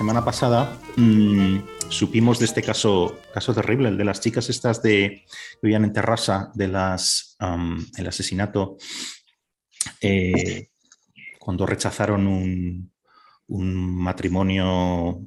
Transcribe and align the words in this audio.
semana 0.00 0.24
pasada 0.24 0.80
mm, 0.96 1.58
supimos 1.90 2.38
de 2.38 2.46
este 2.46 2.62
caso, 2.62 3.20
caso 3.34 3.52
terrible, 3.52 3.90
el 3.90 3.98
de 3.98 4.04
las 4.06 4.18
chicas 4.22 4.48
estas 4.48 4.82
de, 4.82 5.26
que 5.26 5.58
vivían 5.60 5.84
en 5.84 5.92
Terrassa, 5.92 6.50
de 6.54 6.68
las, 6.68 7.36
el 7.98 8.06
asesinato, 8.06 8.78
eh, 10.00 10.70
cuando 11.38 11.66
rechazaron 11.66 12.26
un, 12.26 12.90
un 13.48 13.94
matrimonio 13.94 15.20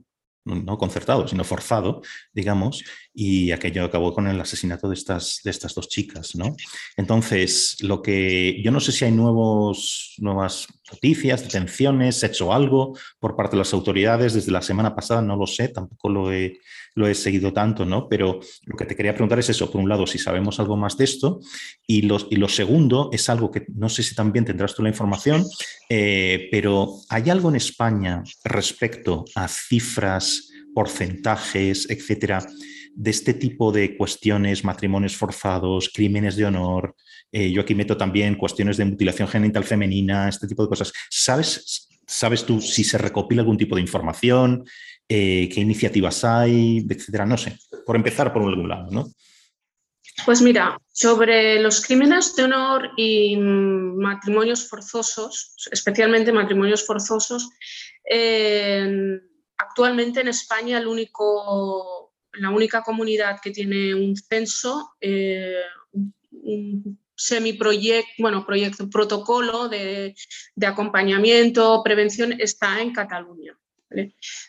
no 0.45 0.77
concertado, 0.77 1.27
sino 1.27 1.43
forzado, 1.43 2.01
digamos, 2.33 2.83
y 3.13 3.51
aquello 3.51 3.85
acabó 3.85 4.13
con 4.13 4.27
el 4.27 4.41
asesinato 4.41 4.89
de 4.89 4.95
estas, 4.95 5.39
de 5.43 5.51
estas 5.51 5.73
dos 5.75 5.87
chicas, 5.87 6.35
¿no? 6.35 6.55
Entonces, 6.97 7.77
lo 7.81 8.01
que 8.01 8.61
yo 8.63 8.71
no 8.71 8.79
sé 8.79 8.91
si 8.91 9.05
hay 9.05 9.11
nuevos, 9.11 10.15
nuevas 10.17 10.67
noticias, 10.91 11.43
detenciones, 11.43 12.23
hecho 12.23 12.53
algo 12.53 12.97
por 13.19 13.35
parte 13.35 13.55
de 13.55 13.59
las 13.59 13.73
autoridades 13.73 14.33
desde 14.33 14.51
la 14.51 14.61
semana 14.61 14.95
pasada, 14.95 15.21
no 15.21 15.35
lo 15.35 15.47
sé, 15.47 15.69
tampoco 15.69 16.09
lo 16.09 16.31
he, 16.31 16.59
lo 16.95 17.07
he 17.07 17.15
seguido 17.15 17.53
tanto, 17.53 17.85
¿no? 17.85 18.07
Pero 18.07 18.39
lo 18.65 18.77
que 18.77 18.85
te 18.85 18.95
quería 18.95 19.13
preguntar 19.13 19.39
es 19.39 19.49
eso, 19.49 19.71
por 19.71 19.81
un 19.81 19.89
lado, 19.89 20.05
si 20.05 20.17
sabemos 20.17 20.59
algo 20.59 20.77
más 20.77 20.97
de 20.97 21.05
esto, 21.05 21.39
y 21.87 22.03
lo, 22.03 22.17
y 22.29 22.35
lo 22.35 22.47
segundo 22.47 23.09
es 23.11 23.29
algo 23.29 23.51
que 23.51 23.65
no 23.73 23.89
sé 23.89 24.03
si 24.03 24.15
también 24.15 24.45
tendrás 24.45 24.75
tú 24.75 24.83
la 24.83 24.89
información, 24.89 25.43
eh, 25.89 26.47
pero 26.51 26.95
¿hay 27.09 27.29
algo 27.29 27.49
en 27.49 27.55
España 27.55 28.23
respecto 28.43 29.25
a 29.35 29.47
cifras, 29.47 30.49
porcentajes, 30.73 31.89
etcétera? 31.89 32.45
De 32.95 33.11
este 33.11 33.33
tipo 33.33 33.71
de 33.71 33.97
cuestiones, 33.97 34.63
matrimonios 34.63 35.15
forzados, 35.15 35.89
crímenes 35.93 36.35
de 36.35 36.45
honor. 36.45 36.95
Eh, 37.31 37.51
yo 37.51 37.61
aquí 37.61 37.75
meto 37.75 37.97
también 37.97 38.35
cuestiones 38.35 38.77
de 38.77 38.85
mutilación 38.85 39.27
genital 39.27 39.63
femenina, 39.63 40.29
este 40.29 40.47
tipo 40.47 40.63
de 40.63 40.69
cosas. 40.69 40.93
¿Sabes, 41.09 41.89
sabes 42.05 42.45
tú 42.45 42.61
si 42.61 42.83
se 42.83 42.97
recopila 42.97 43.41
algún 43.41 43.57
tipo 43.57 43.75
de 43.75 43.81
información? 43.81 44.65
Eh, 45.09 45.49
¿Qué 45.53 45.61
iniciativas 45.61 46.23
hay? 46.23 46.85
Etcétera. 46.87 47.25
No 47.25 47.37
sé. 47.37 47.57
Por 47.85 47.95
empezar 47.95 48.31
por 48.31 48.43
algún 48.43 48.69
lado, 48.69 48.89
¿no? 48.91 49.07
Pues 50.25 50.41
mira, 50.41 50.77
sobre 50.91 51.59
los 51.59 51.85
crímenes 51.85 52.35
de 52.35 52.43
honor 52.43 52.91
y 52.97 53.35
matrimonios 53.35 54.69
forzosos, 54.69 55.55
especialmente 55.71 56.31
matrimonios 56.31 56.85
forzosos, 56.85 57.49
eh, 58.09 59.19
actualmente 59.57 60.21
en 60.21 60.27
España 60.27 60.77
el 60.77 60.87
único 60.87 62.02
la 62.33 62.49
única 62.49 62.81
comunidad 62.81 63.39
que 63.41 63.51
tiene 63.51 63.93
un 63.93 64.15
censo, 64.15 64.93
eh, 65.01 65.61
un 66.31 66.99
semiproyecto, 67.15 68.11
bueno, 68.19 68.45
proyecto, 68.45 68.89
protocolo 68.89 69.69
de, 69.69 70.15
acompañamiento, 70.65 71.81
prevención, 71.83 72.33
está 72.39 72.81
en 72.81 72.93
Cataluña. 72.93 73.57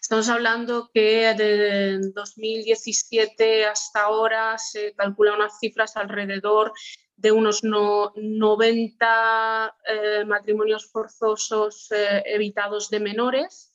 Estamos 0.01 0.31
hablando 0.31 0.91
que 0.93 1.35
de 1.35 1.99
2017 2.15 3.67
hasta 3.67 4.03
ahora 4.03 4.57
se 4.57 4.95
calcula 4.95 5.35
unas 5.35 5.59
cifras 5.59 5.99
alrededor 5.99 6.73
de 7.17 7.31
unos 7.31 7.63
90 7.63 9.77
eh, 9.87 10.25
matrimonios 10.25 10.91
forzosos 10.91 11.93
eh, 11.93 12.23
evitados 12.25 12.89
de 12.89 13.01
menores 13.01 13.74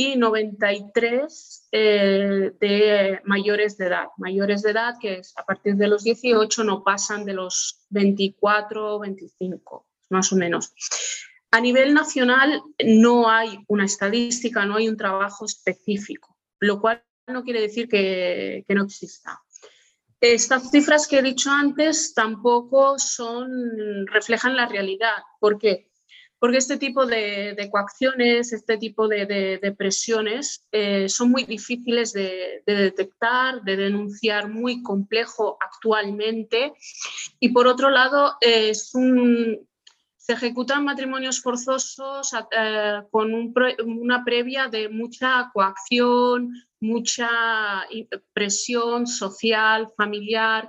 y 0.00 0.16
93 0.16 1.68
eh, 1.72 2.52
de 2.58 3.20
mayores 3.24 3.76
de 3.76 3.86
edad. 3.86 4.06
Mayores 4.16 4.62
de 4.62 4.70
edad 4.70 4.94
que 4.98 5.20
a 5.36 5.44
partir 5.44 5.76
de 5.76 5.88
los 5.88 6.04
18 6.04 6.64
no 6.64 6.82
pasan 6.82 7.26
de 7.26 7.34
los 7.34 7.84
24 7.90 8.96
o 8.96 8.98
25, 8.98 9.86
más 10.08 10.32
o 10.32 10.36
menos. 10.36 10.72
A 11.50 11.60
nivel 11.60 11.92
nacional 11.92 12.62
no 12.82 13.28
hay 13.28 13.58
una 13.68 13.84
estadística, 13.84 14.64
no 14.64 14.76
hay 14.76 14.88
un 14.88 14.96
trabajo 14.96 15.44
específico, 15.44 16.34
lo 16.60 16.80
cual 16.80 17.04
no 17.26 17.44
quiere 17.44 17.60
decir 17.60 17.86
que, 17.86 18.64
no 18.70 18.84
exista. 18.84 19.42
Estas 20.18 20.70
cifras 20.70 21.08
que 21.08 21.18
he 21.18 21.22
dicho 21.22 21.50
antes 21.50 22.14
tampoco 22.14 22.98
son, 22.98 24.06
reflejan 24.06 24.56
la 24.56 24.66
realidad. 24.66 25.18
¿Por 25.40 25.58
qué? 25.58 25.89
Porque 26.40 26.56
este 26.56 26.78
tipo 26.78 27.04
de, 27.04 27.68
coacciones, 27.70 28.52
este 28.54 28.78
tipo 28.78 29.06
de, 29.06 29.74
presiones 29.76 30.66
eh, 30.72 31.06
son 31.08 31.30
muy 31.30 31.44
difíciles 31.44 32.14
de, 32.14 32.62
detectar, 32.66 33.62
de 33.62 33.76
denunciar, 33.76 34.48
muy 34.48 34.82
complejo 34.82 35.58
actualmente. 35.60 36.72
Y 37.38 37.50
por 37.50 37.66
otro 37.66 37.90
lado, 37.90 38.36
se 38.40 40.32
ejecutan 40.32 40.84
matrimonios 40.84 41.42
forzosos 41.42 42.32
eh, 42.52 43.02
con 43.10 43.52
una 43.84 44.24
previa 44.24 44.68
de 44.68 44.88
mucha 44.88 45.50
coacción, 45.52 46.54
mucha 46.80 47.86
presión 48.32 49.06
social, 49.06 49.88
familiar, 49.94 50.68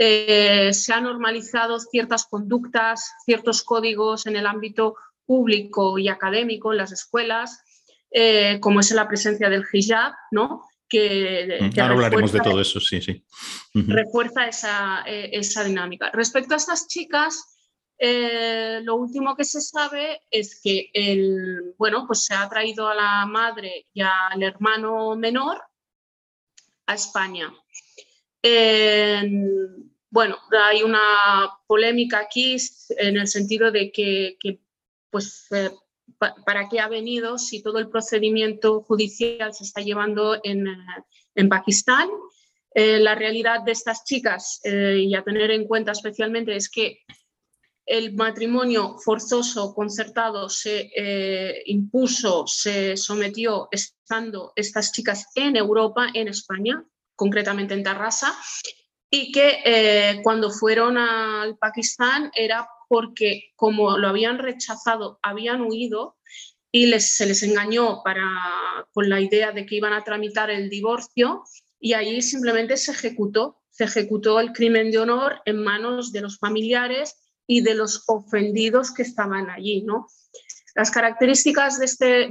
eh, 0.00 0.72
se 0.72 0.92
han 0.92 1.02
normalizado 1.02 1.80
ciertas 1.80 2.24
conductas, 2.26 3.12
ciertos 3.24 3.64
códigos 3.64 4.26
en 4.26 4.36
el 4.36 4.46
ámbito 4.46 4.94
público 5.26 5.98
y 5.98 6.08
académico, 6.08 6.70
en 6.70 6.78
las 6.78 6.92
escuelas, 6.92 7.64
eh, 8.12 8.60
como 8.60 8.78
es 8.78 8.92
la 8.92 9.08
presencia 9.08 9.50
del 9.50 9.64
hijab, 9.72 10.12
¿no? 10.30 10.64
Que, 10.88 11.70
Ahora 11.78 11.94
hablaremos 11.94 12.32
de 12.32 12.40
todo 12.40 12.60
eso, 12.60 12.80
sí, 12.80 13.02
sí. 13.02 13.26
Refuerza 13.74 14.46
esa, 14.46 15.02
eh, 15.04 15.30
esa, 15.32 15.64
dinámica. 15.64 16.10
Respecto 16.12 16.54
a 16.54 16.58
estas 16.58 16.86
chicas, 16.86 17.56
lo 18.00 18.94
último 18.94 19.34
que 19.34 19.44
se 19.44 19.60
sabe 19.60 20.20
es 20.30 20.60
que 20.62 20.90
el, 20.94 21.74
bueno, 21.76 22.06
pues 22.06 22.24
se 22.24 22.34
ha 22.34 22.48
traído 22.48 22.88
a 22.88 22.94
la 22.94 23.26
madre 23.26 23.86
y 23.92 24.00
al 24.00 24.42
hermano 24.42 25.16
menor 25.16 25.60
a 26.86 26.94
España 26.94 27.52
bueno, 30.10 30.38
hay 30.50 30.82
una 30.82 31.50
polémica 31.66 32.20
aquí 32.20 32.56
en 32.90 33.16
el 33.18 33.28
sentido 33.28 33.70
de 33.70 33.92
que, 33.92 34.38
pues, 35.10 35.46
eh, 35.50 35.70
¿para 36.46 36.68
qué 36.68 36.80
ha 36.80 36.88
venido 36.88 37.38
si 37.38 37.62
todo 37.62 37.78
el 37.78 37.88
procedimiento 37.88 38.82
judicial 38.82 39.52
se 39.52 39.64
está 39.64 39.82
llevando 39.82 40.40
en, 40.42 40.66
en 41.34 41.48
Pakistán? 41.48 42.08
Eh, 42.74 42.98
la 43.00 43.14
realidad 43.14 43.62
de 43.64 43.72
estas 43.72 44.04
chicas, 44.04 44.60
eh, 44.64 44.96
y 44.98 45.14
a 45.14 45.22
tener 45.22 45.50
en 45.50 45.66
cuenta 45.66 45.92
especialmente, 45.92 46.56
es 46.56 46.70
que 46.70 47.00
el 47.84 48.14
matrimonio 48.14 48.96
forzoso 48.98 49.74
concertado 49.74 50.50
se 50.50 50.90
impuso, 51.64 52.46
se 52.46 52.98
sometió 52.98 53.68
estando 53.70 54.52
estas 54.56 54.92
chicas 54.92 55.26
en 55.34 55.56
Europa, 55.56 56.08
en 56.12 56.28
España, 56.28 56.84
concretamente 57.16 57.72
en 57.72 57.82
Tarrasa, 57.82 58.36
y 59.10 59.32
que 59.32 59.60
eh, 59.64 60.20
cuando 60.22 60.50
fueron 60.50 60.98
al 60.98 61.56
Pakistán 61.56 62.30
era 62.34 62.68
porque 62.88 63.52
como 63.56 63.98
lo 63.98 64.08
habían 64.08 64.38
rechazado, 64.38 65.18
habían 65.22 65.62
huido 65.62 66.16
y 66.70 66.90
se 67.00 67.26
les 67.26 67.42
engañó 67.42 68.02
para, 68.02 68.24
con 68.92 69.08
la 69.08 69.20
idea 69.20 69.52
de 69.52 69.64
que 69.66 69.76
iban 69.76 69.92
a 69.92 70.04
tramitar 70.04 70.50
el 70.50 70.68
divorcio 70.68 71.44
y 71.80 71.94
allí 71.94 72.20
simplemente 72.22 72.76
se 72.76 72.92
ejecutó, 72.92 73.60
se 73.70 73.84
ejecutó 73.84 74.40
el 74.40 74.52
crimen 74.52 74.90
de 74.90 74.98
honor 74.98 75.40
en 75.44 75.62
manos 75.62 76.12
de 76.12 76.20
los 76.20 76.38
familiares 76.38 77.16
y 77.46 77.62
de 77.62 77.74
los 77.74 78.04
ofendidos 78.06 78.92
que 78.92 79.02
estaban 79.02 79.48
allí. 79.48 79.82
¿no? 79.82 80.08
Las 80.78 80.92
características 80.92 81.80
este, 81.80 82.30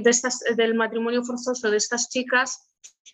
del 0.56 0.74
matrimonio 0.74 1.22
forzoso 1.22 1.70
de 1.70 1.76
estas 1.76 2.08
chicas 2.08 2.66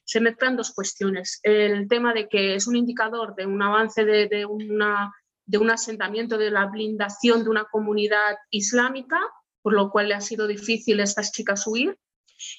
se 0.05 0.21
mezclan 0.21 0.57
dos 0.57 0.73
cuestiones. 0.73 1.41
El 1.43 1.89
tema 1.89 2.15
de 2.15 2.29
que 2.29 2.55
es 2.55 2.69
un 2.69 2.77
indicador 2.77 3.35
de 3.35 3.45
un 3.45 3.61
avance 3.61 4.05
de, 4.05 4.47
un 4.47 5.71
asentamiento, 5.73 6.39
de 6.39 6.53
la 6.53 6.67
blindación 6.67 7.43
de 7.43 7.51
una 7.51 7.65
comunidad 7.65 8.37
islámica, 8.49 9.19
por 9.61 9.73
lo 9.73 9.91
cual 9.91 10.07
le 10.07 10.15
ha 10.15 10.21
sido 10.21 10.47
difícil 10.47 11.01
a 11.01 11.03
estas 11.03 11.33
chicas 11.33 11.67
huir. 11.67 11.99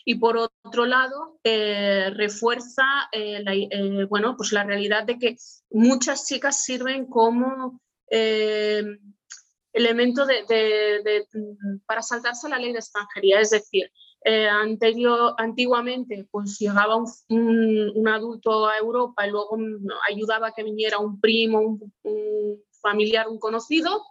Y 0.04 0.16
por 0.16 0.36
otro 0.36 0.86
lado, 0.86 1.40
eh, 1.46 2.10
refuerza 2.14 2.84
eh, 3.14 3.42
la, 3.42 3.54
eh, 3.56 4.08
pues 4.36 4.52
la 4.52 4.66
realidad 4.66 5.06
de 5.06 5.18
que 5.18 5.38
muchas 5.70 6.28
chicas 6.28 6.62
sirven 6.62 7.06
como 7.06 7.80
elemento 9.76 10.26
de, 10.26 11.28
para 11.86 12.02
saltarse 12.02 12.50
la 12.50 12.58
ley 12.58 12.72
de 12.72 12.80
extranjería. 12.80 13.42
Es 13.42 13.50
decir, 13.50 13.92
eh, 14.24 14.48
anterior, 14.48 15.36
antiguamente 15.38 16.28
pues 16.32 16.58
llegaba 16.58 16.96
un, 16.96 18.08
adulto 18.08 18.68
a 18.68 18.78
Europa 18.78 19.28
y 19.28 19.32
luego 19.32 19.58
ayudaba 20.10 20.48
a 20.48 20.52
que 20.52 20.64
viniera 20.64 20.98
un 20.98 21.20
primo, 21.20 21.60
un, 21.60 21.94
familiar, 22.82 23.28
un 23.28 23.38
conocido. 23.38 24.02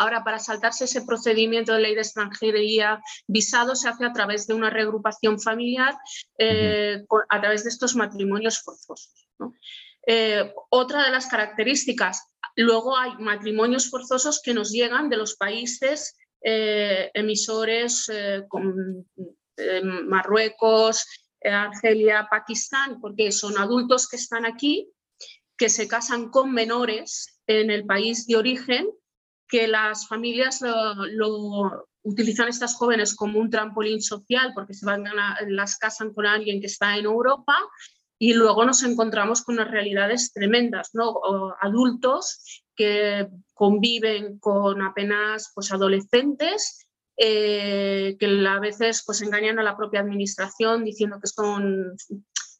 Ahora, 0.00 0.22
para 0.22 0.38
saltarse 0.38 0.84
ese 0.84 1.02
procedimiento 1.02 1.72
de 1.72 1.80
ley 1.80 1.94
de 1.96 2.02
extranjería 2.02 3.02
visado, 3.26 3.74
se 3.74 3.88
hace 3.88 4.04
a 4.04 4.12
través 4.12 4.46
de 4.46 4.54
una 4.54 4.70
reagrupación 4.70 5.40
familiar, 5.40 5.92
eh, 6.38 7.04
a 7.28 7.40
través 7.40 7.64
de 7.64 7.70
estos 7.70 7.96
matrimonios 7.96 8.62
forzosos. 8.62 9.28
Eh, 10.10 10.54
otra 10.70 11.04
de 11.04 11.10
las 11.10 11.26
características, 11.26 12.32
luego 12.56 12.96
hay 12.96 13.12
matrimonios 13.18 13.90
forzosos 13.90 14.40
que 14.42 14.54
nos 14.54 14.70
llegan 14.70 15.10
de 15.10 15.18
los 15.18 15.36
países 15.36 16.16
eh, 16.40 17.10
emisores 17.12 18.08
eh, 18.08 18.44
con 18.48 19.06
eh, 19.58 19.82
Marruecos, 19.82 21.04
Argelia, 21.44 22.26
Pakistán, 22.30 23.02
porque 23.02 23.32
son 23.32 23.58
adultos 23.58 24.08
que 24.08 24.16
están 24.16 24.46
aquí, 24.46 24.90
que 25.58 25.68
se 25.68 25.86
casan 25.86 26.30
con 26.30 26.52
menores 26.52 27.38
en 27.46 27.70
el 27.70 27.84
país 27.84 28.26
de 28.26 28.36
origen, 28.36 28.88
que 29.46 29.68
las 29.68 30.08
familias 30.08 30.62
utilizan 32.02 32.48
estas 32.48 32.74
jóvenes 32.76 33.14
como 33.14 33.40
un 33.40 33.50
trampolín 33.50 34.00
social 34.00 34.52
porque 34.54 34.72
se 34.72 34.86
van 34.86 35.04
las 35.48 35.76
casan 35.76 36.14
con 36.14 36.26
alguien 36.26 36.60
que 36.60 36.66
está 36.66 36.96
en 36.96 37.04
Europa 37.04 37.54
y 38.18 38.34
luego 38.34 38.64
nos 38.64 38.82
encontramos 38.82 39.42
con 39.42 39.56
unas 39.56 39.70
realidades 39.70 40.32
tremendas, 40.32 40.90
¿no? 40.92 41.20
adultos 41.60 42.64
que 42.74 43.28
conviven 43.54 44.38
con 44.38 44.82
apenas 44.82 45.52
pues, 45.54 45.72
adolescentes 45.72 46.88
eh, 47.16 48.16
que 48.18 48.46
a 48.46 48.60
veces 48.60 49.02
pues, 49.04 49.22
engañan 49.22 49.58
a 49.58 49.64
la 49.64 49.76
propia 49.76 50.00
administración 50.00 50.84
diciendo 50.84 51.18
que 51.20 51.28
son, 51.28 51.96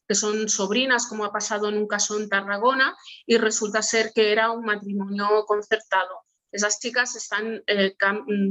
que 0.07 0.15
son 0.15 0.49
sobrinas, 0.49 1.07
como 1.07 1.23
ha 1.23 1.31
pasado 1.31 1.69
en 1.69 1.77
un 1.77 1.87
caso 1.87 2.19
en 2.19 2.27
Tarragona, 2.27 2.95
y 3.25 3.37
resulta 3.37 3.81
ser 3.81 4.11
que 4.13 4.31
era 4.33 4.51
un 4.51 4.65
matrimonio 4.65 5.45
concertado. 5.45 6.25
Esas 6.51 6.79
chicas 6.79 7.15
están, 7.15 7.61
eh, 7.67 7.93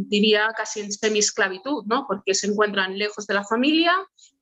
diría, 0.07 0.49
casi 0.57 0.81
en 0.81 0.93
semi-esclavitud, 0.93 1.85
¿no? 1.87 2.07
porque 2.07 2.35
se 2.35 2.47
encuentran 2.47 2.97
lejos 2.97 3.27
de 3.27 3.35
la 3.35 3.45
familia, 3.45 3.93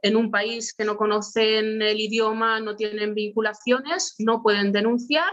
en 0.03 0.17
un 0.17 0.31
país 0.31 0.75
que 0.75 0.85
no 0.85 0.97
conocen 0.97 1.81
el 1.81 2.01
idioma, 2.01 2.61
no 2.61 2.77
tienen 2.77 3.15
vinculaciones, 3.15 4.15
no 4.19 4.43
pueden 4.43 4.73
denunciar 4.73 5.33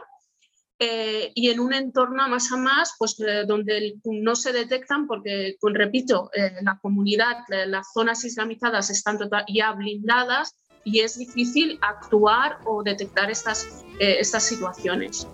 eh, 0.86 1.32
y 1.36 1.50
en 1.50 1.62
un 1.62 1.74
entorno 1.74 2.28
más 2.28 2.52
a 2.52 2.58
más, 2.58 2.96
pues 2.98 3.18
eh, 3.20 3.46
donde 3.48 3.96
no 4.04 4.36
se 4.36 4.52
detectan 4.52 5.08
porque, 5.08 5.56
pues, 5.62 5.74
repito, 5.76 6.30
eh, 6.34 6.56
la 6.62 6.78
comunidad, 6.82 7.38
las 7.68 7.94
zonas 7.94 8.26
islamizadas 8.26 8.90
están 8.90 9.18
tota-, 9.18 9.46
ya 9.48 9.72
blindadas 9.72 10.56
y 10.84 11.00
es 11.00 11.18
difícil 11.18 11.80
actuar 11.82 12.58
o 12.66 12.84
detectar 12.84 13.32
estas, 13.32 13.86
estas 14.00 14.44
situaciones. 14.44 15.26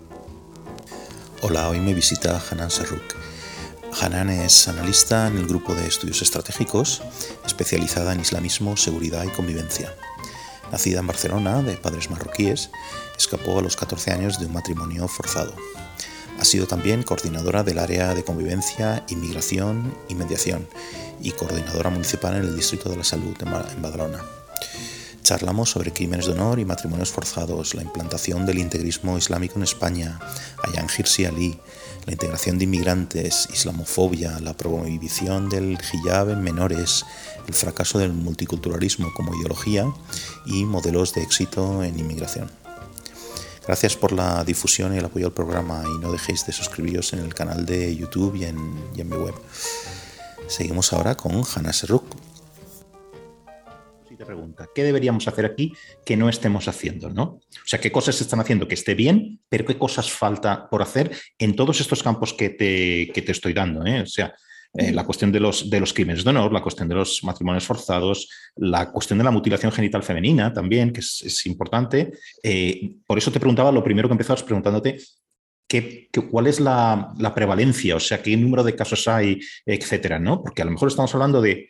Hola, 1.42 1.70
hoy 1.70 1.80
me 1.80 1.94
visita 1.94 2.38
Hanan 2.50 2.70
Serruk. 2.70 3.14
Hanan 3.98 4.28
es 4.28 4.68
analista 4.68 5.26
en 5.26 5.38
el 5.38 5.46
grupo 5.46 5.74
de 5.74 5.86
estudios 5.86 6.20
estratégicos, 6.20 7.00
especializada 7.46 8.12
en 8.12 8.20
islamismo, 8.20 8.76
seguridad 8.76 9.24
y 9.24 9.28
convivencia. 9.28 9.94
Nacida 10.70 11.00
en 11.00 11.06
Barcelona, 11.06 11.62
de 11.62 11.78
padres 11.78 12.10
marroquíes, 12.10 12.70
escapó 13.16 13.58
a 13.58 13.62
los 13.62 13.74
14 13.76 14.12
años 14.12 14.38
de 14.38 14.46
un 14.46 14.52
matrimonio 14.52 15.08
forzado. 15.08 15.54
Ha 16.38 16.44
sido 16.44 16.66
también 16.66 17.04
coordinadora 17.04 17.62
del 17.62 17.78
área 17.78 18.14
de 18.14 18.22
convivencia, 18.22 19.02
inmigración 19.08 19.94
y 20.10 20.16
mediación 20.16 20.68
y 21.22 21.32
coordinadora 21.32 21.88
municipal 21.88 22.36
en 22.36 22.42
el 22.42 22.54
Distrito 22.54 22.90
de 22.90 22.98
la 22.98 23.04
Salud 23.04 23.34
en 23.40 23.80
Badalona. 23.80 24.22
Charlamos 25.22 25.70
sobre 25.70 25.92
crímenes 25.92 26.26
de 26.26 26.32
honor 26.32 26.58
y 26.58 26.64
matrimonios 26.64 27.10
forzados, 27.10 27.74
la 27.74 27.82
implantación 27.82 28.46
del 28.46 28.58
integrismo 28.58 29.18
islámico 29.18 29.54
en 29.56 29.64
España, 29.64 30.18
Ayan 30.64 30.88
Hirsi 30.88 31.24
Ali, 31.24 31.58
la 32.06 32.12
integración 32.12 32.58
de 32.58 32.64
inmigrantes, 32.64 33.48
islamofobia, 33.52 34.40
la 34.40 34.54
prohibición 34.56 35.48
del 35.48 35.78
hijab 35.92 36.30
en 36.30 36.42
menores, 36.42 37.04
el 37.46 37.54
fracaso 37.54 37.98
del 37.98 38.12
multiculturalismo 38.12 39.12
como 39.14 39.34
ideología 39.36 39.86
y 40.46 40.64
modelos 40.64 41.14
de 41.14 41.22
éxito 41.22 41.82
en 41.84 41.98
inmigración. 41.98 42.50
Gracias 43.66 43.94
por 43.94 44.12
la 44.12 44.42
difusión 44.42 44.94
y 44.94 44.98
el 44.98 45.04
apoyo 45.04 45.26
al 45.26 45.32
programa 45.32 45.84
y 45.86 45.98
no 45.98 46.10
dejéis 46.10 46.44
de 46.46 46.52
suscribiros 46.52 47.12
en 47.12 47.20
el 47.20 47.34
canal 47.34 47.66
de 47.66 47.94
YouTube 47.94 48.34
y 48.34 48.44
en, 48.44 48.58
mi 48.94 49.16
web. 49.16 49.34
Seguimos 50.48 50.92
ahora 50.92 51.16
con 51.16 51.44
Hanna 51.54 51.72
Serruk. 51.72 52.29
Pregunta, 54.30 54.70
¿qué 54.72 54.84
deberíamos 54.84 55.26
hacer 55.26 55.44
aquí 55.44 55.72
que 56.06 56.16
no 56.16 56.28
estemos 56.28 56.68
haciendo? 56.68 57.10
¿no? 57.10 57.22
O 57.24 57.66
sea, 57.66 57.80
¿qué 57.80 57.90
cosas 57.90 58.14
se 58.14 58.22
están 58.22 58.38
haciendo 58.38 58.68
que 58.68 58.76
esté 58.76 58.94
bien, 58.94 59.40
pero 59.48 59.64
qué 59.64 59.76
cosas 59.76 60.08
falta 60.08 60.70
por 60.70 60.82
hacer 60.82 61.10
en 61.36 61.56
todos 61.56 61.80
estos 61.80 62.00
campos 62.00 62.32
que 62.32 62.50
te, 62.50 63.10
que 63.12 63.22
te 63.22 63.32
estoy 63.32 63.54
dando? 63.54 63.84
¿eh? 63.84 64.02
O 64.02 64.06
sea, 64.06 64.32
eh, 64.74 64.92
la 64.92 65.04
cuestión 65.04 65.32
de 65.32 65.40
los, 65.40 65.68
de 65.68 65.80
los 65.80 65.92
crímenes 65.92 66.22
de 66.22 66.30
honor, 66.30 66.52
la 66.52 66.62
cuestión 66.62 66.88
de 66.88 66.94
los 66.94 67.24
matrimonios 67.24 67.64
forzados, 67.64 68.28
la 68.54 68.92
cuestión 68.92 69.18
de 69.18 69.24
la 69.24 69.32
mutilación 69.32 69.72
genital 69.72 70.04
femenina 70.04 70.52
también, 70.52 70.92
que 70.92 71.00
es, 71.00 71.46
importante. 71.46 72.12
Eh, 72.40 72.92
por 73.08 73.18
eso 73.18 73.32
te 73.32 73.40
preguntaba, 73.40 73.72
lo 73.72 73.82
primero 73.82 74.08
que 74.08 74.14
empezabas 74.14 74.44
preguntándote, 74.44 74.96
¿qué, 75.66 76.08
cuál 76.30 76.46
es 76.46 76.60
la, 76.60 77.16
prevalencia? 77.34 77.96
O 77.96 78.00
sea, 78.00 78.22
¿qué 78.22 78.36
número 78.36 78.62
de 78.62 78.76
casos 78.76 79.08
hay, 79.08 79.40
etcétera? 79.66 80.20
¿no? 80.20 80.40
Porque 80.40 80.62
a 80.62 80.66
lo 80.66 80.70
mejor 80.70 80.86
estamos 80.86 81.12
hablando 81.16 81.42
de, 81.42 81.68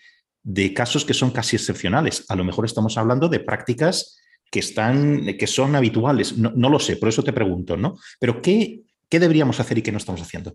casos 0.75 1.05
que 1.05 1.15
son 1.15 1.31
casi 1.31 1.57
excepcionales. 1.57 2.25
A 2.29 2.37
lo 2.37 2.45
mejor 2.45 2.65
estamos 2.65 2.97
hablando 2.99 3.29
de 3.29 3.41
prácticas 3.41 4.21
que, 4.51 4.61
están, 4.61 5.37
que 5.39 5.47
son 5.47 5.77
habituales. 5.77 6.37
No, 6.37 6.69
lo 6.69 6.79
sé, 6.79 6.97
por 6.97 7.09
eso 7.09 7.23
te 7.23 7.33
pregunto, 7.33 7.77
¿no? 7.77 7.99
Pero 8.19 8.43
¿qué, 8.43 8.83
¿qué 9.09 9.19
deberíamos 9.19 9.61
hacer 9.61 9.79
y 9.79 9.83
qué 9.83 9.93
no 9.93 9.99
estamos 9.99 10.21
haciendo? 10.21 10.55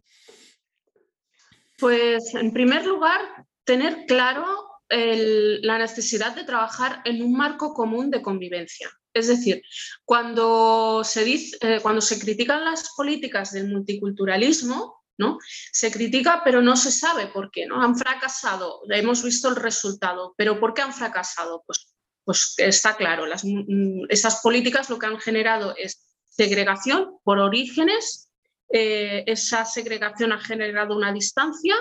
Pues 1.78 2.34
en 2.36 2.52
primer 2.52 2.86
lugar, 2.86 3.22
tener 3.64 4.06
claro 4.06 4.46
la 4.90 5.80
necesidad 5.80 6.36
de 6.36 6.44
trabajar 6.44 7.02
en 7.06 7.24
un 7.24 7.34
marco 7.34 7.74
común 7.74 8.12
de 8.12 8.22
convivencia. 8.22 8.90
Es 9.14 9.28
decir, 9.28 9.64
cuando 10.04 11.02
se, 11.04 11.24
dice, 11.24 11.58
eh, 11.62 11.80
cuando 11.82 12.02
se 12.02 12.20
critican 12.20 12.66
las 12.66 12.94
políticas 12.96 13.54
del 13.54 13.70
multiculturalismo, 13.70 15.05
¿no? 15.18 15.40
Se 15.72 15.92
critica, 15.92 16.42
pero 16.44 16.62
no 16.62 16.76
se 16.76 16.92
sabe 16.92 17.28
por 17.28 17.52
qué, 17.52 17.66
¿no? 17.66 17.82
Han 17.82 17.98
fracasado, 17.98 18.82
hemos 18.90 19.24
visto 19.24 19.50
el 19.50 19.56
resultado, 19.56 20.34
pero 20.38 20.60
¿por 20.60 20.74
qué 20.74 20.82
han 20.82 20.94
fracasado? 20.94 21.64
Pues, 21.66 21.94
pues 22.24 22.54
está 22.58 22.96
claro, 22.96 23.26
las, 23.26 23.44
mm, 23.46 24.06
esas 24.10 24.42
políticas 24.42 24.90
lo 24.90 25.00
que 25.00 25.06
han 25.06 25.20
generado 25.20 25.76
es 25.78 26.02
segregación 26.28 27.18
por 27.24 27.40
orígenes 27.40 28.26
eh, 28.70 29.24
esa 29.28 29.64
segregación 29.66 30.32
ha 30.32 30.40
generado 30.40 30.96
una 30.96 31.14
distancia 31.14 31.76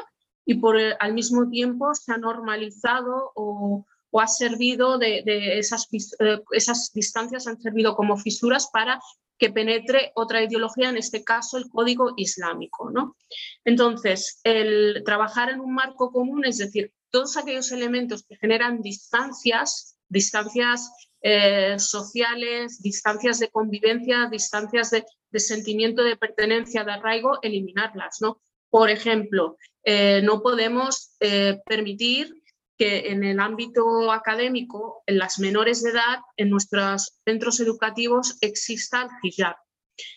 y 0.45 0.55
por, 0.55 0.77
al 1.01 1.15
mismo 1.15 1.49
tiempo 1.49 1.95
se 1.95 2.13
ha 2.13 2.19
normalizado 2.19 3.33
o, 3.35 3.87
ha 4.17 4.29
servido 4.29 4.97
de, 4.97 5.25
esas, 5.59 5.89
eh, 6.21 6.41
esas 6.53 6.93
distancias 6.93 7.49
han 7.49 7.61
servido 7.61 7.97
como 7.97 8.17
fisuras 8.17 8.71
para 8.73 9.01
que 9.39 9.51
penetre 9.51 10.13
otra 10.15 10.43
ideología, 10.43 10.91
en 10.91 10.97
este 10.97 11.25
caso 11.25 11.59
el 11.59 11.69
código 11.69 12.13
islámico. 12.17 12.91
¿no? 12.91 13.17
Entonces, 13.65 14.41
el 14.45 15.03
trabajar 15.05 15.51
en 15.51 15.61
un 15.61 15.75
marco 15.75 16.11
común, 16.13 16.45
es 16.45 16.59
decir, 16.59 16.93
todos 17.11 17.37
aquellos 17.37 17.71
elementos 17.73 18.25
que 18.25 18.37
generan 18.37 18.81
distancias, 18.83 19.97
distancias 20.09 20.91
eh, 21.23 21.79
sociales, 21.79 22.83
distancias 22.83 23.39
de 23.39 23.49
convivencia, 23.49 24.29
distancias 24.31 24.91
de, 24.91 25.05
sentimiento 25.41 26.03
de 26.05 26.17
pertenencia, 26.17 26.85
de 26.85 26.93
arraigo, 26.93 27.39
eliminarlas. 27.43 28.19
¿no? 28.21 28.41
Por 28.71 28.91
ejemplo, 28.91 29.57
eh, 29.85 30.21
no 30.23 30.43
podemos 30.43 31.17
eh, 31.21 31.61
permitir 31.67 32.35
que 32.79 33.11
en 33.11 33.25
el 33.25 33.41
ámbito 33.41 34.11
académico, 34.13 35.03
en 35.07 35.19
las 35.19 35.39
menores 35.39 35.83
de 35.83 35.91
edad, 35.91 36.19
en 36.37 36.51
nuestros 36.51 37.19
centros 37.25 37.61
educativos 37.61 38.37
exista 38.41 39.03
el 39.03 39.09
hijab. 39.23 39.57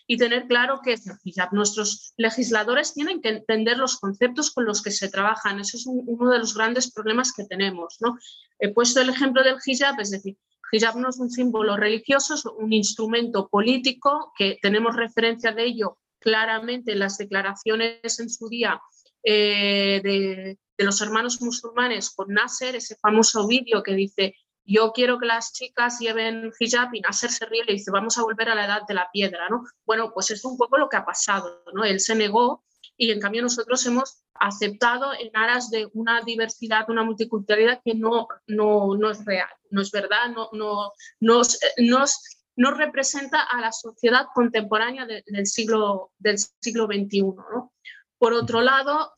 Y 0.08 0.16
tener 0.16 0.48
claro 0.48 0.80
que 0.82 0.94
es 0.94 1.06
el 1.06 1.16
hijab. 1.22 1.52
Nuestros 1.52 2.12
legisladores 2.16 2.94
tienen 2.94 3.20
que 3.20 3.28
entender 3.28 3.78
los 3.78 3.98
conceptos 3.98 4.50
con 4.50 4.64
los 4.64 4.82
que 4.82 4.90
se 4.90 5.08
trabajan. 5.08 5.60
Ese 5.60 5.76
es 5.76 5.86
uno 5.86 6.30
de 6.30 6.38
los 6.38 6.54
grandes 6.54 6.92
problemas 6.92 7.32
que 7.32 7.44
tenemos. 7.44 7.98
¿no? 8.00 8.16
He 8.58 8.72
puesto 8.72 9.00
el 9.00 9.10
ejemplo 9.10 9.44
del 9.44 9.58
hijab, 9.64 10.00
es 10.00 10.10
decir, 10.10 10.36
hijab 10.72 10.96
no 10.96 11.10
es 11.10 11.18
un 11.18 11.30
símbolo 11.30 11.76
religioso, 11.76 12.34
es 12.34 12.44
un 12.44 12.72
instrumento 12.72 13.48
político 13.48 14.32
que 14.36 14.58
tenemos 14.60 14.96
referencia 14.96 15.52
de 15.52 15.64
ello 15.64 15.98
claramente 16.20 16.92
en 16.92 16.98
las 16.98 17.16
declaraciones 17.16 18.18
en 18.18 18.28
su 18.28 18.48
día 18.48 18.80
eh, 19.22 20.00
de, 20.02 20.58
los 20.84 21.00
hermanos 21.00 21.40
musulmanes 21.40 22.10
con 22.10 22.32
Nasser, 22.32 22.76
ese 22.76 22.96
famoso 22.96 23.46
vídeo 23.46 23.82
que 23.82 23.94
dice 23.94 24.34
yo 24.64 24.92
quiero 24.92 25.18
que 25.18 25.24
las 25.24 25.54
chicas 25.54 25.98
lleven 25.98 26.52
hijab 26.60 26.94
y 26.94 27.00
Nasser 27.00 27.30
se 27.30 27.46
ríe 27.46 27.62
y 27.66 27.72
dice 27.72 27.90
vamos 27.90 28.18
a 28.18 28.22
volver 28.22 28.50
a 28.50 28.54
la 28.54 28.66
edad 28.66 28.82
de 28.86 28.94
la 28.94 29.08
piedra, 29.10 29.48
¿no? 29.48 29.64
Bueno, 29.86 30.12
pues 30.12 30.30
es 30.30 30.44
un 30.44 30.58
poco 30.58 30.76
lo 30.76 30.90
que 30.90 30.98
ha 30.98 31.06
pasado, 31.06 31.64
¿no? 31.72 31.84
Él 31.84 32.00
se 32.00 32.14
negó 32.14 32.64
y 32.98 33.10
en 33.10 33.20
cambio 33.20 33.40
nosotros 33.40 33.84
hemos 33.86 34.22
aceptado 34.34 35.12
en 35.14 35.34
aras 35.34 35.70
de 35.70 35.88
una 35.94 36.20
diversidad, 36.20 36.90
una 36.90 37.02
multiculturalidad 37.02 37.80
que 37.82 37.94
no, 37.94 38.28
no, 38.46 38.94
no 38.94 39.10
es 39.10 39.24
real, 39.24 39.48
no 39.70 39.80
es 39.80 39.90
verdad, 39.90 40.28
no, 40.34 40.50
no, 40.52 40.92
nos, 41.20 41.58
nos, 41.78 42.20
nos 42.56 42.76
representa 42.76 43.42
a 43.42 43.60
la 43.60 43.72
sociedad 43.72 44.26
contemporánea 44.34 45.06
del, 45.06 45.46
siglo, 45.46 46.12
del 46.18 46.38
siglo 46.38 46.86
XXI. 46.86 47.22
¿no? 47.22 47.72
Por 48.18 48.32
otro 48.32 48.60
lado, 48.60 49.12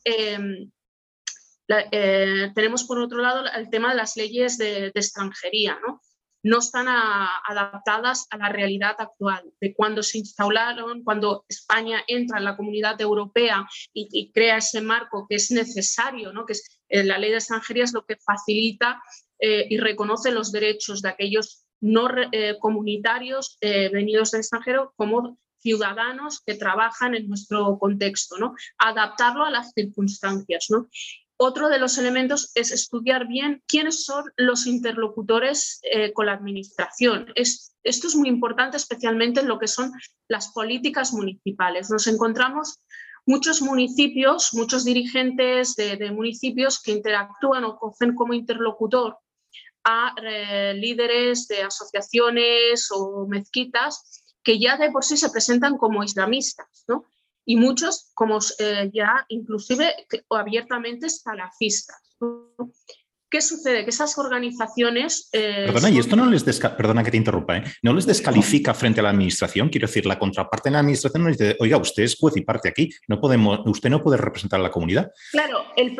eh, 1.91 2.51
tenemos 2.55 2.83
por 2.83 2.99
otro 2.99 3.19
lado 3.21 3.43
el 3.55 3.69
tema 3.69 3.91
de 3.91 3.97
las 3.97 4.15
leyes 4.15 4.57
de, 4.57 4.91
de 4.91 4.91
extranjería. 4.95 5.77
¿no? 5.85 6.01
no 6.43 6.59
están 6.59 6.87
adaptadas 6.87 8.25
a 8.31 8.37
la 8.37 8.49
realidad 8.49 8.95
actual, 8.97 9.43
de 9.59 9.73
cuando 9.73 10.01
se 10.01 10.17
instauraron, 10.17 11.03
cuando 11.03 11.45
España 11.47 12.03
entra 12.07 12.39
en 12.39 12.45
la 12.45 12.57
comunidad 12.57 12.99
europea 12.99 13.67
y, 13.93 14.31
crea 14.31 14.57
ese 14.57 14.81
marco 14.81 15.27
que 15.29 15.35
es 15.35 15.51
necesario, 15.51 16.33
¿no? 16.33 16.45
que 16.45 16.53
es, 16.53 16.81
eh, 16.89 17.03
la 17.03 17.17
ley 17.17 17.29
de 17.29 17.37
extranjería 17.37 17.83
es 17.83 17.93
lo 17.93 18.05
que 18.05 18.17
facilita 18.17 19.01
eh, 19.39 19.67
y 19.69 19.77
reconoce 19.77 20.31
los 20.31 20.51
derechos 20.51 21.01
de 21.01 21.09
aquellos 21.09 21.65
no 21.83 22.07
comunitarios 22.59 23.57
venidos 23.59 24.29
del 24.29 24.41
extranjero 24.41 24.93
como 24.95 25.39
ciudadanos 25.61 26.41
que 26.45 26.53
trabajan 26.53 27.15
en 27.15 27.27
nuestro 27.27 27.79
contexto, 27.79 28.37
¿no? 28.37 28.53
Adaptarlo 28.77 29.45
a 29.45 29.49
las 29.49 29.71
circunstancias, 29.73 30.67
¿no? 30.69 30.89
Otro 31.43 31.69
de 31.69 31.79
los 31.79 31.97
elementos 31.97 32.51
es 32.53 32.69
estudiar 32.69 33.27
bien 33.27 33.63
quiénes 33.67 34.03
son 34.05 34.25
los 34.37 34.67
interlocutores 34.67 35.79
eh, 35.81 36.13
con 36.13 36.27
la 36.27 36.33
administración. 36.33 37.31
Es, 37.33 37.73
esto 37.81 38.07
es 38.07 38.15
muy 38.15 38.29
importante, 38.29 38.77
especialmente 38.77 39.39
en 39.39 39.47
lo 39.47 39.57
que 39.57 39.67
son 39.67 39.91
las 40.27 40.51
políticas 40.51 41.13
municipales. 41.13 41.89
Nos 41.89 42.05
encontramos 42.05 42.77
muchos 43.25 43.63
municipios, 43.63 44.53
muchos 44.53 44.85
dirigentes 44.85 45.75
de, 45.75 46.11
municipios 46.11 46.79
que 46.79 46.91
interactúan 46.91 47.63
o 47.63 47.75
cogen 47.75 48.13
como 48.13 48.35
interlocutor 48.35 49.17
a 49.83 50.13
eh, 50.21 50.75
líderes 50.75 51.47
de 51.47 51.63
asociaciones 51.63 52.89
o 52.91 53.25
mezquitas 53.27 54.21
que 54.43 54.59
ya 54.59 54.77
de 54.77 54.91
por 54.91 55.03
sí 55.03 55.17
se 55.17 55.31
presentan 55.31 55.79
como 55.79 56.03
islamistas, 56.03 56.85
¿no? 56.87 57.05
Y 57.45 57.55
muchos 57.55 58.11
como 58.13 58.39
eh, 58.59 58.89
ya 58.93 59.25
inclusive 59.29 59.93
o 60.27 60.35
abiertamente 60.35 61.09
salafistas. 61.09 61.97
¿Qué 63.29 63.39
sucede? 63.39 63.85
Que 63.85 63.91
esas 63.91 64.17
organizaciones... 64.17 65.29
Eh, 65.31 65.63
perdona, 65.67 65.89
y 65.89 65.99
esto 65.99 66.17
no 66.17 66.29
les 66.29 66.43
perdona 66.43 67.01
que 67.01 67.11
te 67.11 67.17
interrumpa, 67.17 67.57
¿eh? 67.57 67.63
no 67.81 67.93
les 67.93 68.05
descalifica 68.05 68.73
frente 68.73 68.99
a 68.99 69.03
la 69.03 69.11
administración. 69.11 69.69
Quiero 69.69 69.87
decir, 69.87 70.05
la 70.05 70.19
contraparte 70.19 70.67
de 70.67 70.73
la 70.73 70.79
administración 70.79 71.23
nos 71.23 71.37
dice, 71.37 71.55
oiga, 71.61 71.77
usted 71.77 72.03
es 72.03 72.17
juez 72.19 72.35
y 72.35 72.41
parte 72.41 72.67
aquí, 72.67 72.89
no 73.07 73.21
podemos, 73.21 73.61
usted 73.65 73.89
no 73.89 74.03
puede 74.03 74.17
representar 74.17 74.59
a 74.59 74.63
la 74.63 74.71
comunidad. 74.71 75.11
Claro, 75.31 75.63
el, 75.77 75.95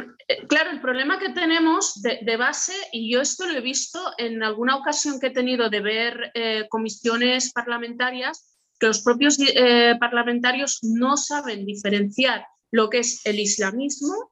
claro, 0.50 0.71
el 0.71 0.81
problema 0.81 1.19
que 1.19 1.29
tenemos 1.29 2.01
de, 2.01 2.36
base, 2.36 2.74
y 2.91 3.13
yo 3.13 3.21
esto 3.21 3.48
lo 3.48 3.53
he 3.53 3.62
visto 3.62 4.00
en 4.17 4.43
alguna 4.43 4.75
ocasión 4.75 5.17
que 5.17 5.27
he 5.27 5.31
tenido 5.31 5.69
de 5.69 5.79
ver 5.79 6.33
comisiones 6.69 7.53
parlamentarias, 7.53 8.50
que 8.82 8.88
los 8.88 9.04
propios 9.04 9.38
eh, 9.40 9.96
parlamentarios 10.00 10.80
no 10.82 11.16
saben 11.16 11.68
diferenciar 11.68 12.44
lo 12.72 12.90
que 12.90 13.00
es 13.00 13.24
el 13.26 13.40
islamismo 13.40 14.32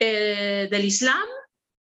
eh, 0.00 0.66
del 0.68 0.84
islam, 0.84 1.28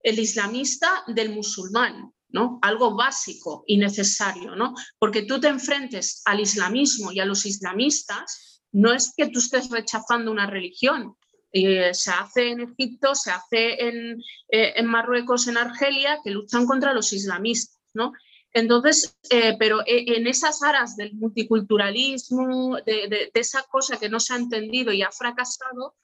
el 0.04 0.20
islamista 0.20 1.02
del 1.08 1.30
musulmán, 1.30 2.12
¿no? 2.28 2.60
Algo 2.62 2.94
básico 2.94 3.64
y 3.66 3.78
necesario, 3.78 4.54
¿no? 4.54 4.74
Porque 5.00 5.22
tú 5.22 5.40
te 5.40 5.48
enfrentes 5.48 6.22
al 6.24 6.38
islamismo 6.38 7.10
y 7.10 7.18
a 7.18 7.26
los 7.26 7.44
islamistas, 7.44 8.62
no 8.70 8.92
es 8.92 9.12
que 9.16 9.30
tú 9.30 9.40
estés 9.40 9.68
rechazando 9.68 10.30
una 10.30 10.46
religión. 10.46 11.16
Eh, 11.50 11.92
se 11.94 12.12
hace 12.12 12.50
en 12.50 12.60
Egipto, 12.60 13.16
se 13.16 13.32
hace 13.32 13.88
en, 13.88 14.22
en 14.48 14.86
Marruecos, 14.86 15.48
en 15.48 15.56
Argelia, 15.56 16.20
que 16.22 16.30
luchan 16.30 16.64
contra 16.64 16.92
los 16.92 17.12
islamistas, 17.12 17.80
¿no? 17.92 18.12
Entonces, 18.52 19.16
eh, 19.30 19.56
pero 19.58 19.80
e, 19.86 20.16
en 20.16 20.26
esas 20.26 20.62
aras 20.62 20.96
del 20.96 21.14
multiculturalismo, 21.14 22.76
de, 22.84 23.30
esa 23.34 23.62
cosa 23.64 23.98
que 23.98 24.08
no 24.08 24.20
se 24.20 24.34
ha 24.34 24.36
entendido 24.36 24.92
y 24.92 25.02
ha 25.02 25.10
fracasado, 25.10 25.94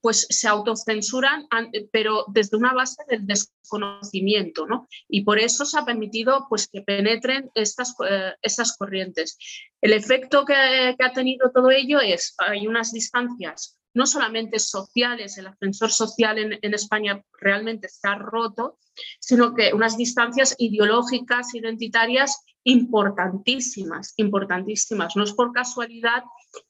pues 0.00 0.26
se 0.30 0.46
autocensuran, 0.46 1.48
pero 1.90 2.24
desde 2.28 2.56
una 2.56 2.72
base 2.72 3.02
del 3.08 3.26
desconocimiento, 3.26 4.64
¿no? 4.64 4.86
Y 5.08 5.22
por 5.22 5.40
eso 5.40 5.64
se 5.64 5.76
ha 5.76 5.84
permitido 5.84 6.46
pues, 6.48 6.68
que 6.68 6.82
penetren 6.82 7.50
estas, 7.54 7.94
eh, 8.08 8.34
corrientes. 8.78 9.36
El 9.80 9.92
efecto 9.92 10.44
que, 10.44 10.94
que, 10.96 11.04
ha 11.04 11.12
tenido 11.12 11.50
todo 11.50 11.70
ello 11.70 12.00
es, 12.00 12.34
hay 12.38 12.68
unas 12.68 12.92
distancias 12.92 13.76
no 13.98 14.06
solamente 14.06 14.60
sociales, 14.60 15.38
el 15.38 15.48
ascensor 15.48 15.90
social 15.90 16.38
en, 16.38 16.74
España 16.74 17.20
realmente 17.40 17.88
está 17.88 18.14
roto, 18.14 18.78
sino 19.18 19.56
que 19.56 19.74
unas 19.74 19.96
distancias 19.96 20.54
ideológicas, 20.56 21.52
identitarias 21.52 22.44
importantísimas, 22.62 24.14
importantísimas. 24.16 25.16
No 25.16 25.24
es 25.24 25.32
por 25.32 25.52
casualidad 25.52 26.22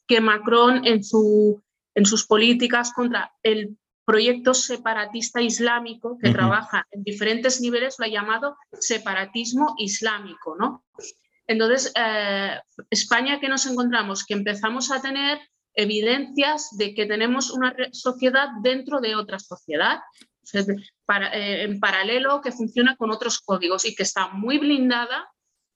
que 0.07 0.23
Macron 0.23 0.87
en, 0.87 1.05
su, 1.05 1.63
en 1.95 2.07
sus 2.07 2.27
políticas 2.27 2.95
contra 2.95 3.31
el 3.43 3.77
proyecto 4.07 4.55
separatista 4.55 5.43
islámico 5.43 6.17
que 6.19 6.31
trabaja 6.31 6.87
en 6.93 7.03
diferentes 7.03 7.61
niveles 7.61 7.97
lo 7.99 8.07
ha 8.07 8.09
llamado 8.09 8.57
separatismo 8.73 9.75
islámico, 9.77 10.57
¿no? 10.59 10.83
Entonces, 11.47 11.93
eh, 11.95 12.59
España, 12.89 13.39
¿qué 13.39 13.51
nos 13.51 13.67
encontramos? 13.67 14.25
Que 14.25 14.33
empezamos 14.33 14.91
a 14.91 15.03
tener 15.03 15.39
evidencias 15.79 16.77
de 16.77 16.93
que 16.93 17.07
tenemos 17.07 17.53
una 17.53 17.75
sociedad 17.93 18.49
dentro 18.63 19.01
de 19.01 19.15
otra 19.15 19.39
sociedad, 19.39 20.01
eh, 20.53 21.63
en 21.63 21.79
paralelo 21.79 22.41
que 22.41 22.51
funciona 22.51 22.97
con 22.97 23.13
otros 23.13 23.39
códigos 23.39 23.85
y 23.85 23.95
que 23.95 24.03
está 24.03 24.29
muy 24.29 24.59
blindada, 24.59 25.31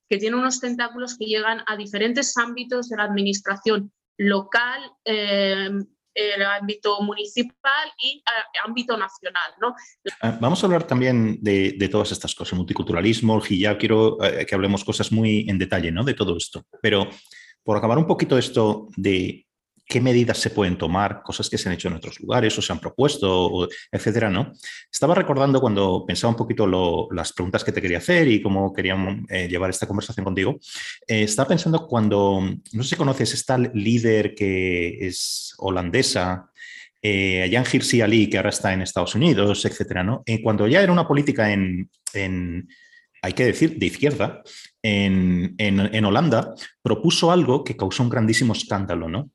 que 0.08 0.18
tiene 0.18 0.36
unos 0.36 0.58
tentáculos 0.58 1.16
que 1.16 1.26
llegan 1.26 1.62
a 1.68 1.76
diferentes 1.76 2.36
ámbitos 2.36 2.88
de 2.88 2.96
la 2.96 3.04
administración 3.04 3.92
local, 4.18 4.90
eh, 5.04 5.70
el 6.14 6.42
ámbito 6.42 7.00
municipal 7.02 7.88
y 7.96 8.24
ámbito 8.66 8.96
nacional. 8.96 9.52
¿no? 9.60 9.74
Ah, 10.20 10.36
vamos 10.40 10.62
a 10.62 10.66
hablar 10.66 10.84
también 10.84 11.38
de, 11.40 11.88
todas 11.90 12.10
estas 12.10 12.34
cosas, 12.34 12.58
multiculturalismo, 12.58 13.40
el 13.40 13.52
hijab, 13.52 13.78
quiero 13.78 14.22
eh, 14.22 14.44
que 14.44 14.54
hablemos 14.54 14.84
cosas 14.84 15.12
muy 15.12 15.48
en 15.48 15.58
detalle 15.58 15.92
¿no? 15.92 16.02
de 16.02 16.14
todo 16.14 16.36
esto, 16.36 16.64
pero 16.82 17.08
por 17.62 17.76
acabar 17.76 17.98
un 17.98 18.06
poquito 18.06 18.36
esto 18.36 18.88
de 18.96 19.46
qué 19.92 20.00
medidas 20.00 20.38
se 20.38 20.48
pueden 20.48 20.78
tomar, 20.78 21.22
cosas 21.22 21.50
que 21.50 21.58
se 21.58 21.68
han 21.68 21.74
hecho 21.74 21.88
en 21.88 21.94
otros 21.94 22.18
lugares 22.18 22.56
o 22.56 22.62
se 22.62 22.72
han 22.72 22.80
propuesto, 22.80 23.68
etcétera, 23.90 24.30
¿no? 24.30 24.54
Estaba 24.90 25.14
recordando 25.14 25.60
cuando 25.60 26.06
pensaba 26.06 26.30
un 26.30 26.36
poquito 26.38 26.66
las 27.12 27.34
preguntas 27.34 27.62
que 27.62 27.72
te 27.72 27.82
quería 27.82 27.98
hacer 27.98 28.26
y 28.26 28.40
cómo 28.40 28.72
queríamos 28.72 29.18
eh, 29.28 29.48
llevar 29.48 29.68
esta 29.68 29.86
conversación 29.86 30.24
contigo. 30.24 30.58
Eh, 31.06 31.24
estaba 31.24 31.48
pensando 31.48 31.86
cuando, 31.86 32.40
no 32.72 32.82
sé 32.82 32.88
si 32.88 32.96
conoces 32.96 33.34
esta 33.34 33.58
líder 33.58 34.34
que 34.34 35.06
es 35.06 35.52
holandesa, 35.58 36.50
eh, 37.02 37.50
Jan 37.52 37.66
Hirsi 37.70 38.00
Ali, 38.00 38.30
que 38.30 38.38
ahora 38.38 38.48
está 38.48 38.72
en 38.72 38.80
Estados 38.80 39.14
Unidos, 39.14 39.62
etcétera, 39.66 40.02
¿no? 40.02 40.24
cuando 40.42 40.66
ya 40.68 40.80
era 40.80 40.92
una 40.92 41.06
política 41.06 41.52
en, 41.52 41.90
hay 43.20 43.32
que 43.34 43.44
decir, 43.44 43.76
de 43.78 43.86
izquierda, 43.86 44.42
en, 44.82 45.54
en, 45.58 46.04
Holanda, 46.06 46.54
propuso 46.80 47.30
algo 47.30 47.62
que 47.62 47.76
causó 47.76 48.02
un 48.02 48.08
grandísimo 48.08 48.54
escándalo, 48.54 49.08
¿no? 49.10 49.30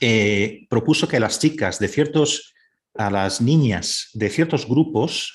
Eh, 0.00 0.66
propuso 0.68 1.08
que 1.08 1.20
las 1.20 1.38
chicas 1.38 1.78
de 1.78 1.88
ciertos, 1.88 2.54
a 2.94 3.10
las 3.10 3.40
niñas 3.40 4.10
de 4.14 4.30
ciertos 4.30 4.68
grupos, 4.68 5.32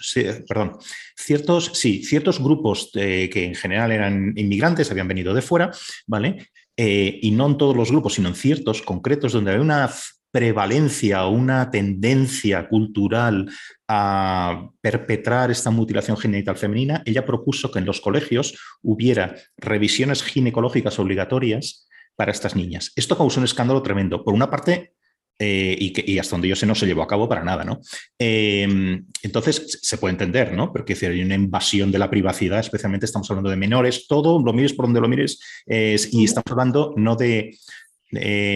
perdón, 0.47 0.77
ciertos, 1.15 1.71
sí, 1.73 2.03
ciertos 2.03 2.39
grupos 2.39 2.89
que 2.93 3.43
en 3.43 3.55
general 3.55 3.91
eran 3.91 4.33
inmigrantes, 4.37 4.89
habían 4.91 5.09
venido 5.09 5.33
de 5.33 5.41
fuera, 5.41 5.71
¿vale? 6.07 6.49
Eh, 6.81 7.19
y 7.21 7.31
no 7.31 7.45
en 7.47 7.57
todos 7.57 7.75
los 7.75 7.91
grupos, 7.91 8.13
sino 8.13 8.29
en 8.29 8.35
ciertos 8.35 8.81
concretos 8.81 9.33
donde 9.33 9.51
había 9.51 9.61
una 9.61 9.89
prevalencia 10.31 11.25
o 11.25 11.31
una 11.31 11.69
tendencia 11.71 12.69
cultural 12.69 13.51
a 13.85 14.69
perpetrar 14.79 15.51
esta 15.51 15.71
mutilación 15.71 16.15
genital 16.15 16.55
femenina, 16.55 17.03
ella 17.05 17.25
propuso 17.25 17.69
que 17.69 17.79
en 17.79 17.85
los 17.85 17.99
colegios 17.99 18.57
hubiera 18.81 19.35
revisiones 19.57 20.23
ginecológicas 20.23 20.97
obligatorias 20.99 21.88
para 22.19 22.33
estas 22.33 22.53
niñas. 22.53 22.91
Esto 22.97 23.17
causó 23.17 23.39
un 23.39 23.45
escándalo 23.45 23.81
tremendo. 23.81 24.25
Por 24.25 24.33
una 24.33 24.49
parte, 24.49 24.91
eh, 25.39 25.73
y, 25.79 25.93
que, 25.93 26.19
hasta 26.19 26.35
donde 26.35 26.49
yo 26.49 26.55
sé 26.57 26.65
no 26.65 26.75
se 26.75 26.85
llevó 26.85 27.01
a 27.01 27.07
cabo 27.07 27.29
para 27.29 27.45
nada, 27.45 27.63
¿no? 27.63 27.79
Em, 28.17 29.05
entonces 29.23 29.79
se 29.81 29.97
puede 29.97 30.11
entender, 30.11 30.51
¿no? 30.51 30.73
Porque 30.73 30.97
hay 31.01 31.21
una 31.21 31.35
invasión 31.35 31.93
de 31.93 31.99
la 31.99 32.09
privacidad, 32.09 32.59
especialmente 32.59 33.05
estamos 33.05 33.29
hablando 33.31 33.49
de 33.49 33.55
menores, 33.55 34.05
todo, 34.05 34.43
lo 34.43 34.51
mires 34.51 34.73
por 34.73 34.87
donde 34.87 34.99
lo 34.99 35.07
mires, 35.07 35.39
y 35.65 36.25
estamos 36.25 36.51
hablando 36.51 36.93
no 36.97 37.15
de, 37.15 37.57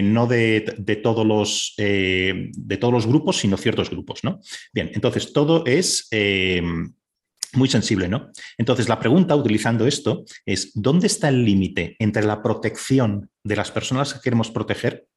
no 0.03 0.27
de, 0.27 0.99
todos 1.01 1.25
los, 1.25 1.73
eh, 1.77 2.49
de 2.51 2.77
todos 2.77 2.93
los 2.93 3.07
grupos, 3.07 3.37
sino 3.37 3.55
ciertos 3.55 3.89
grupos, 3.89 4.25
¿no? 4.25 4.41
Bien, 4.73 4.91
entonces 4.93 5.31
todo 5.31 5.65
es 5.65 6.09
em, 6.11 6.93
muy 7.53 7.69
sensible, 7.69 8.07
¿no? 8.07 8.31
Entonces, 8.57 8.89
la 8.89 8.99
pregunta, 8.99 9.35
utilizando 9.35 9.85
esto, 9.85 10.25
es 10.45 10.71
¿dónde 10.73 11.07
está 11.07 11.29
el 11.29 11.45
límite 11.45 11.95
entre 11.99 12.23
la 12.23 12.41
protección 12.41 13.29
de 13.43 13.55
las 13.55 13.71
personas 13.71 14.13
que 14.13 14.21
queremos 14.21 14.51
proteger 14.51 15.07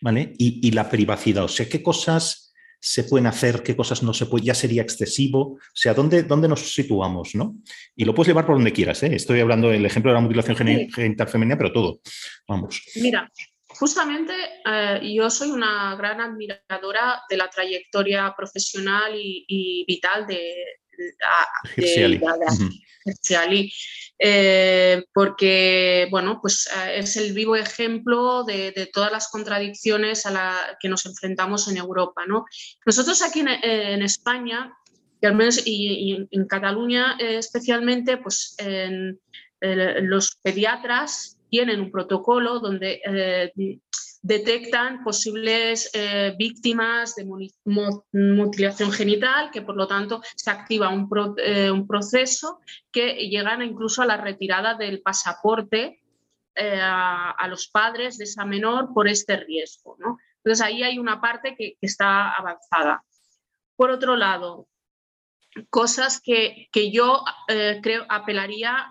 ¿vale? 0.00 0.32
y, 0.38 0.70
la 0.72 0.88
privacidad? 0.88 1.44
O 1.44 1.48
sea, 1.48 1.68
¿qué 1.68 1.82
cosas 1.82 2.54
se 2.80 3.04
pueden 3.04 3.26
hacer, 3.26 3.62
qué 3.62 3.74
cosas 3.74 4.02
no 4.02 4.12
se 4.12 4.26
pueden, 4.26 4.46
ya 4.46 4.54
sería 4.54 4.82
excesivo? 4.82 5.40
O 5.40 5.60
sea, 5.74 5.94
¿dónde, 5.94 6.22
dónde 6.22 6.48
nos 6.48 6.72
situamos? 6.72 7.34
¿no? 7.34 7.56
Y 7.94 8.04
lo 8.04 8.14
puedes 8.14 8.28
llevar 8.28 8.46
por 8.46 8.56
donde 8.56 8.72
quieras, 8.72 9.02
¿eh? 9.02 9.14
Estoy 9.14 9.40
hablando 9.40 9.68
del 9.68 9.86
ejemplo 9.86 10.10
de 10.10 10.16
la 10.16 10.20
mutilación 10.20 10.56
genital 10.56 11.28
femenina, 11.28 11.56
pero 11.56 11.72
todo. 11.72 12.00
Vamos. 12.46 12.82
Mira, 12.96 13.30
Justamente 13.68 14.32
eh, 14.64 15.00
yo 15.02 15.28
soy 15.28 15.50
una 15.50 15.96
gran 15.96 16.18
admiradora 16.18 17.20
de 17.28 17.36
la 17.36 17.50
trayectoria 17.50 18.32
profesional 18.34 19.12
y 19.14 19.84
vital 19.86 20.26
de, 20.26 20.54
eh, 24.18 25.04
porque 25.12 26.08
bueno, 26.10 26.38
pues, 26.40 26.68
eh, 26.74 26.98
es 26.98 27.16
el 27.16 27.32
vivo 27.34 27.54
ejemplo 27.56 28.44
de, 28.44 28.88
todas 28.92 29.12
las 29.12 29.28
contradicciones 29.28 30.26
a 30.26 30.30
las 30.30 30.54
que 30.80 30.88
nos 30.88 31.06
enfrentamos 31.06 31.68
en 31.68 31.76
Europa. 31.76 32.24
¿no? 32.26 32.46
Nosotros 32.84 33.22
aquí 33.22 33.40
en, 33.40 34.02
España, 34.02 34.72
y 35.20 35.26
al 35.26 35.34
menos 35.34 35.62
y, 35.66 36.26
en 36.30 36.46
Cataluña 36.46 37.16
eh, 37.18 37.38
especialmente, 37.38 38.16
pues 38.16 38.56
los 39.60 40.36
pediatras 40.42 41.35
tienen 41.56 41.80
un 41.80 41.90
protocolo 41.90 42.60
donde 42.60 43.00
detectan 44.20 45.02
posibles 45.02 45.88
eh, 45.94 46.34
víctimas 46.36 47.14
de 47.14 47.24
mutilación 48.12 48.92
genital, 48.92 49.50
que 49.50 49.62
por 49.62 49.74
lo 49.74 49.86
tanto 49.86 50.20
se 50.34 50.50
activa 50.50 50.90
un, 50.90 51.08
eh, 51.38 51.72
proceso 51.88 52.60
que 52.92 53.28
llegan 53.30 53.62
incluso 53.62 54.02
a 54.02 54.06
la 54.06 54.18
retirada 54.18 54.74
del 54.74 55.00
pasaporte 55.00 56.02
eh, 56.54 56.78
a, 56.82 57.46
los 57.48 57.68
padres 57.68 58.18
de 58.18 58.24
esa 58.24 58.44
menor 58.44 58.92
por 58.92 59.08
este 59.08 59.38
riesgo. 59.38 59.96
Entonces 60.38 60.60
ahí 60.60 60.82
hay 60.82 60.98
una 60.98 61.22
parte 61.22 61.54
que 61.56 61.78
está 61.80 62.32
avanzada. 62.32 63.02
Por 63.76 63.90
otro 63.90 64.14
lado, 64.14 64.68
cosas 65.70 66.20
que, 66.20 66.68
yo 66.92 67.22
eh, 67.48 67.80
creo 67.82 68.04
apelaría 68.08 68.88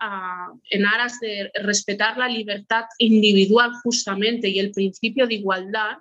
en 0.69 0.85
aras 0.85 1.19
de 1.19 1.51
respetar 1.63 2.17
la 2.17 2.27
libertad 2.27 2.85
individual 2.97 3.71
justamente 3.83 4.49
y 4.49 4.59
el 4.59 4.71
principio 4.71 5.27
de 5.27 5.35
igualdad, 5.35 5.97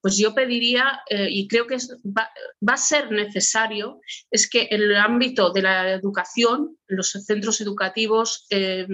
pues 0.00 0.16
yo 0.16 0.34
pediría, 0.34 1.00
eh, 1.08 1.28
y 1.30 1.46
creo 1.46 1.66
que 1.66 1.76
va, 2.04 2.28
a 2.66 2.76
ser 2.76 3.10
necesario, 3.12 4.00
es 4.30 4.50
que 4.50 4.68
en 4.70 4.82
el 4.82 4.96
ámbito 4.96 5.52
de 5.52 5.62
la 5.62 5.92
educación, 5.92 6.76
los 6.88 7.10
centros 7.10 7.60
educativos, 7.60 8.46
eh, 8.50 8.86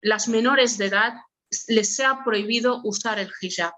las 0.00 0.28
menores 0.28 0.78
de 0.78 0.86
edad 0.86 1.14
les 1.68 1.94
sea 1.94 2.20
prohibido 2.24 2.80
usar 2.82 3.18
el 3.20 3.30
hijab 3.40 3.72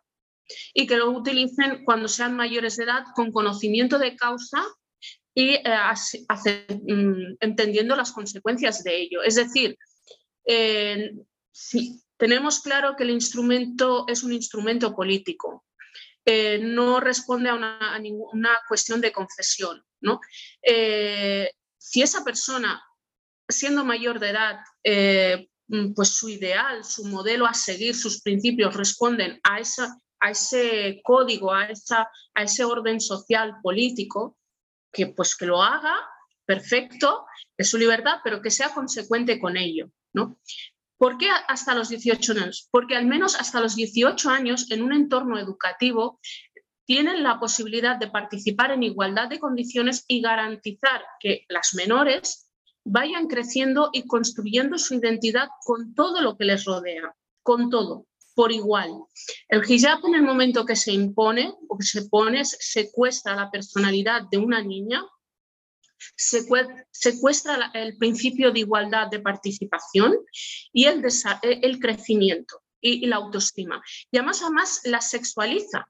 y 0.72 0.86
que 0.86 0.96
lo 0.96 1.10
utilicen 1.10 1.84
cuando 1.84 2.08
sean 2.08 2.36
mayores 2.36 2.76
de 2.76 2.84
edad 2.84 3.04
con 3.14 3.32
conocimiento 3.32 3.98
de 3.98 4.16
causa 4.16 4.62
y 5.34 5.54
eh, 5.54 6.66
mm, 6.68 7.36
entendiendo 7.40 7.96
las 7.96 8.12
consecuencias 8.12 8.84
de 8.84 8.96
ello. 9.02 9.22
Es 9.22 9.34
decir, 9.34 9.76
si 11.50 12.00
tenemos 12.16 12.60
claro 12.60 12.94
que 12.96 13.02
el 13.02 13.10
instrumento 13.10 14.04
es 14.06 14.22
un 14.22 14.32
instrumento 14.32 14.94
político, 14.94 15.64
eh, 16.24 16.58
no 16.62 17.00
responde 17.00 17.50
a, 17.50 17.54
una, 17.54 17.98
ninguna 17.98 18.50
cuestión 18.68 19.00
de 19.00 19.12
confesión. 19.12 19.82
¿no? 20.00 20.20
Eh, 20.62 21.50
si 21.76 22.02
esa 22.02 22.24
persona, 22.24 22.82
siendo 23.48 23.84
mayor 23.84 24.20
de 24.20 24.30
edad, 24.30 24.60
mm, 25.66 25.94
pues 25.94 26.10
su 26.10 26.28
ideal, 26.28 26.84
su 26.84 27.06
modelo 27.06 27.46
a 27.46 27.54
seguir, 27.54 27.96
sus 27.96 28.22
principios 28.22 28.76
responden 28.76 29.40
a, 29.42 29.58
esa, 29.58 29.98
a 30.20 30.30
ese 30.30 31.00
código, 31.02 31.52
a, 31.52 31.66
esa, 31.66 32.08
a 32.34 32.42
ese 32.42 32.64
orden 32.64 33.00
social 33.00 33.56
político, 33.62 34.36
que 34.94 35.08
pues 35.08 35.36
que 35.36 35.46
lo 35.46 35.62
haga, 35.62 35.94
perfecto, 36.46 37.26
es 37.56 37.68
su 37.68 37.76
libertad, 37.76 38.20
pero 38.22 38.40
que 38.40 38.50
sea 38.50 38.72
consecuente 38.72 39.38
con 39.38 39.56
ello, 39.56 39.90
¿no? 40.14 40.38
¿Por 40.96 41.18
qué 41.18 41.28
hasta 41.48 41.74
los 41.74 41.88
18 41.88 42.32
años? 42.32 42.68
Porque 42.70 42.96
al 42.96 43.06
menos 43.06 43.38
hasta 43.38 43.60
los 43.60 43.74
18 43.74 44.30
años 44.30 44.70
en 44.70 44.82
un 44.82 44.92
entorno 44.92 45.38
educativo 45.38 46.20
tienen 46.86 47.22
la 47.22 47.40
posibilidad 47.40 47.96
de 47.96 48.08
participar 48.08 48.70
en 48.70 48.82
igualdad 48.82 49.28
de 49.28 49.40
condiciones 49.40 50.04
y 50.06 50.20
garantizar 50.20 51.02
que 51.18 51.44
las 51.48 51.74
menores 51.74 52.50
vayan 52.84 53.26
creciendo 53.26 53.90
y 53.92 54.06
construyendo 54.06 54.78
su 54.78 54.94
identidad 54.94 55.48
con 55.64 55.94
todo 55.94 56.20
lo 56.20 56.36
que 56.36 56.44
les 56.44 56.64
rodea, 56.64 57.14
con 57.42 57.70
todo 57.70 58.06
por 58.34 58.52
igual. 58.52 58.90
El 59.48 59.62
hijab 59.68 60.04
en 60.06 60.16
el 60.16 60.22
momento 60.22 60.64
que 60.64 60.76
se 60.76 60.92
impone 60.92 61.54
o 61.68 61.78
que 61.78 61.84
se 61.84 62.02
pone 62.08 62.44
secuestra 62.44 63.36
la 63.36 63.50
personalidad 63.50 64.22
de 64.30 64.38
una 64.38 64.62
niña, 64.62 65.02
secuestra 66.16 67.70
el 67.74 67.96
principio 67.96 68.50
de 68.50 68.60
igualdad 68.60 69.08
de 69.08 69.20
participación 69.20 70.14
y 70.72 70.84
el, 70.84 71.02
el 71.42 71.78
crecimiento 71.78 72.62
y, 72.80 73.06
la 73.06 73.16
autoestima. 73.16 73.82
Y 74.10 74.18
además, 74.18 74.42
además 74.42 74.80
la 74.84 75.00
sexualiza, 75.00 75.86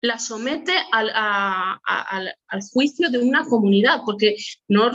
la 0.00 0.18
somete 0.18 0.72
al, 0.90 1.10
al, 1.14 2.62
juicio 2.72 3.08
de 3.10 3.18
una 3.18 3.44
comunidad, 3.44 4.00
porque 4.04 4.36
no, 4.68 4.90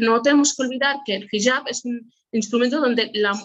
no 0.00 0.22
tenemos 0.22 0.54
que 0.56 0.62
olvidar 0.62 0.96
que 1.04 1.16
el 1.16 1.28
hijab 1.30 1.68
es 1.68 1.84
un 1.84 2.12
instrumento 2.32 2.80
donde 2.80 3.10
la, 3.14 3.40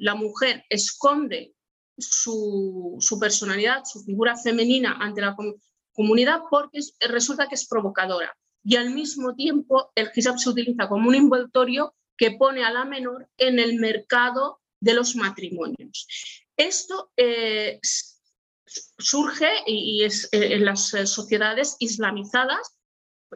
la 0.00 0.14
mujer 0.14 0.64
esconde 0.68 1.54
su, 2.00 2.98
personalidad, 3.20 3.84
su 3.84 4.02
figura 4.02 4.36
femenina 4.36 4.96
ante 5.00 5.20
la 5.20 5.36
comunidad 5.92 6.42
porque 6.50 6.80
resulta 7.00 7.48
que 7.48 7.54
es 7.54 7.66
provocadora. 7.66 8.36
Y 8.62 8.76
al 8.76 8.90
mismo 8.90 9.34
tiempo 9.34 9.90
el 9.94 10.10
hijab 10.14 10.38
se 10.38 10.50
utiliza 10.50 10.88
como 10.88 11.08
un 11.08 11.14
envoltorio 11.14 11.94
que 12.16 12.32
pone 12.32 12.64
a 12.64 12.70
la 12.70 12.84
menor 12.84 13.28
en 13.38 13.58
el 13.58 13.76
mercado 13.76 14.60
de 14.80 14.94
los 14.94 15.16
matrimonios. 15.16 16.06
Esto 16.56 17.10
eh, 17.16 17.80
surge 18.98 19.48
y, 19.66 20.04
es 20.04 20.28
eh, 20.32 20.54
en 20.54 20.64
las 20.66 20.90
sociedades 21.04 21.76
islamizadas 21.78 22.76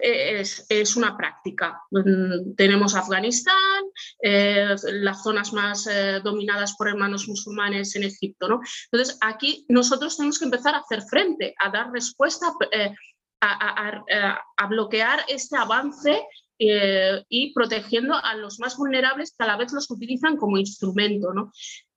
es, 0.00 0.96
una 0.96 1.16
práctica. 1.16 1.80
Mm, 1.90 2.54
tenemos 2.56 2.94
Afganistán, 2.94 3.84
eh, 4.20 4.74
las 4.92 5.22
zonas 5.22 5.52
más 5.52 5.86
eh, 5.86 6.20
dominadas 6.22 6.74
por 6.76 6.88
hermanos 6.88 7.28
musulmanes 7.28 7.94
en 7.96 8.04
Egipto. 8.04 8.48
¿no? 8.48 8.60
Entonces, 8.90 9.18
aquí 9.20 9.64
nosotros 9.68 10.16
tenemos 10.16 10.38
que 10.38 10.46
empezar 10.46 10.74
a 10.74 10.78
hacer 10.78 11.02
frente, 11.02 11.54
a 11.58 11.70
dar 11.70 11.90
respuesta, 11.92 12.52
eh, 12.72 12.94
a, 13.40 14.66
bloquear 14.68 15.20
este 15.28 15.56
avance 15.56 16.24
y 16.56 17.52
protegiendo 17.52 18.14
a 18.14 18.34
los 18.36 18.58
más 18.58 18.76
vulnerables 18.76 19.34
que 19.36 19.44
a 19.44 19.46
la 19.46 19.56
vez 19.58 19.72
los 19.72 19.90
utilizan 19.90 20.36
como 20.38 20.56
instrumento. 20.56 21.34
¿no? 21.34 21.52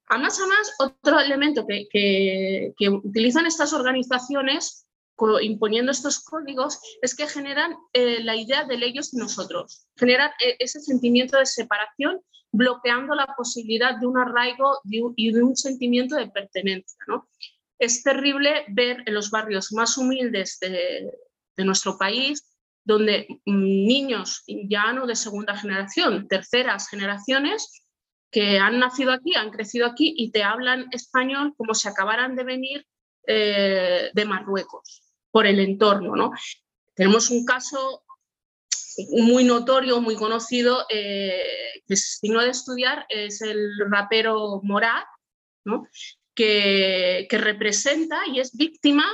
Además, 0.07 0.37
además, 0.39 0.73
otro 0.79 1.19
elemento 1.19 1.65
que, 1.65 1.87
que 2.75 2.89
utilizan 2.89 3.45
estas 3.45 3.71
organizaciones 3.71 4.86
imponiendo 5.41 5.91
estos 5.91 6.19
códigos 6.19 6.79
es 7.01 7.15
que 7.15 7.27
generan 7.27 7.75
eh, 7.93 8.23
la 8.23 8.35
idea 8.35 8.65
de 8.65 8.75
ellos 8.75 9.13
y 9.13 9.17
nosotros, 9.17 9.87
generan 9.95 10.31
eh, 10.43 10.55
ese 10.59 10.79
sentimiento 10.79 11.37
de 11.37 11.45
separación 11.45 12.21
bloqueando 12.51 13.15
la 13.15 13.27
posibilidad 13.35 13.97
de 13.97 14.07
un 14.07 14.17
arraigo 14.17 14.79
y 14.85 15.31
de 15.31 15.43
un 15.43 15.55
sentimiento 15.55 16.15
de 16.15 16.29
pertenencia. 16.29 16.97
Es 17.77 18.03
terrible 18.03 18.65
ver 18.69 19.03
en 19.05 19.13
los 19.13 19.29
barrios 19.29 19.71
más 19.73 19.97
humildes 19.97 20.57
de, 20.59 21.11
de 21.57 21.65
nuestro 21.65 21.97
país, 21.97 22.43
donde 22.83 23.27
mm, 23.45 23.87
niños 23.87 24.43
ya 24.47 24.93
no 24.93 25.05
de 25.05 25.15
segunda 25.15 25.55
generación, 25.55 26.27
terceras 26.27 26.89
generaciones, 26.89 27.83
que 28.31 28.59
han 28.59 28.79
nacido 28.79 29.11
aquí, 29.11 29.35
han 29.35 29.51
crecido 29.51 29.85
aquí 29.85 30.13
y 30.17 30.31
te 30.31 30.43
hablan 30.43 30.87
español 30.91 31.53
como 31.57 31.73
si 31.73 31.87
acabaran 31.87 32.35
de 32.35 32.43
venir 32.43 32.85
eh, 33.25 34.09
de 34.13 34.25
Marruecos 34.25 35.06
por 35.31 35.47
el 35.47 35.59
entorno. 35.59 36.15
¿no? 36.15 36.31
Tenemos 36.95 37.29
un 37.29 37.45
caso 37.45 38.03
muy 39.11 39.43
notorio, 39.43 40.01
muy 40.01 40.15
conocido, 40.15 40.85
eh, 40.89 41.41
que 41.85 41.93
es 41.93 42.19
digno 42.21 42.41
de 42.41 42.49
estudiar, 42.49 43.05
es 43.09 43.41
el 43.41 43.71
rapero 43.89 44.61
Morat, 44.63 45.05
¿no? 45.65 45.87
que, 46.33 47.27
que, 47.29 47.37
representa 47.37 48.19
y 48.27 48.39
es 48.39 48.55
víctima 48.55 49.05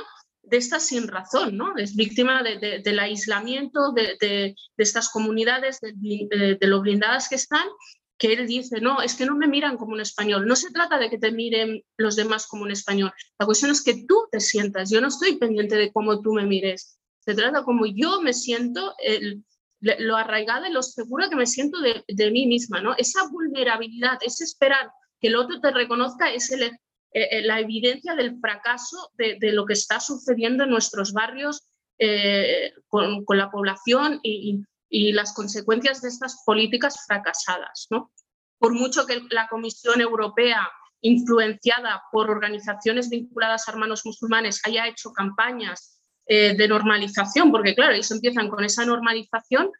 de 0.42 0.58
esta 0.58 0.78
sin 0.78 1.08
razón, 1.08 1.56
¿no? 1.56 1.76
es 1.76 1.96
víctima 1.96 2.42
de, 2.42 2.80
del 2.84 2.98
aislamiento 2.98 3.92
de, 3.92 4.16
de, 4.20 4.54
estas 4.76 5.08
comunidades, 5.08 5.80
de, 5.80 6.58
lo 6.60 6.80
blindadas 6.80 7.28
que 7.28 7.36
están 7.36 7.66
que 8.26 8.32
él 8.32 8.46
dice, 8.46 8.80
no, 8.80 9.02
es 9.02 9.14
que 9.16 9.26
no 9.26 9.36
me 9.36 9.46
miran 9.46 9.76
como 9.76 9.92
un 9.92 10.00
español. 10.00 10.46
No 10.46 10.56
se 10.56 10.70
trata 10.70 10.98
de 10.98 11.10
que 11.10 11.18
te 11.18 11.30
miren 11.30 11.82
los 11.98 12.16
demás 12.16 12.46
como 12.46 12.62
un 12.62 12.70
español. 12.70 13.12
La 13.38 13.44
cuestión 13.44 13.70
es 13.70 13.82
que 13.82 14.06
tú 14.08 14.26
te 14.32 14.40
sientas. 14.40 14.90
Yo 14.90 15.02
no 15.02 15.08
estoy 15.08 15.36
pendiente 15.36 15.76
de 15.76 15.92
cómo 15.92 16.22
tú 16.22 16.32
me 16.32 16.46
mires. 16.46 16.98
Se 17.20 17.34
trata 17.34 17.64
como 17.64 17.84
yo 17.84 18.22
me 18.22 18.32
siento, 18.32 18.94
lo 19.80 20.16
arraigada 20.16 20.70
y 20.70 20.72
lo 20.72 20.82
segura 20.82 21.28
que 21.28 21.36
me 21.36 21.46
siento 21.46 21.80
de, 21.80 22.02
de, 22.08 22.30
mí 22.30 22.46
misma. 22.46 22.80
¿no? 22.80 22.94
Esa 22.96 23.28
vulnerabilidad, 23.28 24.18
ese 24.22 24.44
esperar 24.44 24.90
que 25.20 25.28
el 25.28 25.36
otro 25.36 25.60
te 25.60 25.70
reconozca, 25.70 26.32
es 26.32 26.50
el, 26.50 26.62
eh, 27.12 27.42
la 27.42 27.60
evidencia 27.60 28.14
del 28.14 28.38
fracaso 28.40 29.10
de, 29.18 29.36
de, 29.38 29.52
lo 29.52 29.66
que 29.66 29.74
está 29.74 30.00
sucediendo 30.00 30.64
en 30.64 30.70
nuestros 30.70 31.12
barrios 31.12 31.68
eh, 31.98 32.72
con, 32.88 33.24
con, 33.26 33.36
la 33.36 33.50
población 33.50 34.20
y, 34.22 34.50
y 34.50 34.64
las 34.90 35.32
consecuencias 35.34 36.00
de 36.02 36.08
estas 36.08 36.42
políticas 36.44 37.04
fracasadas. 37.06 37.86
¿no? 37.90 38.12
Por 38.58 38.72
mucho 38.72 39.06
que 39.06 39.22
la 39.30 39.48
Comisión 39.48 40.00
Europea, 40.00 40.68
influenciada 41.00 42.02
por 42.10 42.30
organizaciones 42.30 43.10
vinculadas 43.10 43.68
a 43.68 43.72
hermanos 43.72 44.02
musulmanes, 44.04 44.60
haya 44.64 44.88
hecho 44.88 45.12
campañas 45.12 46.00
eh, 46.26 46.54
de 46.56 46.68
normalización, 46.68 47.50
porque 47.50 47.74
claro, 47.74 47.92
ellos 47.92 48.10
empiezan 48.10 48.48
con 48.48 48.64
esa 48.64 48.86
normalización, 48.86 49.70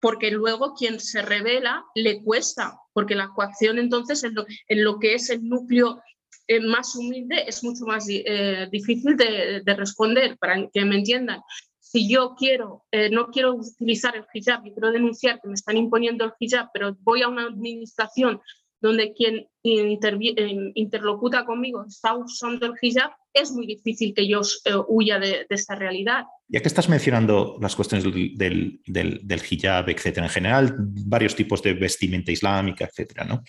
porque 0.00 0.30
luego 0.30 0.74
quien 0.74 1.00
se 1.00 1.22
revela 1.22 1.84
le 1.94 2.22
cuesta, 2.22 2.78
porque 2.92 3.14
la 3.14 3.30
coacción 3.30 3.78
entonces 3.78 4.22
en 4.22 4.84
lo, 4.84 4.98
que 4.98 5.14
es 5.14 5.30
el 5.30 5.48
núcleo 5.48 6.02
eh, 6.46 6.60
más 6.60 6.94
humilde 6.94 7.44
es 7.46 7.64
mucho 7.64 7.86
más 7.86 8.06
eh, 8.08 8.68
difícil 8.70 9.16
de, 9.16 9.62
responder, 9.64 10.36
para 10.38 10.68
que 10.68 10.84
me 10.84 10.96
entiendan 10.96 11.40
si 11.90 12.06
yo 12.06 12.34
quiero, 12.36 12.84
eh, 12.92 13.08
no 13.08 13.28
quiero 13.28 13.54
utilizar 13.54 14.14
el 14.14 14.26
hijab 14.34 14.66
y 14.66 14.72
quiero 14.72 14.92
denunciar 14.92 15.40
que 15.40 15.48
me 15.48 15.54
están 15.54 15.78
imponiendo 15.78 16.26
el 16.26 16.32
hijab, 16.38 16.68
pero 16.74 16.94
voy 17.00 17.22
a 17.22 17.28
una 17.28 17.46
administración 17.46 18.42
donde 18.78 19.14
quien 19.14 19.48
interlocuta 19.62 21.46
conmigo 21.46 21.84
está 21.88 22.14
usando 22.14 22.66
el 22.66 22.74
hijab, 22.80 23.10
es 23.32 23.52
muy 23.52 23.66
difícil 23.66 24.12
que 24.14 24.28
yo 24.28 24.42
eh, 24.66 24.72
huya 24.86 25.18
de, 25.18 25.46
esta 25.48 25.76
realidad. 25.76 26.24
Ya 26.46 26.60
que 26.60 26.68
estás 26.68 26.90
mencionando 26.90 27.56
las 27.58 27.74
cuestiones 27.74 28.04
del, 28.04 28.82
del, 28.86 29.42
hijab, 29.50 29.88
etcétera, 29.88 30.26
en 30.26 30.32
general, 30.32 30.74
varios 30.78 31.34
tipos 31.34 31.62
de 31.62 31.72
vestimenta 31.72 32.30
islámica, 32.30 32.84
etcétera, 32.84 33.24
¿no? 33.24 33.42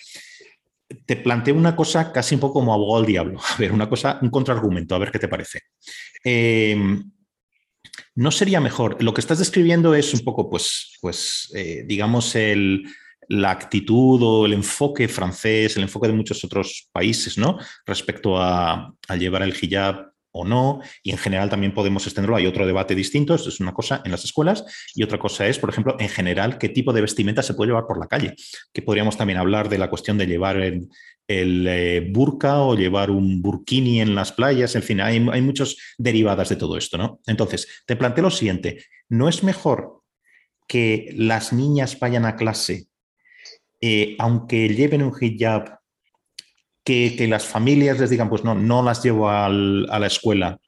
Te 1.06 1.17
planteo 1.17 1.56
una 1.56 1.75
cosa 1.75 2.13
casi 2.13 2.36
un 2.36 2.41
poco 2.41 2.54
como 2.54 2.73
abogado 2.73 3.02
del 3.02 3.12
diablo. 3.12 3.39
A 3.56 3.58
ver, 3.58 3.73
una 3.73 3.89
cosa, 3.89 4.17
un 4.21 4.30
contraargumento, 4.30 4.95
a 4.95 4.99
ver 4.99 5.12
qué 5.12 5.19
te 5.19 5.28
parece. 5.28 5.60
Em, 6.23 7.04
¿No 8.19 8.32
sería 8.32 8.60
mejor? 8.60 9.01
Lo 9.01 9.13
que 9.13 9.21
estás 9.21 9.39
describiendo 9.39 9.95
es 9.95 10.13
un 10.13 10.19
poco, 10.25 10.49
pues, 10.49 10.97
pues 10.99 11.49
eh, 11.55 11.86
digamos, 11.88 12.36
el, 12.36 12.84
la 13.29 13.51
actitud 13.51 14.21
o 14.21 14.45
el 14.45 14.51
enfoque 14.51 15.08
francés, 15.08 15.77
el 15.77 15.84
enfoque 15.84 16.10
de 16.10 16.15
muchos 16.15 16.43
otros 16.43 16.89
países, 16.91 17.38
¿no? 17.38 17.58
Respecto 17.86 18.38
a, 18.38 18.93
llevar 19.17 19.43
el 19.43 19.55
hijab 19.55 20.12
o 20.39 20.45
no, 20.45 20.82
y 21.04 21.12
en 21.12 21.17
general 21.17 21.49
también 21.49 21.73
podemos 21.73 22.06
extenderlo. 22.06 22.36
Hay 22.36 22.47
otro 22.47 22.65
debate 22.65 22.95
distinto, 22.95 23.36
esto 23.36 23.49
es 23.49 23.60
una 23.60 23.73
cosa 23.73 24.02
en 24.06 24.12
las 24.12 24.23
escuelas, 24.23 24.65
y 24.95 25.04
otra 25.04 25.19
cosa 25.19 25.47
es, 25.47 25.60
por 25.60 25.69
ejemplo, 25.69 25.95
en 25.99 26.10
general, 26.10 26.58
qué 26.58 26.69
tipo 26.69 26.93
de 26.93 27.02
vestimenta 27.02 27.43
se 27.43 27.54
puede 27.54 27.69
llevar 27.69 27.88
por 27.88 27.99
la 27.99 28.08
calle. 28.08 28.36
Que 28.73 28.82
podríamos 28.82 29.17
también 29.17 29.39
hablar 29.39 29.69
de 29.69 29.78
la 29.78 29.89
cuestión 29.89 30.17
de 30.17 30.28
llevar 30.28 30.58
el, 30.58 30.89
eh, 31.28 32.10
burka 32.12 32.60
o 32.60 32.75
llevar 32.75 33.12
un 33.12 33.41
burkini 33.41 34.02
en 34.02 34.15
las 34.15 34.32
playas, 34.32 34.75
en 34.75 34.84
fin, 34.84 35.02
hay, 35.02 35.19
muchas 35.19 35.75
derivadas 35.97 36.49
de 36.49 36.56
todo 36.56 36.78
esto, 36.78 36.97
¿no? 36.97 37.19
Entonces, 37.28 37.67
te 37.86 37.95
planteo 37.95 38.23
lo 38.23 38.32
siguiente, 38.32 38.84
¿no 39.10 39.30
es 39.30 39.43
mejor 39.43 40.02
que 40.67 41.13
las 41.15 41.54
niñas 41.54 41.99
vayan 41.99 42.25
a 42.25 42.36
clase 42.36 42.89
eh, 43.82 44.15
aunque 44.19 44.67
lleven 44.67 45.04
un 45.04 45.13
hijab, 45.19 45.79
que, 46.84 47.28
las 47.28 47.46
familias 47.46 48.00
les 48.00 48.10
digan, 48.10 48.30
pues 48.30 48.44
no, 48.44 48.56
no 48.56 48.82
las 48.82 49.04
llevo 49.04 49.30
a 49.30 49.50
la 49.50 50.08
escuela. 50.08 50.60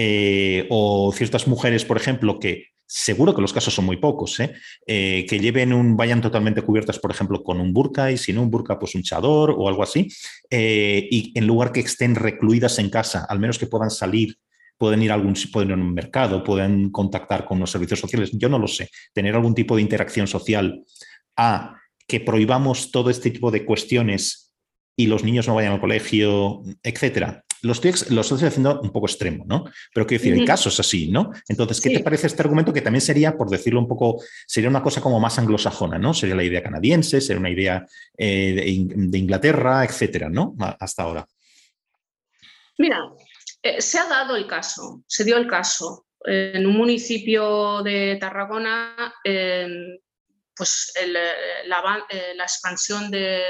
Eh, 0.00 0.66
o 0.70 1.12
ciertas 1.12 1.48
mujeres, 1.48 1.84
por 1.84 1.96
ejemplo, 1.96 2.38
que 2.38 2.66
seguro 2.86 3.34
que 3.34 3.42
los 3.42 3.52
casos 3.52 3.74
son 3.74 3.84
muy 3.84 3.96
pocos, 3.96 4.38
¿eh? 4.40 4.54
que 4.86 5.38
lleven 5.40 5.72
un, 5.72 5.96
vayan 5.96 6.22
totalmente 6.22 6.62
cubiertas, 6.62 6.98
por 6.98 7.10
ejemplo, 7.10 7.42
con 7.42 7.60
un 7.60 7.74
burka 7.74 8.10
y 8.10 8.16
si 8.16 8.32
no 8.32 8.42
un 8.42 8.50
burka, 8.50 8.78
pues 8.78 8.94
un 8.94 9.02
chador 9.02 9.50
o 9.50 9.68
algo 9.68 9.82
así, 9.82 10.08
y 10.50 11.32
en 11.34 11.46
lugar 11.46 11.72
que 11.72 11.80
estén 11.80 12.14
recluidas 12.14 12.78
en 12.78 12.88
casa, 12.88 13.26
al 13.28 13.40
menos 13.40 13.58
que 13.58 13.66
puedan 13.66 13.90
salir 13.90 14.38
pueden 14.78 15.02
ir 15.02 15.10
a 15.10 15.14
algún 15.14 15.34
pueden 15.52 15.70
ir 15.70 15.74
a 15.74 15.76
un 15.76 15.92
mercado, 15.92 16.42
pueden 16.42 16.90
contactar 16.90 17.44
con 17.44 17.58
los 17.58 17.70
servicios 17.70 18.00
sociales, 18.00 18.30
yo 18.32 18.48
no 18.48 18.58
lo 18.58 18.68
sé, 18.68 18.88
tener 19.12 19.34
algún 19.34 19.54
tipo 19.54 19.76
de 19.76 19.82
interacción 19.82 20.26
social 20.26 20.84
a 21.36 21.74
que 22.06 22.20
prohibamos 22.20 22.90
todo 22.90 23.10
este 23.10 23.30
tipo 23.30 23.50
de 23.50 23.64
cuestiones 23.64 24.47
y 24.98 25.06
los 25.06 25.22
niños 25.22 25.46
no 25.46 25.54
vayan 25.54 25.74
al 25.74 25.80
colegio, 25.80 26.60
etcétera. 26.82 27.44
Lo 27.62 27.70
estoy, 27.70 27.92
lo 28.10 28.20
estoy 28.20 28.42
haciendo 28.42 28.80
un 28.80 28.90
poco 28.90 29.06
extremo, 29.06 29.44
¿no? 29.46 29.64
Pero 29.94 30.04
quiero 30.06 30.22
decir, 30.22 30.40
hay 30.40 30.44
casos 30.44 30.80
así, 30.80 31.08
¿no? 31.08 31.30
Entonces, 31.48 31.80
¿qué 31.80 31.90
te 31.90 32.00
parece 32.00 32.26
este 32.26 32.42
argumento 32.42 32.72
que 32.72 32.80
también 32.80 33.00
sería, 33.00 33.36
por 33.36 33.48
decirlo 33.48 33.78
un 33.78 33.86
poco, 33.86 34.20
sería 34.44 34.68
una 34.68 34.82
cosa 34.82 35.00
como 35.00 35.20
más 35.20 35.38
anglosajona, 35.38 35.98
¿no? 36.00 36.14
Sería 36.14 36.34
la 36.34 36.42
idea 36.42 36.64
canadiense, 36.64 37.20
sería 37.20 37.38
una 37.38 37.50
idea 37.50 37.86
eh, 38.16 38.54
de, 38.56 39.18
Inglaterra, 39.18 39.84
etcétera, 39.84 40.28
¿no? 40.28 40.56
Hasta 40.80 41.04
ahora. 41.04 41.24
Mira, 42.76 42.98
eh, 43.62 43.80
se 43.80 44.00
ha 44.00 44.08
dado 44.08 44.34
el 44.34 44.48
caso, 44.48 45.04
se 45.06 45.22
dio 45.22 45.36
el 45.36 45.46
caso. 45.46 46.06
En 46.24 46.66
un 46.66 46.76
municipio 46.76 47.84
de 47.84 48.16
Tarragona, 48.20 49.14
pues 50.58 50.92
eh, 51.00 51.06
la, 51.06 52.06
eh, 52.10 52.34
la, 52.34 52.42
expansión 52.42 53.10
de, 53.10 53.40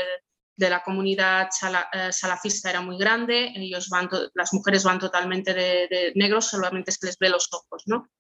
de, 0.58 0.70
la 0.70 0.82
comunidad 0.82 1.48
eh, 1.92 2.12
salafista 2.12 2.70
era 2.70 2.80
muy 2.80 2.98
grande, 2.98 3.52
ellos 3.54 3.88
van 3.88 4.08
las 4.34 4.52
mujeres 4.52 4.84
van 4.84 4.98
totalmente 4.98 5.54
de, 5.54 5.88
de, 5.88 6.12
negros, 6.14 6.50
solamente 6.50 6.92
se 6.92 7.06
les 7.06 7.18
ve 7.18 7.28
los 7.28 7.48
ojos, 7.52 7.84
¿no? 7.86 8.10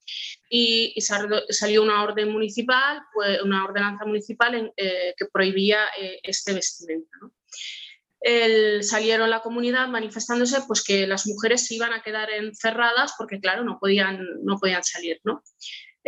Y, 0.48 0.94
salió 1.00 1.82
una 1.82 2.02
orden 2.02 2.32
municipal, 2.32 3.02
pues, 3.12 3.42
una 3.42 3.64
ordenanza 3.64 4.04
municipal 4.04 4.54
en, 4.54 4.72
que 4.76 5.26
prohibía 5.32 5.80
este 6.22 6.54
vestimenta, 6.54 7.16
¿no? 7.20 7.32
El, 8.20 8.82
salieron 8.82 9.30
la 9.30 9.42
comunidad 9.42 9.86
manifestándose 9.86 10.62
pues 10.66 10.82
que 10.82 11.06
las 11.06 11.24
mujeres 11.28 11.68
se 11.68 11.76
iban 11.76 11.92
a 11.92 12.02
quedar 12.02 12.28
encerradas 12.30 13.14
porque 13.16 13.38
claro 13.38 13.62
no 13.62 13.78
podían 13.78 14.26
no 14.42 14.58
podían 14.58 14.82
salir 14.82 15.20
no 15.22 15.40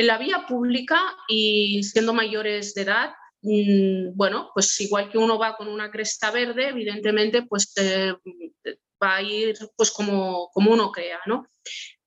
en 0.01 0.07
la 0.07 0.17
vía 0.17 0.47
pública 0.49 0.99
y 1.29 1.83
siendo 1.83 2.15
mayores 2.15 2.73
de 2.73 2.83
edad, 2.83 3.13
bueno, 3.43 4.51
pues 4.55 4.81
igual 4.81 5.11
que 5.11 5.19
uno 5.19 5.39
va 5.39 5.57
con 5.57 5.69
una 5.69 5.91
cresta 5.91 6.31
verde, 6.31 6.69
evidentemente, 6.69 7.43
pues 7.43 7.73
eh, 7.77 8.15
va 9.03 9.17
a 9.17 9.23
ir 9.23 9.57
pues 9.77 9.91
como, 9.91 10.51
como 10.53 10.73
uno 10.73 10.93
crea, 10.93 11.21
¿no? 11.27 11.47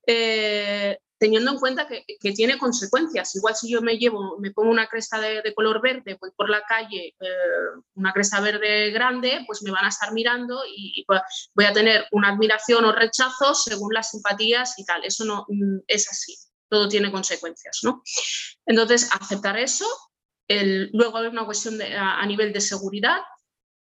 Eh, 0.05 0.97
teniendo 1.17 1.51
en 1.51 1.59
cuenta 1.59 1.87
que, 1.87 2.03
tiene 2.33 2.57
consecuencias. 2.57 3.33
Igual 3.35 3.55
si 3.55 3.71
yo 3.71 3.81
me 3.81 3.97
llevo, 3.97 4.37
me 4.39 4.51
pongo 4.51 4.69
una 4.69 4.87
cresta 4.87 5.21
de, 5.21 5.53
color 5.55 5.81
verde, 5.81 6.17
voy 6.19 6.31
por 6.35 6.49
la 6.49 6.61
calle, 6.63 7.15
eh, 7.17 7.27
una 7.95 8.11
cresta 8.11 8.41
verde 8.41 8.91
grande, 8.91 9.43
pues 9.47 9.63
me 9.63 9.71
van 9.71 9.85
a 9.85 9.89
estar 9.89 10.11
mirando 10.11 10.61
y, 10.67 11.05
voy 11.55 11.65
a 11.65 11.71
tener 11.71 12.05
una 12.11 12.29
admiración 12.29 12.83
o 12.83 12.91
rechazo 12.91 13.55
según 13.55 13.93
las 13.93 14.11
simpatías 14.11 14.77
y 14.77 14.85
tal. 14.85 15.05
Eso 15.05 15.23
no 15.23 15.45
mm, 15.47 15.83
es 15.87 16.09
así 16.11 16.35
todo 16.69 16.89
tiene 16.89 17.11
consecuencias, 17.11 17.81
¿no? 17.83 18.01
Entonces, 18.65 19.07
aceptar 19.11 19.59
eso, 19.59 19.85
luego 20.47 21.17
hay 21.17 21.27
una 21.27 21.45
cuestión 21.45 21.81
a, 21.81 22.25
nivel 22.25 22.53
de 22.53 22.61
seguridad, 22.61 23.19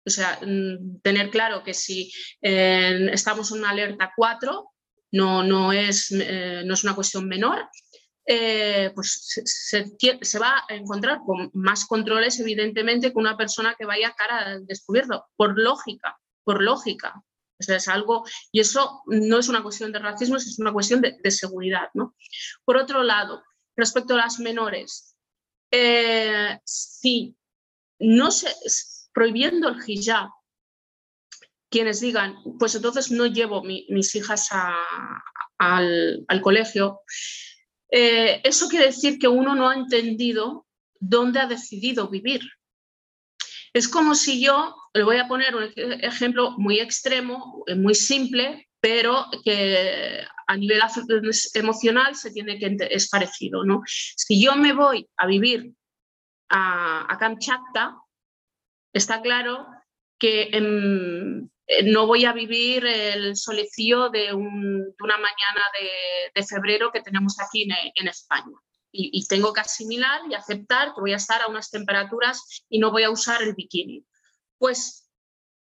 o 0.05 0.11
sea, 0.11 0.38
mm, 0.45 1.01
tener 1.03 1.31
claro 1.31 1.62
que 1.62 1.75
si 1.75 2.12
estamos 2.41 3.53
en 3.53 3.59
una 3.59 3.71
alerta 3.71 4.12
4, 4.17 4.73
no, 5.12 5.43
no, 5.43 5.73
es, 5.73 6.11
eh, 6.12 6.62
no 6.65 6.75
es 6.75 6.85
una 6.85 6.95
cuestión 6.95 7.29
menor, 7.29 7.69
eh, 8.25 8.93
pues 8.95 9.43
se, 9.45 10.38
va 10.38 10.65
a 10.69 10.75
encontrar 10.75 11.19
con 11.27 11.51
más 11.55 11.87
controles, 11.87 12.38
evidentemente, 12.41 13.12
que 13.12 13.19
una 13.19 13.37
persona 13.37 13.75
que 13.79 13.85
vaya 13.85 14.15
cara 14.17 14.38
al 14.38 14.67
descubierto, 14.67 15.27
por 15.37 15.59
lógica, 15.59 16.19
por 16.45 16.62
lógica 16.62 17.23
es 17.59 17.88
algo, 17.88 18.25
y 18.51 18.61
eso 18.61 19.03
no 19.07 19.38
es 19.38 19.49
una 19.49 19.62
cuestión 19.62 19.93
de 19.93 20.01
racismo, 20.01 20.37
es 20.37 20.59
una 20.59 20.73
cuestión 20.73 21.01
de, 21.01 21.31
seguridad. 21.31 21.88
¿no? 21.95 22.15
Por 22.65 22.77
otro 22.77 23.03
lado, 23.03 23.43
respecto 23.77 24.15
a 24.15 24.19
las 24.19 24.41
menores, 24.41 25.12
eh, 25.72 26.61
si 26.64 27.35
no 27.98 28.30
se, 28.30 28.48
prohibiendo 29.14 29.68
el 29.68 29.78
hijab, 29.87 30.28
quienes 31.70 32.00
digan, 32.00 32.37
pues 32.58 32.74
entonces 32.74 33.11
no 33.11 33.26
llevo 33.26 33.62
mis 33.62 34.14
hijas 34.14 34.50
al, 35.58 36.40
colegio, 36.42 37.00
eh, 37.90 38.42
eso 38.44 38.68
quiere 38.68 38.87
decir 38.87 39.18
que 39.18 39.28
uno 39.28 39.54
no 39.54 39.70
ha 39.70 39.74
entendido 39.74 40.66
dónde 41.00 41.40
ha 41.40 41.46
decidido 41.46 42.08
vivir. 42.08 42.42
Es 43.72 43.88
como 43.88 44.14
si 44.14 44.42
yo, 44.44 44.76
le 44.92 45.02
voy 45.02 45.16
a 45.16 45.28
poner 45.28 45.56
un 45.56 45.72
ejemplo 46.02 46.50
muy 46.58 46.78
extremo, 46.78 47.64
eh, 47.66 47.74
muy 47.74 47.94
simple, 47.94 48.68
pero 48.80 49.26
que 49.42 50.20
a 50.53 50.57
nivel 50.57 50.81
emocional 51.55 52.15
se 52.15 52.31
tiene 52.31 52.59
que 52.59 52.77
es 52.91 53.09
parecido, 53.09 53.65
¿no? 53.65 53.83
Si 53.87 54.43
yo 54.43 54.55
me 54.57 54.73
voy 54.73 55.09
a 55.17 55.27
vivir 55.27 55.73
a, 56.51 57.12
a 57.12 57.19
Kamchatka, 57.19 57.97
está 58.93 59.23
claro 59.23 59.67
que 60.19 60.51
em, 60.53 61.49
eh, 61.67 61.91
no 61.91 62.07
voy 62.07 62.25
a 62.27 62.33
vivir 62.33 62.85
el 62.87 63.37
solecillo 63.37 64.11
de, 64.11 64.33
una 64.35 65.19
mañana 65.19 65.62
de, 66.35 66.45
febrero 66.45 66.93
que 66.93 67.01
tenemos 67.01 67.41
aquí 67.41 67.67
en 67.95 68.09
España 68.09 68.57
y, 68.93 69.27
tengo 69.27 69.53
que 69.53 69.61
asimilar 69.61 70.21
y 70.29 70.35
aceptar 70.35 70.95
que 70.95 71.01
voy 71.01 71.15
a 71.15 71.17
estar 71.17 71.41
a 71.41 71.49
unas 71.49 71.71
temperaturas 71.71 72.65
y 72.69 72.79
no 72.79 72.91
voy 72.91 73.05
a 73.05 73.11
usar 73.11 73.43
el 73.43 73.55
bikini. 73.55 74.05
Pues 74.59 75.09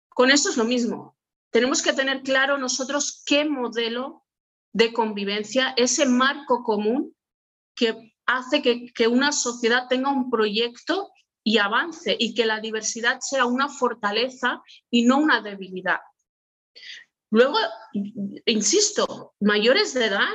con 0.09 0.31
esto 0.31 0.49
es 0.49 0.57
lo 0.57 0.63
mismo. 0.63 1.15
Tenemos 1.51 1.81
que 1.81 1.93
tener 1.93 2.23
claro 2.23 2.57
nosotros 2.57 3.23
qué 3.25 3.45
modelo 3.45 4.25
de 4.73 4.93
convivencia, 4.93 5.73
ese 5.77 6.05
marco 6.05 6.63
común 6.63 7.15
que 7.75 8.13
hace 8.25 8.61
que, 8.61 8.91
que 8.93 9.07
una 9.07 9.31
sociedad 9.31 9.87
tenga 9.87 10.11
un 10.11 10.29
proyecto 10.29 11.11
y 11.43 11.57
avance 11.57 12.15
y 12.17 12.33
que 12.33 12.45
la 12.45 12.59
diversidad 12.59 13.19
sea 13.19 13.45
una 13.45 13.67
fortaleza 13.67 14.61
y 14.89 15.03
no 15.03 15.17
una 15.17 15.41
debilidad. 15.41 15.99
Luego, 17.31 17.57
insisto, 18.45 19.33
mayores 19.39 19.93
de 19.93 20.05
edad 20.05 20.29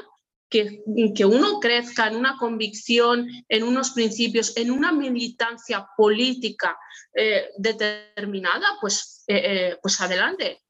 que, 0.48 0.82
que, 1.14 1.24
uno 1.24 1.58
crezca 1.60 2.06
en 2.06 2.16
una 2.16 2.36
convicción, 2.36 3.28
en 3.48 3.62
unos 3.64 3.90
principios, 3.90 4.56
en 4.56 4.70
una 4.70 4.92
militancia 4.92 5.88
política 5.96 6.78
eh, 7.14 7.48
determinada, 7.56 8.66
pues, 8.80 9.24
eh, 9.26 9.42
eh, 9.44 9.78
pues 9.82 10.00
adelante, 10.00 10.62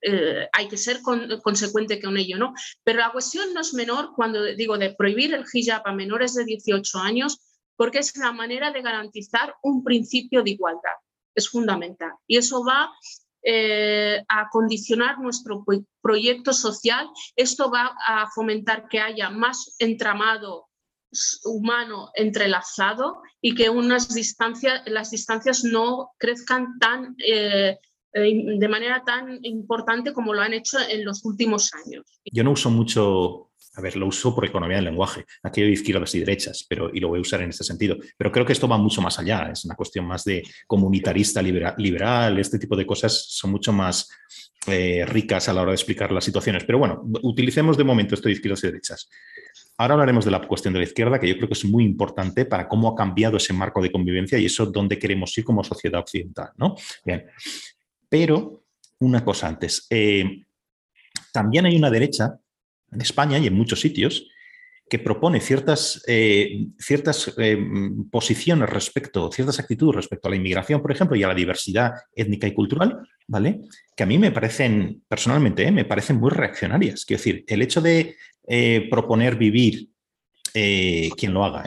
hay 0.53 0.69
que 0.69 0.77
ser 0.77 1.01
consecuente 1.43 2.01
con 2.01 2.17
ello, 2.17 2.39
¿no? 2.39 2.55
Pero 2.85 3.01
la 3.01 3.13
cuestión 3.13 3.53
no 3.53 3.61
es 3.61 3.75
menor 3.75 4.13
cuando 4.15 4.43
digo 4.43 4.79
de 4.79 4.95
prohibir 4.95 5.35
el 5.35 5.45
hijab 5.53 5.83
a 5.85 5.93
menores 5.93 6.35
de 6.35 6.45
18 6.45 6.99
años, 6.99 7.39
porque 7.77 7.99
es 7.99 8.17
la 8.17 8.33
manera 8.33 8.71
de 8.71 8.81
garantizar 8.81 9.55
un 9.63 9.85
principio 9.85 10.43
de 10.43 10.51
igualdad, 10.51 10.97
es 11.35 11.49
fundamental. 11.49 12.13
Y 12.27 12.39
eso 12.39 12.65
va 12.65 12.91
eh, 13.49 14.25
a 14.29 14.49
condicionar 14.51 15.21
nuestro 15.21 15.65
proyecto 16.03 16.53
social. 16.53 17.09
Esto 17.37 17.71
va 17.71 17.97
a 18.05 18.29
fomentar 18.35 18.89
que 18.89 18.99
haya 18.99 19.31
más 19.31 19.77
entramado 19.79 20.67
humano 21.45 22.11
entrelazado 22.15 23.23
y 23.41 23.55
que 23.55 23.71
unas 23.71 24.13
distancias, 24.13 24.83
las 24.87 25.13
distancias 25.13 25.63
no 25.63 26.11
crezcan 26.19 26.77
tan, 26.81 27.15
eh, 27.25 27.79
eh, 28.15 28.59
de 28.59 28.69
manera 28.69 29.05
tan 29.07 29.39
importante 29.43 30.13
como 30.13 30.35
lo 30.35 30.43
han 30.43 30.53
hecho 30.53 30.79
en 30.81 31.05
los 31.05 31.25
últimos 31.25 31.71
años. 31.73 32.21
Yo 32.33 32.43
no 32.43 32.51
uso 32.51 32.69
mucho 32.69 33.46
a 33.77 33.81
ver, 33.83 33.97
lo 33.97 34.07
uso 34.07 34.35
por 34.35 34.47
economía 34.47 34.77
del 34.77 34.87
lenguaje, 34.87 35.27
aquello 35.43 35.67
de 35.67 35.75
izquierdas 35.75 36.15
y 36.15 36.21
derechas, 36.21 36.65
pero, 36.69 36.91
y 36.93 36.99
lo 36.99 37.09
voy 37.09 37.19
a 37.19 37.23
usar 37.23 37.43
en 37.43 37.51
este 37.51 37.63
sentido. 37.63 37.97
Pero 38.17 38.33
creo 38.33 38.47
que 38.47 38.55
esto 38.55 38.67
va 38.67 38.79
mucho 38.79 39.03
más 39.03 39.19
allá, 39.19 39.51
es 39.53 39.65
una 39.67 39.75
cuestión 39.75 40.07
más 40.07 40.25
de 40.25 40.43
comunitarista 40.67 41.43
liberal, 41.43 42.39
este 42.39 42.59
tipo 42.59 42.75
de 42.75 42.87
cosas 42.87 43.27
son 43.29 43.51
mucho 43.51 43.73
más 43.73 44.09
eh, 44.67 45.05
ricas 45.07 45.49
a 45.49 45.53
la 45.53 45.63
hora 45.63 45.73
de 45.73 45.77
explicar 45.77 46.11
las 46.11 46.25
situaciones. 46.25 46.65
Pero 46.65 46.79
bueno, 46.79 47.05
utilicemos 47.23 47.77
de 47.77 47.85
momento 47.85 48.15
esto 48.15 48.29
de 48.29 48.33
izquierdas 48.33 48.65
y 48.65 48.69
derechas. 48.69 49.09
Ahora 49.77 49.95
hablaremos 49.95 50.25
de 50.25 50.31
la 50.31 50.41
cuestión 50.41 50.73
de 50.73 50.81
la 50.81 50.87
izquierda, 50.87 51.21
que 51.21 51.29
yo 51.29 51.37
creo 51.37 51.49
que 51.49 51.55
es 51.55 51.65
muy 51.67 51.85
importante 51.85 52.47
para 52.47 52.67
cómo 52.67 52.89
ha 52.89 52.95
cambiado 52.95 53.37
ese 53.37 53.53
marco 53.53 53.83
de 53.83 53.93
convivencia 53.93 54.39
y 54.39 54.47
eso 54.47 54.67
dónde 54.67 54.99
queremos 54.99 55.37
ir 55.37 55.45
como 55.45 55.63
sociedad 55.63 56.01
occidental. 56.01 56.51
¿no? 56.57 56.75
Bien, 57.05 57.27
pero 58.09 58.65
una 59.01 59.23
cosa 59.23 59.49
antes. 59.49 59.87
Eh, 59.91 60.45
también 61.31 61.67
hay 61.67 61.77
una 61.77 61.91
derecha 61.91 62.39
en 62.97 63.03
España 63.03 63.39
y 63.39 63.47
en 63.47 63.55
muchos 63.55 63.81
sitios 63.81 64.29
que 64.89 64.99
propone 64.99 65.41
ciertas, 65.41 66.03
eh, 66.07 66.69
ciertas 66.79 67.35
eh, 67.39 67.59
posiciones 68.11 68.71
respecto, 68.71 69.31
ciertas 69.33 69.59
actitudes 69.59 69.97
respecto 69.97 70.29
a 70.29 70.31
la 70.31 70.37
inmigración, 70.37 70.81
por 70.81 70.93
ejemplo, 70.93 71.17
y 71.17 71.25
a 71.25 71.29
la 71.29 71.35
diversidad 71.35 71.93
étnica 72.15 72.47
y 72.47 72.55
cultural, 72.55 73.01
¿vale? 73.27 73.63
Que 73.97 74.05
a 74.05 74.07
mí 74.07 74.17
me 74.17 74.31
parecen, 74.31 75.03
personalmente, 75.09 75.65
eh, 75.65 75.73
me 75.73 75.85
parecen 75.85 76.19
muy 76.19 76.31
reaccionarias. 76.31 77.05
Quiero 77.05 77.19
decir, 77.19 77.45
el 77.49 77.63
hecho 77.63 77.81
de 77.81 78.17
proponer 78.89 79.35
vivir, 79.35 79.89
quien 80.53 81.35
lo 81.35 81.45
haga, 81.45 81.65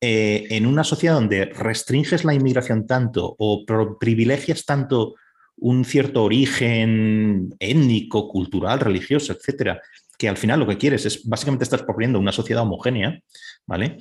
en 0.00 0.66
una 0.66 0.82
sociedad 0.82 1.14
donde 1.14 1.44
restringes 1.44 2.24
la 2.24 2.34
inmigración 2.34 2.84
tanto 2.84 3.36
o 3.38 3.64
privilegias 4.00 4.64
tanto 4.64 5.14
un 5.58 5.84
cierto 5.84 6.24
origen 6.24 7.54
étnico, 7.58 8.28
cultural, 8.28 8.80
religioso, 8.80 9.32
etcétera, 9.32 9.80
que 10.18 10.28
al 10.28 10.36
final 10.36 10.60
lo 10.60 10.66
que 10.66 10.78
quieres 10.78 11.06
es, 11.06 11.26
básicamente 11.28 11.64
estás 11.64 11.82
proponiendo 11.82 12.18
una 12.18 12.32
sociedad 12.32 12.62
homogénea, 12.62 13.20
¿vale? 13.66 13.98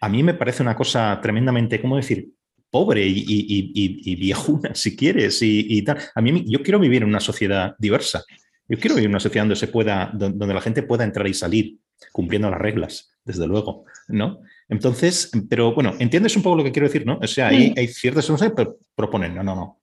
A 0.00 0.08
mí 0.08 0.22
me 0.22 0.34
parece 0.34 0.62
una 0.62 0.76
cosa 0.76 1.18
tremendamente, 1.22 1.80
¿cómo 1.80 1.96
decir? 1.96 2.28
pobre 2.74 3.06
y, 3.06 4.16
viejuna, 4.16 4.74
si 4.74 4.96
quieres, 4.96 5.38
y, 5.42 5.80
tal. 5.82 5.96
A 6.12 6.20
mí, 6.20 6.44
yo 6.48 6.60
quiero 6.60 6.80
vivir 6.80 7.02
en 7.02 7.08
una 7.08 7.20
sociedad 7.20 7.76
diversa. 7.78 8.24
Yo 8.68 8.76
quiero 8.80 8.96
vivir 8.96 9.06
en 9.06 9.12
una 9.12 9.20
sociedad 9.20 9.44
donde 9.44 9.54
se 9.54 9.68
pueda, 9.68 10.10
donde 10.12 10.52
la 10.52 10.60
gente 10.60 10.82
pueda 10.82 11.04
entrar 11.04 11.28
y 11.28 11.34
salir, 11.34 11.76
cumpliendo 12.10 12.50
las 12.50 12.60
reglas, 12.60 13.12
desde 13.24 13.46
luego, 13.46 13.84
¿no? 14.08 14.40
Entonces, 14.68 15.30
pero 15.48 15.72
bueno, 15.72 15.94
entiendes 16.00 16.34
un 16.34 16.42
poco 16.42 16.56
lo 16.56 16.64
que 16.64 16.72
quiero 16.72 16.88
decir, 16.88 17.06
¿no? 17.06 17.20
O 17.22 17.26
sea, 17.28 17.46
hay, 17.46 17.72
hay 17.76 17.86
ciertas 17.86 18.26
cosas 18.26 18.52
que 18.52 18.66
proponen, 18.96 19.36
no, 19.36 19.44
no, 19.44 19.54
no. 19.54 19.80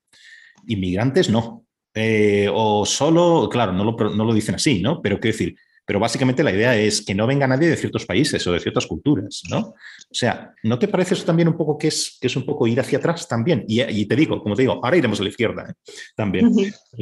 Inmigrantes 0.67 1.29
no. 1.29 1.65
Eh, 1.93 2.49
o 2.53 2.85
solo, 2.85 3.47
claro, 3.49 3.71
no 3.71 3.85
lo, 3.85 4.09
no 4.09 4.25
lo 4.25 4.33
dicen 4.33 4.55
así, 4.55 4.81
¿no? 4.81 5.01
Pero 5.01 5.17
quiero 5.17 5.37
decir, 5.37 5.55
pero 5.85 5.99
básicamente 5.99 6.43
la 6.43 6.51
idea 6.51 6.75
es 6.75 7.03
que 7.03 7.15
no 7.15 7.27
venga 7.27 7.47
nadie 7.47 7.69
de 7.69 7.77
ciertos 7.77 8.05
países 8.05 8.45
o 8.45 8.53
de 8.53 8.59
ciertas 8.59 8.85
culturas, 8.85 9.41
¿no? 9.49 9.59
O 9.59 10.13
sea, 10.13 10.53
¿no 10.63 10.77
te 10.77 10.87
parece 10.87 11.15
eso 11.15 11.25
también 11.25 11.47
un 11.47 11.57
poco 11.57 11.77
que 11.77 11.87
es, 11.87 12.17
que 12.19 12.27
es 12.27 12.35
un 12.35 12.45
poco 12.45 12.67
ir 12.67 12.79
hacia 12.79 12.99
atrás 12.99 13.27
también? 13.27 13.65
Y, 13.67 14.05
te 14.05 14.15
digo, 14.15 14.41
como 14.41 14.55
te 14.55 14.61
digo, 14.61 14.79
ahora 14.83 14.97
iremos 14.97 15.19
a 15.19 15.23
la 15.23 15.29
izquierda 15.29 15.69
¿eh? 15.69 15.91
también. 16.15 16.53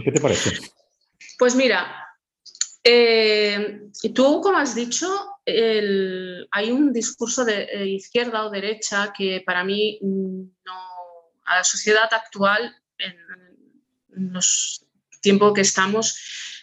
¿Qué 0.03 0.11
te 0.11 0.21
parece? 0.21 0.57
Pues 1.37 1.55
mira, 1.55 2.05
eh, 2.83 3.81
tú, 4.13 4.41
como 4.41 4.57
has 4.57 4.75
dicho, 4.75 5.07
hay 5.45 6.71
un 6.71 6.93
discurso 6.93 7.43
de 7.43 7.63
eh, 7.63 7.87
izquierda 7.87 8.45
o 8.45 8.49
derecha 8.49 9.13
que 9.15 9.43
para 9.45 9.63
mí 9.63 9.99
no, 10.01 10.73
a 11.45 11.57
la 11.57 11.63
sociedad 11.63 12.11
actual, 12.11 12.75
en, 12.97 13.15
en 14.15 14.33
los 14.33 14.85
tiempos 15.21 15.53
que 15.53 15.61
estamos, 15.61 16.17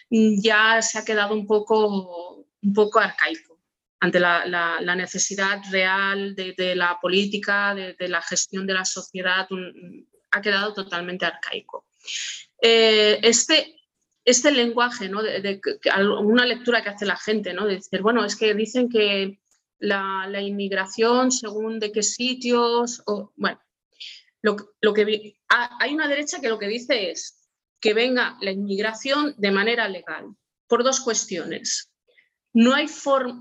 ya 0.09 0.81
se 0.81 0.99
ha 0.99 1.05
quedado 1.05 1.33
un 1.33 1.45
poco, 1.45 2.45
un 2.61 2.73
poco 2.73 2.99
arcaico 2.99 3.57
ante 3.99 4.19
la, 4.19 4.95
necesidad 4.95 5.61
real 5.71 6.35
de, 6.35 6.75
la 6.75 6.99
política, 7.01 7.73
de, 7.73 8.07
la 8.07 8.21
gestión 8.21 8.67
de 8.67 8.73
la 8.73 8.85
sociedad, 8.85 9.47
ha 10.31 10.41
quedado 10.41 10.73
totalmente 10.73 11.25
arcaico. 11.25 11.85
Eh, 12.61 13.19
este, 13.23 13.75
este 14.23 14.51
lenguaje, 14.51 15.09
¿no? 15.09 15.23
de, 15.23 15.59
una 16.21 16.45
lectura 16.45 16.83
que 16.83 16.89
hace 16.89 17.05
la 17.05 17.17
gente, 17.17 17.53
¿no? 17.53 17.65
de 17.65 17.75
decir, 17.75 18.01
bueno, 18.01 18.23
es 18.23 18.35
que 18.35 18.53
dicen 18.53 18.89
que 18.89 19.39
la, 19.79 20.29
inmigración 20.41 21.31
según 21.31 21.79
de 21.79 21.91
qué 21.91 22.03
sitios, 22.03 23.01
o, 23.07 23.31
bueno, 23.35 23.59
lo, 24.41 24.55
lo 24.81 24.93
que, 24.93 25.35
hay 25.47 25.93
una 25.93 26.07
derecha 26.07 26.39
que 26.39 26.49
lo 26.49 26.59
que 26.59 26.67
dice 26.67 27.09
es, 27.11 27.36
que 27.79 27.93
venga 27.93 28.37
la 28.41 28.51
inmigración 28.51 29.35
de 29.37 29.51
manera 29.51 29.87
legal, 29.87 30.25
por 30.67 30.83
dos 30.83 30.99
cuestiones. 30.99 31.91
No 32.53 32.73
hay, 32.73 32.87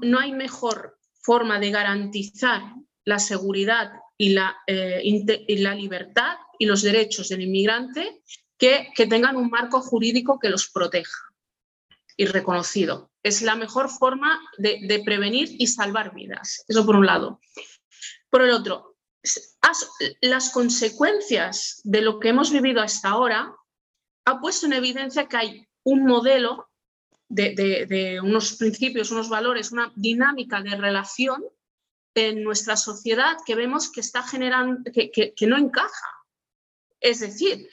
no 0.03 0.19
hay 0.19 0.33
mejor 0.33 0.99
forma 1.23 1.59
de 1.59 1.71
garantizar 1.71 2.63
la 3.05 3.19
seguridad 3.19 3.93
y 4.19 4.31
la, 4.31 4.57
eh, 4.67 5.01
y 5.03 5.59
la, 5.59 5.75
libertad 5.75 6.37
y 6.59 6.67
los 6.67 6.83
derechos 6.83 7.29
del 7.29 7.43
inmigrante 7.43 8.23
que, 8.59 8.91
que 8.95 9.07
tengan 9.07 9.37
un 9.37 9.51
marco 9.51 9.81
jurídico 9.81 10.39
que 10.39 10.49
los 10.49 10.69
proteja 10.69 11.19
y 12.17 12.27
reconocido. 12.27 13.11
Es 13.23 13.43
la 13.43 13.57
mejor 13.57 13.91
forma 13.91 14.41
de, 14.59 14.81
de, 14.83 15.03
prevenir 15.03 15.49
y 15.59 15.67
salvar 15.67 16.15
vidas. 16.15 16.65
Eso 16.69 16.87
por 16.87 16.97
un 16.97 17.07
lado. 17.07 17.41
Por 18.31 18.43
el 18.43 18.51
otro, 18.51 18.97
las 20.21 20.51
consecuencias 20.51 21.81
de 21.85 22.01
lo 22.01 22.19
que 22.21 22.29
hemos 22.31 22.51
vivido 22.51 22.81
hasta 22.81 23.11
ahora 23.11 23.55
ha 24.27 24.41
puesto 24.41 24.67
en 24.67 24.75
evidencia 24.75 25.29
que 25.29 25.37
hay 25.37 25.69
un 25.85 26.05
modelo 26.05 26.69
de, 27.29 28.21
unos 28.23 28.57
principios, 28.57 29.11
unos 29.11 29.29
valores, 29.29 29.73
una 29.73 29.93
dinámica 29.95 30.61
de 30.63 30.77
relación 30.77 31.45
en 32.15 32.43
nuestra 32.43 32.77
sociedad 32.77 33.37
que 33.47 33.55
vemos 33.55 33.91
que 33.91 34.01
está 34.01 34.23
generando, 34.23 34.91
que, 34.93 35.47
no 35.47 35.57
encaja. 35.57 36.09
Es 37.01 37.21
decir, 37.21 37.69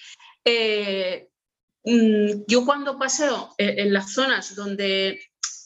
eh, 0.46 1.30
mm, 1.84 2.44
yo 2.48 2.66
cuando 2.66 3.00
paseo 3.00 3.56
eh, 3.58 3.76
en 3.78 3.94
las 3.94 4.14
zonas 4.14 4.56
donde 4.56 5.20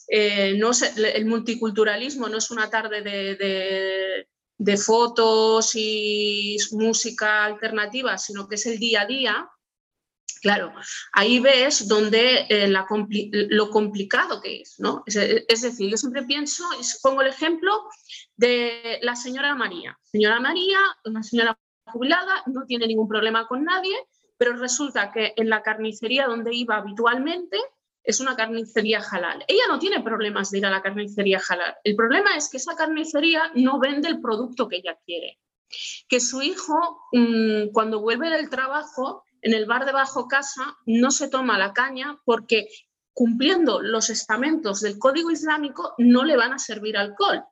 eh, 0.08 0.58
el 0.96 1.26
multiculturalismo 1.26 2.28
no 2.28 2.38
es 2.38 2.50
una 2.50 2.70
tarde 2.70 3.02
de, 3.02 4.26
de, 4.56 4.76
fotos 4.78 5.72
y 5.74 6.56
música 6.72 7.44
alternativa, 7.44 8.16
sino 8.16 8.48
que 8.48 8.54
es 8.54 8.66
el 8.66 8.78
día 8.78 9.02
a 9.02 9.06
día, 9.06 9.50
Claro, 10.40 10.72
ahí 11.12 11.40
ves 11.40 11.88
donde 11.88 12.46
eh, 12.48 12.68
lo 12.68 13.70
complicado 13.70 14.40
que 14.40 14.60
es, 14.62 14.78
¿no? 14.78 15.02
Es, 15.06 15.62
decir, 15.62 15.90
yo 15.90 15.96
siempre 15.96 16.22
pienso, 16.24 16.64
pongo 17.02 17.22
el 17.22 17.28
ejemplo 17.28 17.72
de 18.36 18.98
la 19.02 19.16
señora 19.16 19.54
María. 19.54 19.98
Señora 20.02 20.40
María, 20.40 20.78
una 21.04 21.22
señora 21.22 21.58
jubilada, 21.86 22.42
no 22.46 22.64
tiene 22.66 22.86
ningún 22.86 23.08
problema 23.08 23.46
con 23.46 23.64
nadie, 23.64 23.96
pero 24.36 24.56
resulta 24.56 25.10
que 25.10 25.34
en 25.36 25.50
la 25.50 25.62
carnicería 25.62 26.26
donde 26.26 26.54
iba 26.54 26.76
habitualmente 26.76 27.58
es 28.08 28.20
una 28.20 28.36
carnicería 28.36 29.00
halal. 29.00 29.44
Ella 29.48 29.64
no 29.68 29.78
tiene 29.78 30.00
problemas 30.00 30.50
de 30.50 30.58
ir 30.58 30.66
a 30.66 30.70
la 30.70 30.80
carnicería 30.80 31.42
halal. 31.46 31.74
El 31.84 31.94
problema 31.94 32.36
es 32.36 32.48
que 32.48 32.56
esa 32.56 32.74
carnicería 32.74 33.50
no 33.54 33.78
vende 33.78 34.08
el 34.08 34.20
producto 34.20 34.66
que 34.66 34.76
ella 34.76 34.98
quiere. 35.04 35.38
Que 36.08 36.18
su 36.18 36.40
hijo, 36.40 37.02
mm, 37.12 37.68
cuando 37.72 38.00
vuelve 38.00 38.30
del 38.30 38.48
trabajo, 38.48 39.24
en 39.42 39.54
el 39.54 39.66
bar 39.66 39.84
de 39.84 39.92
bajo 39.92 40.28
casa 40.28 40.78
no 40.86 41.10
se 41.10 41.28
toma 41.28 41.58
la 41.58 41.72
caña 41.72 42.18
porque 42.24 42.68
cumpliendo 43.18 43.82
los 43.82 44.10
estamentos 44.10 44.80
del 44.80 44.96
Código 44.96 45.30
Islámico 45.30 45.94
no 45.98 46.24
le 46.24 46.36
van 46.36 46.52
a 46.52 46.58
servir 46.58 46.96
alcohol. 46.96 47.42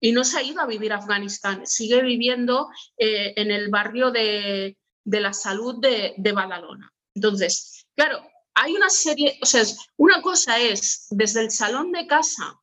Y 0.00 0.12
no 0.12 0.22
se 0.22 0.38
ha 0.38 0.42
ido 0.42 0.60
a 0.60 0.66
vivir 0.66 0.92
a 0.92 0.98
Afganistán, 0.98 1.66
sigue 1.66 2.02
viviendo 2.02 2.68
eh, 2.96 3.32
en 3.36 3.50
el 3.50 3.68
barrio 3.68 4.10
de, 4.10 4.76
la 5.04 5.32
salud 5.32 5.80
de, 5.80 6.14
de, 6.18 6.32
Badalona. 6.32 6.92
Entonces, 7.14 7.86
claro, 7.96 8.20
hay 8.54 8.74
una 8.74 8.88
serie, 8.88 9.38
o 9.42 9.46
sea, 9.46 9.64
una 9.96 10.22
cosa 10.22 10.58
es 10.58 11.08
desde 11.10 11.40
el 11.40 11.50
salón 11.50 11.90
de 11.90 12.06
casa 12.06 12.60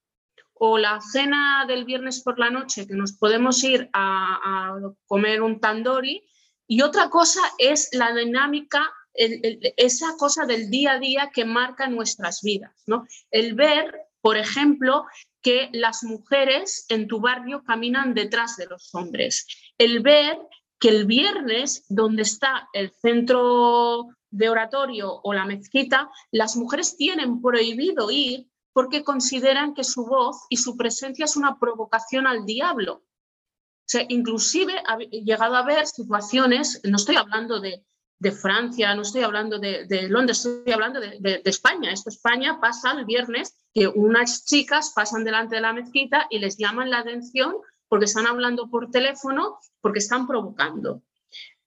o 0.53 0.77
la 0.77 1.01
cena 1.01 1.65
del 1.67 1.84
viernes 1.84 2.21
por 2.21 2.39
la 2.39 2.49
noche 2.49 2.88
que 2.88 2.93
nos 2.93 3.13
podemos 3.13 3.62
ir 3.65 3.89
a, 3.91 4.75
a 4.75 4.93
comer 5.08 5.41
un 5.41 5.60
tandoori 5.60 6.23
y 6.67 6.82
otra 6.82 7.10
cosa 7.10 7.41
es 7.58 7.89
la 7.93 8.13
dinámica, 8.13 8.91
esa 9.13 10.15
cosa 10.17 10.45
del 10.45 10.69
día 10.69 10.93
a 10.93 10.99
día 10.99 11.32
que 11.34 11.45
marca 11.45 11.88
nuestras 11.88 12.41
vidas. 12.41 12.84
¿no? 12.88 13.06
El 13.32 13.54
ver, 13.54 13.93
por 14.21 14.38
ejemplo, 14.38 15.06
que 15.41 15.69
las 15.73 16.04
mujeres 16.04 16.86
en 16.89 17.08
tu 17.08 17.19
barrio 17.19 17.63
caminan 17.63 18.13
detrás 18.13 18.56
de 18.58 18.65
los 18.67 18.93
hombres. 18.95 19.45
El 19.78 19.99
ver 19.99 20.39
que 20.80 20.89
el 20.89 21.06
viernes, 21.06 21.86
donde 21.89 22.23
está 22.23 22.69
el 22.73 22.91
centro 22.91 24.08
de 24.32 24.49
oratorio 24.49 25.21
o 25.23 25.34
la 25.34 25.45
mezquita, 25.45 26.10
las 26.32 26.56
mujeres 26.56 26.97
tienen 26.97 27.41
prohibido 27.41 28.10
ir 28.10 28.47
porque 28.73 29.04
consideran 29.04 29.76
que 29.76 29.84
su 29.84 30.06
voz 30.06 30.45
y 30.49 30.58
su 30.58 30.76
presencia 30.76 31.26
es 31.26 31.36
una 31.38 31.60
provocación 31.60 32.26
al 32.26 32.45
diablo. 32.45 33.04
O 33.84 33.89
sea, 33.93 34.06
inclusive 34.08 34.74
ha 34.88 34.98
llegado 34.98 35.56
a 35.56 35.60
haber 35.60 35.86
situaciones, 35.86 36.80
no 36.86 36.96
estoy 36.96 37.17
hablando 37.17 37.60
de, 37.60 37.84
Francia, 38.41 38.96
no 38.96 39.02
estoy 39.02 39.22
hablando 39.24 39.60
de, 39.60 40.08
Londres, 40.08 40.46
estoy 40.46 40.72
hablando 40.72 41.02
de, 41.02 41.19
de, 41.19 41.41
España. 41.43 41.91
Esto 41.91 42.10
España 42.10 42.58
pasa 42.62 42.93
el 42.93 43.04
viernes 43.04 43.58
que 43.74 43.88
unas 43.88 44.46
chicas 44.46 44.93
pasan 44.96 45.26
delante 45.26 45.56
de 45.56 45.62
la 45.62 45.74
mezquita 45.74 46.28
y 46.30 46.39
les 46.39 46.58
llaman 46.58 46.89
la 46.89 47.00
atención 47.00 47.56
porque 47.89 48.06
están 48.06 48.26
hablando 48.26 48.69
por 48.69 48.89
teléfono, 48.89 49.60
porque 49.82 50.00
están 50.00 50.26
provocando. 50.26 51.04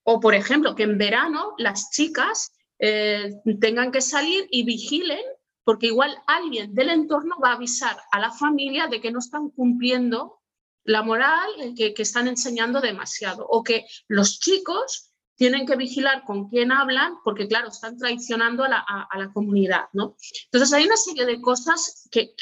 O, 0.03 0.19
por 0.19 0.33
ejemplo, 0.33 0.73
que 0.73 0.83
en 0.83 0.97
verano 0.97 1.53
las 1.57 1.91
chicas 1.91 2.51
eh, 2.79 3.35
tengan 3.61 3.91
que 3.91 4.01
salir 4.01 4.47
y 4.51 4.63
vigilen, 4.63 5.21
porque 5.63 5.87
igual 5.87 6.17
alguien 6.27 6.73
del 6.73 6.89
entorno 6.89 7.35
va 7.43 7.51
a 7.51 7.55
avisar 7.55 7.97
a 8.11 8.19
la 8.19 8.31
familia 8.31 8.87
de 8.87 8.99
que 8.99 9.11
no 9.11 9.19
están 9.19 9.49
cumpliendo 9.51 10.39
la 10.87 11.03
moral, 11.03 11.49
que, 11.75 11.93
que 11.93 12.01
están 12.01 12.27
enseñando 12.27 12.81
demasiado, 12.81 13.45
o 13.47 13.63
que 13.63 13.85
los 14.07 14.39
chicos 14.39 15.11
tienen 15.35 15.67
que 15.67 15.75
vigilar 15.75 16.23
con 16.23 16.49
quién 16.49 16.71
hablan, 16.71 17.17
porque 17.23 17.47
claro, 17.47 17.67
están 17.67 17.97
traicionando 17.97 18.63
a 18.63 18.69
la, 18.69 18.79
a 18.79 19.17
la 19.19 19.31
comunidad, 19.31 19.85
¿no? 19.93 20.15
Entonces 20.45 20.73
hay 20.73 20.85
una 20.85 20.97
serie 20.97 21.25
de 21.25 21.39
cosas 21.39 22.07
que, 22.09 22.33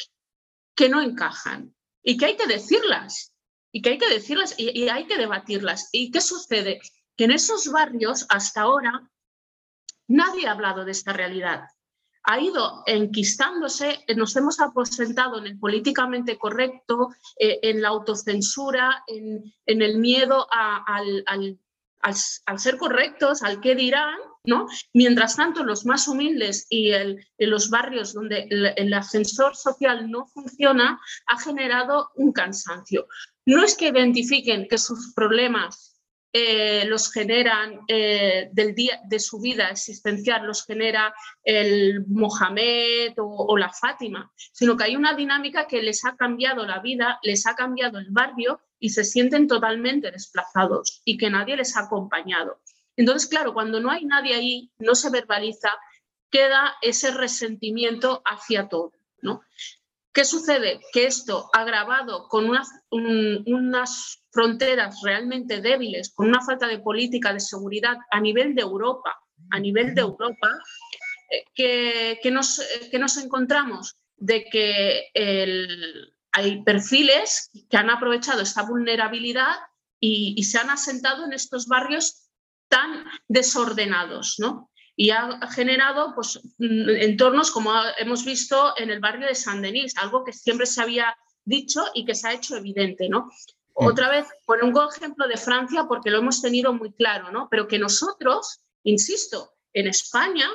que 0.74 0.88
no 0.88 1.02
encajan 1.02 1.74
y 2.02 2.16
que 2.16 2.26
hay 2.26 2.36
que 2.36 2.46
decirlas 2.46 3.34
y 3.72 3.82
que 3.82 3.90
hay 3.90 3.98
que 3.98 4.08
decirlas 4.08 4.54
y, 4.56 4.88
hay 4.88 5.06
que 5.06 5.18
debatirlas. 5.18 5.90
¿Y 5.92 6.10
qué 6.10 6.20
sucede? 6.20 6.80
Que 7.16 7.24
en 7.24 7.32
esos 7.32 7.70
barrios 7.70 8.24
hasta 8.28 8.62
ahora 8.62 9.10
nadie 10.06 10.46
ha 10.46 10.52
hablado 10.52 10.84
de 10.84 10.92
esta 10.92 11.12
realidad. 11.12 11.64
Ha 12.28 12.40
ido 12.40 12.82
enquistándose, 12.86 14.04
nos 14.16 14.34
hemos 14.34 14.58
aposentado 14.60 15.38
en 15.38 15.46
el 15.46 15.58
políticamente 15.60 16.36
correcto, 16.36 17.10
eh, 17.38 17.60
en 17.62 17.80
la 17.80 17.88
autocensura, 17.88 19.04
en, 19.06 19.54
el 19.64 19.98
miedo 19.98 20.48
al, 20.50 21.58
ser 22.56 22.78
correctos, 22.78 23.44
al 23.44 23.60
qué 23.60 23.76
dirán, 23.76 24.18
¿no? 24.44 24.66
Mientras 24.92 25.36
tanto, 25.36 25.62
los 25.62 25.86
más 25.86 26.08
humildes 26.08 26.66
y 26.68 26.90
en 26.92 27.20
los 27.38 27.70
barrios 27.70 28.12
donde 28.12 28.48
el, 28.50 28.94
ascensor 28.94 29.54
social 29.54 30.10
no 30.10 30.26
funciona, 30.26 31.00
ha 31.28 31.40
generado 31.40 32.10
un 32.16 32.32
cansancio. 32.32 33.06
No 33.44 33.62
es 33.62 33.76
que 33.76 33.88
identifiquen 33.88 34.66
que 34.68 34.78
sus 34.78 35.14
problemas 35.14 35.95
eh, 36.38 36.84
los 36.84 37.10
generan 37.10 37.80
eh, 37.88 38.50
del 38.52 38.74
día 38.74 39.00
de 39.08 39.18
su 39.18 39.40
vida 39.40 39.70
existencial, 39.70 40.44
los 40.44 40.66
genera 40.66 41.14
el 41.42 42.04
Mohamed 42.08 43.14
o, 43.16 43.56
la 43.56 43.72
Fátima, 43.72 44.30
sino 44.52 44.76
que 44.76 44.84
hay 44.84 44.96
una 44.96 45.14
dinámica 45.14 45.66
que 45.66 45.80
les 45.80 46.04
ha 46.04 46.14
cambiado 46.14 46.66
la 46.66 46.80
vida, 46.80 47.18
les 47.22 47.46
ha 47.46 47.54
cambiado 47.54 47.98
el 47.98 48.08
barrio 48.10 48.60
y 48.78 48.90
se 48.90 49.04
sienten 49.04 49.48
totalmente 49.48 50.10
desplazados 50.10 51.00
y 51.06 51.16
que 51.16 51.30
nadie 51.30 51.56
les 51.56 51.74
ha 51.74 51.84
acompañado. 51.84 52.60
Entonces, 52.96 53.30
claro, 53.30 53.54
cuando 53.54 53.80
no 53.80 53.90
hay 53.90 54.04
nadie 54.04 54.34
ahí, 54.34 54.70
no 54.78 54.94
se 54.94 55.08
verbaliza, 55.08 55.70
queda 56.30 56.74
ese 56.82 57.12
resentimiento 57.12 58.20
hacia 58.26 58.68
todo. 58.68 58.92
¿no? 59.22 59.40
¿Qué 60.16 60.24
sucede? 60.24 60.80
Que 60.94 61.04
esto 61.04 61.50
agravado 61.52 62.26
con 62.28 62.46
unas, 62.48 64.22
fronteras 64.30 65.02
realmente 65.02 65.60
débiles, 65.60 66.14
con 66.14 66.28
una 66.28 66.40
falta 66.40 66.66
de 66.66 66.78
política 66.78 67.34
de 67.34 67.40
seguridad 67.40 67.98
a 68.10 68.18
nivel 68.18 68.54
de 68.54 68.62
Europa, 68.62 69.14
a 69.50 69.60
nivel 69.60 69.94
de 69.94 70.00
Europa, 70.00 70.48
eh, 71.58 72.18
que, 72.22 72.30
nos, 72.30 72.62
que 72.90 72.98
nos 72.98 73.18
encontramos 73.18 73.98
de 74.16 74.46
que 74.46 75.10
hay 76.32 76.62
perfiles 76.62 77.50
que 77.68 77.76
han 77.76 77.90
aprovechado 77.90 78.40
esta 78.40 78.62
vulnerabilidad 78.62 79.56
y, 80.00 80.42
se 80.44 80.56
han 80.56 80.70
asentado 80.70 81.26
en 81.26 81.34
estos 81.34 81.66
barrios 81.66 82.30
tan 82.68 83.04
desordenados, 83.28 84.36
¿no? 84.38 84.70
Y 84.96 85.10
ha 85.10 85.38
generado 85.50 86.14
pues, 86.14 86.40
mm, 86.58 86.88
entornos 86.88 87.50
como 87.50 87.72
hemos 87.98 88.24
visto 88.24 88.74
en 88.78 88.90
el 88.90 89.00
barrio 89.00 89.26
de 89.26 89.34
San 89.34 89.60
Denis, 89.62 89.94
algo 89.96 90.24
que 90.24 90.32
siempre 90.32 90.66
se 90.66 90.82
había 90.82 91.16
dicho 91.44 91.84
y 91.94 92.04
que 92.04 92.14
se 92.14 92.28
ha 92.28 92.32
hecho 92.32 92.56
evidente, 92.56 93.08
¿no? 93.08 93.30
Mm. 93.76 93.86
Otra 93.86 94.08
vez, 94.08 94.26
por 94.46 94.62
un 94.64 94.74
ejemplo 94.94 95.28
de 95.28 95.36
Francia 95.36 95.84
porque 95.86 96.10
lo 96.10 96.18
hemos 96.18 96.40
tenido 96.40 96.72
muy 96.72 96.92
claro, 96.92 97.30
¿no? 97.30 97.48
Pero 97.50 97.68
que 97.68 97.78
nosotros, 97.78 98.60
insisto, 98.84 99.52
en 99.72 99.86
España, 99.86 100.48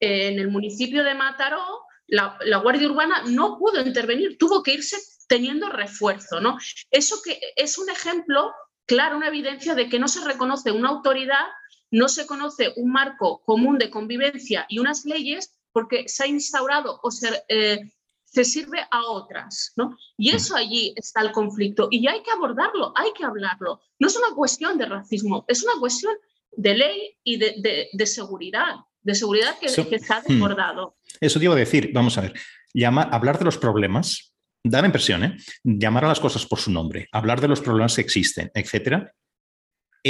en 0.00 0.38
el 0.38 0.48
municipio 0.48 1.02
de 1.02 1.14
Mataró, 1.14 1.64
la, 2.06 2.38
la 2.40 2.58
Guardia 2.58 2.88
Urbana 2.88 3.24
no 3.26 3.58
pudo 3.58 3.80
intervenir, 3.82 4.38
tuvo 4.38 4.62
que 4.62 4.74
irse 4.74 4.96
teniendo 5.28 5.68
refuerzo. 5.68 6.40
¿no? 6.40 6.58
Eso 6.90 7.22
que 7.22 7.38
es 7.54 7.78
un 7.78 7.88
ejemplo 7.88 8.52
claro, 8.86 9.18
una 9.18 9.28
evidencia 9.28 9.74
de 9.74 9.88
que 9.88 9.98
no 9.98 10.08
se 10.08 10.24
reconoce 10.24 10.72
una 10.72 10.88
autoridad, 10.88 11.44
no 11.90 12.08
se 12.08 12.26
conoce 12.26 12.72
un 12.76 12.92
marco 12.92 13.42
común 13.44 13.78
de 13.78 13.90
convivencia 13.90 14.66
y 14.68 14.78
unas 14.78 15.04
leyes 15.04 15.54
porque 15.72 16.08
se 16.08 16.24
ha 16.24 16.26
instaurado 16.26 17.00
o 17.02 17.10
se, 17.10 17.30
eh, 17.48 17.80
se 18.24 18.44
sirve 18.44 18.80
a 18.90 19.04
otras. 19.04 19.72
¿no? 19.76 19.96
Y 20.16 20.30
eso 20.30 20.56
allí 20.56 20.92
está 20.96 21.22
el 21.22 21.32
conflicto 21.32 21.88
y 21.90 22.06
hay 22.06 22.22
que 22.22 22.30
abordarlo, 22.30 22.92
hay 22.96 23.10
que 23.16 23.24
hablarlo. 23.24 23.80
No 23.98 24.08
es 24.08 24.16
una 24.16 24.34
cuestión 24.34 24.78
de 24.78 24.86
racismo, 24.86 25.44
es 25.48 25.62
una 25.62 25.78
cuestión 25.78 26.14
de 26.52 26.74
ley 26.74 27.16
y 27.22 27.36
de, 27.36 27.88
de, 27.92 28.06
seguridad, 28.06 28.76
de 29.02 29.14
seguridad 29.14 29.58
que, 29.58 29.68
se 29.68 29.80
ha 29.80 29.84
hmm. 30.20 30.24
desbordado. 30.26 30.96
Eso 31.20 31.38
te 31.38 31.44
iba 31.44 31.54
a 31.54 31.58
decir, 31.58 31.90
vamos 31.92 32.18
a 32.18 32.22
ver, 32.22 32.34
llama, 32.74 33.02
hablar 33.02 33.38
de 33.38 33.44
los 33.44 33.58
problemas 33.58 34.34
da 34.64 34.80
la 34.80 34.86
impresión, 34.86 35.24
¿eh? 35.24 35.36
llamar 35.62 36.04
a 36.04 36.08
las 36.08 36.20
cosas 36.20 36.44
por 36.44 36.58
su 36.58 36.70
nombre, 36.70 37.08
hablar 37.12 37.40
de 37.40 37.48
los 37.48 37.60
problemas 37.60 37.94
que 37.94 38.00
existen, 38.00 38.50
etcétera, 38.54 39.14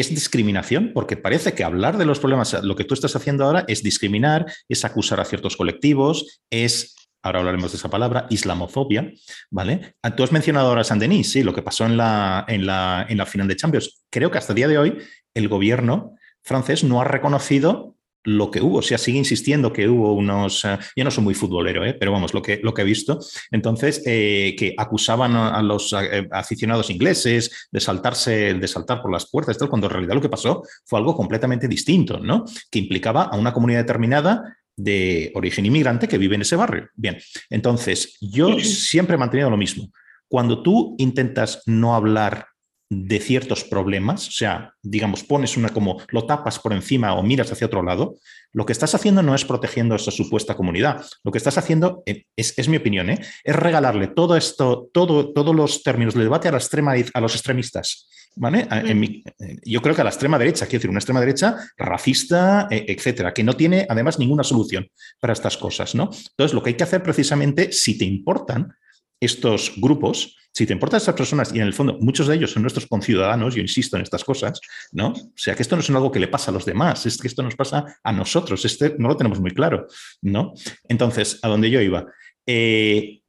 es 0.00 0.10
discriminación, 0.10 0.92
porque 0.94 1.16
parece 1.16 1.52
que 1.52 1.64
hablar 1.64 1.98
de 1.98 2.04
los 2.04 2.18
problemas, 2.18 2.62
lo 2.62 2.76
que 2.76 2.84
tú 2.84 2.94
estás 2.94 3.14
haciendo 3.16 3.44
ahora 3.44 3.64
es 3.68 3.82
discriminar, 3.82 4.46
es 4.68 4.84
acusar 4.84 5.20
a 5.20 5.24
ciertos 5.24 5.56
colectivos, 5.56 6.40
es, 6.50 6.94
ahora 7.22 7.40
hablaremos 7.40 7.72
de 7.72 7.78
esa 7.78 7.90
palabra, 7.90 8.26
islamofobia, 8.30 9.12
¿vale? 9.50 9.94
Ah, 10.02 10.14
tú 10.14 10.22
has 10.22 10.32
mencionado 10.32 10.68
ahora 10.68 10.84
San 10.84 10.98
Denis, 10.98 11.32
sí, 11.32 11.42
lo 11.42 11.54
que 11.54 11.62
pasó 11.62 11.84
en 11.86 11.96
la, 11.96 12.44
en 12.48 12.66
la, 12.66 13.06
en 13.08 13.18
la 13.18 13.26
final 13.26 13.48
de 13.48 13.56
Champions. 13.56 14.04
Creo 14.10 14.30
que 14.30 14.38
hasta 14.38 14.52
el 14.52 14.56
día 14.56 14.68
de 14.68 14.78
hoy 14.78 14.98
el 15.34 15.48
gobierno 15.48 16.14
francés 16.42 16.84
no 16.84 17.00
ha 17.00 17.04
reconocido 17.04 17.97
lo 18.28 18.50
que 18.50 18.60
hubo. 18.60 18.78
O 18.78 18.82
sea, 18.82 18.98
sigue 18.98 19.18
insistiendo 19.18 19.72
que 19.72 19.88
hubo 19.88 20.12
unos. 20.12 20.64
Eh, 20.64 20.78
yo 20.94 21.04
no 21.04 21.10
soy 21.10 21.24
muy 21.24 21.34
futbolero, 21.34 21.84
¿eh? 21.84 21.94
pero 21.94 22.12
vamos, 22.12 22.34
lo 22.34 22.42
que, 22.42 22.60
lo 22.62 22.74
que 22.74 22.82
he 22.82 22.84
visto. 22.84 23.18
Entonces, 23.50 24.02
eh, 24.04 24.54
que 24.58 24.74
acusaban 24.76 25.34
a, 25.34 25.62
los 25.62 25.94
aficionados 26.30 26.90
ingleses 26.90 27.68
de 27.70 27.80
saltarse, 27.80 28.54
de 28.54 28.68
saltar 28.68 29.00
por 29.00 29.10
las 29.10 29.28
puertas, 29.28 29.56
cuando 29.68 29.86
en 29.86 29.92
realidad 29.92 30.14
lo 30.14 30.20
que 30.20 30.28
pasó 30.28 30.62
fue 30.84 30.98
algo 30.98 31.16
completamente 31.16 31.68
distinto, 31.68 32.18
¿no? 32.18 32.44
Que 32.70 32.78
implicaba 32.78 33.24
a 33.24 33.36
una 33.36 33.52
comunidad 33.52 33.80
determinada 33.80 34.56
de 34.76 35.32
origen 35.34 35.66
inmigrante 35.66 36.06
que 36.06 36.18
vive 36.18 36.36
en 36.36 36.42
ese 36.42 36.56
barrio. 36.56 36.88
Bien, 36.94 37.18
entonces, 37.50 38.16
yo 38.20 38.60
siempre 38.60 39.16
he 39.16 39.18
mantenido 39.18 39.50
lo 39.50 39.56
mismo. 39.56 39.90
Cuando 40.28 40.62
tú 40.62 40.94
intentas 40.98 41.62
no 41.66 41.94
hablar 41.94 42.46
de 42.90 43.20
ciertos 43.20 43.64
problemas, 43.64 44.28
o 44.28 44.30
sea, 44.30 44.72
digamos, 44.82 45.22
pones 45.22 45.58
una 45.58 45.68
como 45.68 46.00
lo 46.08 46.24
tapas 46.24 46.58
por 46.58 46.72
encima 46.72 47.14
o 47.14 47.22
miras 47.22 47.52
hacia 47.52 47.66
otro 47.66 47.82
lado, 47.82 48.16
lo 48.52 48.64
que 48.64 48.72
estás 48.72 48.94
haciendo 48.94 49.22
no 49.22 49.34
es 49.34 49.44
protegiendo 49.44 49.94
a 49.94 49.96
esa 49.96 50.10
supuesta 50.10 50.56
comunidad. 50.56 51.04
Lo 51.22 51.30
que 51.30 51.38
estás 51.38 51.58
haciendo, 51.58 52.02
eh, 52.06 52.24
es, 52.34 52.68
mi 52.68 52.78
opinión, 52.78 53.10
¿eh? 53.10 53.18
es 53.44 53.56
regalarle 53.56 54.08
todo 54.08 54.36
esto, 54.36 54.88
todo, 54.92 55.32
todos 55.34 55.54
los 55.54 55.82
términos 55.82 56.14
del 56.14 56.24
debate 56.24 56.48
a, 56.48 56.52
la 56.52 56.58
extrema, 56.58 56.94
a 57.12 57.20
los 57.20 57.34
extremistas. 57.34 58.08
¿Vale? 58.40 58.68
En 58.70 59.02
eh, 59.02 59.24
yo 59.64 59.82
creo 59.82 59.96
que 59.96 60.00
a 60.00 60.04
la 60.04 60.10
extrema 60.10 60.38
derecha, 60.38 60.66
quiero 60.66 60.78
decir, 60.78 60.90
una 60.90 61.00
extrema 61.00 61.18
derecha 61.18 61.56
racista, 61.76 62.68
etcétera, 62.70 63.34
que 63.34 63.42
no 63.42 63.54
tiene 63.54 63.84
además 63.88 64.18
ninguna 64.18 64.44
solución 64.44 64.86
para 65.18 65.32
estas 65.32 65.56
cosas, 65.56 65.96
¿no? 65.96 66.04
Entonces, 66.04 66.54
lo 66.54 66.62
que 66.62 66.70
hay 66.70 66.76
que 66.76 66.84
hacer 66.84 67.02
precisamente, 67.02 67.72
si 67.72 67.98
te 67.98 68.04
importan, 68.04 68.72
estos 69.20 69.72
grupos, 69.76 70.36
si 70.52 70.66
te 70.66 70.72
importan 70.72 70.98
estas 70.98 71.14
personas, 71.14 71.54
y 71.54 71.58
en 71.58 71.66
el 71.66 71.74
fondo 71.74 71.98
muchos 72.00 72.26
de 72.26 72.34
ellos 72.34 72.52
son 72.52 72.62
nuestros 72.62 72.86
conciudadanos, 72.86 73.54
yo 73.54 73.60
insisto 73.60 73.96
en 73.96 74.02
estas 74.02 74.24
cosas, 74.24 74.60
¿no? 74.92 75.08
O 75.08 75.32
sea, 75.36 75.54
que 75.54 75.62
esto 75.62 75.76
no 75.76 75.82
es 75.82 75.90
algo 75.90 76.10
que 76.10 76.20
le 76.20 76.28
pasa 76.28 76.50
a 76.50 76.54
los 76.54 76.64
demás, 76.64 77.06
es 77.06 77.18
que 77.18 77.28
esto 77.28 77.42
nos 77.42 77.56
pasa 77.56 77.98
a 78.02 78.12
nosotros, 78.12 78.64
este 78.64 78.94
no 78.98 79.08
lo 79.08 79.16
tenemos 79.16 79.40
muy 79.40 79.52
claro, 79.52 79.86
¿no? 80.22 80.54
Entonces, 80.88 81.38
a 81.42 81.48
donde 81.48 81.70
yo 81.70 81.80
iba. 81.80 82.06
Eh, 82.46 83.20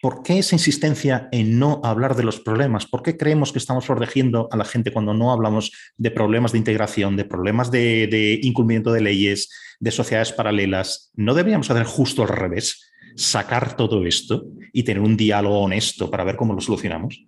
¿Por 0.00 0.22
qué 0.22 0.38
esa 0.38 0.54
insistencia 0.54 1.28
en 1.32 1.58
no 1.58 1.80
hablar 1.82 2.14
de 2.14 2.22
los 2.22 2.38
problemas? 2.38 2.86
¿Por 2.86 3.02
qué 3.02 3.16
creemos 3.16 3.50
que 3.50 3.58
estamos 3.58 3.84
protegiendo 3.84 4.48
a 4.52 4.56
la 4.56 4.64
gente 4.64 4.92
cuando 4.92 5.12
no 5.12 5.32
hablamos 5.32 5.72
de 5.96 6.12
problemas 6.12 6.52
de 6.52 6.58
integración, 6.58 7.16
de 7.16 7.24
problemas 7.24 7.72
de, 7.72 8.06
de 8.06 8.38
incumplimiento 8.42 8.92
de 8.92 9.00
leyes, 9.00 9.50
de 9.80 9.90
sociedades 9.90 10.32
paralelas? 10.32 11.10
¿No 11.14 11.34
deberíamos 11.34 11.68
hacer 11.70 11.84
justo 11.84 12.22
al 12.22 12.28
revés? 12.28 12.88
sacar 13.18 13.76
todo 13.76 14.06
esto 14.06 14.46
y 14.78 14.84
tener 14.84 15.02
un 15.02 15.16
diálogo 15.16 15.62
honesto 15.62 16.08
para 16.08 16.22
ver 16.22 16.36
cómo 16.36 16.54
lo 16.54 16.60
solucionamos? 16.60 17.18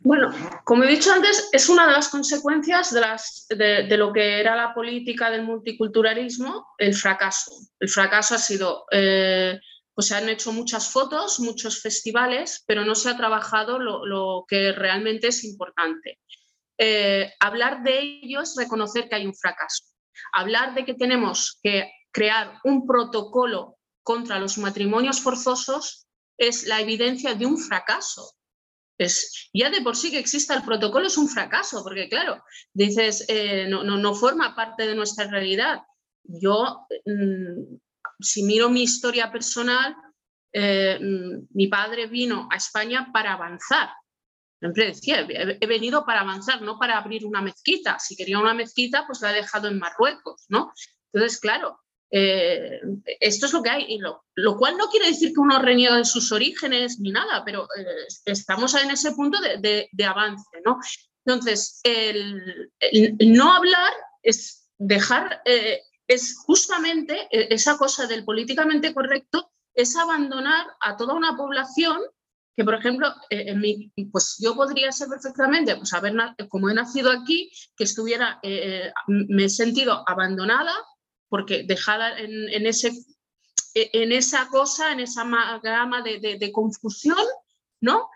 Bueno, 0.00 0.30
como 0.62 0.84
he 0.84 0.88
dicho 0.88 1.10
antes, 1.10 1.48
es 1.50 1.70
una 1.70 1.86
de 1.86 1.92
las 1.92 2.10
consecuencias 2.10 2.94
de, 3.48 3.96
lo 3.96 4.12
que 4.12 4.40
era 4.40 4.54
la 4.54 4.74
política 4.74 5.30
del 5.30 5.42
multiculturalismo, 5.42 6.66
el 6.76 6.92
fracaso. 6.94 7.50
El 7.80 7.88
fracaso 7.88 8.34
ha 8.34 8.38
sido, 8.38 8.84
eh, 8.90 9.58
pues 9.94 10.08
se 10.08 10.16
han 10.16 10.28
hecho 10.28 10.52
muchas 10.52 10.90
fotos, 10.90 11.40
muchos 11.40 11.80
festivales, 11.80 12.62
pero 12.66 12.84
no 12.84 12.94
se 12.94 13.08
ha 13.08 13.16
trabajado 13.16 13.78
lo, 13.78 14.44
que 14.46 14.72
realmente 14.72 15.28
es 15.28 15.44
importante. 15.44 16.18
Eh, 16.76 17.32
hablar 17.40 17.82
de 17.84 18.00
ello 18.00 18.42
es 18.42 18.54
reconocer 18.54 19.08
que 19.08 19.14
hay 19.14 19.24
un 19.24 19.34
fracaso. 19.34 19.84
Hablar 20.34 20.74
de 20.74 20.84
que 20.84 20.92
tenemos 20.92 21.58
que 21.62 21.90
crear 22.10 22.58
un 22.64 22.86
protocolo 22.86 23.78
contra 24.02 24.38
los 24.38 24.58
matrimonios 24.58 25.22
forzosos 25.22 26.06
es 26.48 26.66
la 26.66 26.80
evidencia 26.80 27.34
de 27.34 27.46
un 27.46 27.58
fracaso 27.58 28.36
es, 28.98 29.50
ya 29.52 29.70
de 29.70 29.80
por 29.80 29.96
sí 29.96 30.10
que 30.10 30.18
exista 30.18 30.54
el 30.54 30.62
protocolo 30.62 31.06
es 31.06 31.16
un 31.16 31.28
fracaso, 31.28 31.82
porque 31.82 32.08
claro, 32.08 32.42
dices, 32.72 33.24
eh, 33.28 33.66
no, 33.68 33.84
no, 33.84 34.14
forma 34.14 34.54
parte 34.54 34.86
de 34.86 34.94
nuestra 34.94 35.26
realidad. 35.26 35.82
Yo, 36.24 36.86
mm, 37.04 37.76
si 38.20 38.42
miro 38.44 38.68
mi 38.68 38.82
historia 38.82 39.30
personal, 39.32 39.96
eh, 40.52 40.98
mm, 41.00 41.48
mi 41.50 41.66
padre 41.68 42.06
vino 42.06 42.48
a 42.50 42.56
España 42.56 43.08
para 43.12 43.32
avanzar. 43.32 43.90
Siempre 44.60 44.86
decía, 44.86 45.26
he, 45.28 45.66
venido 45.66 46.04
para 46.06 46.20
avanzar, 46.20 46.62
no 46.62 46.78
para 46.78 46.96
abrir 46.96 47.26
una 47.26 47.42
mezquita. 47.42 47.98
Si 47.98 48.14
quería 48.14 48.38
una 48.38 48.54
mezquita, 48.54 49.04
pues 49.06 49.20
la 49.20 49.32
he 49.32 49.36
dejado 49.36 49.66
en 49.66 49.78
Marruecos, 49.80 50.44
¿no? 50.48 50.72
Entonces, 51.12 51.40
claro, 51.40 51.80
eh, 52.14 52.78
esto 53.20 53.46
es 53.46 53.52
lo 53.54 53.62
que 53.62 53.70
hay, 53.70 53.86
y 53.88 53.98
lo, 53.98 54.56
cual 54.58 54.76
no 54.76 54.88
quiere 54.88 55.06
decir 55.06 55.32
que 55.32 55.40
uno 55.40 55.58
reniega 55.58 55.96
de 55.96 56.04
sus 56.04 56.30
orígenes 56.30 57.00
ni 57.00 57.10
nada, 57.10 57.42
pero 57.42 57.64
eh, 57.64 57.86
estamos 58.26 58.74
en 58.74 58.90
ese 58.90 59.12
punto 59.12 59.38
de, 59.40 59.88
avance. 60.06 60.44
¿no? 60.62 60.78
Entonces, 61.24 61.80
el, 61.84 62.70
no 63.18 63.54
hablar 63.54 63.92
es 64.22 64.68
dejar, 64.76 65.40
eh, 65.46 65.80
es 66.06 66.36
justamente 66.36 67.28
esa 67.30 67.78
cosa 67.78 68.06
del 68.06 68.26
políticamente 68.26 68.92
correcto, 68.92 69.50
es 69.72 69.96
abandonar 69.96 70.66
a 70.80 70.98
toda 70.98 71.14
una 71.14 71.34
población 71.34 71.98
que, 72.54 72.64
por 72.64 72.74
ejemplo, 72.74 73.08
pues 74.10 74.36
yo 74.38 74.54
podría 74.54 74.92
ser 74.92 75.08
perfectamente, 75.08 75.74
pues 75.76 75.94
haber, 75.94 76.12
como 76.50 76.68
he 76.68 76.74
nacido 76.74 77.10
aquí, 77.10 77.50
que 77.74 77.84
estuviera, 77.84 78.38
me 79.06 79.44
he 79.44 79.48
sentido 79.48 80.04
abandonada 80.06 80.74
porque 81.32 81.62
dejada 81.62 82.18
en, 82.18 82.66
ese, 82.66 82.92
en 83.72 84.12
esa 84.12 84.48
cosa, 84.48 84.92
en 84.92 85.00
esa 85.00 85.24
gama 85.62 86.02
de, 86.02 86.52
confusión, 86.52 87.24
¿no? 87.80 88.10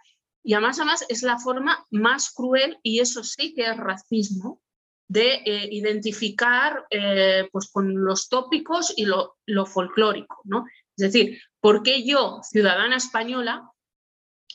Y 0.44 0.52
además, 0.52 0.78
además 0.78 1.06
es 1.08 1.22
la 1.22 1.38
forma 1.38 1.82
más 1.90 2.30
cruel, 2.30 2.78
y 2.82 3.00
eso 3.00 3.24
sí 3.24 3.54
que 3.54 3.62
es 3.62 3.76
racismo, 3.78 4.60
de 5.08 5.36
eh, 5.46 5.68
identificar 5.72 6.84
eh, 6.90 7.48
pues 7.50 7.70
con 7.72 8.04
los 8.04 8.28
tópicos 8.28 8.92
y 8.94 9.06
lo, 9.06 9.38
lo, 9.46 9.64
folclórico, 9.64 10.42
¿no? 10.44 10.66
Es 10.94 11.10
decir, 11.10 11.40
¿por 11.58 11.82
qué 11.82 12.04
yo, 12.04 12.40
ciudadana 12.42 12.96
española, 12.96 13.70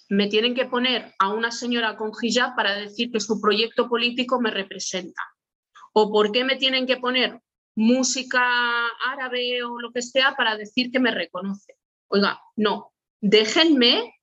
me 0.08 0.28
tienen 0.28 0.54
que 0.54 0.66
poner 0.66 1.16
a 1.18 1.30
una 1.30 1.50
señora 1.50 1.98
con 1.98 2.12
hijab 2.22 2.56
para 2.56 2.76
decir 2.76 3.12
que 3.12 3.20
su 3.20 3.42
proyecto 3.42 3.90
político 3.90 4.40
me 4.40 4.52
representa? 4.52 5.24
¿O 5.94 6.12
por 6.12 6.32
qué 6.32 6.44
me 6.44 6.58
tienen 6.58 6.86
que 6.86 6.98
poner 6.98 7.42
música 7.76 8.42
árabe 9.08 9.64
o 9.64 9.80
lo 9.80 9.92
que 9.92 10.02
sea 10.02 10.36
para 10.36 10.58
decir 10.58 10.92
que 10.92 11.00
me 11.00 11.12
reconoce. 11.12 11.78
Oiga, 12.08 12.40
no, 12.56 12.94
déjenme 13.22 14.14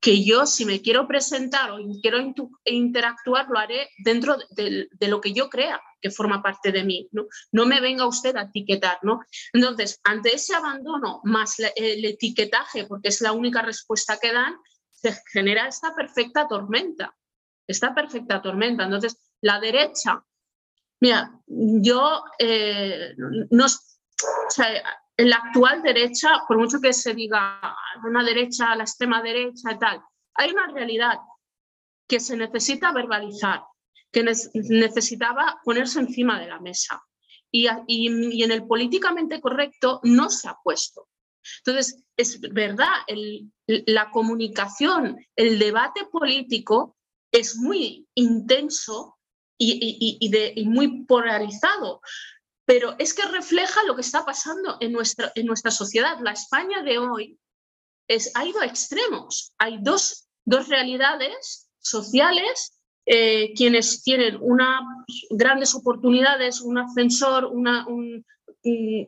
que 0.00 0.24
yo 0.24 0.46
si 0.46 0.64
me 0.64 0.82
quiero 0.82 1.08
presentar 1.08 1.70
o 1.70 1.78
quiero 2.00 2.18
interactuar, 2.64 3.48
lo 3.48 3.58
haré 3.58 3.88
dentro 4.04 4.36
de, 4.50 4.88
lo 5.00 5.20
que 5.20 5.32
yo 5.32 5.48
crea 5.48 5.80
que 6.00 6.10
forma 6.10 6.42
parte 6.42 6.70
de 6.70 6.84
mí. 6.84 7.08
¿no? 7.12 7.26
no 7.50 7.66
me 7.66 7.80
venga 7.80 8.06
usted 8.06 8.36
a 8.36 8.42
etiquetar. 8.42 8.98
¿no? 9.02 9.20
Entonces, 9.52 10.00
ante 10.04 10.34
ese 10.34 10.54
abandono 10.54 11.20
más 11.24 11.56
el 11.58 12.04
etiquetaje, 12.04 12.84
porque 12.86 13.08
es 13.08 13.20
la 13.20 13.32
única 13.32 13.62
respuesta 13.62 14.18
que 14.20 14.32
dan, 14.32 14.56
se 14.90 15.12
genera 15.32 15.66
esta 15.66 15.94
perfecta 15.94 16.46
tormenta. 16.46 17.16
Esta 17.66 17.94
perfecta 17.94 18.40
tormenta. 18.40 18.84
Entonces, 18.84 19.16
la 19.40 19.58
derecha 19.58 20.24
Mira, 21.00 21.30
yo 21.46 22.22
eh, 22.38 23.14
no, 23.50 23.66
en 25.16 25.30
la 25.30 25.36
actual 25.36 25.82
derecha, 25.82 26.42
por 26.46 26.58
mucho 26.58 26.80
que 26.80 26.92
se 26.92 27.14
diga 27.14 27.60
una 28.04 28.22
derecha, 28.22 28.74
la 28.74 28.84
extrema 28.84 29.22
derecha 29.22 29.72
y 29.72 29.78
tal, 29.78 30.02
hay 30.34 30.50
una 30.50 30.66
realidad 30.68 31.18
que 32.08 32.20
se 32.20 32.36
necesita 32.36 32.92
verbalizar, 32.92 33.62
que 34.12 34.22
necesitaba 34.22 35.60
ponerse 35.64 36.00
encima 36.00 36.38
de 36.38 36.46
la 36.46 36.60
mesa. 36.60 37.02
Y, 37.50 37.68
y, 37.86 38.42
en 38.42 38.50
el 38.50 38.66
políticamente 38.66 39.40
correcto 39.40 40.00
no 40.02 40.28
se 40.28 40.48
ha 40.48 40.56
puesto. 40.62 41.08
Entonces, 41.64 42.02
es 42.16 42.40
verdad, 42.40 42.92
la 43.66 44.10
comunicación, 44.10 45.16
el 45.36 45.58
debate 45.58 46.06
político 46.10 46.96
es 47.30 47.56
muy 47.56 48.06
intenso 48.14 49.15
y, 49.58 50.64
muy 50.66 51.04
polarizado. 51.04 52.00
Pero 52.64 52.96
es 52.98 53.14
que 53.14 53.26
refleja 53.28 53.84
lo 53.84 53.94
que 53.94 54.00
está 54.00 54.24
pasando 54.24 54.76
en 54.80 54.92
nuestra, 54.92 55.30
en 55.34 55.46
nuestra 55.46 55.70
sociedad. 55.70 56.18
La 56.20 56.32
España 56.32 56.82
de 56.82 56.98
hoy 56.98 57.38
es, 58.08 58.32
ha 58.34 58.44
ido 58.44 58.60
a 58.60 58.66
extremos. 58.66 59.52
Hay 59.58 59.78
dos, 59.80 60.26
dos 60.44 60.68
realidades 60.68 61.68
sociales 61.78 62.76
eh, 63.08 63.54
quienes 63.54 64.02
tienen 64.02 64.36
una, 64.40 64.80
grandes 65.30 65.76
oportunidades, 65.76 66.60
un 66.60 66.78
ascensor, 66.78 67.44
una, 67.44 67.86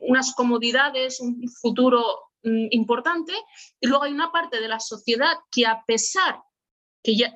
unas 0.01 0.33
comodidades, 0.35 1.19
un 1.19 1.45
futuro 1.61 2.05
mm, 2.43 2.67
importante, 2.71 3.33
y 3.81 3.87
luego 3.87 4.05
hay 4.05 4.13
una 4.13 4.31
parte 4.31 4.61
de 4.61 4.69
la 4.69 4.79
sociedad 4.79 5.33
que 5.51 5.65
a 5.65 5.83
pesar 5.85 6.39
que 7.03 7.15
ya, 7.15 7.33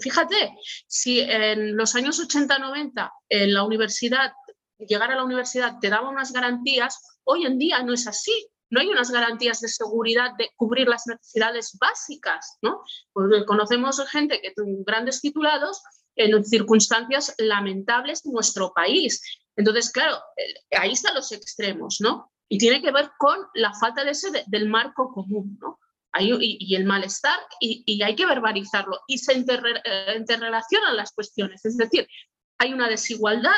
fíjate, 0.00 0.56
si 0.86 1.20
en 1.20 1.76
los 1.76 1.94
años 1.94 2.20
80-90 2.20 3.10
en 3.28 3.54
la 3.54 3.64
universidad, 3.64 4.32
llegar 4.78 5.10
a 5.10 5.16
la 5.16 5.24
universidad 5.24 5.78
te 5.80 5.90
daba 5.90 6.08
unas 6.08 6.32
garantías, 6.32 7.20
hoy 7.24 7.44
en 7.44 7.58
día 7.58 7.82
no 7.82 7.92
es 7.92 8.06
así. 8.06 8.48
No 8.68 8.80
hay 8.80 8.88
unas 8.88 9.12
garantías 9.12 9.60
de 9.60 9.68
seguridad 9.68 10.32
de 10.36 10.50
cubrir 10.56 10.88
las 10.88 11.06
necesidades 11.06 11.78
básicas, 11.80 12.58
¿no? 12.62 12.82
Porque 13.12 13.44
conocemos 13.44 14.02
gente 14.10 14.40
que 14.40 14.52
grandes 14.84 15.20
titulados 15.20 15.80
en 16.16 16.44
circunstancias 16.44 17.34
lamentables 17.38 18.24
en 18.24 18.32
nuestro 18.32 18.72
país. 18.74 19.22
Entonces, 19.54 19.90
claro, 19.90 20.16
eh, 20.36 20.76
ahí 20.78 20.92
están 20.92 21.14
los 21.14 21.30
extremos, 21.30 21.98
¿no? 22.00 22.32
Y 22.48 22.58
tiene 22.58 22.82
que 22.82 22.90
ver 22.90 23.10
con 23.18 23.38
la 23.54 23.72
falta 23.72 24.04
de 24.04 24.10
ese 24.10 24.30
del 24.46 24.68
marco 24.68 25.12
común, 25.12 25.58
¿no? 25.60 25.78
Y, 26.20 26.74
el 26.74 26.84
malestar 26.84 27.38
y, 27.60 28.02
hay 28.02 28.14
que 28.14 28.26
verbalizarlo 28.26 29.00
y 29.06 29.18
se 29.18 29.32
eh, 29.32 30.14
interrelacionan 30.16 30.96
las 30.96 31.12
cuestiones. 31.12 31.64
Es 31.64 31.76
decir, 31.76 32.08
hay 32.58 32.72
una 32.72 32.88
desigualdad 32.88 33.56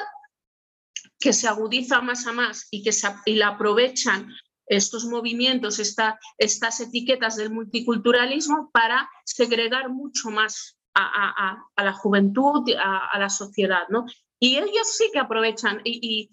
que 1.18 1.32
se 1.32 1.48
agudiza 1.48 2.00
más 2.00 2.26
a 2.26 2.32
más 2.32 2.68
y 2.70 2.82
que 2.82 2.92
se, 2.92 3.08
y 3.26 3.34
la 3.34 3.48
aprovechan 3.48 4.28
estos 4.66 5.04
movimientos, 5.06 5.78
estas 5.78 6.80
etiquetas 6.80 7.36
del 7.36 7.50
multiculturalismo 7.50 8.70
para 8.72 9.08
segregar 9.24 9.88
mucho 9.88 10.30
más 10.30 10.78
a, 10.94 11.56
la 11.76 11.92
juventud, 11.92 12.68
a, 12.76 13.06
a, 13.06 13.18
la 13.18 13.30
sociedad. 13.30 13.82
¿no? 13.88 14.04
Y 14.40 14.56
ellos 14.56 14.96
sí 14.96 15.10
que 15.12 15.18
aprovechan 15.18 15.80
y, 15.84 16.30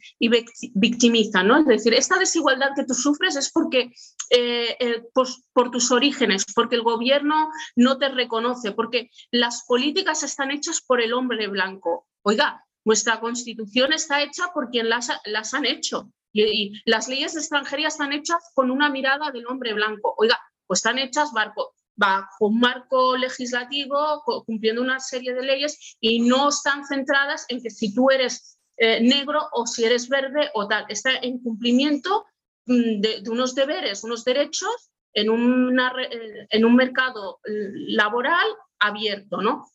victimizan, 0.74 1.48
¿no? 1.48 1.60
Es 1.60 1.66
decir, 1.66 1.94
esta 1.94 2.18
desigualdad 2.18 2.72
que 2.76 2.86
tú 2.86 2.94
sufres 2.94 3.36
es 3.36 3.52
porque 3.52 3.92
eh, 4.30 4.78
eh, 4.80 5.04
por, 5.14 5.72
tus 5.72 5.92
orígenes, 5.92 6.46
porque 6.54 6.76
el 6.76 6.84
gobierno 6.84 7.50
no 7.76 7.98
te 7.98 8.10
reconoce, 8.10 8.72
porque 8.72 9.10
las 9.32 9.64
políticas 9.66 10.24
están 10.24 10.52
hechas 10.52 10.82
por 10.86 11.02
el 11.02 11.14
hombre 11.14 11.48
blanco. 11.48 12.08
Oiga, 12.22 12.64
nuestra 12.84 13.20
constitución 13.20 13.94
está 13.94 14.22
hecha 14.22 14.52
por 14.54 14.70
quien 14.70 14.90
las, 14.90 15.10
las 15.26 15.54
han 15.54 15.66
hecho. 15.66 16.12
Y, 16.32 16.74
las 16.86 17.08
leyes 17.08 17.36
extranjeras 17.36 17.94
están 17.94 18.14
hechas 18.14 18.52
con 18.54 18.70
una 18.70 18.90
mirada 18.90 19.32
del 19.32 19.48
hombre 19.48 19.74
blanco. 19.74 20.14
Oiga, 20.18 20.40
pues 20.68 20.80
están 20.80 21.00
hechas 21.00 21.32
barco, 21.32 21.75
bajo 21.96 22.48
un 22.48 22.60
marco 22.60 23.16
legislativo, 23.18 24.24
cumpliendo 24.46 24.82
una 24.82 25.00
serie 25.00 25.34
de 25.34 25.44
leyes 25.44 25.98
y 26.00 26.20
no 26.20 26.50
están 26.50 26.86
centradas 26.86 27.46
en 27.50 27.62
que 27.62 27.70
si 27.70 27.94
tú 27.94 28.10
eres 28.10 28.56
eh, 28.78 29.00
negro 29.00 29.48
o 29.54 29.66
si 29.66 29.86
eres 29.86 30.10
verde 30.10 30.50
o 30.54 30.68
tal. 30.68 30.86
Está 30.90 31.16
en 31.22 31.40
cumplimiento 31.40 32.26
mm, 32.66 33.00
de, 33.00 33.24
unos 33.30 33.56
deberes, 33.56 34.04
unos 34.04 34.26
derechos 34.26 34.92
en, 35.14 35.28
eh, 35.28 36.66
un 36.66 36.76
mercado 36.76 37.40
eh, 37.46 37.70
laboral 37.88 38.48
abierto, 38.80 39.42
¿no? 39.42 39.66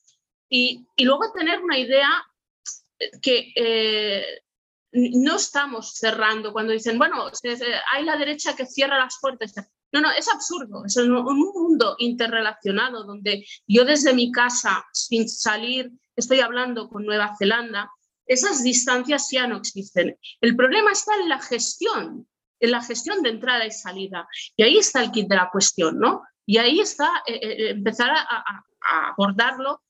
Y, 0.50 0.86
y 0.96 1.04
luego 1.04 1.32
tener 1.32 1.60
una 1.62 1.78
idea 1.78 2.10
que 3.22 4.42
no 4.92 5.36
estamos 5.36 5.94
cerrando 5.94 6.52
cuando 6.52 6.72
dicen, 6.72 6.98
bueno, 6.98 7.30
hay 7.92 8.04
la 8.04 8.16
derecha 8.18 8.54
que 8.54 8.66
cierra 8.66 8.98
las 8.98 9.18
puertas. 9.20 9.54
No, 9.92 10.00
no, 10.00 10.10
es 10.12 10.28
absurdo. 10.28 10.84
Es 10.86 10.96
un 10.96 11.12
mundo 11.12 11.96
interrelacionado 11.98 13.04
donde 13.04 13.44
yo 13.66 13.84
desde 13.84 14.14
mi 14.14 14.30
casa, 14.30 14.84
sin 14.92 15.28
salir, 15.28 15.90
estoy 16.16 16.40
hablando 16.40 16.88
con 16.88 17.04
Nueva 17.04 17.34
Zelanda, 17.36 17.90
esas 18.26 18.62
distancias 18.62 19.28
ya 19.32 19.46
no 19.46 19.56
existen. 19.56 20.16
El 20.40 20.54
problema 20.54 20.92
está 20.92 21.16
en 21.16 21.28
la 21.28 21.40
gestión, 21.40 22.28
en 22.60 22.70
la 22.70 22.82
gestión 22.82 23.22
de 23.22 23.30
entrada 23.30 23.66
y 23.66 23.72
salida. 23.72 24.28
Y 24.56 24.62
ahí 24.62 24.78
está 24.78 25.02
el 25.02 25.10
kit 25.10 25.28
de 25.28 25.36
la 25.36 25.50
cuestión, 25.50 25.98
¿no? 25.98 26.22
Y 26.46 26.58
ahí 26.58 26.78
está 26.78 27.08
eh, 27.26 27.40
eh, 27.42 27.70
empezar 27.70 28.10
a, 28.10 28.64
abordarlo 29.10 29.82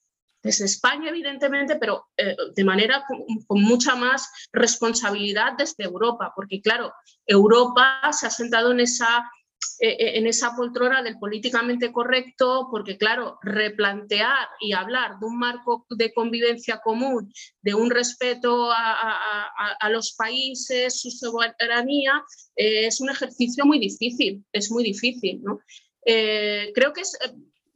desde 0.42 0.64
España, 0.64 1.10
evidentemente, 1.10 1.76
pero 1.76 2.08
eh, 2.16 2.34
de 2.54 2.64
manera 2.64 3.04
con, 3.46 3.62
mucha 3.62 3.94
más 3.94 4.28
responsabilidad 4.52 5.52
desde 5.56 5.84
Europa, 5.84 6.32
porque 6.34 6.60
claro, 6.60 6.92
Europa 7.26 8.00
se 8.12 8.26
ha 8.26 8.30
sentado 8.30 8.72
en 8.72 8.80
esa 8.80 9.18
eh, 9.18 9.18
eh, 9.18 9.39
en 9.82 10.26
esa 10.26 10.54
poltrona 10.54 11.02
del 11.02 11.18
políticamente 11.18 11.90
correcto, 11.90 12.68
porque 12.70 12.98
claro, 12.98 13.38
replantear 13.42 14.48
y 14.60 14.72
hablar 14.72 15.18
de 15.18 15.26
un 15.26 15.38
marco 15.38 15.86
de 15.88 16.12
convivencia 16.12 16.80
común, 16.84 17.32
de 17.62 17.74
un 17.74 17.90
respeto 17.90 18.70
a, 18.70 19.88
los 19.90 20.12
países, 20.12 21.00
su 21.00 21.10
soberanía, 21.10 22.22
eh, 22.56 22.86
es 22.86 23.00
un 23.00 23.10
ejercicio 23.10 23.64
muy 23.64 23.78
difícil, 23.78 24.44
es 24.52 24.70
muy 24.70 24.84
difícil. 24.84 25.42
¿no? 25.42 25.60
creo 26.04 26.92
que 26.92 27.02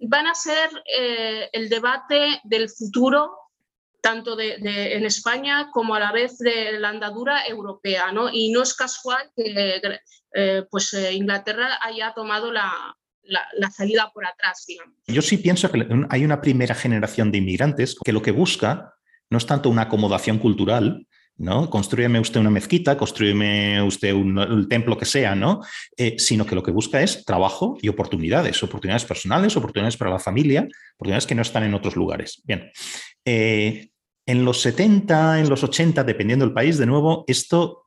van 0.01 0.27
a 0.27 0.35
ser 0.35 0.71
el 1.53 1.69
debate 1.69 2.41
del 2.45 2.69
futuro 2.69 3.44
tanto 4.05 4.37
de, 4.37 4.57
en 4.61 5.07
España 5.07 5.71
como 5.73 5.95
a 5.95 5.99
la 5.99 6.13
vez 6.13 6.37
de 6.37 6.79
la 6.79 6.91
andadura 6.91 7.47
europea. 7.49 8.13
¿no? 8.13 8.29
Y 8.31 8.51
no 8.51 8.63
es 8.63 8.75
casual 8.75 9.31
que 9.35 9.81
eh, 10.35 10.63
pues, 10.71 10.93
eh, 10.93 11.15
Inglaterra 11.15 11.79
haya 11.81 12.13
tomado 12.13 12.53
la, 12.53 12.71
la, 13.23 13.71
salida 13.71 14.11
por 14.13 14.27
atrás. 14.27 14.67
Digamos. 14.69 14.95
Yo 15.07 15.23
sí 15.23 15.39
pienso 15.39 15.73
que 15.73 15.89
hay 16.11 16.23
una 16.23 16.43
primera 16.43 16.75
generación 16.75 17.33
de 17.33 17.39
inmigrantes 17.39 17.97
que 18.05 18.13
lo 18.13 18.21
que 18.21 18.31
busca 18.31 18.93
no 19.31 19.39
es 19.39 19.47
tanto 19.47 19.71
una 19.71 19.83
acomodación 19.83 20.39
cultural, 20.39 21.07
¿no? 21.39 21.71
Construyeme 21.71 22.21
usted 22.21 22.41
una 22.41 22.51
mezquita, 22.51 22.99
construyeme 22.99 23.81
usted 23.81 24.13
un, 24.13 24.69
templo 24.69 24.99
que 24.99 25.07
sea, 25.07 25.35
¿no? 25.35 25.63
Eh, 25.97 26.17
sino 26.19 26.45
que 26.45 26.55
lo 26.55 26.63
que 26.63 26.73
busca 26.73 27.01
es 27.01 27.25
trabajo 27.25 27.79
y 27.81 27.89
oportunidades, 27.89 28.63
oportunidades 28.63 29.07
personales, 29.07 29.57
oportunidades 29.57 29.97
para 29.97 30.11
la 30.11 30.21
familia, 30.21 30.69
oportunidades 30.97 31.27
que 31.27 31.35
no 31.35 31.43
están 31.43 31.65
en 31.65 31.73
otros 31.73 31.97
lugares. 31.97 32.43
Bien, 32.45 32.71
en 34.27 34.45
los 34.45 34.61
70, 34.63 35.41
en 35.41 35.49
los 35.49 35.63
80, 35.63 36.05
dependiendo 36.05 36.45
del 36.45 36.55
país, 36.55 36.79
de 36.79 36.87
nuevo, 36.87 37.25
esto 37.27 37.85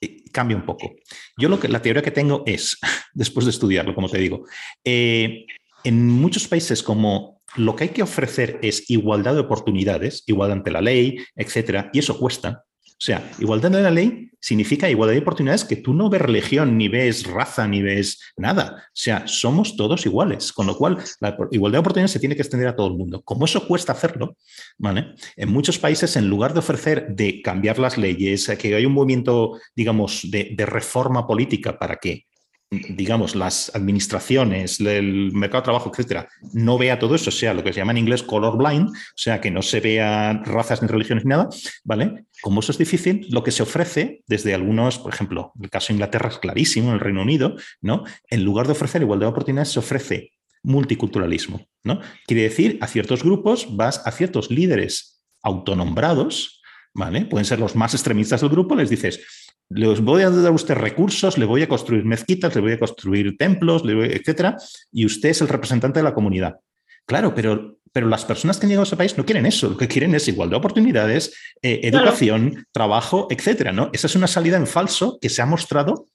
eh, 0.00 0.22
cambia 0.32 0.56
un 0.56 0.64
poco. 0.64 0.94
Yo 1.36 1.48
lo 1.48 1.58
que, 1.58 1.68
la 1.68 1.82
teoría 1.82 2.02
que 2.02 2.10
tengo 2.10 2.42
es, 2.46 2.78
después 3.14 3.46
de 3.46 3.50
estudiarlo, 3.50 3.94
como 3.94 4.08
te 4.08 4.18
digo, 4.18 4.44
eh, 4.84 5.46
en 5.84 6.06
muchos 6.08 6.48
países 6.48 6.82
como 6.82 7.40
lo 7.56 7.74
que 7.74 7.84
hay 7.84 7.90
que 7.90 8.02
ofrecer 8.02 8.58
es 8.62 8.90
igualdad 8.90 9.34
de 9.34 9.40
oportunidades, 9.40 10.22
igualdad 10.26 10.58
ante 10.58 10.70
la 10.70 10.82
ley, 10.82 11.18
etcétera, 11.34 11.90
y 11.92 12.00
eso 12.00 12.18
cuesta, 12.18 12.64
o 12.98 13.00
sea, 13.00 13.30
igualdad 13.38 13.70
de 13.70 13.80
la 13.80 13.92
ley 13.92 14.28
significa 14.40 14.90
igualdad 14.90 15.14
de 15.14 15.20
oportunidades 15.20 15.64
que 15.64 15.76
tú 15.76 15.94
no 15.94 16.10
ves 16.10 16.20
religión, 16.20 16.76
ni 16.76 16.88
ves 16.88 17.26
raza, 17.26 17.68
ni 17.68 17.80
ves 17.80 18.20
nada. 18.36 18.86
O 18.88 18.90
sea, 18.92 19.26
somos 19.28 19.76
todos 19.76 20.04
iguales, 20.04 20.52
con 20.52 20.66
lo 20.66 20.76
cual 20.76 20.98
la 21.20 21.36
igualdad 21.52 21.76
de 21.76 21.80
oportunidades 21.80 22.10
se 22.10 22.18
tiene 22.18 22.34
que 22.34 22.42
extender 22.42 22.66
a 22.66 22.74
todo 22.74 22.88
el 22.88 22.94
mundo. 22.94 23.22
Como 23.22 23.44
eso 23.44 23.68
cuesta 23.68 23.92
hacerlo, 23.92 24.36
¿vale? 24.78 25.14
En 25.36 25.48
muchos 25.50 25.78
países, 25.78 26.16
en 26.16 26.28
lugar 26.28 26.52
de 26.54 26.58
ofrecer 26.58 27.06
de 27.08 27.40
cambiar 27.40 27.78
las 27.78 27.96
leyes, 27.96 28.48
que 28.58 28.74
hay 28.74 28.84
un 28.84 28.94
movimiento, 28.94 29.58
digamos, 29.76 30.28
de, 30.28 30.54
de 30.56 30.66
reforma 30.66 31.24
política 31.24 31.78
para 31.78 31.96
que 31.96 32.26
digamos, 32.70 33.34
las 33.34 33.74
administraciones, 33.74 34.78
el 34.80 35.32
mercado 35.32 35.62
de 35.62 35.64
trabajo, 35.64 35.90
etcétera, 35.90 36.28
no 36.52 36.76
vea 36.76 36.98
todo 36.98 37.14
eso, 37.14 37.30
sea 37.30 37.54
lo 37.54 37.64
que 37.64 37.72
se 37.72 37.80
llama 37.80 37.92
en 37.92 37.98
inglés 37.98 38.22
colorblind, 38.22 38.88
o 38.88 38.92
sea, 39.16 39.40
que 39.40 39.50
no 39.50 39.62
se 39.62 39.80
vean 39.80 40.44
razas 40.44 40.82
ni 40.82 40.88
religiones 40.88 41.24
ni 41.24 41.30
nada, 41.30 41.48
¿vale? 41.84 42.26
Como 42.42 42.60
eso 42.60 42.72
es 42.72 42.78
difícil, 42.78 43.26
lo 43.30 43.42
que 43.42 43.52
se 43.52 43.62
ofrece 43.62 44.22
desde 44.26 44.54
algunos, 44.54 44.98
por 44.98 45.14
ejemplo, 45.14 45.52
el 45.60 45.70
caso 45.70 45.88
de 45.88 45.94
Inglaterra 45.94 46.28
es 46.28 46.38
clarísimo, 46.38 46.88
en 46.88 46.94
el 46.94 47.00
Reino 47.00 47.22
Unido, 47.22 47.56
¿no? 47.80 48.04
En 48.28 48.44
lugar 48.44 48.66
de 48.66 48.72
ofrecer 48.72 49.00
igualdad 49.00 49.28
de 49.28 49.32
oportunidades, 49.32 49.70
se 49.70 49.78
ofrece 49.78 50.32
multiculturalismo, 50.62 51.66
¿no? 51.84 52.00
Quiere 52.26 52.42
decir, 52.42 52.78
a 52.82 52.86
ciertos 52.86 53.22
grupos 53.24 53.76
vas 53.76 54.06
a 54.06 54.12
ciertos 54.12 54.50
líderes 54.50 55.22
autonombrados, 55.42 56.60
¿vale? 56.92 57.24
Pueden 57.24 57.46
ser 57.46 57.60
los 57.60 57.76
más 57.76 57.94
extremistas 57.94 58.42
del 58.42 58.50
grupo, 58.50 58.74
les 58.74 58.90
dices, 58.90 59.47
les 59.70 60.00
voy 60.00 60.22
a 60.22 60.30
dar 60.30 60.46
a 60.46 60.50
usted 60.50 60.74
recursos, 60.74 61.36
le 61.36 61.44
voy 61.44 61.62
a 61.62 61.68
construir 61.68 62.04
mezquitas, 62.04 62.54
le 62.54 62.60
voy 62.60 62.72
a 62.72 62.78
construir 62.78 63.36
templos, 63.36 63.82
etcétera, 63.84 64.56
y 64.92 65.04
usted 65.04 65.30
es 65.30 65.40
el 65.40 65.48
representante 65.48 66.00
de 66.00 66.04
la 66.04 66.14
comunidad. 66.14 66.60
Claro, 67.06 67.34
pero, 67.34 67.78
pero 67.92 68.06
las 68.06 68.24
personas 68.24 68.58
que 68.58 68.66
han 68.66 68.70
llegado 68.70 68.84
a 68.84 68.88
ese 68.88 68.96
país 68.96 69.16
no 69.16 69.24
quieren 69.24 69.46
eso, 69.46 69.70
lo 69.70 69.76
que 69.76 69.88
quieren 69.88 70.14
es 70.14 70.28
igualdad 70.28 70.52
de 70.52 70.58
oportunidades, 70.58 71.34
eh, 71.62 71.80
educación, 71.82 72.66
trabajo, 72.72 73.28
etcétera, 73.30 73.72
¿no? 73.72 73.90
Esa 73.92 74.06
es 74.06 74.16
una 74.16 74.26
salida 74.26 74.56
en 74.56 74.66
falso 74.66 75.18
que 75.20 75.28
se 75.28 75.42
ha 75.42 75.46
mostrado 75.46 76.06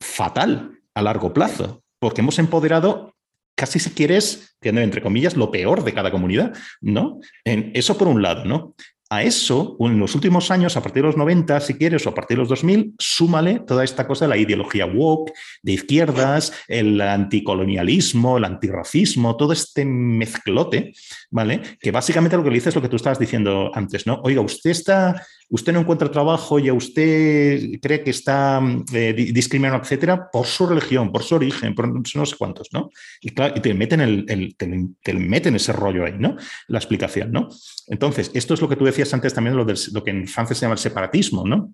fatal 0.00 0.78
a 0.94 1.02
largo 1.02 1.32
plazo, 1.32 1.82
porque 1.98 2.20
hemos 2.20 2.38
empoderado 2.38 3.14
casi 3.56 3.80
si 3.80 3.90
quieres, 3.90 4.56
entre 4.60 5.02
comillas, 5.02 5.36
lo 5.36 5.50
peor 5.50 5.82
de 5.82 5.92
cada 5.92 6.12
comunidad, 6.12 6.56
¿no? 6.80 7.18
En 7.44 7.72
eso 7.74 7.98
por 7.98 8.06
un 8.06 8.22
lado, 8.22 8.44
¿no? 8.44 8.76
A 9.10 9.22
eso, 9.22 9.76
en 9.80 9.98
los 9.98 10.14
últimos 10.14 10.50
años, 10.50 10.76
a 10.76 10.82
partir 10.82 11.02
de 11.02 11.08
los 11.08 11.16
90, 11.16 11.60
si 11.60 11.74
quieres, 11.74 12.06
o 12.06 12.10
a 12.10 12.14
partir 12.14 12.36
de 12.36 12.42
los 12.42 12.50
2000, 12.50 12.94
súmale 12.98 13.60
toda 13.60 13.82
esta 13.82 14.06
cosa 14.06 14.26
de 14.26 14.28
la 14.28 14.36
ideología 14.36 14.84
woke, 14.84 15.32
de 15.62 15.72
izquierdas, 15.72 16.52
el 16.68 17.00
anticolonialismo, 17.00 18.36
el 18.36 18.44
antirracismo, 18.44 19.38
todo 19.38 19.54
este 19.54 19.86
mezclote, 19.86 20.92
¿vale? 21.30 21.60
Que 21.80 21.90
básicamente 21.90 22.36
lo 22.36 22.42
que 22.42 22.50
le 22.50 22.56
dice 22.56 22.70
es 22.70 22.74
lo 22.74 22.82
que 22.82 22.88
tú 22.88 22.96
estabas 22.96 23.18
diciendo 23.18 23.70
antes, 23.74 24.06
¿no? 24.06 24.20
Oiga, 24.24 24.40
usted 24.40 24.70
está 24.70 25.22
usted 25.50 25.72
no 25.72 25.80
encuentra 25.80 26.10
trabajo 26.10 26.58
y 26.58 26.68
a 26.68 26.74
usted 26.74 27.80
cree 27.80 28.02
que 28.02 28.10
está 28.10 28.60
eh, 28.92 29.12
discriminado, 29.14 29.80
etcétera, 29.80 30.30
por 30.30 30.46
su 30.46 30.66
religión, 30.66 31.10
por 31.10 31.22
su 31.22 31.36
origen, 31.36 31.74
por 31.74 31.88
no 31.88 32.26
sé 32.26 32.36
cuántos, 32.36 32.68
¿no? 32.72 32.90
Y, 33.20 33.30
te 33.30 33.74
meten, 33.74 34.00
el, 34.00 34.56
te, 34.56 35.14
meten 35.14 35.56
ese 35.56 35.72
rollo 35.72 36.04
ahí, 36.04 36.14
¿no? 36.18 36.36
La 36.68 36.78
explicación, 36.78 37.32
¿no? 37.32 37.48
Entonces, 37.86 38.30
esto 38.34 38.54
es 38.54 38.60
lo 38.60 38.68
que 38.68 38.76
tú 38.76 38.84
decías 38.84 39.12
antes 39.14 39.32
también, 39.32 39.56
lo, 39.56 39.64
del, 39.64 39.78
lo 39.92 40.04
que 40.04 40.10
en 40.10 40.28
Francia 40.28 40.54
se 40.54 40.62
llama 40.62 40.74
el 40.74 40.80
separatismo, 40.80 41.46
¿no? 41.46 41.72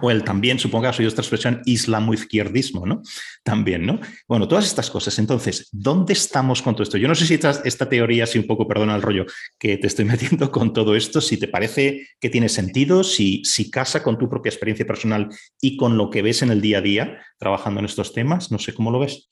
O 0.00 0.10
el 0.10 0.24
también, 0.24 0.58
supongo 0.58 0.82
que 0.82 0.88
has 0.88 1.00
esta 1.00 1.22
expresión, 1.22 1.62
islamo-izquierdismo, 1.64 2.86
¿no? 2.86 3.02
También, 3.42 3.86
¿no? 3.86 4.00
Bueno, 4.26 4.48
todas 4.48 4.66
estas 4.66 4.90
cosas. 4.90 5.18
Entonces, 5.18 5.68
¿dónde 5.72 6.12
estamos 6.12 6.62
con 6.62 6.74
todo 6.74 6.82
esto? 6.82 6.98
Yo 6.98 7.08
no 7.08 7.14
sé 7.14 7.26
si 7.26 7.34
esta, 7.34 7.50
esta 7.64 7.88
teoría, 7.88 8.26
si 8.26 8.38
un 8.38 8.46
poco, 8.46 8.66
perdona 8.66 8.96
el 8.96 9.02
rollo 9.02 9.26
que 9.58 9.78
te 9.78 9.86
estoy 9.86 10.04
metiendo 10.06 10.50
con 10.50 10.72
todo 10.72 10.94
esto, 10.94 11.20
si 11.20 11.36
te 11.36 11.48
parece 11.48 12.08
que 12.20 12.30
tiene 12.30 12.48
sentido, 12.48 13.04
si, 13.04 13.42
si 13.44 13.70
casa 13.70 14.02
con 14.02 14.18
tu 14.18 14.28
propia 14.28 14.50
experiencia 14.50 14.86
personal 14.86 15.28
y 15.60 15.76
con 15.76 15.96
lo 15.96 16.10
que 16.10 16.22
ves 16.22 16.42
en 16.42 16.50
el 16.50 16.60
día 16.60 16.78
a 16.78 16.82
día 16.82 17.22
trabajando 17.38 17.80
en 17.80 17.86
estos 17.86 18.12
temas, 18.12 18.50
no 18.50 18.58
sé 18.58 18.74
cómo 18.74 18.90
lo 18.90 19.00
ves. 19.00 19.28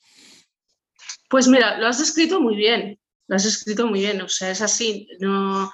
Pues 1.29 1.47
mira, 1.47 1.77
lo 1.77 1.87
has 1.87 1.99
escrito 1.99 2.39
muy 2.39 2.55
bien, 2.55 2.99
lo 3.27 3.35
has 3.35 3.45
escrito 3.45 3.85
muy 3.87 3.99
bien, 3.99 4.21
o 4.21 4.29
sea, 4.29 4.51
es 4.51 4.61
así, 4.61 5.07
no 5.19 5.69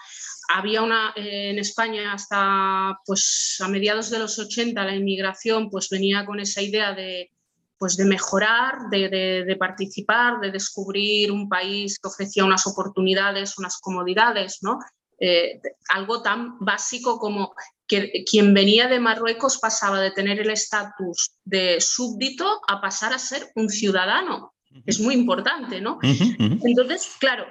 había 0.54 0.84
una 0.84 1.14
eh, 1.16 1.50
en 1.50 1.60
España 1.60 2.14
hasta 2.14 3.00
pues 3.06 3.58
a 3.60 3.68
mediados 3.68 4.12
de 4.12 4.20
los 4.20 4.38
80 4.38 4.84
la 4.84 4.96
inmigración 4.96 5.70
pues 5.70 5.90
venía 5.90 6.26
con 6.26 6.40
esa 6.40 6.62
idea 6.62 6.94
de 6.94 7.32
pues 7.80 7.98
de 7.98 8.06
mejorar, 8.06 8.90
de, 8.90 9.58
participar, 9.60 10.40
de 10.40 10.52
descubrir 10.52 11.34
un 11.34 11.50
país 11.50 12.00
que 12.00 12.08
ofrecía 12.08 12.46
unas 12.46 12.66
oportunidades, 12.66 13.58
unas 13.58 13.78
comodidades, 13.82 14.60
¿no? 14.62 14.80
Eh, 15.20 15.60
algo 15.90 16.22
tan 16.22 16.58
básico 16.60 17.20
como 17.20 17.54
que 17.86 18.24
quien 18.24 18.54
venía 18.54 18.88
de 18.88 19.02
Marruecos 19.02 19.58
pasaba 19.58 20.00
de 20.00 20.12
tener 20.12 20.40
el 20.40 20.52
estatus 20.52 21.34
de 21.44 21.82
súbdito 21.82 22.62
a 22.70 22.80
pasar 22.80 23.12
a 23.12 23.20
ser 23.20 23.52
un 23.56 23.68
ciudadano. 23.68 24.54
Es 24.86 25.02
muy 25.02 25.16
importante, 25.16 25.82
¿no? 25.82 26.00
Entonces, 26.02 27.12
claro, 27.20 27.46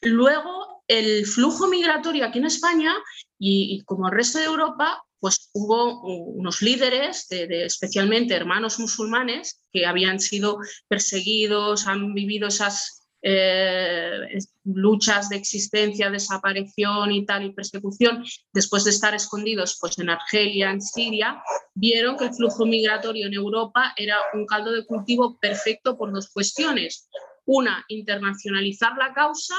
luego 0.00 0.71
el 0.88 1.26
flujo 1.26 1.68
migratorio 1.68 2.24
aquí 2.24 2.38
en 2.38 2.46
España 2.46 2.94
y, 3.38 3.82
como 3.84 4.08
el 4.08 4.14
resto 4.14 4.38
de 4.38 4.44
Europa, 4.44 5.02
pues 5.18 5.50
hubo 5.52 6.02
unos 6.02 6.62
líderes, 6.62 7.28
de, 7.28 7.64
especialmente 7.64 8.34
hermanos 8.34 8.78
musulmanes, 8.78 9.62
que 9.72 9.86
habían 9.86 10.18
sido 10.20 10.58
perseguidos, 10.88 11.86
han 11.86 12.12
vivido 12.12 12.48
esas 12.48 13.02
eh, 13.22 14.38
luchas 14.64 15.28
de 15.28 15.36
existencia, 15.36 16.10
desaparición 16.10 17.12
y 17.12 17.24
tal, 17.24 17.44
y 17.44 17.52
persecución, 17.52 18.24
después 18.52 18.82
de 18.82 18.90
estar 18.90 19.14
escondidos 19.14 19.78
pues, 19.80 19.96
en 20.00 20.10
Argelia, 20.10 20.72
en 20.72 20.82
Siria, 20.82 21.40
vieron 21.74 22.16
que 22.16 22.24
el 22.24 22.34
flujo 22.34 22.66
migratorio 22.66 23.28
en 23.28 23.34
Europa 23.34 23.94
era 23.96 24.16
un 24.34 24.44
caldo 24.44 24.72
de 24.72 24.84
cultivo 24.84 25.38
perfecto 25.38 25.96
por 25.96 26.12
dos 26.12 26.30
cuestiones. 26.30 27.08
Una, 27.44 27.84
internacionalizar 27.88 28.96
la 28.98 29.14
causa 29.14 29.54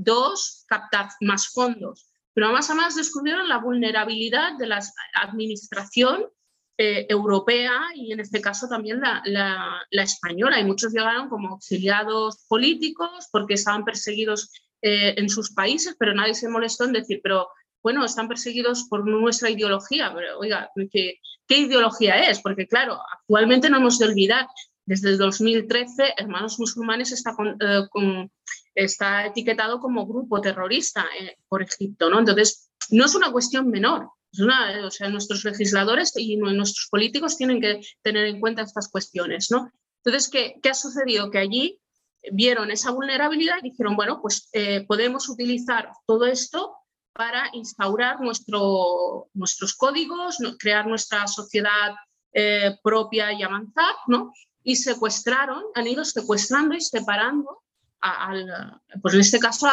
Dos, 0.00 0.64
captar 0.68 1.08
más 1.20 1.48
fondos. 1.48 2.06
Pero 2.34 2.52
más 2.52 2.70
a 2.70 2.74
más 2.74 2.94
descubrieron 2.94 3.48
la 3.48 3.58
vulnerabilidad 3.58 4.56
de 4.58 4.68
la 4.68 4.80
administración 5.14 6.26
eh, 6.80 7.06
europea 7.08 7.72
y 7.96 8.12
en 8.12 8.20
este 8.20 8.40
caso 8.40 8.68
también 8.68 9.00
la, 9.00 9.20
la, 9.24 10.02
española. 10.04 10.60
Y 10.60 10.64
muchos 10.64 10.92
llegaron 10.92 11.28
como 11.28 11.56
exiliados 11.56 12.44
políticos 12.46 13.26
porque 13.32 13.54
estaban 13.54 13.84
perseguidos 13.84 14.52
eh, 14.82 15.14
en 15.16 15.28
sus 15.28 15.52
países, 15.52 15.96
pero 15.98 16.14
nadie 16.14 16.34
se 16.34 16.48
molestó 16.48 16.84
en 16.84 16.92
decir, 16.92 17.18
pero 17.20 17.48
bueno, 17.82 18.04
están 18.04 18.28
perseguidos 18.28 18.86
por 18.88 19.04
nuestra 19.04 19.50
ideología, 19.50 20.12
pero 20.14 20.38
oiga, 20.38 20.70
¿qué, 20.92 21.18
ideología 21.48 22.30
es? 22.30 22.40
Porque 22.40 22.68
claro, 22.68 23.00
actualmente 23.12 23.68
no 23.68 23.78
hemos 23.78 23.98
de 23.98 24.06
olvidar, 24.06 24.46
desde 24.86 25.10
el 25.10 25.18
2013, 25.18 26.14
Hermanos 26.16 26.60
Musulmanes 26.60 27.10
está, 27.10 27.34
con, 27.34 28.30
está 28.84 29.26
etiquetado 29.26 29.80
como 29.80 30.06
grupo 30.06 30.40
terrorista 30.40 31.06
por 31.48 31.62
Egipto, 31.62 32.08
¿no? 32.08 32.20
Entonces, 32.20 32.70
no 32.90 33.04
es 33.04 33.14
una 33.14 33.32
cuestión 33.32 33.68
menor, 33.68 34.10
o 34.84 34.90
sea, 34.90 35.08
nuestros 35.08 35.44
legisladores 35.44 36.12
y 36.16 36.36
nuestros 36.36 36.88
políticos 36.90 37.36
tienen 37.36 37.60
que 37.60 37.80
tener 38.02 38.26
en 38.26 38.40
cuenta 38.40 38.62
estas 38.62 38.88
cuestiones, 38.88 39.50
¿no? 39.50 39.70
Entonces, 40.04 40.30
¿qué, 40.30 40.56
qué 40.62 40.70
ha 40.70 40.74
sucedido? 40.74 41.30
Que 41.30 41.38
allí 41.38 41.80
vieron 42.32 42.70
esa 42.70 42.90
vulnerabilidad 42.90 43.58
y 43.58 43.70
dijeron, 43.70 43.96
bueno, 43.96 44.20
pues 44.20 44.48
eh, 44.52 44.84
podemos 44.86 45.28
utilizar 45.28 45.90
todo 46.06 46.26
esto 46.26 46.76
para 47.12 47.50
instaurar 47.52 48.20
nuestro, 48.20 49.28
nuestros 49.34 49.74
códigos, 49.74 50.38
crear 50.58 50.86
nuestra 50.86 51.26
sociedad 51.26 51.94
eh, 52.32 52.76
propia 52.82 53.32
y 53.32 53.42
avanzar, 53.42 53.94
¿no? 54.06 54.32
Y 54.62 54.76
secuestraron, 54.76 55.64
han 55.74 55.86
ido 55.86 56.04
secuestrando 56.04 56.74
y 56.74 56.80
separando 56.80 57.62
al, 58.00 58.80
pues 59.02 59.14
en 59.14 59.20
este 59.20 59.38
caso, 59.38 59.66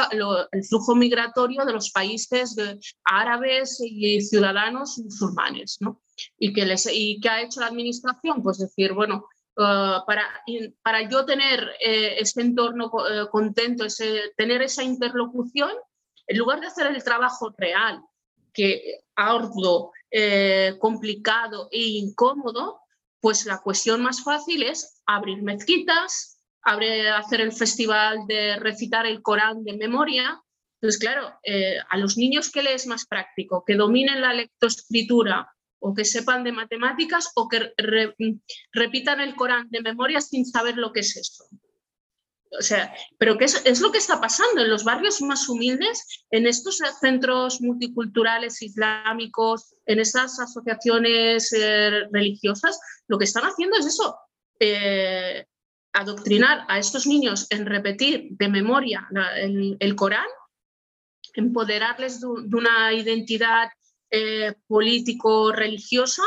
el 0.52 0.64
flujo 0.64 0.96
migratorio 0.96 1.66
de 1.66 1.74
los 1.74 1.92
países 1.92 2.56
árabes 3.04 3.80
y 3.82 4.22
ciudadanos 4.22 4.98
musulmanes. 4.98 5.78
¿no? 5.80 6.02
¿Y, 6.38 6.54
que 6.54 6.66
les, 6.66 6.88
¿Y 6.92 7.20
qué 7.20 7.30
ha 7.30 7.42
hecho 7.42 7.60
la 7.60 7.68
administración? 7.68 8.42
Pues 8.42 8.58
decir, 8.58 8.94
bueno, 8.94 9.26
uh, 9.58 10.06
para, 10.06 10.24
para 10.82 11.08
yo 11.10 11.26
tener 11.26 11.72
eh, 11.80 12.16
ese 12.20 12.42
entorno 12.42 12.92
eh, 13.10 13.28
contento, 13.32 13.86
ese, 13.86 14.34
tener 14.38 14.62
esa 14.62 14.84
interlocución, 14.84 15.72
en 16.28 16.38
lugar 16.38 16.60
de 16.60 16.68
hacer 16.68 16.88
el 16.88 17.04
trabajo 17.04 17.54
real, 17.58 18.02
que 18.54 19.02
arduo, 19.16 19.92
eh, 20.10 20.78
complicado 20.80 21.68
e 21.72 21.82
incómodo, 21.82 22.80
pues 23.20 23.46
la 23.46 23.60
cuestión 23.60 24.02
más 24.02 24.24
fácil 24.24 24.64
es 24.64 25.02
abrir 25.06 25.42
mezquitas, 25.44 26.35
hacer 26.66 27.42
el 27.42 27.52
festival 27.52 28.26
de 28.28 28.58
recitar 28.58 29.06
el 29.06 29.22
Corán 29.22 29.64
de 29.64 29.78
memoria. 29.78 30.42
Entonces, 30.82 31.00
claro, 31.00 31.40
eh, 31.44 31.78
a 31.90 31.98
los 31.98 32.18
niños 32.18 32.52
que 32.52 32.64
les 32.64 32.84
es 32.84 32.88
más 32.88 33.06
práctico, 33.06 33.64
que 33.66 33.76
dominen 33.76 34.22
la 34.22 34.34
lectoescritura 34.34 35.52
o 35.80 35.94
que 35.94 36.06
sepan 36.06 36.44
de 36.44 36.52
matemáticas 36.52 37.32
o 37.36 37.48
que 37.48 37.74
repitan 38.72 39.22
el 39.22 39.36
Corán 39.36 39.70
de 39.70 39.82
memoria 39.82 40.22
sin 40.22 40.46
saber 40.46 40.78
lo 40.78 40.92
que 40.92 41.02
es 41.02 41.16
eso. 41.16 41.46
O 42.58 42.62
sea, 42.62 42.94
pero 43.18 43.38
¿qué 43.38 43.46
es, 43.46 43.82
lo 43.82 43.92
que 43.92 43.98
está 43.98 44.22
pasando 44.22 44.62
en 44.62 44.70
los 44.70 44.84
barrios 44.84 45.22
más 45.22 45.50
humildes, 45.50 46.26
en 46.32 46.48
estos 46.48 46.80
centros 47.02 47.62
multiculturales 47.62 48.62
islámicos, 48.62 49.76
en 49.86 50.00
esas 50.00 50.40
asociaciones 50.40 51.52
eh, 51.54 52.08
religiosas? 52.12 52.80
Lo 53.08 53.18
que 53.18 53.26
están 53.26 53.44
haciendo 53.44 53.78
es 53.78 53.86
eso, 53.88 54.18
eh, 54.60 55.46
adoctrinar 55.96 56.66
a 56.68 56.78
estos 56.78 57.08
niños 57.08 57.48
en 57.50 57.66
repetir 57.66 58.28
de 58.32 58.50
memoria 58.50 59.08
el, 59.80 59.96
Corán, 59.96 60.28
empoderarles 61.34 62.20
de, 62.20 62.28
una 62.28 62.94
identidad 62.94 63.70
eh, 64.12 64.54
político-religiosa 64.68 66.24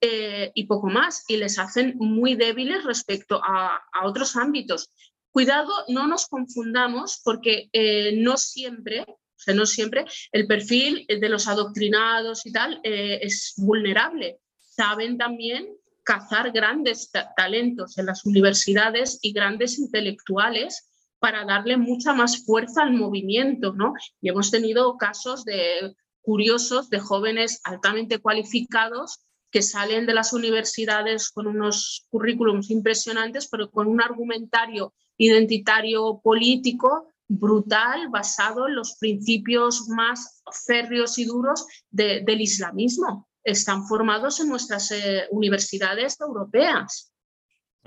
eh, 0.00 0.52
y 0.54 0.66
poco 0.66 0.88
más, 0.88 1.24
y 1.26 1.36
les 1.36 1.58
hacen 1.58 1.94
muy 1.98 2.36
débiles 2.36 2.84
respecto 2.84 3.40
a, 3.42 3.80
otros 4.04 4.36
ámbitos. 4.36 4.88
Cuidado, 5.32 5.72
no 5.88 6.06
nos 6.06 6.26
confundamos 6.28 7.20
porque 7.24 7.68
eh, 7.72 8.12
no 8.16 8.36
siempre, 8.36 9.00
o 9.00 9.16
sea, 9.36 9.54
no 9.54 9.66
siempre 9.66 10.04
el 10.30 10.46
perfil 10.46 11.06
de 11.08 11.28
los 11.28 11.48
adoctrinados 11.48 12.46
y 12.46 12.52
tal 12.52 12.80
es 12.84 13.54
vulnerable. 13.56 14.38
Saben 14.58 15.18
también 15.18 15.68
cazar 16.08 16.52
grandes 16.52 17.10
talentos 17.36 17.98
en 17.98 18.06
las 18.06 18.24
universidades 18.24 19.18
y 19.20 19.34
grandes 19.34 19.78
intelectuales 19.78 20.88
para 21.18 21.44
darle 21.44 21.76
mucha 21.76 22.14
más 22.14 22.46
fuerza 22.46 22.82
al 22.82 22.94
movimiento, 22.94 23.74
¿no? 23.74 23.92
Y 24.22 24.30
hemos 24.30 24.50
tenido 24.50 24.96
casos 24.96 25.44
de 25.44 25.94
curiosos 26.22 26.88
de 26.88 26.98
jóvenes 26.98 27.60
altamente 27.62 28.20
cualificados 28.20 29.18
que 29.50 29.60
salen 29.60 30.06
de 30.06 30.14
las 30.14 30.32
universidades 30.32 31.28
con 31.28 31.46
unos 31.46 32.06
currículums 32.08 32.70
impresionantes, 32.70 33.46
pero 33.46 33.70
con 33.70 33.86
un 33.86 34.00
argumentario 34.00 34.94
identitario 35.18 36.22
político 36.24 37.12
brutal, 37.28 38.08
basado 38.08 38.66
en 38.66 38.76
los 38.76 38.96
principios 38.98 39.88
más 39.88 40.42
férreos 40.66 41.18
y 41.18 41.26
duros 41.26 41.66
del 41.90 42.40
islamismo 42.40 43.27
están 43.50 43.86
formados 43.86 44.40
en 44.40 44.48
nuestras 44.48 44.90
eh, 44.90 45.26
universidades 45.30 46.20
europeas. 46.20 47.12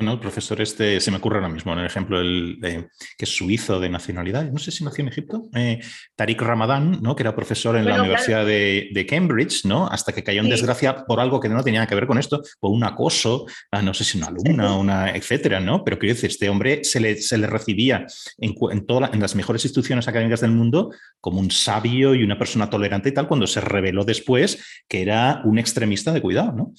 Bueno, 0.02 0.14
el 0.14 0.20
profesor 0.20 0.60
este 0.60 1.00
se 1.00 1.12
me 1.12 1.18
ocurre 1.18 1.36
ahora 1.36 1.48
mismo, 1.48 1.74
en 1.74 1.78
el 1.78 1.86
ejemplo 1.86 2.20
el, 2.20 2.58
que 2.60 3.26
es 3.26 3.30
suizo 3.30 3.80
de 3.80 3.88
nacionalidad, 3.88 4.52
no 4.52 4.58
sé 4.58 4.72
si 4.72 4.84
nació 4.84 5.04
en 5.04 5.10
Egipto, 5.10 5.48
eh, 5.54 5.80
Tariq 6.16 6.42
Ramadán, 6.42 6.98
¿no? 7.04 7.16
que 7.16 7.22
era 7.22 7.36
profesor 7.36 7.76
en 7.76 7.86
la 7.86 8.02
Universidad 8.02 8.44
de, 8.44 9.06
Cambridge, 9.08 9.64
¿no? 9.66 9.86
hasta 9.86 10.12
que 10.12 10.24
cayó 10.24 10.42
en 10.42 10.50
desgracia 10.50 11.06
por 11.06 11.20
algo 11.20 11.40
que 11.40 11.50
no 11.50 11.64
tenía 11.64 11.86
que 11.86 11.94
ver 11.94 12.08
con 12.08 12.18
esto, 12.18 12.42
por 12.60 12.72
un 12.72 12.84
acoso, 12.84 13.46
no 13.84 13.94
sé 13.94 14.04
si 14.04 14.18
una 14.18 14.30
alumna, 14.30 14.76
una, 14.76 15.12
etcétera, 15.12 15.60
¿no? 15.60 15.84
Pero 15.84 16.00
quiero 16.00 16.16
decir, 16.16 16.32
este 16.32 16.50
hombre 16.50 16.84
se 16.84 17.00
le, 17.00 17.18
se 17.18 17.38
le 17.38 17.46
recibía 17.46 18.08
en, 18.40 18.56
en, 18.72 18.86
en 18.90 19.20
las 19.20 19.36
mejores 19.36 19.64
instituciones 19.66 20.08
académicas 20.08 20.42
del 20.42 20.52
mundo 20.52 20.90
como 21.20 21.40
un 21.40 21.52
sabio 21.52 22.16
y 22.16 22.24
una 22.24 22.40
persona 22.40 22.72
tolerante 22.72 23.10
y 23.10 23.14
tal, 23.14 23.28
cuando 23.28 23.46
se 23.46 23.62
reveló 23.62 24.04
después 24.04 24.82
que 24.88 25.04
era 25.04 25.44
un 25.46 25.60
extremista 25.60 26.12
de 26.12 26.22
cuidado, 26.22 26.54
¿no? 26.54 26.74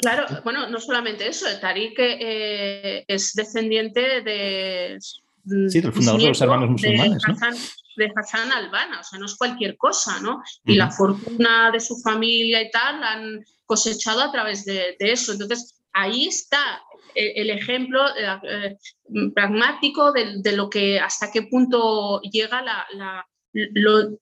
Claro, 0.00 0.26
bueno, 0.44 0.68
no 0.68 0.80
solamente 0.80 1.26
eso, 1.26 1.46
Tariq 1.60 1.94
eh, 1.98 3.04
es 3.06 3.32
descendiente 3.34 4.22
de... 4.22 4.98
Sí, 5.00 5.80
del 5.80 5.92
fundador 5.92 6.20
de 6.20 6.28
los 6.28 6.40
hermanos 6.40 6.70
musulmanes, 6.70 7.22
de 7.22 7.32
Hassan, 7.32 7.54
de 7.96 8.12
Hassan 8.14 8.52
Albana, 8.52 9.00
o 9.00 9.04
sea, 9.04 9.18
no 9.18 9.26
es 9.26 9.34
cualquier 9.36 9.76
cosa, 9.76 10.20
¿no? 10.20 10.42
Y 10.64 10.74
la 10.74 10.90
fortuna 10.90 11.70
de 11.70 11.80
su 11.80 11.98
familia 12.00 12.62
y 12.62 12.70
tal 12.70 13.00
la 13.00 13.12
han 13.12 13.44
cosechado 13.64 14.20
a 14.20 14.30
través 14.30 14.64
de, 14.64 14.96
eso. 14.98 15.32
Entonces, 15.32 15.74
ahí 15.92 16.26
está 16.26 16.82
el, 17.14 17.50
ejemplo 17.50 18.00
eh, 18.16 18.38
eh, 18.44 19.30
pragmático 19.34 20.12
de, 20.12 20.52
lo 20.52 20.68
que 20.68 21.00
hasta 21.00 21.30
qué 21.32 21.42
punto 21.42 22.20
llega 22.20 22.62
la, 22.62 23.26
lo, 23.52 24.18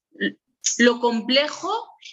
lo 0.79 1.01
complejo 1.01 1.71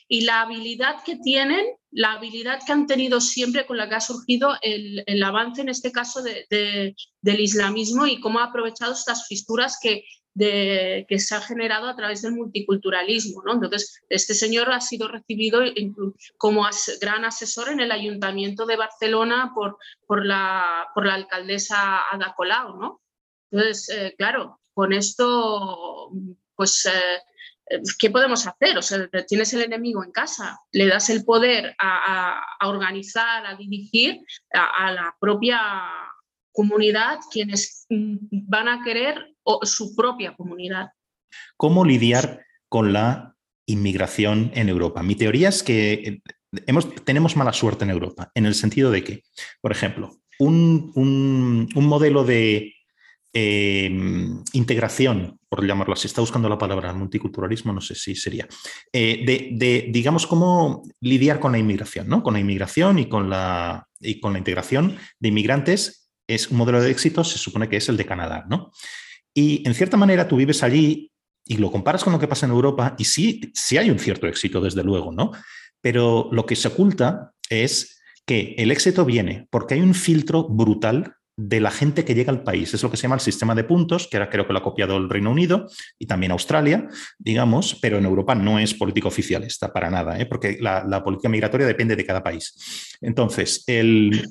y 0.08 0.22
la 0.22 0.42
habilidad 0.42 1.04
que 1.04 1.18
tienen, 1.18 1.66
la 1.92 2.14
habilidad 2.14 2.60
que 2.66 2.72
han 2.72 2.88
tenido 2.88 3.22
siempre 3.22 3.66
con 3.66 3.78
la 3.78 3.90
que 3.90 3.96
ha 3.96 4.02
surgido 4.02 4.56
el, 4.62 5.24
avance, 5.24 5.62
en 5.62 5.70
este 5.70 5.92
caso, 5.92 6.22
del 6.22 6.96
islamismo 7.40 8.06
y 8.06 8.20
cómo 8.20 8.40
ha 8.40 8.46
aprovechado 8.46 8.94
estas 8.94 9.28
fisturas 9.28 9.78
que, 9.82 10.04
que 10.38 11.20
se 11.20 11.36
ha 11.36 11.42
generado 11.42 11.88
a 11.88 11.96
través 11.96 12.22
del 12.22 12.34
multiculturalismo. 12.34 13.42
¿no? 13.46 13.54
Entonces, 13.54 14.02
este 14.10 14.34
señor 14.34 14.72
ha 14.72 14.82
sido 14.82 15.08
recibido 15.08 15.62
como 16.38 16.68
gran 17.00 17.26
asesor 17.26 17.70
en 17.70 17.80
el 17.80 17.92
Ayuntamiento 17.92 18.66
de 18.66 18.78
Barcelona 18.78 19.52
por, 19.56 19.78
por, 20.06 20.26
la, 20.26 20.88
por 20.94 21.06
la 21.06 21.16
alcaldesa 21.16 22.10
Ada 22.12 22.34
Colau. 22.36 22.78
¿no? 22.78 23.02
Entonces, 23.52 23.90
eh, 23.90 24.16
claro, 24.18 24.60
con 24.74 24.94
esto, 24.94 26.12
pues... 26.56 26.86
Eh, 26.86 27.20
¿qué 28.00 28.10
podemos 28.10 28.46
hacer? 28.48 28.78
O 28.78 28.82
sea, 28.82 29.08
tienes 29.28 29.54
el 29.54 29.64
enemigo 29.64 30.04
en 30.04 30.12
casa, 30.12 30.60
le 30.72 30.88
das 30.88 31.10
el 31.10 31.24
poder 31.24 31.76
a, 31.80 32.42
organizar, 32.66 33.46
a 33.46 33.56
dirigir 33.56 34.22
a, 34.54 34.92
la 34.92 35.16
propia 35.20 35.60
comunidad, 36.52 37.20
quienes 37.32 37.86
van 37.90 38.68
a 38.68 38.84
querer 38.84 39.36
su 39.64 39.96
propia 39.96 40.36
comunidad. 40.36 40.90
¿Cómo 41.58 41.84
lidiar 41.84 42.46
con 42.70 42.94
la 42.94 43.36
inmigración 43.66 44.52
en 44.54 44.70
Europa? 44.70 45.04
Mi 45.04 45.16
teoría 45.16 45.50
es 45.50 45.64
que 45.64 45.94
eh, 45.94 46.82
tenemos 47.04 47.36
mala 47.36 47.52
suerte 47.52 47.84
en 47.84 47.90
Europa, 47.90 48.32
en 48.36 48.46
el 48.46 48.56
sentido 48.56 48.92
de 48.92 49.04
que, 49.04 49.24
por 49.62 49.72
ejemplo, 49.72 50.18
un, 50.40 50.92
un 50.96 51.86
modelo 51.86 52.24
de 52.24 52.76
Em, 53.38 54.42
integración, 54.54 55.38
por 55.56 55.66
llamarlo 55.66 55.94
así, 55.94 56.08
está 56.08 56.20
buscando 56.20 56.50
la 56.50 56.58
palabra 56.58 56.92
multiculturalismo, 56.94 57.72
no 57.72 57.80
sé 57.80 57.96
si 57.96 58.14
sería, 58.14 58.46
eh, 58.92 59.24
de, 59.26 59.88
digamos, 59.90 60.28
cómo 60.28 60.84
lidiar 61.00 61.40
con 61.40 61.54
la 61.54 61.58
inmigración, 61.58 62.10
¿no? 62.10 62.22
Con 62.22 62.34
la 62.34 62.42
inmigración 62.42 63.00
y 63.00 63.08
con 63.08 63.30
la, 63.30 63.88
y 64.02 64.20
con 64.20 64.34
la 64.34 64.40
integración 64.40 64.98
de 65.18 65.30
inmigrantes 65.30 66.10
es 66.28 66.52
un 66.52 66.58
modelo 66.58 66.82
de 66.82 66.92
éxito, 66.92 67.24
se 67.24 67.38
supone 67.38 67.70
que 67.70 67.78
es 67.78 67.88
el 67.88 67.96
de 67.96 68.06
Canadá, 68.06 68.46
¿no? 68.50 68.72
Y 69.34 69.66
en 69.66 69.74
cierta 69.74 69.96
manera 69.96 70.28
tú 70.28 70.36
vives 70.36 70.62
allí 70.62 71.10
y 71.46 71.58
lo 71.58 71.72
comparas 71.72 72.04
con 72.04 72.12
lo 72.12 72.20
que 72.20 72.28
pasa 72.28 72.46
en 72.46 72.52
Europa 72.52 72.96
y 72.98 73.06
sí, 73.06 73.52
sí 73.54 73.78
hay 73.78 73.90
un 73.90 74.00
cierto 74.00 74.28
éxito, 74.28 74.60
desde 74.60 74.84
luego, 74.84 75.14
¿no? 75.14 75.32
Pero 75.80 76.28
lo 76.34 76.46
que 76.46 76.58
se 76.58 76.68
oculta 76.68 77.32
es 77.50 78.02
que 78.26 78.56
el 78.58 78.72
éxito 78.72 79.06
viene 79.06 79.48
porque 79.50 79.76
hay 79.76 79.82
un 79.82 79.94
filtro 79.94 80.50
brutal 80.50 81.16
de 81.38 81.60
la 81.60 81.72
gente 81.72 82.06
que 82.06 82.16
llega 82.16 82.32
al 82.32 82.44
país. 82.44 82.74
Es 82.74 82.84
lo 82.84 82.90
que 82.90 82.98
se 82.98 83.04
llama 83.04 83.16
el 83.16 83.22
sistema 83.22 83.56
de 83.56 83.64
puntos, 83.64 84.08
que 84.08 84.18
ahora 84.18 84.30
creo 84.30 84.48
que 84.48 84.54
lo 84.54 84.60
ha 84.60 84.64
copiado 84.64 84.98
el 84.98 85.10
Reino 85.10 85.32
Unido 85.32 85.68
y 86.00 86.06
también 86.06 86.32
Australia, 86.32 86.88
digamos, 87.18 87.78
pero 87.82 87.98
en 87.98 88.06
Europa 88.06 88.36
no 88.36 88.60
es 88.60 88.74
política 88.74 89.08
oficial, 89.08 89.44
está 89.44 89.74
para 89.74 89.90
nada, 89.90 90.20
¿eh? 90.20 90.26
porque 90.26 90.58
la, 90.60 91.04
política 91.04 91.30
migratoria 91.30 91.68
depende 91.68 91.96
de 91.96 92.06
cada 92.06 92.24
país. 92.24 92.98
Entonces, 93.02 93.64
el, 93.68 94.28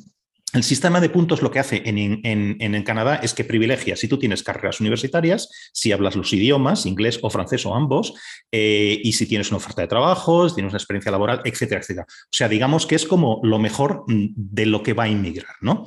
sistema 0.62 1.00
de 1.00 1.08
puntos 1.08 1.42
lo 1.42 1.50
que 1.50 1.58
hace 1.58 1.82
en, 1.84 2.82
Canadá 2.84 3.16
es 3.16 3.34
que 3.34 3.42
privilegia 3.42 3.96
si 3.96 4.06
tú 4.06 4.20
tienes 4.20 4.44
carreras 4.44 4.80
universitarias, 4.80 5.48
si 5.72 5.90
hablas 5.90 6.14
los 6.14 6.32
idiomas, 6.32 6.86
inglés 6.86 7.18
o 7.22 7.28
francés 7.28 7.66
o 7.66 7.74
ambos, 7.74 8.14
eh, 8.52 9.00
y 9.02 9.12
si 9.14 9.26
tienes 9.26 9.50
una 9.50 9.56
oferta 9.56 9.82
de 9.82 9.88
trabajo, 9.88 10.48
si 10.48 10.54
tienes 10.54 10.72
una 10.72 10.78
experiencia 10.78 11.10
laboral, 11.10 11.40
etcétera, 11.44 11.80
etcétera. 11.80 12.06
O 12.08 12.30
sea, 12.30 12.48
digamos 12.48 12.86
que 12.86 12.94
es 12.94 13.04
como 13.04 13.40
lo 13.42 13.58
mejor 13.58 14.04
mm, 14.06 14.26
de 14.36 14.66
lo 14.66 14.84
que 14.84 14.92
va 14.92 15.04
a 15.04 15.08
inmigrar, 15.08 15.56
¿no? 15.60 15.86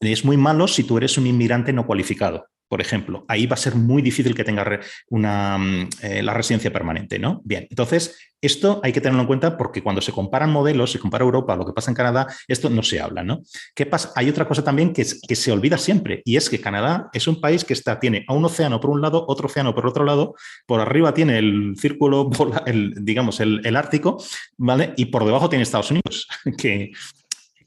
Es 0.00 0.24
muy 0.24 0.36
malo 0.36 0.68
si 0.68 0.84
tú 0.84 0.96
eres 0.98 1.18
un 1.18 1.26
inmigrante 1.26 1.72
no 1.72 1.86
cualificado. 1.86 2.46
Por 2.68 2.82
ejemplo, 2.82 3.24
ahí 3.28 3.46
va 3.46 3.54
a 3.54 3.56
ser 3.56 3.76
muy 3.76 4.02
difícil 4.02 4.34
que 4.34 4.44
tenga 4.44 4.80
una, 5.08 5.56
mm, 5.56 5.88
eh, 6.02 6.22
la 6.22 6.34
residencia 6.34 6.70
permanente, 6.70 7.18
¿no? 7.18 7.40
Bien, 7.42 7.66
entonces 7.70 8.18
esto 8.42 8.80
hay 8.84 8.92
que 8.92 9.00
tenerlo 9.00 9.22
en 9.22 9.26
cuenta 9.26 9.56
porque 9.56 9.82
cuando 9.82 10.02
se 10.02 10.12
comparan 10.12 10.52
modelos, 10.52 10.92
se 10.92 10.98
compara 10.98 11.24
Europa, 11.24 11.56
lo 11.56 11.64
que 11.64 11.72
pasa 11.72 11.90
en 11.90 11.94
Canadá, 11.94 12.26
esto 12.46 12.68
no 12.68 12.82
se 12.82 13.00
habla, 13.00 13.24
¿no? 13.24 13.40
¿Qué 13.74 13.86
pasa? 13.86 14.12
Hay 14.14 14.28
otra 14.28 14.46
cosa 14.46 14.62
también 14.62 14.92
que, 14.92 15.04
que 15.26 15.34
se 15.34 15.50
olvida 15.50 15.78
siempre 15.78 16.20
y 16.26 16.36
es 16.36 16.50
que 16.50 16.60
Canadá 16.60 17.08
es 17.14 17.26
un 17.26 17.40
país 17.40 17.64
que 17.64 17.72
está, 17.72 17.98
tiene 17.98 18.26
a 18.28 18.34
un 18.34 18.44
océano 18.44 18.80
por 18.80 18.90
un 18.90 19.00
lado, 19.00 19.24
otro 19.26 19.46
océano 19.46 19.74
por 19.74 19.86
otro 19.86 20.04
lado, 20.04 20.34
por 20.66 20.80
arriba 20.80 21.14
tiene 21.14 21.38
el 21.38 21.74
círculo, 21.78 22.28
digamos, 23.00 23.40
el, 23.40 23.62
el 23.64 23.76
Ártico, 23.76 24.22
¿vale? 24.58 24.92
Y 24.98 25.06
por 25.06 25.24
debajo 25.24 25.48
tiene 25.48 25.62
Estados 25.62 25.90
Unidos, 25.90 26.28
que 26.58 26.92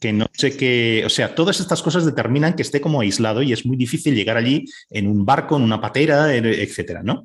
que 0.02 0.12
no 0.12 0.26
sé 0.34 0.58
qué, 0.58 1.04
o 1.06 1.10
sea, 1.10 1.36
todas 1.36 1.60
estas 1.60 1.84
cosas 1.84 2.06
determinan 2.06 2.56
que 2.56 2.64
esté 2.64 2.82
como 2.82 3.02
aislado 3.02 3.44
y 3.44 3.54
es 3.54 3.68
muy 3.68 3.78
difícil 3.78 4.16
llegar 4.16 4.36
allí 4.36 4.66
en 4.90 5.08
un 5.08 5.24
barco, 5.26 5.56
en 5.56 5.62
una 5.62 5.80
patera, 5.80 6.36
etcétera, 6.36 7.04
¿no? 7.04 7.24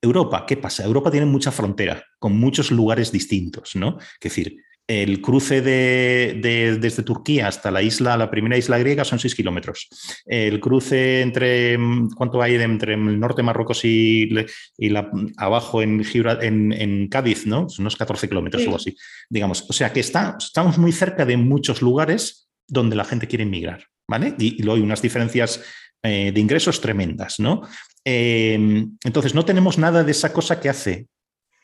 Europa, 0.00 0.46
¿qué 0.46 0.56
pasa? 0.56 0.84
Europa 0.84 1.10
tiene 1.10 1.26
mucha 1.26 1.52
frontera 1.52 2.02
con 2.18 2.36
muchos 2.38 2.70
lugares 2.70 3.12
distintos, 3.12 3.76
¿no? 3.76 3.98
Es 3.98 4.20
decir, 4.22 4.63
el 4.86 5.22
cruce 5.22 5.62
de, 5.62 6.76
desde 6.78 7.02
Turquía 7.02 7.48
hasta 7.48 7.70
la 7.70 7.82
isla, 7.82 8.16
la 8.16 8.30
primera 8.30 8.58
isla 8.58 8.78
griega, 8.78 9.04
son 9.04 9.18
6 9.18 9.34
kilómetros. 9.34 9.88
El 10.26 10.60
cruce 10.60 11.22
entre, 11.22 11.78
¿cuánto 12.16 12.42
hay 12.42 12.56
entre 12.56 12.94
el 12.94 13.18
norte 13.18 13.38
de 13.38 13.44
Marruecos 13.44 13.84
y, 13.84 14.28
y 14.76 14.88
la, 14.90 15.10
abajo 15.38 15.80
en, 15.80 16.02
en, 16.42 17.08
Cádiz, 17.08 17.46
¿no? 17.46 17.68
Son 17.68 17.84
unos 17.84 17.96
14 17.96 18.28
kilómetros 18.28 18.62
o 18.62 18.66
algo 18.66 18.76
así. 18.76 18.94
Digamos, 19.30 19.64
o 19.68 19.72
sea 19.72 19.92
que 19.92 20.00
está, 20.00 20.36
estamos 20.38 20.76
muy 20.76 20.92
cerca 20.92 21.24
de 21.24 21.36
muchos 21.36 21.80
lugares 21.80 22.48
donde 22.66 22.96
la 22.96 23.04
gente 23.04 23.26
quiere 23.26 23.44
inmigrar, 23.44 23.84
¿vale? 24.06 24.34
Y, 24.38 24.62
luego 24.62 24.76
hay 24.76 24.82
unas 24.82 25.00
diferencias 25.00 25.62
eh, 26.02 26.30
de 26.32 26.40
ingresos 26.40 26.80
tremendas, 26.80 27.40
¿no? 27.40 27.62
Eh, 28.04 28.86
entonces, 29.02 29.34
no 29.34 29.46
tenemos 29.46 29.78
nada 29.78 30.04
de 30.04 30.10
esa 30.10 30.32
cosa 30.32 30.60
que 30.60 30.68
hace 30.68 31.06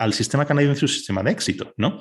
al 0.01 0.15
sistema 0.15 0.47
canadiense 0.47 0.87
un 0.87 0.89
sistema 0.89 1.23
de 1.23 1.31
éxito, 1.31 1.75
¿no? 1.77 1.99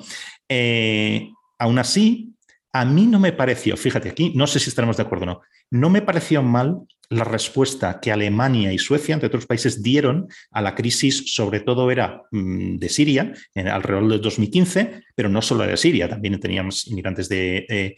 Eh, 0.48 1.28
aún 1.58 1.78
así, 1.78 2.32
a 2.72 2.84
mí 2.86 3.06
no 3.06 3.20
me 3.20 3.32
pareció, 3.32 3.76
fíjate 3.76 4.08
aquí, 4.08 4.32
no 4.34 4.46
sé 4.46 4.58
si 4.58 4.70
estaremos 4.70 4.96
de 4.96 5.02
acuerdo 5.02 5.24
o 5.24 5.26
no, 5.26 5.40
no 5.70 5.90
me 5.90 6.00
pareció 6.00 6.42
mal 6.42 6.78
la 7.10 7.24
respuesta 7.24 8.00
que 8.00 8.10
Alemania 8.10 8.72
y 8.72 8.78
Suecia, 8.78 9.12
entre 9.12 9.26
otros 9.26 9.44
países, 9.44 9.82
dieron 9.82 10.28
a 10.50 10.62
la 10.62 10.74
crisis, 10.74 11.34
sobre 11.34 11.60
todo 11.60 11.90
era 11.90 12.22
mm, 12.30 12.76
de 12.76 12.88
Siria, 12.88 13.34
en, 13.54 13.68
alrededor 13.68 14.08
del 14.08 14.20
2015, 14.22 15.02
pero 15.14 15.28
no 15.28 15.42
solo 15.42 15.66
de 15.66 15.76
Siria, 15.76 16.08
también 16.08 16.40
teníamos 16.40 16.86
inmigrantes 16.86 17.28
de, 17.28 17.66
eh, 17.68 17.96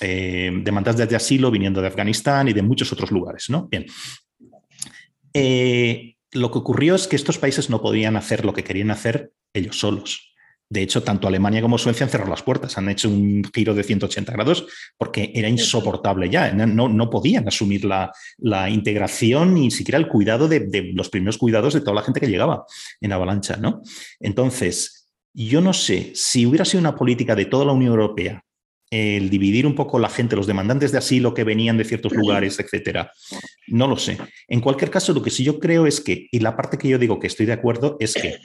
eh, 0.00 0.50
demandas 0.62 0.96
de 0.96 1.16
asilo 1.16 1.50
viniendo 1.50 1.82
de 1.82 1.88
Afganistán 1.88 2.48
y 2.48 2.54
de 2.54 2.62
muchos 2.62 2.90
otros 2.92 3.10
lugares, 3.10 3.50
¿no? 3.50 3.68
Bien 3.68 3.84
lo 6.34 6.50
que 6.50 6.58
ocurrió 6.58 6.94
es 6.94 7.06
que 7.06 7.16
estos 7.16 7.38
países 7.38 7.70
no 7.70 7.80
podían 7.80 8.16
hacer 8.16 8.44
lo 8.44 8.52
que 8.52 8.64
querían 8.64 8.90
hacer 8.90 9.32
ellos 9.54 9.78
solos. 9.78 10.34
De 10.68 10.82
hecho, 10.82 11.02
tanto 11.02 11.28
Alemania 11.28 11.62
como 11.62 11.78
Suecia 11.78 12.04
han 12.04 12.10
cerrado 12.10 12.30
las 12.30 12.42
puertas, 12.42 12.76
han 12.78 12.88
hecho 12.88 13.08
un 13.08 13.44
giro 13.54 13.74
de 13.74 13.84
180 13.84 14.32
grados 14.32 14.66
porque 14.98 15.30
era 15.34 15.48
insoportable 15.48 16.28
ya. 16.28 16.52
No, 16.52 16.88
no 16.88 17.10
podían 17.10 17.46
asumir 17.46 17.84
la, 17.84 18.10
integración 18.68 19.54
ni 19.54 19.70
siquiera 19.70 19.98
el 19.98 20.08
cuidado 20.08 20.48
de, 20.48 20.60
de, 20.60 20.92
los 20.94 21.10
primeros 21.10 21.38
cuidados 21.38 21.74
de 21.74 21.80
toda 21.80 21.94
la 21.94 22.02
gente 22.02 22.18
que 22.18 22.28
llegaba 22.28 22.64
en 23.00 23.12
avalancha. 23.12 23.56
¿no? 23.56 23.82
Entonces, 24.18 25.08
yo 25.32 25.60
no 25.60 25.72
sé 25.72 26.12
si 26.14 26.46
hubiera 26.46 26.64
sido 26.64 26.80
una 26.80 26.96
política 26.96 27.36
de 27.36 27.44
toda 27.44 27.66
la 27.66 27.72
Unión 27.72 27.92
Europea 27.92 28.43
el 28.94 29.28
dividir 29.28 29.66
un 29.66 29.74
poco 29.74 29.98
la 29.98 30.08
gente, 30.08 30.36
los 30.36 30.46
demandantes 30.46 30.92
de 30.92 30.98
asilo 30.98 31.34
que 31.34 31.42
venían 31.42 31.76
de 31.76 31.84
ciertos 31.84 32.12
lugares, 32.12 32.60
etcétera. 32.60 33.10
No 33.66 33.88
lo 33.88 33.96
sé. 33.96 34.18
En 34.46 34.60
cualquier 34.60 34.90
caso, 34.90 35.12
lo 35.12 35.20
que 35.20 35.30
sí 35.30 35.42
yo 35.42 35.58
creo 35.58 35.88
es 35.88 36.00
que, 36.00 36.28
y 36.30 36.38
la 36.38 36.56
parte 36.56 36.78
que 36.78 36.88
yo 36.88 36.96
digo 36.96 37.18
que 37.18 37.26
estoy 37.26 37.44
de 37.44 37.54
acuerdo, 37.54 37.96
es 37.98 38.14
que 38.14 38.38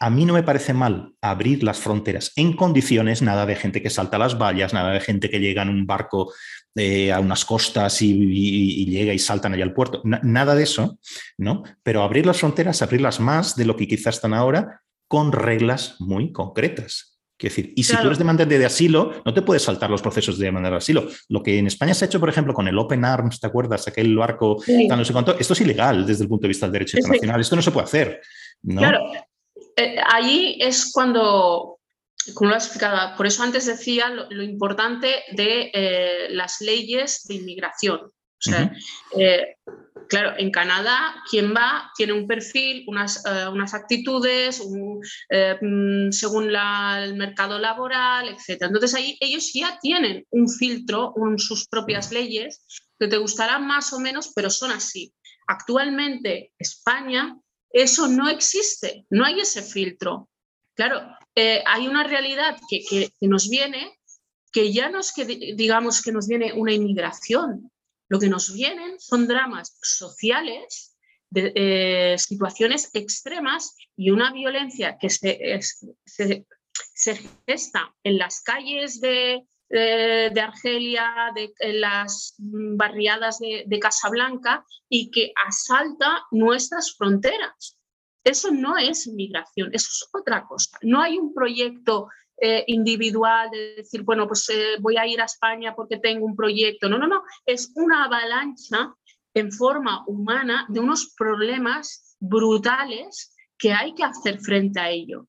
a 0.00 0.08
mí 0.08 0.24
no 0.24 0.32
me 0.32 0.42
parece 0.42 0.72
mal 0.72 1.12
abrir 1.20 1.62
las 1.62 1.78
fronteras 1.78 2.32
en 2.36 2.56
condiciones, 2.56 3.20
nada 3.20 3.44
de 3.44 3.54
gente 3.54 3.82
que 3.82 3.90
salta 3.90 4.16
las 4.16 4.38
vallas, 4.38 4.72
nada 4.72 4.92
de 4.92 5.00
gente 5.00 5.28
que 5.28 5.40
llega 5.40 5.60
en 5.60 5.68
un 5.68 5.86
barco 5.86 6.32
eh, 6.74 7.12
a 7.12 7.20
unas 7.20 7.44
costas 7.44 8.00
y, 8.00 8.86
llega 8.86 9.12
y 9.12 9.18
saltan 9.18 9.52
allá 9.52 9.64
al 9.64 9.74
puerto, 9.74 10.00
nada 10.04 10.54
de 10.54 10.62
eso, 10.62 10.98
¿no? 11.36 11.64
Pero 11.82 12.02
abrir 12.02 12.24
las 12.24 12.38
fronteras, 12.38 12.80
abrirlas 12.80 13.20
más 13.20 13.56
de 13.56 13.66
lo 13.66 13.76
que 13.76 13.86
quizás 13.86 14.14
están 14.14 14.32
ahora, 14.32 14.80
con 15.06 15.32
reglas 15.32 15.96
muy 16.00 16.32
concretas 16.32 17.11
decir, 17.48 17.72
y 17.76 17.82
si 17.84 17.96
tú 17.96 18.06
eres 18.06 18.18
demandante 18.18 18.58
de 18.58 18.66
asilo, 18.66 19.22
no 19.24 19.34
te 19.34 19.42
puedes 19.42 19.62
saltar 19.62 19.90
los 19.90 20.02
procesos 20.02 20.38
de 20.38 20.46
demanda 20.46 20.70
de 20.70 20.76
asilo. 20.76 21.08
Lo 21.28 21.42
que 21.42 21.58
en 21.58 21.66
España 21.66 21.94
se 21.94 22.04
ha 22.04 22.08
hecho, 22.08 22.20
por 22.20 22.28
ejemplo, 22.28 22.54
con 22.54 22.68
el 22.68 22.78
Open 22.78 23.04
Arms, 23.04 23.40
¿te 23.40 23.46
acuerdas? 23.46 23.86
Aquel 23.88 24.16
barco, 24.16 24.62
no 24.88 25.04
sé 25.04 25.12
cuánto, 25.12 25.38
esto 25.38 25.52
es 25.52 25.60
ilegal 25.60 26.06
desde 26.06 26.24
el 26.24 26.28
punto 26.28 26.42
de 26.42 26.48
vista 26.48 26.66
del 26.66 26.72
derecho 26.72 26.98
internacional. 26.98 27.40
Esto 27.40 27.56
no 27.56 27.62
se 27.62 27.70
puede 27.70 27.84
hacer. 27.84 28.20
Claro, 28.64 29.00
eh, 29.76 29.96
ahí 30.06 30.58
es 30.60 30.92
cuando, 30.92 31.78
como 32.34 32.50
lo 32.50 32.56
has 32.56 32.66
explicado, 32.66 33.16
por 33.16 33.26
eso 33.26 33.42
antes 33.42 33.66
decía 33.66 34.10
lo, 34.10 34.42
importante 34.42 35.22
de 35.32 35.70
eh, 35.72 36.26
las 36.30 36.60
leyes 36.60 37.24
de 37.24 37.34
inmigración. 37.34 38.12
O 38.46 38.50
sea, 38.50 38.72
Claro, 40.12 40.34
en 40.36 40.50
Canadá, 40.50 41.14
quien 41.30 41.54
va 41.54 41.90
tiene 41.96 42.12
un 42.12 42.26
perfil, 42.26 42.84
unas, 42.86 43.24
eh, 43.24 43.48
unas 43.50 43.72
actitudes, 43.72 44.62
eh, 45.30 45.56
mm, 45.58 46.12
según 46.12 46.54
el 46.54 47.14
mercado 47.14 47.58
laboral, 47.58 48.28
etc. 48.28 48.64
Entonces 48.64 48.94
ahí 48.94 49.16
ellos 49.20 49.50
ya 49.54 49.78
tienen 49.80 50.26
un 50.28 50.50
filtro, 50.50 51.14
sus 51.38 51.66
propias 51.66 52.12
leyes, 52.12 52.62
que 52.98 53.08
te 53.08 53.16
gustarán 53.16 53.66
más 53.66 53.94
o 53.94 54.00
menos, 54.00 54.32
pero 54.34 54.50
son 54.50 54.72
así. 54.72 55.14
Actualmente, 55.46 56.52
España, 56.58 57.38
eso 57.70 58.06
no 58.06 58.28
existe, 58.28 59.06
no 59.08 59.24
hay 59.24 59.40
ese 59.40 59.62
filtro. 59.62 60.28
Claro, 60.74 61.00
eh, 61.34 61.62
hay 61.66 61.88
una 61.88 62.04
realidad 62.04 62.58
que, 62.68 62.80
que, 62.84 63.10
nos 63.22 63.48
viene, 63.48 63.98
que 64.52 64.74
ya 64.74 64.90
no 64.90 65.00
es 65.00 65.10
que 65.14 65.24
digamos 65.24 66.02
que 66.02 66.12
nos 66.12 66.28
viene 66.28 66.52
una 66.52 66.74
inmigración, 66.74 67.70
lo 68.12 68.18
que 68.18 68.28
nos 68.28 68.52
vienen 68.52 69.00
son 69.00 69.26
dramas 69.26 69.78
sociales, 69.80 70.94
de, 71.30 71.50
eh, 71.54 72.18
situaciones 72.18 72.90
extremas 72.92 73.74
y 73.96 74.10
una 74.10 74.30
violencia 74.34 74.98
que 75.00 75.08
se, 75.08 76.44
gesta 77.46 77.94
en 78.04 78.18
las 78.18 78.42
calles 78.42 79.00
de, 79.00 79.46
de 79.70 80.40
Argelia, 80.42 81.32
de, 81.34 81.54
en 81.60 81.80
las 81.80 82.34
barriadas 82.36 83.38
de, 83.38 83.64
de 83.66 83.80
Casablanca 83.80 84.66
y 84.90 85.10
que 85.10 85.32
asalta 85.46 86.22
nuestras 86.32 86.94
fronteras. 86.94 87.78
Eso 88.24 88.50
no 88.50 88.76
es 88.76 89.06
inmigración, 89.06 89.70
eso 89.72 89.88
es 89.90 90.06
otra 90.12 90.44
cosa. 90.46 90.78
No 90.82 91.00
hay 91.00 91.16
un 91.16 91.32
proyecto 91.32 92.08
eh, 92.44 92.64
individual 92.66 93.48
de 93.52 93.76
decir, 93.76 94.02
bueno, 94.02 94.26
pues 94.26 94.48
eh, 94.48 94.74
voy 94.80 94.96
a 94.96 95.06
ir 95.06 95.20
a 95.20 95.26
España 95.26 95.76
porque 95.76 95.98
tengo 95.98 96.26
un 96.26 96.34
proyecto. 96.34 96.88
No, 96.88 96.98
no, 96.98 97.06
no, 97.06 97.22
es 97.46 97.70
una 97.76 98.06
avalancha 98.06 98.92
en 99.32 99.52
forma 99.52 100.02
humana 100.08 100.66
de 100.68 100.80
unos 100.80 101.14
problemas 101.16 102.16
brutales 102.18 103.32
que 103.56 103.72
hay 103.72 103.94
que 103.94 104.02
hacer 104.02 104.40
frente 104.40 104.80
a 104.80 104.90
ello. 104.90 105.28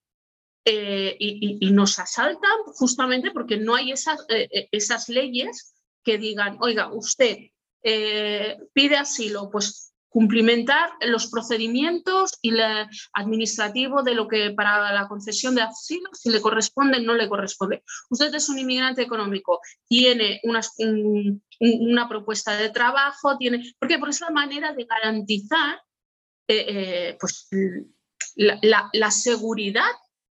Eh, 0.66 1.16
y, 1.20 1.70
nos 1.70 2.00
asaltan 2.00 2.64
justamente 2.74 3.30
porque 3.30 3.58
no 3.58 3.76
hay 3.76 3.92
esas, 3.92 4.26
esas 4.72 5.08
leyes 5.08 5.76
que 6.04 6.18
digan, 6.18 6.58
oiga, 6.62 6.92
usted 6.92 7.38
pide 8.74 8.96
asilo, 8.96 9.52
pues 9.52 9.93
cumplimentar 10.14 10.92
los 11.02 11.28
procedimientos 11.28 12.38
y 12.44 12.50
el 12.50 12.88
administrativo 13.14 14.04
de 14.04 14.14
lo 14.14 14.28
que 14.28 14.52
para 14.52 14.94
la 14.94 15.08
concesión 15.08 15.56
de 15.56 15.64
asilo, 15.64 16.08
si 16.14 16.30
le 16.30 16.40
corresponde, 16.40 17.02
no 17.02 17.16
le 17.16 17.28
corresponde. 17.28 17.84
Usted 18.12 18.34
es 18.36 18.48
un 18.48 18.60
inmigrante 18.60 19.02
económico, 19.02 19.60
tiene 19.88 20.40
una, 20.44 20.62
una 21.60 22.08
propuesta 22.08 22.56
de 22.56 22.70
trabajo, 22.70 23.38
tiene, 23.40 23.74
porque 23.80 23.98
por 23.98 24.10
esa 24.10 24.30
manera 24.30 24.72
de 24.74 24.86
garantizar 24.86 25.82
eh, 26.48 26.66
eh, 26.68 27.18
pues, 27.20 27.50
la, 28.36 28.90
la 28.94 29.10
seguridad 29.10 29.92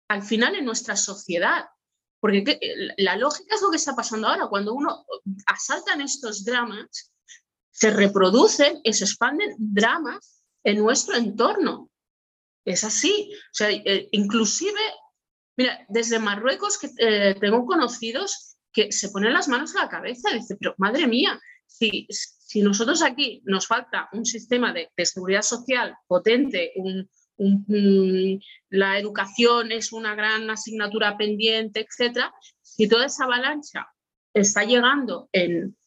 al 0.10 0.24
final 0.24 0.56
en 0.56 0.66
nuestra 0.66 0.98
sociedad. 0.98 1.70
Porque 2.22 2.44
la 2.98 3.16
lógica 3.16 3.56
es 3.56 3.62
lo 3.62 3.72
que 3.72 3.78
está 3.78 3.96
pasando 3.96 4.28
ahora. 4.28 4.48
Cuando 4.50 4.74
uno 4.74 5.06
asaltan 5.46 6.02
estos 6.02 6.44
dramas, 6.44 7.14
se 7.80 7.92
reproducen 7.92 8.82
y 8.84 8.92
se 8.92 9.06
expanden 9.06 9.56
dramas 9.58 10.44
en 10.66 10.80
nuestro 10.80 11.16
entorno. 11.16 11.90
Es 12.66 12.84
así. 12.84 13.32
O 13.34 13.54
sea, 13.54 13.72
eh, 13.72 14.10
inclusive, 14.12 14.80
mira, 15.58 15.86
desde 15.88 16.20
Marruecos 16.20 16.78
que 16.78 16.90
eh, 16.98 17.36
tengo 17.40 17.66
conocidos 17.66 18.58
que 18.74 18.92
se 18.92 19.10
ponen 19.10 19.34
las 19.34 19.48
manos 19.48 19.76
a 19.76 19.84
la 19.84 19.90
cabeza 19.90 20.30
y 20.30 20.40
dicen, 20.40 20.58
pero 20.60 20.76
madre 20.78 21.08
mía, 21.08 21.40
si, 21.66 22.06
si 22.10 22.62
nosotros 22.62 23.02
aquí 23.02 23.42
nos 23.46 23.66
falta 23.66 24.10
un 24.12 24.26
sistema 24.26 24.74
de, 24.74 24.90
seguridad 25.06 25.42
social 25.42 25.96
potente, 26.06 26.74
la 28.70 29.00
educación 29.00 29.72
es 29.72 29.94
una 29.94 30.16
gran 30.16 30.50
asignatura 30.50 31.18
pendiente, 31.18 31.88
etcétera, 31.88 32.34
si 32.62 32.90
toda 32.90 33.06
esa 33.06 33.24
avalancha 33.24 33.88
está 34.34 34.66
llegando 34.66 35.30
en, 35.32 35.78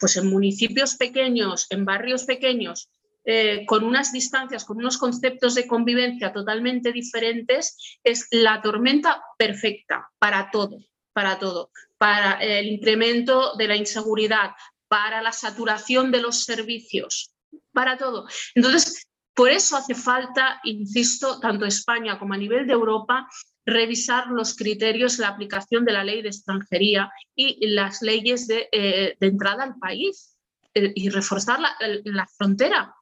pues 0.00 0.16
en 0.16 0.28
municipios 0.28 0.96
pequeños, 0.96 1.66
en 1.70 1.84
barrios 1.84 2.24
pequeños, 2.24 2.90
eh, 3.24 3.66
con 3.66 3.84
unas 3.84 4.12
distancias, 4.12 4.64
con 4.64 4.78
unos 4.78 4.96
conceptos 4.96 5.54
de 5.54 5.66
convivencia 5.66 6.32
totalmente 6.32 6.90
diferentes, 6.90 7.76
es 8.02 8.26
la 8.30 8.62
tormenta 8.62 9.22
perfecta 9.36 10.10
para 10.18 10.50
todo, 10.50 10.78
para 11.12 11.38
todo, 11.38 11.70
para 11.98 12.42
el 12.42 12.66
incremento 12.66 13.54
de 13.56 13.68
la 13.68 13.76
inseguridad, 13.76 14.52
para 14.88 15.20
la 15.20 15.32
saturación 15.32 16.10
de 16.10 16.22
los 16.22 16.44
servicios, 16.44 17.34
para 17.72 17.98
todo. 17.98 18.26
Entonces, 18.54 19.06
por 19.34 19.50
eso 19.50 19.76
hace 19.76 19.94
falta, 19.94 20.60
insisto, 20.64 21.38
tanto 21.40 21.66
España 21.66 22.18
como 22.18 22.34
a 22.34 22.38
nivel 22.38 22.66
de 22.66 22.72
Europa, 22.72 23.28
revisar 23.66 24.28
los 24.28 24.56
criterios, 24.56 25.18
la 25.18 25.28
aplicación 25.28 25.84
de 25.84 25.92
la 25.92 26.04
ley 26.04 26.22
de 26.22 26.28
extranjería 26.28 27.10
y 27.34 27.66
las 27.68 28.02
leyes 28.02 28.46
de, 28.46 28.68
eh, 28.72 29.16
entrada 29.20 29.64
al 29.64 29.76
país 29.78 30.36
eh, 30.74 30.92
y 30.94 31.08
reforzar 31.08 31.58
la, 31.60 32.26
frontera 32.38 32.94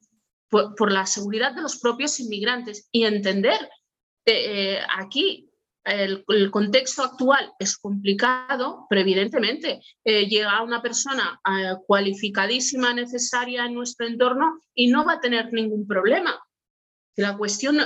por, 0.49 0.91
la 0.91 1.05
seguridad 1.07 1.55
de 1.55 1.61
los 1.61 1.79
propios 1.79 2.19
inmigrantes 2.19 2.89
y 2.91 3.05
entender 3.05 3.69
eh, 4.25 4.81
aquí 4.97 5.51
el, 5.85 6.51
contexto 6.51 7.03
actual 7.03 7.53
es 7.59 7.77
complicado, 7.77 8.87
pero 8.89 9.01
evidentemente 9.01 9.81
eh, 10.05 10.27
llega 10.27 10.63
una 10.63 10.83
persona 10.83 11.41
cualificadísima, 11.87 12.93
necesaria 12.93 13.65
en 13.65 13.75
nuestro 13.75 14.07
entorno 14.07 14.61
y 14.75 14.89
no 14.89 15.05
va 15.05 15.15
a 15.15 15.21
tener 15.21 15.53
ningún 15.53 15.87
problema. 15.87 16.39
La 17.19 17.37
cuestión 17.37 17.79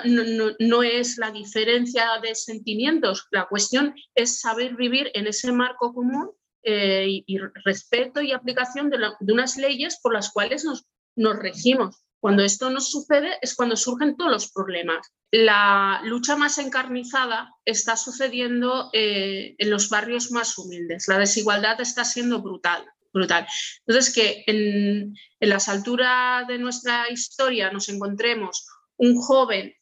no, 0.58 0.82
es 0.82 1.16
la 1.16 1.30
diferencia 1.30 2.04
de 2.22 2.34
sentimientos, 2.34 3.28
la 3.30 3.48
cuestión 3.48 3.94
es 4.14 4.40
saber 4.40 4.76
vivir 4.76 5.10
en 5.14 5.26
ese 5.26 5.50
marco 5.52 5.94
común 5.94 6.32
eh, 6.62 7.22
y, 7.26 7.38
respeto 7.64 8.20
y 8.20 8.32
aplicación 8.32 8.90
de, 8.90 8.98
unas 9.32 9.56
leyes 9.56 9.98
por 10.02 10.12
las 10.12 10.30
cuales 10.32 10.66
nos, 10.66 10.84
nos 11.16 11.38
regimos. 11.38 12.04
Cuando 12.20 12.42
esto 12.42 12.68
no 12.68 12.82
sucede 12.82 13.38
es 13.40 13.54
cuando 13.54 13.74
surgen 13.74 14.18
todos 14.18 14.30
los 14.30 14.52
problemas. 14.52 15.10
La 15.30 16.02
lucha 16.04 16.36
más 16.36 16.58
encarnizada 16.58 17.54
está 17.64 17.96
sucediendo 17.96 18.90
eh, 18.92 19.54
en 19.56 19.70
los 19.70 19.88
barrios 19.88 20.30
más 20.30 20.58
humildes. 20.58 21.08
La 21.08 21.18
desigualdad 21.18 21.80
está 21.80 22.04
siendo 22.04 22.42
brutal. 22.42 22.84
Brutal. 23.14 23.46
Entonces, 23.86 24.14
que 24.14 24.44
en, 24.46 25.14
en 25.40 25.48
las 25.48 25.70
alturas 25.70 26.46
de 26.48 26.58
nuestra 26.58 27.10
historia 27.10 27.70
nos 27.70 27.88
encontremos 27.88 28.66
un 29.02 29.20
joven 29.20 29.74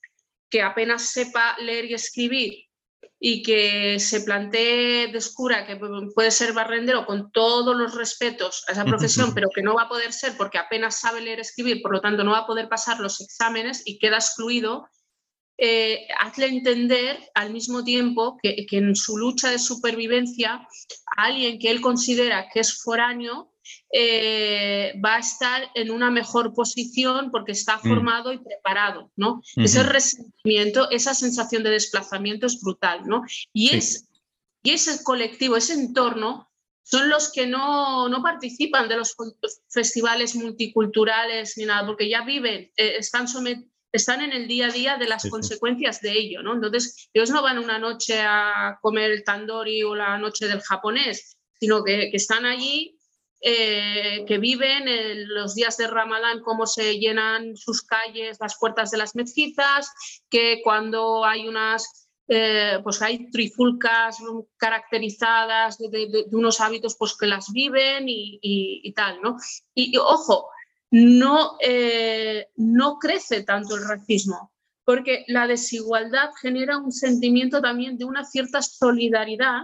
que 0.50 0.62
apenas 0.62 1.10
sepa 1.10 1.56
leer 1.58 1.84
y 1.84 1.94
escribir 1.94 2.54
y 3.22 3.42
que 3.42 4.00
se 4.00 4.22
plantee, 4.22 5.08
descubra 5.12 5.66
que 5.66 5.76
puede 6.14 6.30
ser 6.30 6.54
barrendero 6.54 7.04
con 7.04 7.30
todos 7.30 7.76
los 7.76 7.94
respetos 7.94 8.64
a 8.66 8.72
esa 8.72 8.86
profesión, 8.86 9.34
pero 9.34 9.50
que 9.54 9.62
no 9.62 9.74
va 9.74 9.82
a 9.82 9.88
poder 9.90 10.14
ser 10.14 10.38
porque 10.38 10.56
apenas 10.56 11.00
sabe 11.00 11.20
leer 11.20 11.38
y 11.38 11.42
escribir, 11.42 11.82
por 11.82 11.92
lo 11.92 12.00
tanto 12.00 12.24
no 12.24 12.30
va 12.30 12.38
a 12.38 12.46
poder 12.46 12.70
pasar 12.70 12.98
los 12.98 13.20
exámenes 13.20 13.82
y 13.84 13.98
queda 13.98 14.16
excluido, 14.16 14.88
eh, 15.58 16.08
hazle 16.18 16.46
entender 16.46 17.18
al 17.34 17.52
mismo 17.52 17.84
tiempo 17.84 18.38
que, 18.42 18.64
que, 18.66 18.78
en 18.78 18.96
su 18.96 19.18
lucha 19.18 19.50
de 19.50 19.58
supervivencia 19.58 20.66
a 21.16 21.24
alguien 21.24 21.58
que 21.58 21.70
él 21.70 21.82
considera 21.82 22.48
que 22.50 22.60
es 22.60 22.80
foráneo 22.82 23.49
eh, 23.92 24.94
va 25.04 25.16
a 25.16 25.20
estar 25.20 25.68
en 25.74 25.90
una 25.90 26.10
mejor 26.10 26.54
posición 26.54 27.30
porque 27.30 27.52
está 27.52 27.78
mm. 27.78 27.88
formado 27.88 28.32
y 28.32 28.38
preparado, 28.38 29.10
¿no? 29.16 29.42
Ese 29.56 29.82
resentimiento, 29.82 30.90
esa 30.90 31.14
sensación 31.14 31.62
de 31.62 31.70
desplazamiento 31.70 32.46
es 32.46 32.60
brutal, 32.60 33.02
¿no? 33.06 33.22
Y, 33.52 33.74
es, 33.74 34.08
y 34.62 34.70
ese 34.70 35.02
colectivo, 35.02 35.56
ese 35.56 35.74
entorno, 35.74 36.50
son 36.82 37.08
los 37.08 37.30
que 37.30 37.46
no, 37.46 38.08
no, 38.08 38.22
participan 38.22 38.88
de 38.88 38.96
los 38.96 39.14
festivales 39.68 40.34
multiculturales 40.34 41.56
ni 41.56 41.64
nada, 41.64 41.86
porque 41.86 42.08
ya 42.08 42.24
viven, 42.24 42.70
eh, 42.76 42.96
están, 42.98 43.26
están 43.92 44.22
en 44.22 44.32
el 44.32 44.48
día 44.48 44.66
a 44.66 44.72
día 44.72 44.96
de 44.96 45.06
las 45.06 45.28
consecuencias 45.28 46.00
de 46.00 46.12
ello, 46.12 46.42
¿no? 46.42 46.54
Entonces, 46.54 47.08
ellos 47.12 47.30
no 47.30 47.42
van 47.42 47.58
una 47.58 47.78
noche 47.78 48.20
a 48.20 48.78
comer 48.82 49.10
el 49.12 49.24
tandoori 49.24 49.82
o 49.84 49.94
la 49.94 50.18
noche 50.18 50.48
del 50.48 50.60
japonés, 50.62 51.36
sino 51.60 51.84
que, 51.84 52.10
que 52.10 52.16
están 52.16 52.44
allí 52.44 52.99
eh, 53.42 54.24
que 54.26 54.36
viven 54.36 54.86
en 54.86 55.26
los 55.32 55.54
días 55.54 55.78
de 55.78 55.86
Ramadán, 55.86 56.40
cómo 56.42 56.66
se 56.66 56.98
llenan 56.98 57.56
sus 57.56 57.82
calles, 57.82 58.36
las 58.38 58.58
puertas 58.58 58.90
de 58.90 58.98
las 58.98 59.16
mezquitas, 59.16 59.90
que 60.28 60.60
cuando 60.62 61.24
hay 61.24 61.48
unas, 61.48 62.10
eh, 62.28 62.78
pues 62.82 63.00
hay 63.00 63.30
trifulcas 63.30 64.18
caracterizadas 64.58 65.78
de, 65.78 66.26
unos 66.32 66.60
hábitos 66.60 66.96
pues 66.98 67.16
que 67.16 67.26
las 67.26 67.50
viven 67.50 68.04
y, 68.06 68.92
tal, 68.94 69.22
¿no? 69.22 69.38
Y, 69.74 69.96
ojo, 69.96 70.50
no, 70.90 71.56
eh, 71.60 72.48
no 72.56 72.98
crece 72.98 73.42
tanto 73.44 73.76
el 73.76 73.88
racismo, 73.88 74.52
porque 74.84 75.24
la 75.28 75.46
desigualdad 75.46 76.28
genera 76.42 76.76
un 76.76 76.92
sentimiento 76.92 77.62
también 77.62 77.96
de 77.96 78.04
una 78.04 78.22
cierta 78.22 78.60
solidaridad 78.60 79.62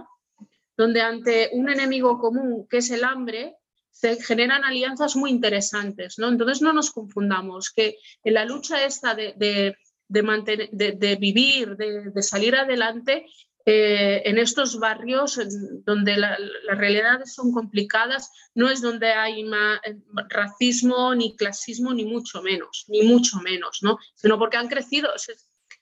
donde 0.77 1.01
ante 1.01 1.49
un 1.53 1.69
enemigo 1.69 2.19
común 2.19 2.67
que 2.69 2.77
es 2.77 2.91
el 2.91 3.03
hambre, 3.03 3.56
se 3.99 4.21
generan 4.21 4.63
alianzas 4.63 5.15
muy 5.15 5.31
interesantes. 5.31 6.19
¿no? 6.19 6.29
Entonces 6.29 6.61
no 6.61 6.73
nos 6.73 6.91
confundamos, 6.91 7.71
que 7.71 7.97
en 8.23 8.33
la 8.35 8.45
lucha 8.45 8.85
esta 8.85 9.15
de, 9.15 9.75
de, 10.07 10.23
mantener, 10.23 10.69
de 10.71 11.15
vivir, 11.15 11.75
de, 11.77 12.21
salir 12.21 12.55
adelante, 12.55 13.25
eh, 13.69 14.21
en 14.23 14.37
estos 14.37 14.79
barrios 14.79 15.37
donde 15.83 16.15
las 16.15 16.77
realidades 16.77 17.33
son 17.33 17.51
complicadas, 17.51 18.31
no 18.55 18.69
es 18.69 18.81
donde 18.81 19.07
hay 19.07 19.41
eh, 19.41 19.97
racismo, 20.29 21.13
ni 21.13 21.35
clasismo, 21.35 21.93
ni 21.93 22.05
mucho 22.05 22.41
menos, 22.41 22.85
ni 22.87 23.01
mucho 23.01 23.39
menos, 23.43 23.79
¿no? 23.81 23.97
sino 24.15 24.39
porque 24.39 24.55
han 24.55 24.69
crecido. 24.69 25.09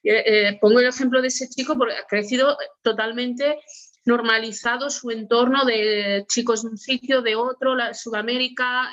Eh, 0.04 0.58
pongo 0.60 0.80
el 0.80 0.88
ejemplo 0.88 1.22
de 1.22 1.28
ese 1.28 1.48
chico 1.48 1.78
porque 1.78 1.96
ha 1.96 2.08
crecido 2.08 2.58
totalmente 2.82 3.60
normalizado 4.06 4.90
su 4.90 5.10
entorno 5.10 5.66
de 5.66 6.26
chicos 6.30 6.62
de 6.62 6.70
un 6.70 6.78
sitio, 6.78 7.22
de 7.22 7.36
otro, 7.36 7.76
la, 7.76 7.94
Sudamérica, 7.94 8.92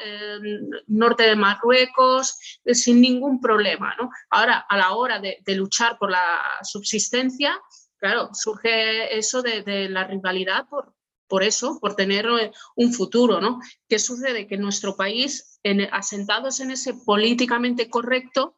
norte 0.86 1.24
de 1.24 1.36
Marruecos, 1.36 2.60
eh, 2.64 2.74
sin 2.74 3.00
ningún 3.00 3.40
problema. 3.40 3.94
¿no? 3.98 4.10
Ahora, 4.30 4.66
a 4.68 4.76
la 4.76 4.92
hora 4.94 5.20
de, 5.20 5.42
luchar 5.54 5.98
por 5.98 6.10
la 6.10 6.24
subsistencia, 6.62 7.60
claro, 7.98 8.30
surge 8.32 9.16
eso 9.16 9.42
de, 9.42 9.88
la 9.90 10.04
rivalidad 10.04 10.66
por, 10.68 10.94
por 11.28 11.42
eso, 11.42 11.78
por 11.78 11.94
tener 11.94 12.26
eh, 12.26 12.50
un 12.76 12.92
futuro. 12.94 13.40
¿no? 13.40 13.60
¿Qué 13.88 13.98
sucede? 13.98 14.46
Que 14.46 14.56
nuestro 14.56 14.96
país, 14.96 15.60
en, 15.62 15.82
asentados 15.92 16.60
en 16.60 16.70
ese 16.70 16.94
políticamente 16.94 17.90
correcto, 17.90 18.56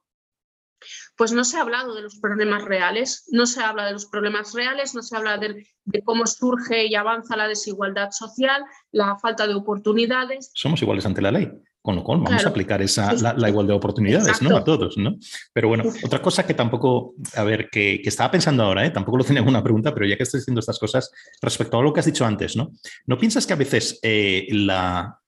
pues 1.16 1.32
no 1.32 1.44
se 1.44 1.56
ha 1.56 1.62
hablado 1.62 1.94
de 1.94 2.02
los 2.02 2.16
problemas 2.16 2.64
reales, 2.64 3.28
no 3.30 3.46
se 3.46 3.62
habla 3.62 3.86
de 3.86 3.92
los 3.92 4.06
problemas 4.06 4.52
reales, 4.52 4.94
no 4.94 5.02
se 5.02 5.16
habla 5.16 5.38
de, 5.38 5.66
cómo 6.04 6.26
surge 6.26 6.86
y 6.86 6.94
avanza 6.94 7.36
la 7.36 7.48
desigualdad 7.48 8.10
social, 8.10 8.64
la 8.90 9.16
falta 9.18 9.46
de 9.46 9.54
oportunidades. 9.54 10.50
Somos 10.54 10.82
iguales 10.82 11.06
ante 11.06 11.22
la 11.22 11.30
ley. 11.30 11.50
Con 11.82 11.96
lo 11.96 12.02
cual 12.02 12.20
vamos 12.22 12.42
a 12.42 12.48
aplicar 12.48 12.80
esa, 12.80 13.12
la, 13.12 13.46
igualdad 13.46 13.74
de 13.74 13.76
oportunidades 13.76 14.40
¿no? 14.40 14.56
a 14.56 14.64
todos. 14.64 14.96
¿no? 14.96 15.16
Pero 15.52 15.68
bueno, 15.68 15.84
otra 16.02 16.22
cosa 16.22 16.46
que 16.46 16.54
tampoco, 16.54 17.12
a 17.36 17.44
ver, 17.44 17.68
que, 17.68 18.00
estaba 18.02 18.30
pensando 18.30 18.62
ahora, 18.62 18.86
¿eh? 18.86 18.90
tampoco 18.90 19.18
lo 19.18 19.24
tenía 19.24 19.42
una 19.42 19.62
pregunta, 19.62 19.92
pero 19.92 20.06
ya 20.06 20.16
que 20.16 20.22
estoy 20.22 20.40
diciendo 20.40 20.60
estas 20.60 20.78
cosas, 20.78 21.10
respecto 21.42 21.78
a 21.78 21.82
lo 21.82 21.92
que 21.92 22.00
has 22.00 22.06
dicho 22.06 22.24
antes, 22.24 22.56
¿no? 22.56 22.72
¿No 23.04 23.18
piensas 23.18 23.46
que 23.46 23.52
a 23.52 23.56
veces 23.56 23.98
eh, 24.02 24.46
la, 24.50 25.20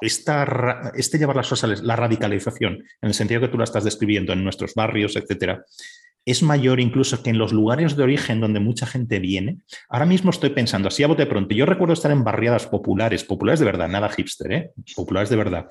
esta, 0.00 0.92
este 0.94 1.18
llevar 1.18 1.36
las 1.36 1.48
cosas, 1.48 1.82
la 1.82 1.96
radicalización, 1.96 2.74
en 2.74 3.08
el 3.08 3.14
sentido 3.14 3.40
que 3.40 3.48
tú 3.48 3.58
la 3.58 3.64
estás 3.64 3.84
describiendo 3.84 4.32
en 4.32 4.44
nuestros 4.44 4.74
barrios, 4.74 5.16
etcétera, 5.16 5.64
es 6.24 6.42
mayor 6.42 6.78
incluso 6.78 7.22
que 7.22 7.30
en 7.30 7.38
los 7.38 7.52
lugares 7.52 7.96
de 7.96 8.02
origen 8.02 8.40
donde 8.40 8.60
mucha 8.60 8.86
gente 8.86 9.18
viene. 9.18 9.58
Ahora 9.88 10.04
mismo 10.04 10.30
estoy 10.30 10.50
pensando, 10.50 10.88
así 10.88 11.02
a 11.02 11.06
bote 11.06 11.24
pronto, 11.26 11.54
yo 11.54 11.64
recuerdo 11.64 11.94
estar 11.94 12.10
en 12.10 12.22
barriadas 12.22 12.66
populares, 12.66 13.24
populares 13.24 13.60
de 13.60 13.66
verdad, 13.66 13.88
nada 13.88 14.10
hipster, 14.10 14.52
¿eh? 14.52 14.70
populares 14.94 15.30
de 15.30 15.36
verdad, 15.36 15.68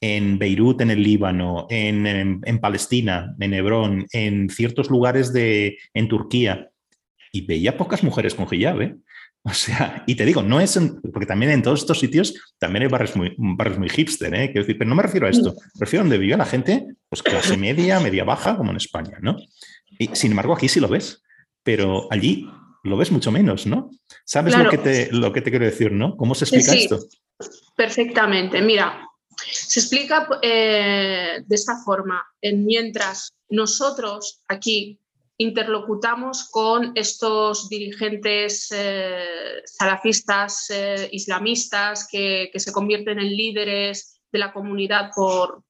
en 0.00 0.38
Beirut, 0.38 0.80
en 0.80 0.90
el 0.90 1.02
Líbano, 1.02 1.66
en, 1.70 2.58
Palestina, 2.60 3.34
en 3.38 3.54
Hebrón, 3.54 4.06
en 4.12 4.50
ciertos 4.50 4.90
lugares 4.90 5.32
de, 5.32 5.78
en 5.94 6.08
Turquía, 6.08 6.70
y 7.32 7.46
veía 7.46 7.76
pocas 7.76 8.02
mujeres 8.02 8.34
con 8.34 8.46
hijab, 8.50 8.82
¿eh? 8.82 8.96
O 9.50 9.52
sea, 9.52 10.02
y 10.06 10.14
te 10.14 10.24
digo, 10.24 10.42
no 10.42 10.58
es, 10.58 10.78
porque 11.12 11.26
también 11.26 11.52
en 11.52 11.62
todos 11.62 11.80
estos 11.80 12.00
sitios 12.00 12.34
también 12.58 12.84
hay 12.84 12.88
barrios 12.88 13.14
muy, 13.14 13.34
barrios 13.36 13.78
muy 13.78 13.90
hipster, 13.90 14.34
¿eh? 14.34 14.46
Quiero 14.46 14.62
decir, 14.62 14.78
pero 14.78 14.88
no 14.88 14.96
me 14.96 15.02
refiero 15.02 15.26
a 15.26 15.30
esto, 15.30 15.52
me 15.52 15.80
refiero 15.80 16.00
a 16.00 16.04
donde 16.04 16.18
vive 16.18 16.36
la 16.36 16.46
gente, 16.46 16.86
pues 17.10 17.22
clase 17.22 17.56
media, 17.58 18.00
media 18.00 18.24
baja, 18.24 18.56
como 18.56 18.70
en 18.70 18.78
España, 18.78 19.18
¿no? 19.20 19.36
Y 19.98 20.08
sin 20.14 20.32
embargo, 20.32 20.54
aquí 20.54 20.68
sí 20.68 20.80
lo 20.80 20.88
ves, 20.88 21.22
pero 21.62 22.08
allí 22.10 22.48
lo 22.84 22.96
ves 22.96 23.10
mucho 23.10 23.30
menos, 23.30 23.66
¿no? 23.66 23.90
¿Sabes 24.24 24.56
lo, 24.56 24.70
que 24.70 24.78
te, 24.78 25.12
lo 25.12 25.30
que 25.30 25.42
te 25.42 25.50
quiero 25.50 25.66
decir, 25.66 25.92
no? 25.92 26.16
¿Cómo 26.16 26.34
se 26.34 26.46
explica 26.46 26.72
esto? 26.72 27.00
Perfectamente. 27.76 28.62
Mira, 28.62 29.06
se 29.36 29.80
explica 29.80 30.26
eh, 30.40 31.42
de 31.44 31.54
esta 31.54 31.76
forma. 31.84 32.22
mientras 32.42 33.34
nosotros 33.50 34.40
aquí 34.48 34.98
interlocutamos 35.38 36.48
con 36.50 36.92
estos 36.94 37.68
dirigentes 37.68 38.70
eh, 38.72 39.62
salafistas 39.64 40.70
eh, 40.70 41.08
islamistas 41.12 42.06
que, 42.10 42.50
se 42.54 42.72
convierten 42.72 43.18
en 43.18 43.36
líderes 43.36 44.20
de 44.30 44.38
la 44.38 44.52
comunidad 44.52 45.10
por, 45.14 45.62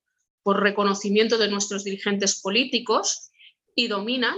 reconocimiento 0.47 1.39
de 1.39 1.49
nuestros 1.49 1.85
dirigentes 1.85 2.43
políticos 2.43 3.31
y 3.75 3.89
dominan. 3.89 4.37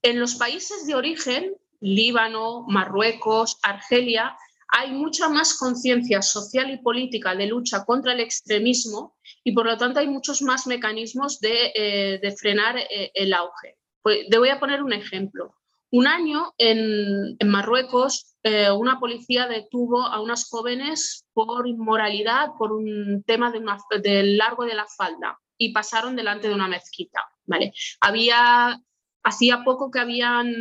En 0.00 0.18
los 0.18 0.36
países 0.36 0.86
de 0.86 0.94
origen, 0.94 1.54
Líbano, 1.80 2.64
Marruecos, 2.66 3.58
Argelia, 3.62 4.38
hay 4.68 4.92
mucha 4.92 5.28
más 5.28 5.58
conciencia 5.58 6.22
social 6.22 6.70
y 6.70 6.78
política 6.78 7.34
de 7.34 7.46
lucha 7.46 7.84
contra 7.84 8.14
el 8.14 8.20
extremismo 8.20 9.18
y 9.44 9.52
por 9.52 9.66
lo 9.66 9.76
tanto 9.76 10.00
hay 10.00 10.08
muchos 10.08 10.40
más 10.40 10.66
mecanismos 10.66 11.38
de, 11.40 11.72
eh, 11.74 12.34
frenar 12.38 12.76
el 12.88 13.34
auge. 13.34 13.76
Pues, 14.04 14.28
te 14.30 14.38
voy 14.38 14.50
a 14.50 14.60
poner 14.60 14.82
un 14.82 14.92
ejemplo. 14.92 15.54
Un 15.90 16.06
año 16.06 16.52
en, 16.58 17.38
Marruecos 17.44 18.36
eh, 18.42 18.70
una 18.70 19.00
policía 19.00 19.48
detuvo 19.48 20.02
a 20.02 20.20
unas 20.20 20.48
jóvenes 20.50 21.24
por 21.32 21.66
inmoralidad, 21.66 22.50
por 22.58 22.72
un 22.72 23.24
tema 23.26 23.50
de 23.50 23.62
del 24.02 24.36
largo 24.36 24.66
de 24.66 24.74
la 24.74 24.86
falda 24.86 25.40
y 25.56 25.72
pasaron 25.72 26.16
delante 26.16 26.48
de 26.48 26.54
una 26.54 26.68
mezquita. 26.68 27.24
¿vale? 27.46 27.72
Había, 28.00 28.78
hacía 29.22 29.64
poco 29.64 29.90
que 29.90 30.00
habían 30.00 30.52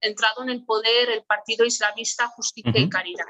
entrado 0.00 0.44
en 0.44 0.50
el 0.50 0.64
poder 0.64 1.10
el 1.10 1.24
partido 1.24 1.64
islamista 1.64 2.28
Justicia 2.28 2.78
y 2.78 2.88
Caridad. 2.88 3.26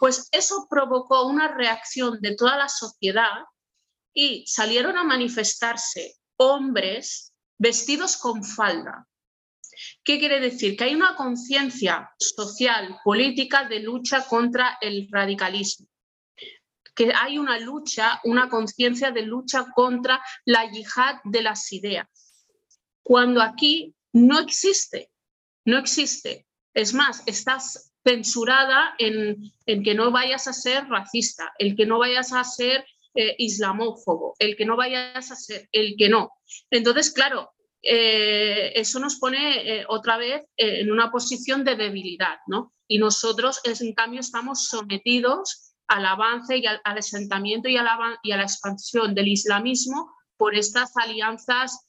Pues 0.00 0.28
eso 0.32 0.66
provocó 0.68 1.26
una 1.26 1.56
reacción 1.56 2.20
de 2.20 2.34
toda 2.34 2.58
la 2.58 2.68
sociedad 2.68 3.44
y 4.12 4.44
salieron 4.46 4.98
a 4.98 5.04
manifestarse 5.04 6.16
hombres 6.36 7.33
vestidos 7.58 8.16
con 8.16 8.44
falda. 8.44 9.06
¿Qué 10.02 10.18
quiere 10.18 10.40
decir? 10.40 10.76
Que 10.76 10.84
hay 10.84 10.94
una 10.94 11.16
conciencia 11.16 12.10
social, 12.18 12.98
política 13.04 13.68
de 13.68 13.80
lucha 13.80 14.24
contra 14.26 14.78
el 14.80 15.08
radicalismo. 15.10 15.88
Que 16.94 17.12
hay 17.12 17.38
una 17.38 17.58
lucha, 17.58 18.20
una 18.24 18.48
conciencia 18.48 19.10
de 19.10 19.22
lucha 19.22 19.66
contra 19.74 20.22
la 20.44 20.70
yihad 20.70 21.16
de 21.24 21.42
las 21.42 21.72
ideas. 21.72 22.06
Cuando 23.02 23.42
aquí 23.42 23.94
no 24.12 24.38
existe, 24.38 25.10
no 25.64 25.78
existe. 25.78 26.46
Es 26.72 26.94
más, 26.94 27.22
estás 27.26 27.92
censurada 28.04 28.94
en, 28.98 29.52
que 29.66 29.94
no 29.94 30.10
vayas 30.10 30.46
a 30.46 30.52
ser 30.52 30.86
racista, 30.88 31.52
el 31.58 31.74
que 31.74 31.86
no 31.86 31.98
vayas 31.98 32.32
a 32.32 32.44
ser 32.44 32.86
eh, 33.16 33.36
islamófobo, 33.38 34.34
el 34.40 34.56
que 34.56 34.66
no 34.66 34.76
vayas 34.76 35.30
a 35.30 35.36
ser, 35.36 35.68
el 35.70 35.94
que 35.96 36.08
no. 36.08 36.32
Entonces, 36.68 37.12
claro, 37.12 37.52
eh, 37.80 38.72
eso 38.74 38.98
nos 38.98 39.20
pone 39.20 39.78
eh, 39.80 39.84
otra 39.88 40.16
vez 40.16 40.44
en 40.56 40.90
una 40.90 41.12
posición 41.12 41.62
de 41.62 41.76
debilidad, 41.76 42.38
¿no? 42.48 42.72
Y 42.88 42.98
nosotros, 42.98 43.60
en 43.64 43.94
cambio, 43.94 44.18
estamos 44.18 44.66
sometidos 44.66 45.76
al 45.86 46.06
avance 46.06 46.56
y 46.56 46.66
al, 46.66 46.80
asentamiento 46.82 47.68
y 47.68 47.76
a, 47.76 47.84
la, 47.84 48.18
y 48.24 48.32
a 48.32 48.36
la 48.36 48.42
expansión 48.42 49.14
del 49.14 49.28
islamismo 49.28 50.10
por 50.36 50.56
estas 50.56 50.96
alianzas, 50.96 51.86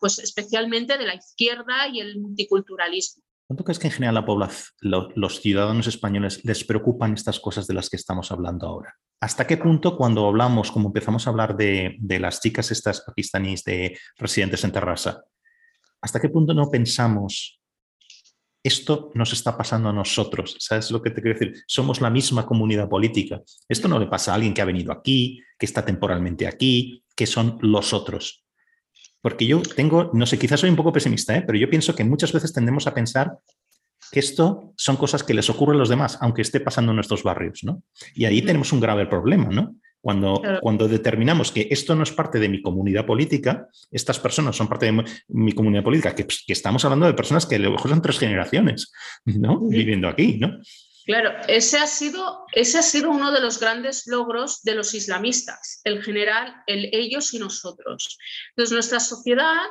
pues 0.00 0.18
especialmente 0.18 0.96
de 0.96 1.04
la 1.04 1.16
izquierda 1.16 1.88
y 1.88 2.00
el 2.00 2.18
multiculturalismo. 2.18 3.25
¿Cuánto 3.46 3.62
crees 3.62 3.78
que 3.78 3.86
en 3.86 3.92
general 3.92 4.14
la 4.16 4.26
población, 4.26 4.74
los 5.14 5.40
ciudadanos 5.40 5.86
españoles 5.86 6.44
les 6.44 6.64
preocupan 6.64 7.14
estas 7.14 7.38
cosas 7.38 7.66
de 7.66 7.74
las 7.74 7.88
que 7.88 7.96
estamos 7.96 8.32
hablando 8.32 8.66
ahora? 8.66 8.94
¿Hasta 9.20 9.46
qué 9.46 9.56
punto 9.56 9.96
cuando 9.96 10.26
hablamos, 10.26 10.72
como 10.72 10.88
empezamos 10.88 11.26
a 11.26 11.30
hablar 11.30 11.56
de, 11.56 11.96
las 12.20 12.40
chicas 12.40 12.72
estas 12.72 13.02
pakistaníes 13.02 13.62
de 13.62 13.96
residentes 14.18 14.64
en 14.64 14.72
Terrassa, 14.72 15.22
hasta 16.00 16.20
qué 16.20 16.28
punto 16.28 16.54
no 16.54 16.70
pensamos 16.70 17.60
esto 18.62 19.12
nos 19.14 19.32
está 19.32 19.56
pasando 19.56 19.90
a 19.90 19.92
nosotros. 19.92 20.56
¿Sabes 20.58 20.90
lo 20.90 21.00
que 21.00 21.10
te 21.10 21.22
quiero 21.22 21.38
decir? 21.38 21.62
Somos 21.68 22.00
la 22.00 22.10
misma 22.10 22.44
comunidad 22.44 22.88
política. 22.88 23.40
Esto 23.68 23.86
no 23.86 23.96
le 23.96 24.08
pasa 24.08 24.32
a 24.32 24.34
alguien 24.34 24.52
que 24.52 24.60
ha 24.60 24.64
venido 24.64 24.90
aquí, 24.90 25.40
que 25.56 25.66
está 25.66 25.84
temporalmente 25.84 26.48
aquí, 26.48 27.04
que 27.14 27.26
son 27.26 27.58
los 27.60 27.92
otros. 27.92 28.45
Porque 29.26 29.44
yo 29.44 29.60
tengo, 29.60 30.08
no 30.12 30.24
sé, 30.24 30.38
quizás 30.38 30.60
soy 30.60 30.70
un 30.70 30.76
poco 30.76 30.92
pesimista, 30.92 31.36
¿eh? 31.36 31.42
pero 31.44 31.58
yo 31.58 31.68
pienso 31.68 31.96
que 31.96 32.04
muchas 32.04 32.32
veces 32.32 32.52
tendemos 32.52 32.86
a 32.86 32.94
pensar 32.94 33.36
que 34.12 34.20
esto 34.20 34.72
son 34.76 34.94
cosas 34.94 35.24
que 35.24 35.34
les 35.34 35.50
ocurren 35.50 35.74
a 35.74 35.78
los 35.80 35.88
demás, 35.88 36.16
aunque 36.20 36.42
esté 36.42 36.60
pasando 36.60 36.92
en 36.92 36.94
nuestros 36.94 37.24
barrios, 37.24 37.64
¿no? 37.64 37.82
Y 38.14 38.24
ahí 38.26 38.40
tenemos 38.40 38.72
un 38.72 38.78
grave 38.78 39.06
problema, 39.06 39.46
¿no? 39.46 39.74
Cuando, 40.00 40.40
cuando 40.60 40.86
determinamos 40.86 41.50
que 41.50 41.66
esto 41.72 41.96
no 41.96 42.04
es 42.04 42.12
parte 42.12 42.38
de 42.38 42.48
mi 42.48 42.62
comunidad 42.62 43.04
política, 43.04 43.66
estas 43.90 44.20
personas 44.20 44.54
son 44.54 44.68
parte 44.68 44.86
de 44.86 45.04
mi, 45.26 45.50
comunidad 45.50 45.82
política, 45.82 46.14
que, 46.14 46.24
que, 46.24 46.52
estamos 46.52 46.84
hablando 46.84 47.06
de 47.06 47.14
personas 47.14 47.46
que 47.46 47.56
a 47.56 47.58
lo 47.58 47.72
mejor 47.72 47.90
son 47.90 48.02
tres 48.02 48.20
generaciones, 48.20 48.92
¿no? 49.24 49.58
Viviendo 49.58 50.06
aquí, 50.06 50.38
¿no? 50.38 50.60
Claro, 51.06 51.36
ese 51.46 51.78
ha, 51.78 51.86
sido, 51.86 52.46
ese 52.52 52.78
ha 52.78 52.82
sido 52.82 53.10
uno 53.10 53.30
de 53.30 53.40
los 53.40 53.60
grandes 53.60 54.08
logros 54.08 54.64
de 54.64 54.74
los 54.74 54.92
islamistas, 54.92 55.80
el 55.84 56.02
general, 56.02 56.64
el 56.66 56.90
ellos 56.92 57.32
y 57.32 57.38
nosotros. 57.38 58.18
Entonces, 58.50 58.72
nuestra 58.72 58.98
sociedad, 58.98 59.62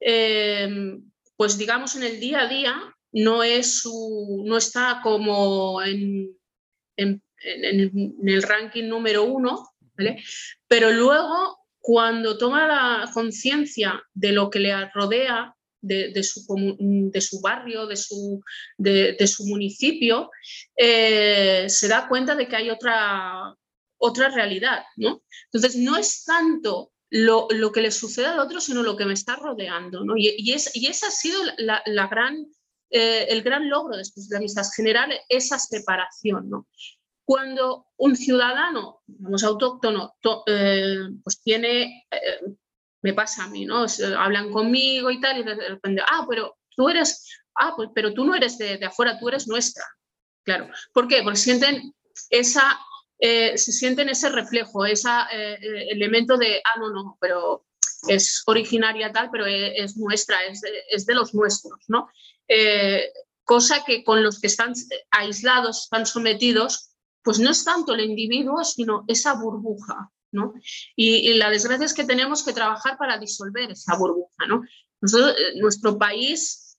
em, 0.00 1.04
pues 1.36 1.58
digamos, 1.58 1.96
en 1.96 2.04
el 2.04 2.18
día 2.18 2.40
a 2.40 2.48
día 2.48 2.96
no, 3.12 3.42
es 3.42 3.84
no 3.84 4.56
está 4.56 5.00
como 5.02 5.82
en, 5.82 6.34
en, 6.96 7.22
el 7.42 8.42
ranking 8.42 8.88
número 8.88 9.24
uno, 9.24 9.68
¿vale? 9.98 10.22
pero 10.66 10.90
luego 10.92 11.58
cuando 11.78 12.38
toma 12.38 12.66
la 12.66 13.10
conciencia 13.12 14.02
de 14.14 14.32
lo 14.32 14.48
que 14.48 14.60
le 14.60 14.90
rodea, 14.90 15.54
de, 15.80 16.22
su, 16.22 16.44
de 16.78 17.20
su, 17.20 17.40
barrio, 17.40 17.86
de 17.86 17.96
su, 17.96 18.42
de, 18.76 19.26
su 19.26 19.46
municipio, 19.46 20.30
eh, 20.76 21.66
se 21.68 21.88
da 21.88 22.08
cuenta 22.08 22.34
de 22.34 22.48
que 22.48 22.56
hay 22.56 22.70
otra, 22.70 23.54
otra 23.98 24.28
realidad. 24.28 24.84
¿no? 24.96 25.22
Entonces, 25.52 25.76
no 25.76 25.96
es 25.96 26.24
tanto 26.24 26.92
lo, 27.10 27.48
que 27.72 27.82
le 27.82 27.90
sucede 27.90 28.26
al 28.26 28.40
otro, 28.40 28.60
sino 28.60 28.82
lo 28.82 28.96
que 28.96 29.06
me 29.06 29.14
está 29.14 29.36
rodeando. 29.36 30.04
¿no? 30.04 30.16
Y, 30.16 30.34
y, 30.38 30.52
es, 30.52 30.74
y 30.74 30.86
esa 30.86 31.08
ha 31.08 31.10
sido 31.10 31.40
la, 31.58 32.06
gran, 32.08 32.46
eh, 32.90 33.26
el 33.28 33.42
gran 33.42 33.68
logro 33.68 33.96
de 33.96 34.02
estos 34.02 34.24
islamistas, 34.24 34.74
generar 34.74 35.08
esa 35.28 35.58
separación. 35.58 36.48
¿no? 36.50 36.68
Cuando 37.24 37.86
un 37.96 38.16
ciudadano, 38.16 39.02
vamos, 39.06 39.44
autóctono, 39.44 40.14
eh, 40.46 40.98
pues 41.22 41.40
tiene 41.42 42.06
me 43.02 43.14
pasa 43.14 43.44
a 43.44 43.48
mí, 43.48 43.64
¿no? 43.64 43.86
hablan 44.18 44.50
conmigo 44.50 45.10
y 45.10 45.20
tal, 45.20 45.38
y 45.38 45.42
de 45.42 45.54
repente, 45.54 46.02
ah, 46.06 46.26
pero 46.28 46.58
tú 46.76 46.88
eres, 46.88 47.26
ah, 47.54 47.72
pues, 47.76 47.90
pero 47.94 48.12
tú 48.12 48.24
no 48.24 48.34
eres 48.34 48.58
de, 48.58 48.84
afuera, 48.84 49.18
tú 49.18 49.28
eres 49.28 49.48
nuestra. 49.48 49.84
Claro. 50.44 50.68
¿Por 50.92 51.08
qué? 51.08 51.22
Porque 51.22 51.38
sienten 51.38 51.94
esa, 52.30 52.78
eh, 53.18 53.56
se 53.56 53.72
sienten 53.72 54.08
ese 54.08 54.28
reflejo, 54.30 54.84
ese 54.84 55.08
eh, 55.32 55.58
eh, 55.60 55.86
elemento 55.90 56.36
de, 56.36 56.60
ah, 56.64 56.78
no, 56.78 56.90
no, 56.90 57.18
pero 57.20 57.66
es 58.08 58.42
originaria 58.46 59.12
tal, 59.12 59.30
pero 59.30 59.46
es, 59.46 59.96
nuestra, 59.96 60.42
es 60.44 60.62
de, 60.62 60.70
es 60.90 61.04
de, 61.06 61.14
los 61.14 61.34
nuestros, 61.34 61.78
¿no? 61.88 62.08
cosa 63.44 63.84
que 63.84 64.02
con 64.04 64.22
los 64.22 64.40
que 64.40 64.46
están 64.46 64.72
aislados, 65.10 65.84
están 65.84 66.06
sometidos, 66.06 66.90
pues 67.22 67.38
no 67.38 67.50
es 67.50 67.64
tanto 67.64 67.94
el 67.94 68.00
individuo, 68.00 68.64
sino 68.64 69.04
esa 69.06 69.34
burbuja, 69.34 70.10
y, 70.96 71.34
la 71.34 71.50
desgracia 71.50 71.86
es 71.86 71.94
que 71.94 72.04
tenemos 72.04 72.44
que 72.44 72.52
trabajar 72.52 72.96
para 72.98 73.18
disolver 73.18 73.70
esa 73.70 73.96
burbuja. 73.96 74.44
Eh, 74.46 75.54
nuestro 75.56 75.98
país 75.98 76.76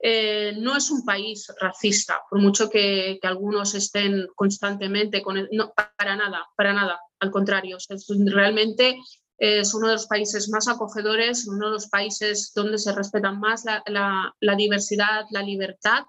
eh, 0.00 0.54
no 0.58 0.76
es 0.76 0.90
un 0.90 1.04
país 1.04 1.46
racista, 1.60 2.20
por 2.28 2.40
mucho 2.40 2.68
que, 2.68 3.18
algunos 3.22 3.74
estén 3.74 4.26
constantemente 4.34 5.22
con 5.22 5.48
no, 5.52 5.72
para 5.96 6.16
nada, 6.16 6.46
para 6.56 6.72
nada, 6.72 7.00
al 7.20 7.30
contrario, 7.30 7.78
realmente 8.26 8.98
es 9.38 9.74
uno 9.74 9.88
de 9.88 9.94
los 9.94 10.06
países 10.06 10.48
más 10.50 10.68
acogedores, 10.68 11.48
uno 11.48 11.66
de 11.66 11.72
los 11.72 11.88
países 11.88 12.52
donde 12.54 12.78
se 12.78 12.92
respetan 12.92 13.40
más 13.40 13.64
la 13.64 14.56
diversidad, 14.56 15.24
la 15.30 15.42
libertad 15.42 16.04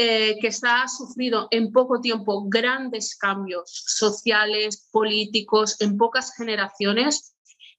eh, 0.00 0.38
que 0.40 0.46
está, 0.46 0.82
ha 0.82 0.88
sufrido 0.88 1.48
en 1.50 1.72
poco 1.72 2.00
tiempo 2.00 2.44
grandes 2.48 3.16
cambios 3.16 3.68
sociales, 3.84 4.88
políticos, 4.92 5.80
en 5.80 5.96
pocas 5.96 6.32
generaciones 6.36 7.34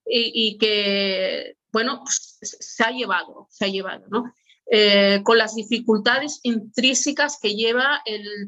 y, 0.06 0.58
que, 0.58 1.56
bueno, 1.72 2.02
pues, 2.04 2.40
se 2.42 2.84
ha 2.84 2.92
llevado, 2.92 3.48
se 3.50 3.64
ha 3.64 3.68
llevado, 3.70 4.06
¿no? 4.10 4.34
eh, 4.70 5.22
con 5.24 5.38
las 5.38 5.56
dificultades 5.56 6.42
intrínsecas 6.44 7.40
que 7.42 7.56
lleva 7.56 8.04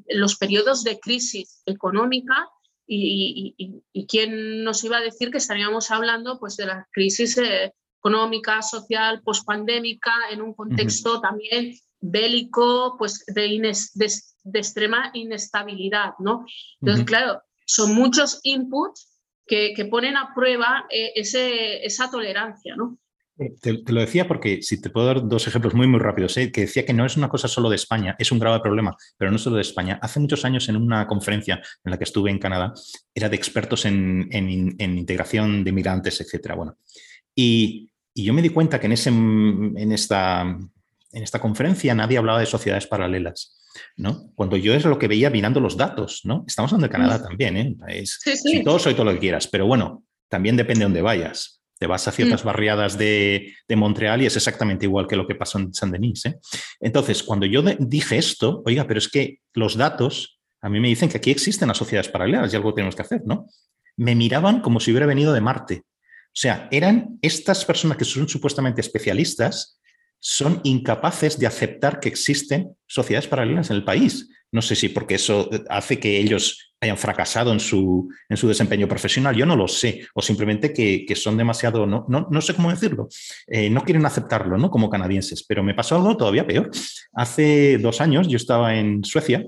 los 0.10 0.36
periodos 0.36 0.84
de 0.84 1.00
crisis 1.00 1.64
económica 1.66 2.50
y, 2.86 3.56
quién 4.10 4.66
nos 4.66 4.84
iba 4.84 4.98
a 4.98 5.02
decir 5.02 5.32
que 5.32 5.38
estaríamos 5.38 5.92
hablando 5.92 6.40
pues, 6.40 6.58
de 6.58 6.66
la 6.66 6.90
crisis 6.92 7.38
eh, 7.38 7.74
económica, 8.00 8.62
social, 8.62 9.22
pospandémica, 9.22 10.12
en 10.30 10.42
un 10.42 10.54
contexto 10.54 11.22
también 11.22 11.74
bélico, 12.02 12.96
pues 12.98 13.24
de, 13.28 13.74
de, 13.94 14.60
extrema 14.60 15.12
inestabilidad, 15.14 16.14
¿no? 16.20 16.46
Entonces, 16.82 17.06
claro, 17.06 17.42
son 17.66 17.96
muchos 17.96 18.40
inputs 18.44 19.12
que, 19.46 19.88
ponen 19.90 20.18
a 20.18 20.34
prueba 20.34 20.86
eh, 20.90 21.12
ese, 21.16 21.86
esa 21.86 22.10
tolerancia, 22.10 22.76
¿no? 22.76 22.98
Eh, 23.42 23.56
te, 23.60 23.92
lo 23.92 24.02
decía 24.02 24.28
porque, 24.28 24.62
si 24.62 24.80
te 24.80 24.90
puedo 24.90 25.08
dar 25.08 25.28
dos 25.28 25.48
ejemplos 25.48 25.74
muy, 25.74 25.88
muy 25.88 26.00
rápidos, 26.00 26.38
¿eh? 26.38 26.52
que 26.52 26.62
decía 26.62 26.86
que 26.86 26.94
no 26.94 27.06
es 27.06 27.18
una 27.18 27.30
cosa 27.30 27.48
solo 27.48 27.70
de 27.70 27.76
España, 27.76 28.16
es 28.20 28.32
un 28.32 28.40
grave 28.40 28.60
problema, 28.60 28.96
pero 29.18 29.32
no 29.32 29.38
solo 29.38 29.56
de 29.56 29.64
España. 29.64 30.00
Hace 30.02 30.20
muchos 30.20 30.46
años 30.46 30.70
en 30.70 30.76
una 30.76 31.08
conferencia 31.08 31.62
en 31.84 31.92
la 31.92 31.98
que 31.98 32.04
estuve 32.04 32.30
en 32.30 32.40
Canadá, 32.40 32.74
era 33.16 33.30
de 33.30 33.36
expertos 33.36 33.86
en, 33.86 34.30
integración 34.80 35.64
de 35.64 35.70
inmigrantes, 35.72 36.22
etc. 36.22 36.54
Bueno, 36.56 36.78
y, 37.34 37.88
yo 38.14 38.34
me 38.34 38.42
di 38.42 38.50
cuenta 38.50 38.78
que 38.78 38.88
en, 38.88 38.92
ese, 38.92 39.10
en, 39.10 39.92
esta, 39.94 40.58
en 41.14 41.24
esta 41.24 41.40
conferencia 41.40 41.94
nadie 41.96 42.18
hablaba 42.18 42.40
de 42.40 42.46
sociedades 42.46 42.88
paralelas. 42.88 43.58
¿no? 43.96 44.32
Cuando 44.36 44.58
yo 44.58 44.74
es 44.74 44.86
lo 44.86 45.00
que 45.00 45.08
veía 45.08 45.30
mirando 45.30 45.60
los 45.60 45.78
datos, 45.78 46.22
¿no? 46.26 46.44
Estamos 46.46 46.72
hablando 46.72 46.88
de 46.88 46.92
Canadá 46.92 47.20
mm. 47.20 47.24
también, 47.24 47.58
¿eh? 47.58 48.06
sí, 48.06 48.36
sí. 48.36 48.58
Si 48.58 48.64
todo 48.64 48.80
soy 48.80 48.94
todo 48.94 49.06
lo 49.06 49.14
que 49.14 49.20
quieras, 49.20 49.48
pero 49.48 49.66
bueno, 49.66 50.04
también 50.30 50.58
depende 50.58 50.80
de 50.80 50.86
dónde 50.86 51.02
vayas. 51.02 51.62
Te 51.80 51.88
vas 51.88 52.08
a 52.08 52.12
ciertas 52.12 52.44
mm. 52.44 52.48
barriadas 52.48 52.98
de, 52.98 53.54
Montreal 53.70 54.22
y 54.22 54.26
es 54.26 54.36
exactamente 54.36 54.86
igual 54.86 55.08
que 55.08 55.16
lo 55.16 55.26
que 55.26 55.36
pasó 55.36 55.58
en 55.58 55.74
San 55.74 55.92
Denis. 55.92 56.26
¿eh? 56.26 56.40
Entonces, 56.80 57.24
cuando 57.24 57.46
yo 57.46 57.64
dije 57.80 58.18
esto, 58.18 58.62
oiga, 58.66 58.86
pero 58.88 58.98
es 58.98 59.08
que 59.08 59.40
los 59.54 59.78
datos 59.78 60.40
a 60.62 60.70
mí 60.70 60.80
me 60.80 60.90
dicen 60.90 61.10
que 61.10 61.18
aquí 61.18 61.32
existen 61.32 61.68
las 61.68 61.78
sociedades 61.78 62.10
paralelas 62.10 62.54
y 62.54 62.56
algo 62.56 62.74
tenemos 62.74 62.96
que 62.96 63.02
hacer, 63.02 63.22
¿no? 63.26 63.48
Me 63.98 64.16
miraban 64.16 64.62
como 64.62 64.80
si 64.80 64.92
hubiera 64.92 65.08
venido 65.08 65.34
de 65.34 65.42
Marte. 65.42 65.84
O 66.28 66.40
sea, 66.40 66.70
eran 66.72 67.18
estas 67.22 67.66
personas 67.66 67.98
que 67.98 68.06
son 68.06 68.30
supuestamente 68.30 68.80
especialistas, 68.80 69.81
son 70.22 70.62
incapaces 70.64 71.38
de 71.40 71.48
aceptar 71.48 72.00
que 72.00 72.08
existen 72.08 72.78
sociedades 72.88 73.28
paralelas 73.28 73.72
en 73.72 73.78
el 73.78 73.84
país. 73.84 74.30
No 74.52 74.62
sé 74.62 74.76
si 74.76 74.90
porque 74.90 75.16
eso 75.16 75.50
hace 75.68 76.00
que 76.00 76.20
ellos 76.20 76.74
hayan 76.80 76.98
fracasado 76.98 77.52
en 77.52 77.60
su, 77.60 78.10
en 78.30 78.38
su 78.38 78.48
desempeño 78.48 78.88
profesional, 78.88 79.36
yo 79.36 79.46
no 79.46 79.56
lo 79.56 79.68
sé, 79.68 80.08
o 80.14 80.22
simplemente 80.22 80.74
que, 80.74 81.16
son 81.16 81.38
demasiado, 81.38 81.86
no, 81.86 82.06
no, 82.08 82.42
sé 82.42 82.56
cómo 82.56 82.72
decirlo, 82.72 83.08
eh, 83.48 83.70
no 83.70 83.84
quieren 83.84 84.06
aceptarlo 84.06 84.58
¿no? 84.58 84.72
como 84.72 84.90
canadienses, 84.90 85.44
pero 85.44 85.64
me 85.64 85.76
pasó 85.76 85.96
algo 85.96 86.18
todavía 86.18 86.46
peor. 86.46 86.72
Hace 87.14 87.78
dos 87.78 88.02
años 88.02 88.28
yo 88.28 88.38
estaba 88.38 88.76
en 88.76 89.04
Suecia, 89.04 89.46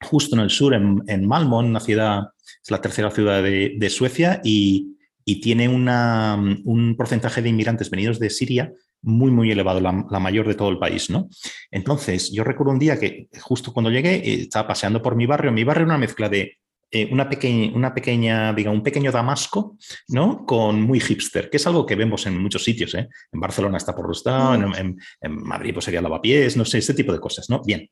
justo 0.00 0.36
en 0.36 0.42
el 0.42 0.50
sur, 0.50 0.74
en, 0.74 1.02
en 1.06 1.26
Malmö, 1.26 1.58
una 1.58 1.80
ciudad, 1.80 2.22
es 2.62 2.70
la 2.70 2.80
tercera 2.80 3.10
ciudad 3.10 3.42
de, 3.42 3.90
Suecia, 3.90 4.40
y, 4.42 4.96
y 5.24 5.40
tiene 5.40 5.68
una, 5.68 6.34
un 6.64 6.96
porcentaje 6.96 7.42
de 7.42 7.50
inmigrantes 7.50 7.90
venidos 7.90 8.18
de 8.18 8.30
Siria 8.30 8.72
muy, 9.02 9.30
muy 9.30 9.50
elevado, 9.50 9.80
la, 9.80 9.92
mayor 9.92 10.46
de 10.48 10.54
todo 10.54 10.70
el 10.70 10.78
país, 10.78 11.10
¿no? 11.10 11.28
Entonces, 11.70 12.32
yo 12.32 12.44
recuerdo 12.44 12.72
un 12.72 12.78
día 12.78 12.98
que 12.98 13.28
justo 13.40 13.72
cuando 13.72 13.90
llegué, 13.90 14.16
eh, 14.16 14.42
estaba 14.42 14.68
paseando 14.68 15.02
por 15.02 15.16
mi 15.16 15.26
barrio, 15.26 15.52
mi 15.52 15.64
barrio 15.64 15.82
era 15.82 15.94
una 15.94 15.98
mezcla 15.98 16.28
de 16.28 16.58
eh, 16.90 17.08
una, 17.12 17.28
pequeña, 17.28 17.76
una 17.76 17.94
pequeña, 17.94 18.52
diga, 18.54 18.70
un 18.70 18.82
pequeño 18.82 19.12
Damasco, 19.12 19.76
¿no? 20.08 20.46
Con 20.46 20.80
muy 20.82 21.00
hipster, 21.00 21.50
que 21.50 21.58
es 21.58 21.66
algo 21.66 21.84
que 21.84 21.94
vemos 21.94 22.26
en 22.26 22.40
muchos 22.40 22.64
sitios, 22.64 22.94
¿eh? 22.94 23.08
En 23.30 23.40
Barcelona 23.40 23.76
está 23.76 23.94
por 23.94 24.06
Rostado, 24.06 24.58
mm. 24.58 24.74
en, 24.74 24.98
en, 25.20 25.42
Madrid 25.42 25.74
pues 25.74 25.84
sería 25.84 26.00
Lavapiés, 26.00 26.56
no 26.56 26.64
sé, 26.64 26.78
este 26.78 26.94
tipo 26.94 27.12
de 27.12 27.20
cosas, 27.20 27.50
¿no? 27.50 27.62
Bien. 27.62 27.90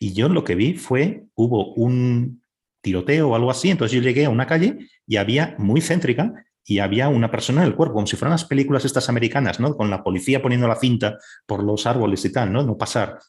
Y 0.00 0.12
yo 0.12 0.28
lo 0.28 0.44
que 0.44 0.56
vi 0.56 0.74
fue, 0.74 1.24
hubo 1.34 1.72
un 1.74 2.42
tiroteo 2.82 3.30
o 3.30 3.34
algo 3.34 3.50
así, 3.50 3.70
entonces 3.70 3.96
yo 3.96 4.02
llegué 4.02 4.26
a 4.26 4.30
una 4.30 4.46
calle 4.46 4.78
y 5.06 5.16
había 5.16 5.54
muy 5.58 5.80
céntrica 5.80 6.32
y 6.68 6.80
había 6.80 7.08
una 7.08 7.30
persona 7.30 7.62
en 7.62 7.68
el 7.68 7.76
cuerpo, 7.76 7.94
como 7.94 8.08
si 8.08 8.16
fueran 8.16 8.32
las 8.32 8.44
películas 8.44 8.84
estas 8.84 9.08
americanas, 9.08 9.60
¿no? 9.60 9.76
Con 9.76 9.88
la 9.88 10.02
policía 10.02 10.42
poniendo 10.42 10.66
la 10.66 10.74
cinta 10.74 11.16
por 11.46 11.62
los 11.62 11.86
árboles 11.86 12.24
y 12.24 12.32
tal, 12.32 12.52
¿no? 12.52 12.64
No 12.64 12.76
pasar. 12.76 13.20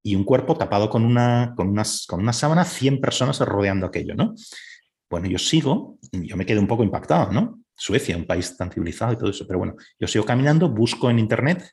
Y 0.00 0.14
un 0.14 0.22
cuerpo 0.22 0.56
tapado 0.56 0.88
con 0.88 1.04
una, 1.04 1.54
con 1.56 1.68
unas, 1.68 2.06
con 2.06 2.20
una 2.20 2.32
sábana, 2.32 2.64
100 2.64 3.00
personas 3.00 3.40
rodeando 3.40 3.86
aquello, 3.86 4.14
¿no? 4.14 4.34
Bueno, 5.10 5.26
yo 5.26 5.38
sigo, 5.38 5.98
yo 6.12 6.36
me 6.36 6.46
quedé 6.46 6.60
un 6.60 6.68
poco 6.68 6.84
impactado, 6.84 7.32
¿no? 7.32 7.58
Suecia, 7.74 8.16
un 8.16 8.26
país 8.26 8.56
tan 8.56 8.70
civilizado 8.70 9.12
y 9.12 9.16
todo 9.16 9.30
eso, 9.30 9.44
pero 9.44 9.58
bueno, 9.58 9.74
yo 9.98 10.06
sigo 10.06 10.24
caminando, 10.24 10.68
busco 10.68 11.10
en 11.10 11.18
internet 11.18 11.68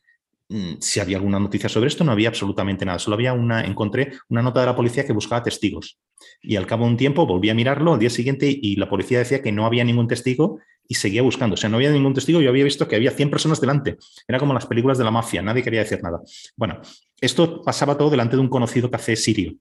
mm, 0.49 0.73
si 0.79 0.99
había 0.99 1.17
alguna 1.17 1.39
noticia 1.39 1.69
sobre 1.69 1.89
esto, 1.89 2.03
no 2.03 2.13
había 2.13 2.29
absolutamente 2.29 2.83
nada. 2.83 2.97
Solo 2.97 3.13
había 3.13 3.33
una, 3.33 3.63
encontré 3.63 4.13
una 4.29 4.41
nota 4.41 4.61
de 4.61 4.65
la 4.65 4.75
policía 4.75 5.05
que 5.05 5.13
buscaba 5.13 5.43
testigos. 5.43 5.99
Y 6.41 6.55
al 6.55 6.65
cabo 6.65 6.85
de 6.85 6.91
un 6.91 6.97
tiempo 6.97 7.27
volví 7.27 7.51
a 7.51 7.53
mirarlo 7.53 7.93
al 7.93 7.99
día 7.99 8.09
siguiente 8.09 8.49
y 8.49 8.75
la 8.77 8.89
policía 8.89 9.19
decía 9.19 9.43
que 9.43 9.51
no 9.51 9.67
había 9.67 9.83
ningún 9.83 10.07
testigo 10.07 10.59
y 10.91 10.95
seguía 10.95 11.21
buscando. 11.21 11.53
O 11.53 11.57
sea, 11.57 11.69
no 11.69 11.77
había 11.77 11.89
ningún 11.89 12.13
testigo, 12.13 12.41
yo 12.41 12.49
había 12.49 12.65
visto 12.65 12.85
que 12.85 12.97
había 12.97 13.11
100 13.11 13.29
personas 13.29 13.61
delante. 13.61 13.95
Era 14.27 14.39
como 14.39 14.53
las 14.53 14.65
películas 14.65 14.97
de 14.97 15.05
la 15.05 15.11
mafia, 15.11 15.41
nadie 15.41 15.63
quería 15.63 15.79
decir 15.79 16.03
nada. 16.03 16.19
Bueno, 16.57 16.81
esto 17.21 17.61
pasaba 17.61 17.97
todo 17.97 18.09
delante 18.09 18.35
de 18.35 18.41
un 18.41 18.49
conocido 18.49 18.91
café 18.91 19.15
sirio. 19.15 19.53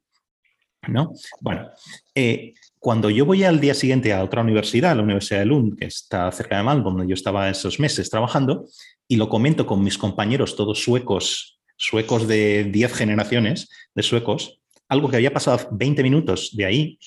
¿no? 0.89 1.13
Bueno, 1.41 1.71
eh, 2.17 2.55
cuando 2.81 3.11
yo 3.11 3.25
voy 3.27 3.45
al 3.45 3.61
día 3.61 3.75
siguiente 3.75 4.13
a 4.13 4.25
otra 4.25 4.43
universidad, 4.43 4.97
la 4.97 5.05
Universidad 5.05 5.39
de 5.39 5.47
Lund, 5.47 5.79
que 5.79 5.85
está 5.85 6.33
cerca 6.33 6.57
de 6.57 6.65
Malmö, 6.65 6.83
donde 6.83 7.07
yo 7.07 7.15
estaba 7.15 7.49
esos 7.49 7.79
meses 7.79 8.11
trabajando, 8.11 8.67
y 9.07 9.15
lo 9.15 9.29
comento 9.29 9.67
con 9.67 9.85
mis 9.85 9.99
compañeros, 9.99 10.57
todos 10.57 10.83
suecos, 10.83 11.61
suecos 11.77 12.27
de 12.27 12.65
10 12.65 12.93
generaciones 12.93 13.69
de 13.95 14.03
suecos, 14.03 14.61
algo 14.89 15.09
que 15.09 15.15
había 15.15 15.33
pasado 15.33 15.69
20 15.71 16.03
minutos 16.03 16.51
de 16.57 16.65
ahí, 16.65 16.99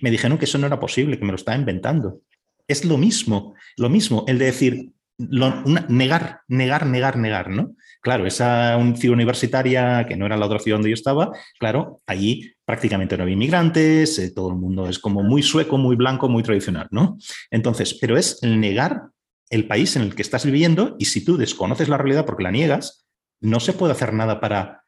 me 0.00 0.10
dijeron 0.10 0.36
que 0.36 0.46
eso 0.46 0.58
no 0.58 0.66
era 0.66 0.80
posible, 0.80 1.16
que 1.16 1.24
me 1.24 1.30
lo 1.30 1.36
estaba 1.36 1.56
inventando 1.56 2.22
es 2.68 2.84
lo 2.84 2.98
mismo, 2.98 3.54
lo 3.76 3.88
mismo, 3.88 4.24
el 4.28 4.38
de 4.38 4.44
decir, 4.44 4.92
negar, 5.18 6.42
negar, 6.46 6.86
negar, 6.86 7.16
negar, 7.16 7.50
¿no? 7.50 7.74
Claro, 8.00 8.26
esa 8.26 8.78
ciudad 8.94 9.14
universitaria, 9.14 10.06
que 10.06 10.16
no 10.16 10.26
era 10.26 10.36
la 10.36 10.46
otra 10.46 10.60
ciudad 10.60 10.76
donde 10.76 10.90
yo 10.90 10.94
estaba, 10.94 11.32
claro, 11.58 12.00
allí 12.06 12.52
prácticamente 12.64 13.16
no 13.16 13.24
había 13.24 13.34
inmigrantes, 13.34 14.18
eh, 14.18 14.30
todo 14.30 14.50
el 14.50 14.56
mundo 14.56 14.88
es 14.88 14.98
como 14.98 15.22
muy 15.24 15.42
sueco, 15.42 15.76
muy 15.78 15.96
blanco, 15.96 16.28
muy 16.28 16.44
tradicional, 16.44 16.86
¿no? 16.92 17.18
Entonces, 17.50 17.98
pero 18.00 18.16
es 18.16 18.38
negar 18.42 19.08
el 19.50 19.66
país 19.66 19.96
en 19.96 20.02
el 20.02 20.14
que 20.14 20.22
estás 20.22 20.44
viviendo 20.44 20.94
y 20.98 21.06
si 21.06 21.24
tú 21.24 21.36
desconoces 21.36 21.88
la 21.88 21.98
realidad 21.98 22.24
porque 22.24 22.44
la 22.44 22.52
niegas, 22.52 23.06
no 23.40 23.60
se 23.60 23.72
puede 23.72 23.92
hacer 23.92 24.12
nada 24.12 24.40
para, 24.40 24.82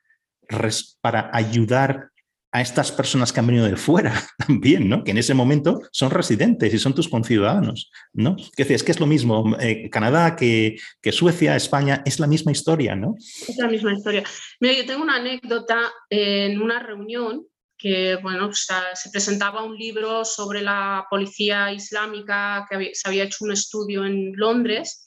para 1.00 1.30
ayudar 1.32 2.10
a 2.52 2.60
estas 2.60 2.90
personas 2.90 3.32
que 3.32 3.40
han 3.40 3.46
venido 3.46 3.66
de 3.66 3.76
fuera 3.76 4.12
también, 4.46 4.88
¿no? 4.88 5.04
Que 5.04 5.12
en 5.12 5.18
ese 5.18 5.34
momento 5.34 5.80
son 5.92 6.10
residentes 6.10 6.72
y 6.74 6.78
son 6.78 6.94
tus 6.94 7.08
conciudadanos, 7.08 7.90
¿no? 8.12 8.36
Que 8.56 8.62
es 8.62 8.82
que 8.82 8.92
es 8.92 9.00
lo 9.00 9.06
mismo 9.06 9.56
eh, 9.60 9.88
Canadá 9.90 10.36
que, 10.36 10.76
Suecia, 11.12 11.56
España, 11.56 12.02
es 12.04 12.18
la 12.18 12.26
misma 12.26 12.52
historia, 12.52 12.96
¿no? 12.96 13.14
Es 13.18 13.56
la 13.56 13.68
misma 13.68 13.92
historia. 13.92 14.24
Mira, 14.58 14.74
yo 14.74 14.86
tengo 14.86 15.02
una 15.02 15.16
anécdota 15.16 15.92
en 16.08 16.60
una 16.60 16.80
reunión 16.80 17.46
que, 17.78 18.16
bueno, 18.16 18.52
se 18.52 19.10
presentaba 19.10 19.62
un 19.62 19.76
libro 19.76 20.24
sobre 20.24 20.60
la 20.60 21.06
policía 21.08 21.72
islámica, 21.72 22.66
que 22.68 22.90
se 22.92 23.08
había 23.08 23.24
hecho 23.24 23.44
un 23.44 23.52
estudio 23.52 24.04
en 24.04 24.32
Londres 24.34 25.06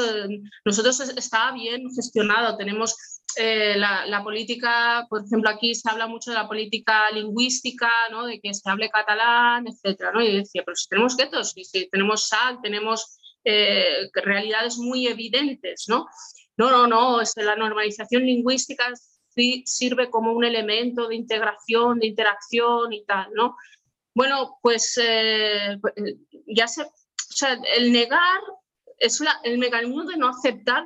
nosotros 0.66 1.00
está 1.16 1.52
bien 1.52 1.88
gestionado. 1.96 2.58
Tenemos 2.58 2.96
eh, 3.38 3.76
la, 3.78 4.22
política, 4.24 5.06
por 5.10 5.24
ejemplo, 5.26 5.50
aquí 5.50 5.74
se 5.76 5.90
habla 5.90 6.08
mucho 6.08 6.32
de 6.32 6.38
la 6.38 6.48
política 6.48 7.10
lingüística, 7.12 7.90
¿no? 8.12 8.26
de 8.26 8.40
que 8.40 8.54
se 8.54 8.70
hable 8.70 8.90
catalán, 8.90 9.66
etcétera, 9.68 10.12
¿no? 10.12 10.22
Y 10.22 10.38
decía, 10.38 10.64
pero 10.66 10.76
si 10.76 10.88
tenemos 10.90 11.18
guetos, 11.18 11.52
si 11.52 11.90
tenemos 11.90 12.28
sal, 12.28 12.60
tenemos 12.62 13.18
eh, 13.44 14.10
realidades 14.14 14.78
muy 14.78 15.08
evidentes, 15.08 15.86
¿no? 15.88 16.08
No, 16.58 16.70
no, 16.70 16.88
no, 16.88 17.22
la 17.38 17.56
normalización 17.56 18.24
lingüística 18.24 18.92
sirve 19.66 20.10
como 20.10 20.34
un 20.34 20.44
elemento 20.44 21.08
de 21.08 21.16
integración, 21.16 22.00
de 22.00 22.08
interacción 22.08 22.94
y 22.94 23.06
tal, 23.06 23.30
¿no? 23.34 23.56
Bueno, 24.14 24.60
pues 24.62 25.00
eh, 25.02 25.78
ya 26.48 26.68
se, 26.68 26.84
o 26.84 26.92
sea, 27.34 27.58
el 27.78 27.92
negar 27.92 28.42
es 29.02 29.20
el 29.44 29.58
mecanismo 29.58 30.04
de 30.04 30.16
no 30.16 30.28
aceptar 30.28 30.86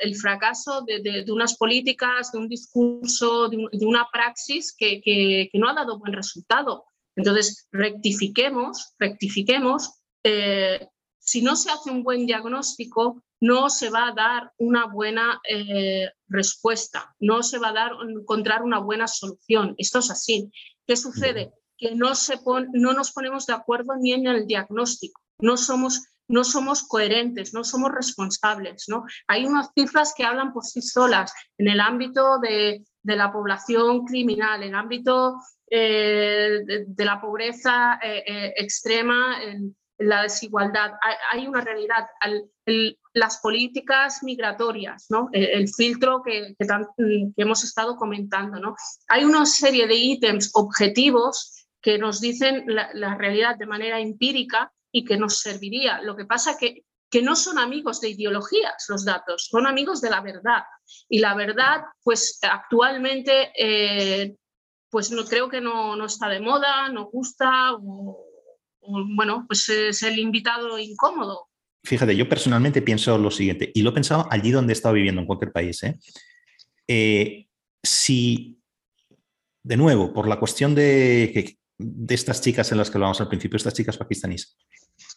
el 0.00 0.16
fracaso 0.16 0.82
de, 0.82 1.24
unas 1.32 1.56
políticas, 1.56 2.30
de 2.32 2.38
un 2.38 2.48
discurso, 2.48 3.48
de, 3.48 3.86
una 3.86 4.06
praxis 4.12 4.76
que, 4.76 5.48
no 5.54 5.70
ha 5.70 5.74
dado 5.74 5.98
buen 5.98 6.12
resultado. 6.12 6.84
Entonces, 7.16 7.66
rectifiquemos, 7.72 8.94
rectifiquemos. 8.98 9.90
Eh, 10.22 10.86
si 11.18 11.40
no 11.40 11.56
se 11.56 11.70
hace 11.70 11.90
un 11.90 12.02
buen 12.02 12.26
diagnóstico, 12.26 13.22
no 13.40 13.70
se 13.70 13.88
va 13.88 14.08
a 14.08 14.14
dar 14.14 14.52
una 14.58 14.86
buena 14.86 15.40
eh, 15.48 16.10
respuesta, 16.28 17.14
no 17.20 17.42
se 17.42 17.58
va 17.58 17.70
a 17.70 17.72
dar 17.72 17.92
encontrar 18.06 18.62
una 18.62 18.80
buena 18.80 19.08
solución. 19.08 19.74
Esto 19.78 20.00
es 20.00 20.10
así. 20.10 20.52
¿Qué 20.86 20.94
sucede? 20.94 21.54
Que 21.78 21.94
no, 21.94 22.14
se 22.14 22.38
no 22.74 22.92
nos 22.92 23.12
ponemos 23.12 23.46
de 23.46 23.54
acuerdo 23.54 23.94
ni 23.98 24.12
en 24.12 24.26
el 24.26 24.46
diagnóstico. 24.46 25.22
No 25.38 25.56
somos 25.56 26.02
no 26.30 26.44
somos 26.44 26.84
coherentes, 26.84 27.52
no 27.52 27.64
somos 27.64 27.90
responsables. 27.92 28.84
¿no? 28.88 29.04
Hay 29.26 29.44
unas 29.44 29.70
cifras 29.74 30.14
que 30.16 30.24
hablan 30.24 30.52
por 30.52 30.64
sí 30.64 30.80
solas 30.80 31.32
en 31.58 31.68
el 31.68 31.80
ámbito 31.80 32.38
de, 32.38 32.84
la 33.02 33.32
población 33.32 34.04
criminal, 34.04 34.62
en 34.62 34.70
el 34.70 34.74
ámbito 34.74 35.36
eh, 35.68 36.60
de, 36.86 37.04
la 37.04 37.20
pobreza 37.20 37.98
eh, 38.02 38.22
eh, 38.26 38.54
extrema, 38.56 39.42
en, 39.42 39.76
la 39.98 40.22
desigualdad. 40.22 40.92
Hay, 41.30 41.46
una 41.46 41.60
realidad. 41.60 42.06
las 43.12 43.38
políticas 43.40 44.22
migratorias, 44.22 45.04
¿no? 45.10 45.28
el, 45.30 45.68
filtro 45.68 46.22
que, 46.22 46.54
que, 46.58 46.66
hemos 47.36 47.64
estado 47.64 47.96
comentando. 47.96 48.58
¿no? 48.60 48.76
Hay 49.08 49.24
una 49.24 49.44
serie 49.44 49.86
de 49.86 49.96
ítems 49.96 50.52
objetivos 50.54 51.66
que 51.82 51.98
nos 51.98 52.18
dicen 52.22 52.64
la 52.66 53.14
realidad 53.16 53.56
de 53.56 53.66
manera 53.66 54.00
empírica 54.00 54.72
y 54.92 55.04
que 55.04 55.16
nos 55.16 55.38
serviría. 55.38 56.00
Lo 56.02 56.16
que 56.16 56.24
pasa 56.24 56.56
que 56.58 56.84
que 57.10 57.22
no 57.22 57.34
son 57.34 57.58
amigos 57.58 58.00
de 58.00 58.10
ideologías 58.10 58.86
los 58.88 59.04
datos, 59.04 59.48
son 59.50 59.66
amigos 59.66 60.00
de 60.00 60.10
la 60.10 60.20
verdad. 60.20 60.62
Y 61.08 61.18
la 61.18 61.34
verdad, 61.34 61.82
pues 62.04 62.38
actualmente, 62.42 63.50
eh, 63.58 64.36
pues 64.88 65.10
no 65.10 65.24
creo 65.24 65.48
que 65.48 65.60
no, 65.60 65.96
no, 65.96 66.06
está 66.06 66.28
de 66.28 66.40
moda, 66.40 66.88
no 66.88 67.06
gusta, 67.06 67.74
o, 67.74 68.26
bueno, 68.80 69.44
pues 69.46 69.68
es 69.68 70.02
el 70.04 70.18
invitado 70.20 70.78
incómodo. 70.78 71.48
Fíjate, 71.82 72.14
yo 72.14 72.28
personalmente 72.28 72.80
pienso 72.80 73.18
lo 73.18 73.30
siguiente, 73.30 73.72
y 73.74 73.82
lo 73.82 73.90
he 73.90 73.94
pensado 73.94 74.28
allí 74.30 74.52
donde 74.52 74.72
he 74.72 74.74
estado 74.74 74.94
viviendo, 74.94 75.20
en 75.20 75.26
cualquier 75.26 75.50
país. 75.50 75.82
¿eh? 75.82 75.98
Eh, 76.86 77.48
si, 77.82 78.60
de 79.64 79.76
nuevo, 79.76 80.12
por 80.12 80.28
la 80.28 80.38
cuestión 80.38 80.76
de, 80.76 81.56
de 81.76 82.14
estas 82.14 82.40
chicas 82.40 82.70
en 82.70 82.78
las 82.78 82.88
que 82.88 82.98
hablábamos 82.98 83.20
al 83.20 83.28
principio, 83.28 83.56
estas 83.56 83.74
chicas 83.74 83.96
pakistaníes, 83.96 84.56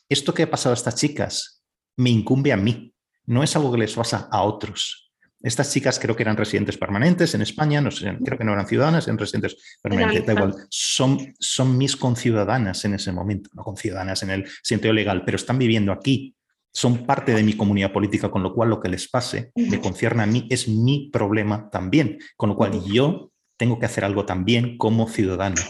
esto 0.10 0.34
que 0.34 0.44
ha 0.44 0.52
pasado 0.52 0.74
a 0.74 0.78
estas 0.78 0.96
chicas 0.96 1.64
me 1.98 2.10
incumbe 2.10 2.52
a 2.52 2.58
mí, 2.58 2.94
no 3.26 3.44
es 3.44 3.56
algo 3.56 3.72
que 3.72 3.78
les 3.78 3.94
pasa 3.94 4.28
a 4.32 4.44
otros. 4.44 5.12
Estas 5.42 5.74
chicas 5.74 6.00
creo 6.00 6.16
que 6.16 6.24
eran 6.24 6.38
residentes 6.38 6.78
permanentes 6.78 7.36
en 7.36 7.42
España, 7.42 7.82
no 7.82 7.92
sé, 7.92 8.18
creo 8.24 8.38
que 8.38 8.46
no 8.46 8.54
eran 8.54 8.66
ciudadanas, 8.66 9.08
eran 9.08 9.18
residentes 9.18 9.58
permanentes, 9.82 10.26
da 10.26 10.34
igual, 10.34 10.56
son, 10.70 11.34
son 11.38 11.78
mis 11.78 11.98
conciudadanas 11.98 12.86
en 12.86 12.94
ese 12.94 13.12
momento, 13.12 13.50
no 13.54 13.62
conciudadanas 13.62 14.24
en 14.24 14.30
el 14.30 14.48
sentido 14.62 14.94
legal, 14.94 15.24
pero 15.26 15.36
están 15.36 15.58
viviendo 15.58 15.92
aquí, 15.92 16.34
son 16.72 17.06
parte 17.06 17.34
de 17.34 17.44
mi 17.44 17.58
comunidad 17.58 17.92
política, 17.92 18.32
con 18.32 18.42
lo 18.42 18.54
cual 18.54 18.70
lo 18.70 18.80
que 18.80 18.88
les 18.88 19.10
pase 19.10 19.52
me 19.56 19.82
concierne 19.82 20.24
a 20.24 20.28
mí, 20.28 20.48
es 20.50 20.70
mi 20.70 21.10
problema 21.12 21.70
también, 21.70 22.20
con 22.38 22.50
lo 22.50 22.56
cual 22.56 22.82
yo 22.86 23.32
tengo 23.58 23.78
que 23.78 23.86
hacer 23.86 24.06
algo 24.06 24.26
también 24.26 24.78
como 24.78 25.10
ciudadano. 25.10 25.62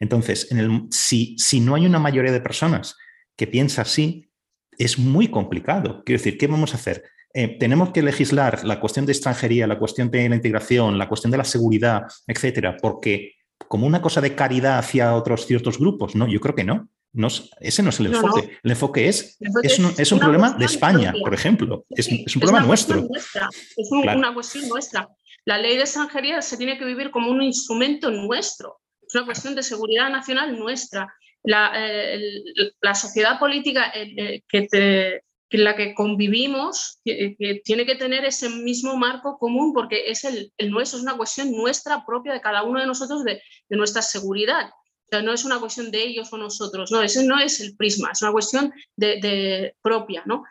Entonces, 0.00 0.50
en 0.50 0.58
el, 0.58 0.82
si, 0.90 1.36
si 1.38 1.60
no 1.60 1.76
hay 1.76 1.86
una 1.86 1.98
mayoría 1.98 2.32
de 2.32 2.40
personas 2.40 2.96
que 3.40 3.46
piensa 3.46 3.80
así, 3.80 4.30
es 4.76 4.98
muy 4.98 5.28
complicado. 5.28 6.02
Quiero 6.04 6.18
decir, 6.18 6.36
¿qué 6.36 6.46
vamos 6.46 6.74
a 6.74 6.76
hacer? 6.76 7.04
Eh, 7.32 7.56
tenemos 7.58 7.88
que 7.88 8.02
legislar 8.02 8.66
la 8.66 8.78
cuestión 8.80 9.06
de 9.06 9.12
extranjería, 9.12 9.66
la 9.66 9.78
cuestión 9.78 10.10
de 10.10 10.28
la 10.28 10.36
integración, 10.36 10.98
la 10.98 11.08
cuestión 11.08 11.30
de 11.30 11.38
la 11.38 11.44
seguridad, 11.44 12.02
etcétera, 12.26 12.76
porque 12.82 13.36
como 13.66 13.86
una 13.86 14.02
cosa 14.02 14.20
de 14.20 14.34
caridad 14.34 14.78
hacia 14.78 15.14
otros 15.14 15.46
ciertos 15.46 15.78
grupos, 15.78 16.14
no, 16.14 16.28
yo 16.28 16.38
creo 16.38 16.54
que 16.54 16.64
no. 16.64 16.90
no 17.14 17.28
ese 17.60 17.82
no 17.82 17.88
es 17.88 18.00
el 18.00 18.08
enfoque. 18.08 18.58
El 18.62 18.72
enfoque 18.72 19.08
es, 19.08 19.38
es, 19.62 20.12
un, 20.12 20.18
problema 20.18 20.50
de 20.50 20.66
España, 20.66 21.14
por 21.18 21.32
ejemplo. 21.32 21.86
Es, 21.88 22.08
un 22.08 22.40
problema 22.42 22.60
nuestro. 22.60 23.08
Es 23.14 23.90
una 23.90 24.34
cuestión 24.34 24.68
nuestra. 24.68 25.08
La 25.46 25.56
ley 25.56 25.78
de 25.78 25.84
extranjería 25.84 26.42
se 26.42 26.58
tiene 26.58 26.76
que 26.76 26.84
vivir 26.84 27.10
como 27.10 27.30
un 27.30 27.40
instrumento 27.40 28.10
nuestro. 28.10 28.80
Es 29.00 29.14
una 29.14 29.24
cuestión 29.24 29.54
de 29.54 29.62
seguridad 29.62 30.10
nacional 30.10 30.58
nuestra 30.58 31.08
la, 31.42 31.72
eh, 31.74 32.42
la 32.80 32.94
sociedad 32.94 33.38
política 33.38 33.92
eh, 33.94 34.42
que, 34.48 35.20
en 35.50 35.64
la 35.64 35.74
que 35.74 35.94
convivimos 35.94 37.00
que, 37.04 37.60
tiene 37.64 37.86
que 37.86 37.96
tener 37.96 38.24
ese 38.24 38.48
mismo 38.48 38.96
marco 38.96 39.38
común 39.38 39.72
porque 39.72 40.10
es 40.10 40.24
el, 40.24 40.52
el, 40.58 40.70
nuestro, 40.70 40.98
es 40.98 41.02
una 41.02 41.16
cuestión 41.16 41.52
nuestra 41.52 42.04
propia 42.04 42.32
de 42.32 42.40
cada 42.40 42.62
uno 42.62 42.80
de 42.80 42.86
nosotros 42.86 43.24
de, 43.24 43.42
de 43.68 43.76
nuestra 43.76 44.02
seguridad. 44.02 44.68
O 44.68 45.08
sea, 45.10 45.22
no 45.22 45.32
es 45.32 45.44
una 45.44 45.58
cuestión 45.58 45.90
de 45.90 46.02
ellos 46.02 46.32
o 46.32 46.38
nosotros, 46.38 46.92
no, 46.92 47.02
ese 47.02 47.24
no 47.24 47.40
es 47.40 47.60
el 47.60 47.76
prisma, 47.76 48.10
es 48.12 48.22
una 48.22 48.30
cuestión 48.30 48.72
de, 48.94 49.18
de 49.20 49.74
propia, 49.82 50.22
¿no? 50.24 50.44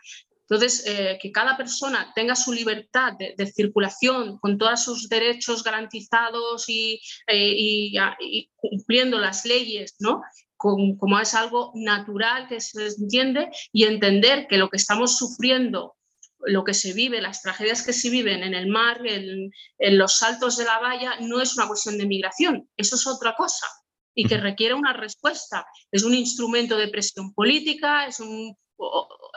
Entonces, 0.49 0.83
eh, 0.87 1.19
que 1.21 1.31
cada 1.31 1.55
persona 1.55 2.11
tenga 2.15 2.35
su 2.35 2.51
libertad 2.51 3.13
de, 3.19 3.35
de, 3.37 3.45
circulación 3.45 4.39
con 4.39 4.57
todos 4.57 4.83
sus 4.83 5.07
derechos 5.07 5.63
garantizados 5.63 6.67
y, 6.67 6.99
y, 7.31 7.95
y, 8.19 8.49
cumpliendo 8.55 9.19
las 9.19 9.45
leyes, 9.45 9.95
¿no? 9.99 10.23
Como, 10.59 11.19
es 11.19 11.33
algo 11.33 11.71
natural 11.73 12.49
que 12.49 12.59
se 12.59 12.85
entiende 12.99 13.49
y 13.71 13.85
entender 13.85 14.45
que 14.47 14.57
lo 14.57 14.69
que 14.69 14.77
estamos 14.77 15.17
sufriendo 15.17 15.95
lo 16.41 16.63
que 16.63 16.73
se 16.73 16.93
vive, 16.93 17.19
las 17.19 17.41
tragedias 17.41 17.81
que 17.85 17.91
se 17.91 18.09
viven 18.09 18.43
en 18.43 18.53
el 18.53 18.67
mar, 18.67 19.01
en, 19.05 19.51
los 19.97 20.17
saltos 20.17 20.55
de 20.55 20.63
la 20.63 20.79
valla, 20.79 21.17
no 21.19 21.41
es 21.41 21.57
una 21.57 21.67
cuestión 21.67 21.97
de 21.97 22.05
migración, 22.05 22.69
eso 22.77 22.95
es 22.95 23.07
otra 23.07 23.35
cosa 23.35 23.67
y 24.15 24.25
que 24.25 24.37
requiere 24.37 24.73
una 24.73 24.93
respuesta. 24.93 25.65
Es 25.91 26.03
un 26.03 26.13
instrumento 26.13 26.77
de 26.77 26.87
presión 26.87 27.33
política, 27.33 28.05
es 28.05 28.19
un, 28.19 28.55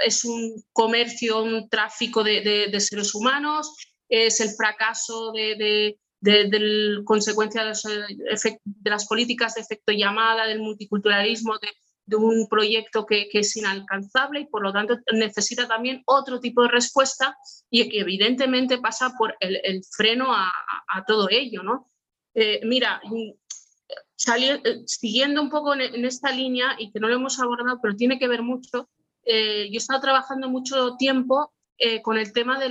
es 0.04 0.24
un 0.24 0.64
comercio, 0.72 1.42
un 1.42 1.68
tráfico 1.68 2.22
de, 2.22 2.68
de 2.70 2.80
seres 2.80 3.14
humanos, 3.14 3.76
es 4.08 4.40
el 4.40 4.50
fracaso 4.50 5.32
de, 5.32 5.98
de, 6.22 7.02
consecuencia 7.04 7.64
de, 7.64 7.70
las 8.84 9.06
políticas 9.06 9.54
de 9.54 9.60
efecto 9.60 9.92
llamada, 9.92 10.46
del 10.46 10.60
multiculturalismo, 10.60 11.58
de, 11.58 12.16
un 12.16 12.46
proyecto 12.48 13.06
que, 13.06 13.28
es 13.32 13.56
inalcanzable 13.56 14.40
y 14.40 14.46
por 14.46 14.62
lo 14.62 14.72
tanto 14.72 14.98
necesita 15.12 15.66
también 15.66 16.02
otro 16.04 16.40
tipo 16.40 16.62
de 16.62 16.68
respuesta 16.68 17.36
y 17.70 17.88
que 17.88 18.00
evidentemente 18.00 18.78
pasa 18.78 19.14
por 19.16 19.34
el, 19.40 19.82
freno 19.96 20.34
a, 20.34 20.52
todo 21.06 21.28
ello. 21.30 21.62
¿no? 21.62 21.88
Eh, 22.34 22.60
mira, 22.64 23.00
eh, 23.08 24.82
siguiendo 24.86 25.42
un 25.42 25.50
poco 25.50 25.74
en, 25.74 26.04
esta 26.04 26.30
línea 26.32 26.76
y 26.78 26.92
que 26.92 27.00
no 27.00 27.08
lo 27.08 27.16
hemos 27.16 27.40
abordado, 27.40 27.78
pero 27.82 27.96
tiene 27.96 28.18
que 28.18 28.28
ver 28.28 28.42
mucho, 28.42 28.90
eh, 29.24 29.68
yo 29.70 29.74
he 29.74 29.78
estado 29.78 30.00
trabajando 30.00 30.48
mucho 30.50 30.96
tiempo 30.96 31.52
eh, 31.84 32.00
con 32.00 32.16
el 32.16 32.32
tema 32.32 32.60
de, 32.60 32.68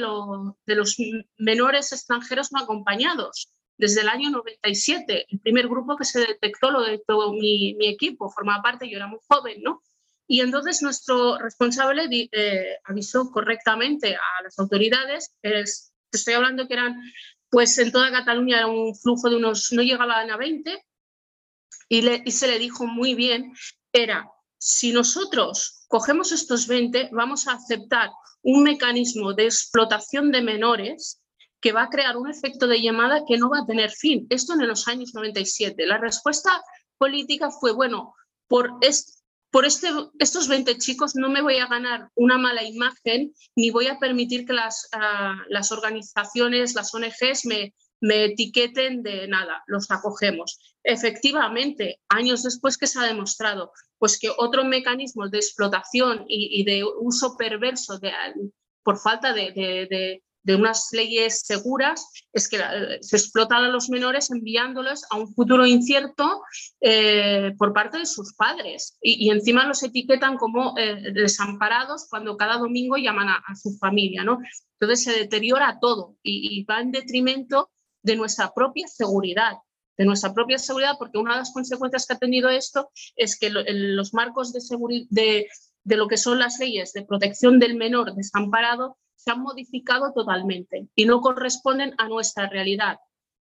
de, 0.65 0.75
los 0.75 0.95
menores 1.37 1.91
extranjeros 1.91 2.53
no 2.53 2.59
acompañados. 2.61 3.51
Desde 3.77 3.99
el 3.99 4.07
año 4.07 4.29
97, 4.29 5.25
el 5.27 5.39
primer 5.41 5.67
grupo 5.67 5.97
que 5.97 6.05
se 6.05 6.21
detectó 6.21 6.71
lo 6.71 6.81
detectó 6.81 7.33
mi, 7.33 7.73
mi 7.73 7.89
equipo, 7.89 8.29
formaba 8.29 8.63
parte, 8.63 8.89
yo 8.89 8.95
era 8.95 9.07
muy 9.07 9.19
joven, 9.27 9.61
¿no? 9.63 9.81
Y 10.27 10.39
entonces 10.39 10.81
nuestro 10.81 11.37
responsable 11.39 12.07
eh, 12.31 12.77
avisó 12.85 13.29
correctamente 13.31 14.15
a 14.15 14.43
las 14.45 14.57
autoridades, 14.59 15.35
es, 15.41 15.91
te 16.09 16.17
estoy 16.17 16.35
hablando 16.35 16.69
que 16.69 16.75
eran, 16.75 16.95
pues 17.49 17.77
en 17.79 17.91
toda 17.91 18.11
Cataluña 18.11 18.59
era 18.59 18.67
un 18.67 18.95
flujo 18.95 19.29
de 19.29 19.35
unos, 19.35 19.73
no 19.73 19.81
llegaban 19.81 20.31
a 20.31 20.37
20, 20.37 20.85
y, 21.89 22.01
le, 22.03 22.23
y 22.25 22.31
se 22.31 22.47
le 22.47 22.59
dijo 22.59 22.87
muy 22.87 23.13
bien, 23.13 23.51
era, 23.91 24.31
si 24.63 24.91
nosotros 24.91 25.85
cogemos 25.87 26.31
estos 26.31 26.67
20, 26.67 27.09
vamos 27.13 27.47
a 27.47 27.53
aceptar 27.53 28.11
un 28.43 28.61
mecanismo 28.61 29.33
de 29.33 29.45
explotación 29.45 30.31
de 30.31 30.43
menores 30.43 31.19
que 31.59 31.71
va 31.71 31.83
a 31.83 31.89
crear 31.89 32.15
un 32.15 32.29
efecto 32.29 32.67
de 32.67 32.79
llamada 32.79 33.23
que 33.27 33.39
no 33.39 33.49
va 33.49 33.61
a 33.61 33.65
tener 33.65 33.89
fin. 33.89 34.27
Esto 34.29 34.53
en 34.53 34.67
los 34.67 34.87
años 34.87 35.15
97. 35.15 35.87
La 35.87 35.97
respuesta 35.97 36.61
política 36.99 37.49
fue, 37.49 37.71
bueno, 37.71 38.13
por, 38.47 38.69
por 39.49 39.65
este, 39.65 39.87
estos 40.19 40.47
20 40.47 40.77
chicos 40.77 41.15
no 41.15 41.29
me 41.29 41.41
voy 41.41 41.57
a 41.57 41.65
ganar 41.65 42.11
una 42.13 42.37
mala 42.37 42.63
imagen 42.63 43.33
ni 43.55 43.71
voy 43.71 43.87
a 43.87 43.97
permitir 43.97 44.45
que 44.45 44.53
las, 44.53 44.87
ah, 44.93 45.37
las 45.49 45.71
organizaciones, 45.71 46.75
las 46.75 46.93
ONGs 46.93 47.45
me, 47.45 47.73
me 48.01 48.25
etiqueten 48.25 49.03
de 49.03 49.27
nada, 49.27 49.63
los 49.67 49.89
acogemos. 49.89 50.59
Efectivamente, 50.83 52.01
años 52.09 52.43
después 52.43 52.77
que 52.77 52.87
se 52.87 52.99
ha 52.99 53.03
demostrado 53.03 53.71
pues 53.97 54.19
que 54.19 54.31
otros 54.35 54.65
mecanismos 54.65 55.29
de 55.29 55.37
explotación 55.37 56.25
y, 56.27 56.63
de 56.63 56.83
uso 56.83 57.37
perverso 57.37 57.99
de, 57.99 58.11
por 58.83 58.97
falta 58.97 59.31
de, 59.31 60.19
de 60.43 60.55
unas 60.55 60.89
leyes 60.91 61.41
seguras 61.41 62.07
es 62.33 62.49
que 62.49 62.57
eh, 62.57 62.97
se 63.01 63.17
explotan 63.17 63.63
a 63.63 63.69
los 63.69 63.89
menores 63.89 64.31
enviándolos 64.31 65.03
a 65.09 65.17
un 65.17 65.33
futuro 65.33 65.65
incierto 65.65 66.41
eh, 66.79 67.53
por 67.57 67.73
parte 67.73 67.99
de 67.99 68.05
sus 68.05 68.33
padres 68.33 68.97
y, 69.01 69.29
encima 69.29 69.67
los 69.67 69.83
etiquetan 69.83 70.37
como 70.37 70.75
eh, 70.77 71.11
desamparados 71.13 72.07
cuando 72.09 72.37
cada 72.37 72.57
domingo 72.57 72.97
llaman 72.97 73.29
a, 73.29 73.55
su 73.55 73.77
familia. 73.77 74.23
¿no? 74.23 74.39
Entonces 74.79 75.03
se 75.03 75.19
deteriora 75.19 75.77
todo 75.79 76.15
y, 76.23 76.63
va 76.65 76.81
en 76.81 76.91
detrimento 76.91 77.69
de 78.03 78.15
nuestra 78.15 78.53
propia 78.53 78.87
seguridad 78.87 79.57
de 79.97 80.05
nuestra 80.05 80.33
propia 80.33 80.57
seguridad, 80.57 80.95
porque 80.97 81.19
una 81.19 81.33
de 81.33 81.39
las 81.39 81.53
consecuencias 81.53 82.07
que 82.07 82.13
ha 82.13 82.17
tenido 82.17 82.49
esto 82.49 82.89
es 83.15 83.37
que 83.37 83.51
los 83.51 84.13
marcos 84.15 84.51
de, 84.51 84.61
de, 85.09 85.47
de 85.83 85.95
lo 85.95 86.07
que 86.07 86.17
son 86.17 86.39
las 86.39 86.57
leyes 86.59 86.93
de 86.93 87.05
protección 87.05 87.59
del 87.59 87.75
menor 87.75 88.15
desamparado 88.15 88.97
se 89.15 89.29
han 89.29 89.41
modificado 89.41 90.11
totalmente 90.13 90.87
y 90.95 91.05
no 91.05 91.21
corresponden 91.21 91.93
a 91.99 92.07
nuestra 92.07 92.49
realidad. 92.49 92.97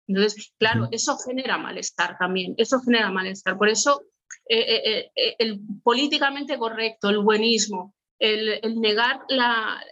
Entonces, 0.07 0.53
claro, 0.57 0.88
eso 0.91 1.18
genera 1.18 1.57
malestar 1.57 2.18
también, 2.18 2.53
eso 2.57 2.80
genera 2.80 3.11
malestar. 3.11 3.57
Por 3.57 3.68
eso, 3.68 4.03
eh, 4.48 4.60
eh, 4.60 5.11
eh, 5.15 5.36
el 5.40 5.60
políticamente 5.84 6.57
correcto, 6.57 7.10
el 7.10 7.19
buenismo, 7.19 7.94
el, 8.19 8.61
negar 8.80 9.22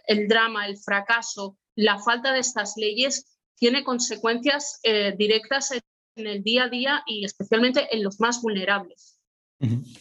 el 0.06 0.28
drama, 0.28 0.66
el 0.66 0.78
fracaso, 0.78 1.58
la 1.74 1.98
falta 1.98 2.32
de 2.32 2.38
estas 2.38 2.74
leyes, 2.76 3.33
tiene 3.56 3.84
consecuencias 3.84 4.80
directas 5.16 5.72
en 6.16 6.26
el 6.26 6.42
día 6.42 6.64
a 6.64 6.68
día 6.68 7.02
y 7.06 7.24
especialmente 7.24 7.88
en 7.94 8.02
los 8.02 8.20
más 8.20 8.42
vulnerables. 8.42 9.18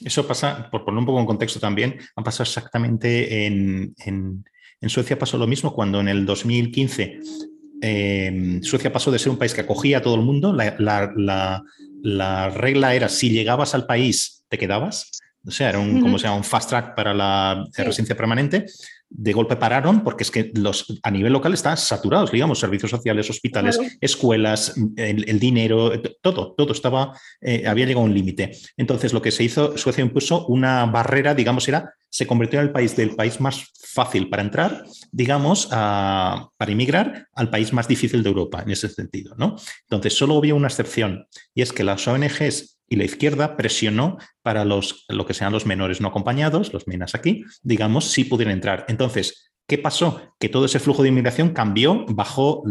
Eso 0.04 0.28
pasa, 0.28 0.70
por 0.70 0.84
poner 0.84 1.00
un 1.00 1.06
poco 1.06 1.20
en 1.20 1.26
contexto 1.26 1.60
también, 1.60 2.00
ha 2.16 2.24
pasado 2.24 2.44
exactamente 2.44 3.46
en, 3.46 3.96
en 4.84 4.90
Suecia 4.90 5.18
pasó 5.18 5.38
lo 5.38 5.48
mismo 5.48 5.74
cuando 5.74 6.02
en 6.02 6.10
el 6.10 6.26
2015 6.26 7.20
em, 7.82 8.62
Suecia 8.62 8.92
pasó 8.92 9.12
de 9.12 9.20
ser 9.20 9.30
un 9.30 9.38
país 9.38 9.54
que 9.54 9.62
acogía 9.62 10.00
a 10.00 10.02
todo 10.02 10.16
el 10.16 10.22
mundo. 10.24 10.52
La, 10.52 12.50
regla 12.50 12.94
era 12.94 13.08
si 13.08 13.30
llegabas 13.30 13.74
al 13.76 13.86
país, 13.86 14.44
te 14.50 14.58
quedabas. 14.58 15.10
O 15.46 15.52
sea, 15.52 15.70
era 15.70 15.80
un, 15.80 16.02
como 16.02 16.20
sea, 16.20 16.34
un 16.34 16.44
fast 16.44 16.70
track 16.70 16.96
para 16.96 17.14
la 17.14 17.66
residencia 17.78 18.18
permanente 18.18 18.66
de 19.16 19.34
golpe 19.34 19.56
pararon 19.56 20.04
porque 20.04 20.24
es 20.24 20.32
que 20.32 20.52
los, 20.56 21.00
a 21.04 21.12
nivel 21.12 21.34
local 21.34 21.54
están 21.54 21.78
saturados, 21.78 22.32
digamos, 22.32 22.60
servicios 22.60 22.92
sociales, 22.92 23.30
hospitales, 23.30 23.80
escuelas, 24.02 24.74
el, 24.96 25.40
dinero, 25.40 25.92
todo, 26.22 26.54
todo 26.54 26.74
estaba, 26.74 27.18
eh, 27.40 27.64
había 27.68 27.86
llegado 27.86 28.04
a 28.04 28.10
un 28.10 28.14
límite. 28.14 28.52
Entonces, 28.76 29.14
lo 29.14 29.22
que 29.22 29.32
se 29.32 29.44
hizo, 29.44 29.78
Suecia 29.78 30.04
impuso 30.04 30.48
una 30.48 30.86
barrera, 30.86 31.36
digamos, 31.36 31.68
era, 31.68 31.94
se 32.10 32.28
convirtió 32.28 32.60
en 32.60 32.68
el 32.68 32.72
país 32.72 32.96
del 32.96 33.16
país 33.16 33.40
más 33.40 33.72
fácil 33.74 34.30
para 34.30 34.44
entrar, 34.44 34.84
digamos, 35.12 35.68
para 35.68 36.72
inmigrar 36.72 37.28
al 37.34 37.50
país 37.50 37.74
más 37.74 37.88
difícil 37.88 38.24
de 38.24 38.30
Europa, 38.30 38.62
en 38.64 38.72
ese 38.72 38.90
sentido, 38.90 39.36
¿no? 39.38 39.56
Entonces, 39.84 40.16
solo 40.16 40.38
había 40.38 40.56
una 40.56 40.68
excepción, 40.68 41.28
y 41.54 41.62
es 41.62 41.72
que 41.72 41.84
las 41.84 42.08
ONGs 42.08 42.73
y 42.90 42.96
la 42.96 43.06
izquierda 43.06 43.58
presionó 43.58 44.18
para 44.42 44.66
los, 44.66 45.06
lo 45.10 45.26
que 45.26 45.34
sean 45.34 45.54
los 45.54 45.66
menores 45.66 46.02
no 46.02 46.10
acompañados, 46.10 46.74
los 46.74 46.88
menas 46.88 47.16
aquí, 47.16 47.44
digamos, 47.62 48.06
si 48.06 48.24
pudieran 48.26 48.54
entrar. 48.54 48.86
Entonces, 48.88 49.52
¿qué 49.68 49.78
pasó? 49.78 50.34
Que 50.40 50.50
todo 50.50 50.66
ese 50.66 50.80
flujo 50.80 51.04
de 51.04 51.10
inmigración 51.10 51.50
cambió, 51.50 52.06
bajó, 52.10 52.64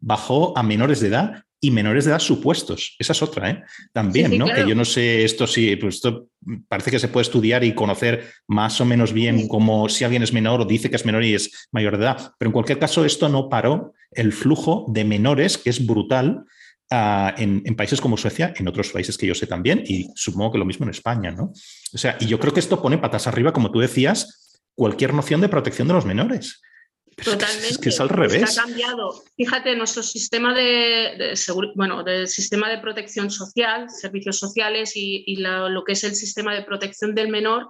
bajó 0.00 0.56
a 0.56 0.62
menores 0.62 1.00
de 1.00 1.08
edad 1.08 1.44
y 1.60 1.70
menores 1.70 2.06
de 2.06 2.12
edad 2.12 2.20
supuestos. 2.20 2.96
Esa 2.98 3.12
es 3.12 3.22
otra, 3.22 3.50
¿eh? 3.50 3.62
También, 3.92 4.38
¿no? 4.38 4.46
Que 4.46 4.66
yo 4.66 4.74
no 4.74 4.86
sé, 4.86 5.24
esto 5.24 5.46
sí, 5.46 5.76
pues 5.76 5.96
esto 5.96 6.28
parece 6.68 6.90
que 6.90 6.98
se 6.98 7.08
puede 7.08 7.22
estudiar 7.22 7.62
y 7.64 7.74
conocer 7.74 8.30
más 8.46 8.80
o 8.80 8.86
menos 8.86 9.12
bien 9.12 9.46
como 9.46 9.88
si 9.90 10.04
alguien 10.04 10.22
es 10.22 10.32
menor 10.32 10.62
o 10.62 10.64
dice 10.64 10.88
que 10.88 10.96
es 10.96 11.04
menor 11.04 11.22
y 11.22 11.34
es 11.34 11.68
mayor 11.70 11.98
de 11.98 12.04
edad. 12.04 12.32
Pero 12.38 12.48
en 12.48 12.52
cualquier 12.52 12.78
caso, 12.78 13.04
esto 13.04 13.28
no 13.28 13.50
paró 13.50 13.92
el 14.12 14.32
flujo 14.32 14.86
de 14.88 15.04
menores, 15.04 15.58
que 15.58 15.70
es 15.70 15.84
brutal, 15.86 16.46
en, 16.90 17.76
países 17.76 18.00
como 18.00 18.16
Suecia, 18.16 18.52
en 18.56 18.68
otros 18.68 18.90
países 18.90 19.16
que 19.16 19.26
yo 19.26 19.34
sé 19.34 19.46
también, 19.46 19.82
y 19.86 20.08
supongo 20.14 20.52
que 20.52 20.58
lo 20.58 20.64
mismo 20.64 20.84
en 20.84 20.90
España, 20.90 21.30
¿no? 21.30 21.52
O 21.92 21.98
sea, 21.98 22.16
y 22.20 22.26
yo 22.26 22.40
creo 22.40 22.52
que 22.52 22.60
esto 22.60 22.82
pone 22.82 22.98
patas 22.98 23.26
arriba, 23.26 23.52
como 23.52 23.70
tú 23.70 23.78
decías, 23.80 24.60
cualquier 24.74 25.14
noción 25.14 25.40
de 25.40 25.48
protección 25.48 25.86
de 25.88 25.94
los 25.94 26.04
menores. 26.04 26.60
Totalmente. 27.22 27.68
Es 27.68 27.78
que 27.78 27.90
es 27.90 28.00
al 28.00 28.08
revés. 28.08 28.58
ha 28.58 28.62
cambiado. 28.62 29.22
Fíjate, 29.36 29.76
nuestro 29.76 30.02
sistema 30.02 30.54
de, 30.54 31.34
bueno, 31.74 32.02
del 32.02 32.28
sistema 32.28 32.70
de 32.70 32.78
protección 32.78 33.30
social, 33.30 33.90
servicios 33.90 34.38
sociales 34.38 34.92
y, 34.94 35.36
lo 35.36 35.84
que 35.84 35.92
es 35.92 36.04
el 36.04 36.14
sistema 36.14 36.54
de 36.54 36.62
protección 36.62 37.14
del 37.14 37.28
menor 37.28 37.68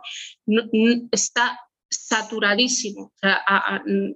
está 1.11 1.59
saturadísimo, 1.91 3.13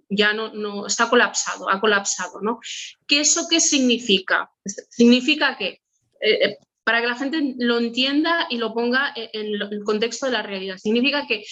ya 0.08 0.32
no, 0.32 0.86
está 0.86 1.10
colapsado, 1.10 1.68
ha 1.68 1.80
colapsado, 1.80 2.40
¿no? 2.40 2.60
¿Qué 3.06 3.20
eso 3.20 3.46
qué 3.50 3.60
significa? 3.60 4.50
Significa 4.88 5.56
que, 5.56 5.82
eh, 6.20 6.44
eh, 6.44 6.58
para 6.84 7.00
que 7.00 7.08
la 7.08 7.16
gente 7.16 7.54
lo 7.58 7.78
entienda 7.78 8.46
y 8.48 8.58
lo 8.58 8.72
ponga 8.72 9.12
en, 9.16 9.54
el 9.60 9.82
contexto 9.84 10.26
de 10.26 10.32
la 10.32 10.42
realidad, 10.42 10.76
significa 10.76 11.26
que 11.26 11.42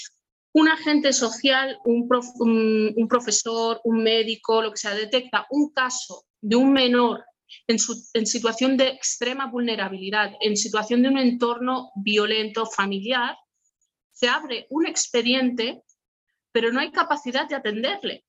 un 0.53 0.69
agente 0.69 1.13
social, 1.13 1.79
un, 1.85 2.07
profesor, 3.09 3.81
un 3.85 4.03
médico, 4.03 4.63
lo 4.63 4.71
que 4.71 4.77
sea, 4.77 4.95
detecta 4.95 5.47
un 5.51 5.73
caso 5.73 6.27
de 6.41 6.57
un 6.57 6.73
menor 6.73 7.25
en, 7.67 7.79
en, 8.13 8.27
situación 8.27 8.77
de 8.77 8.89
extrema 8.89 9.47
vulnerabilidad, 9.47 10.33
en 10.41 10.57
situación 10.57 11.03
de 11.03 11.09
un 11.09 11.19
entorno 11.19 11.91
violento 11.97 12.67
familiar, 12.67 13.37
se 14.11 14.29
abre 14.29 14.67
un 14.71 14.87
expediente 14.87 15.83
pero 16.53 16.71
no 16.71 16.81
hay 16.81 16.93
capacidad 16.93 17.49
de 17.49 17.57
atenderle. 17.57 18.25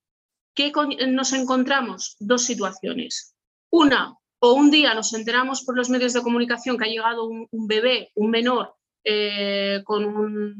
¿Qué 0.54 0.72
nos 1.08 1.32
encontramos? 1.32 2.16
Dos 2.18 2.44
situaciones. 2.44 3.34
Una, 3.70 4.16
o 4.38 4.52
un 4.52 4.70
día 4.70 4.94
nos 4.94 5.12
enteramos 5.14 5.62
por 5.64 5.76
los 5.76 5.90
medios 5.90 6.12
de 6.12 6.22
comunicación 6.22 6.78
que 6.78 6.84
ha 6.84 6.88
llegado 6.88 7.26
un, 7.26 7.66
bebé, 7.66 8.10
un 8.14 8.30
menor, 8.30 8.74
eh, 9.04 9.82
con 9.84 10.04
una 10.04 10.54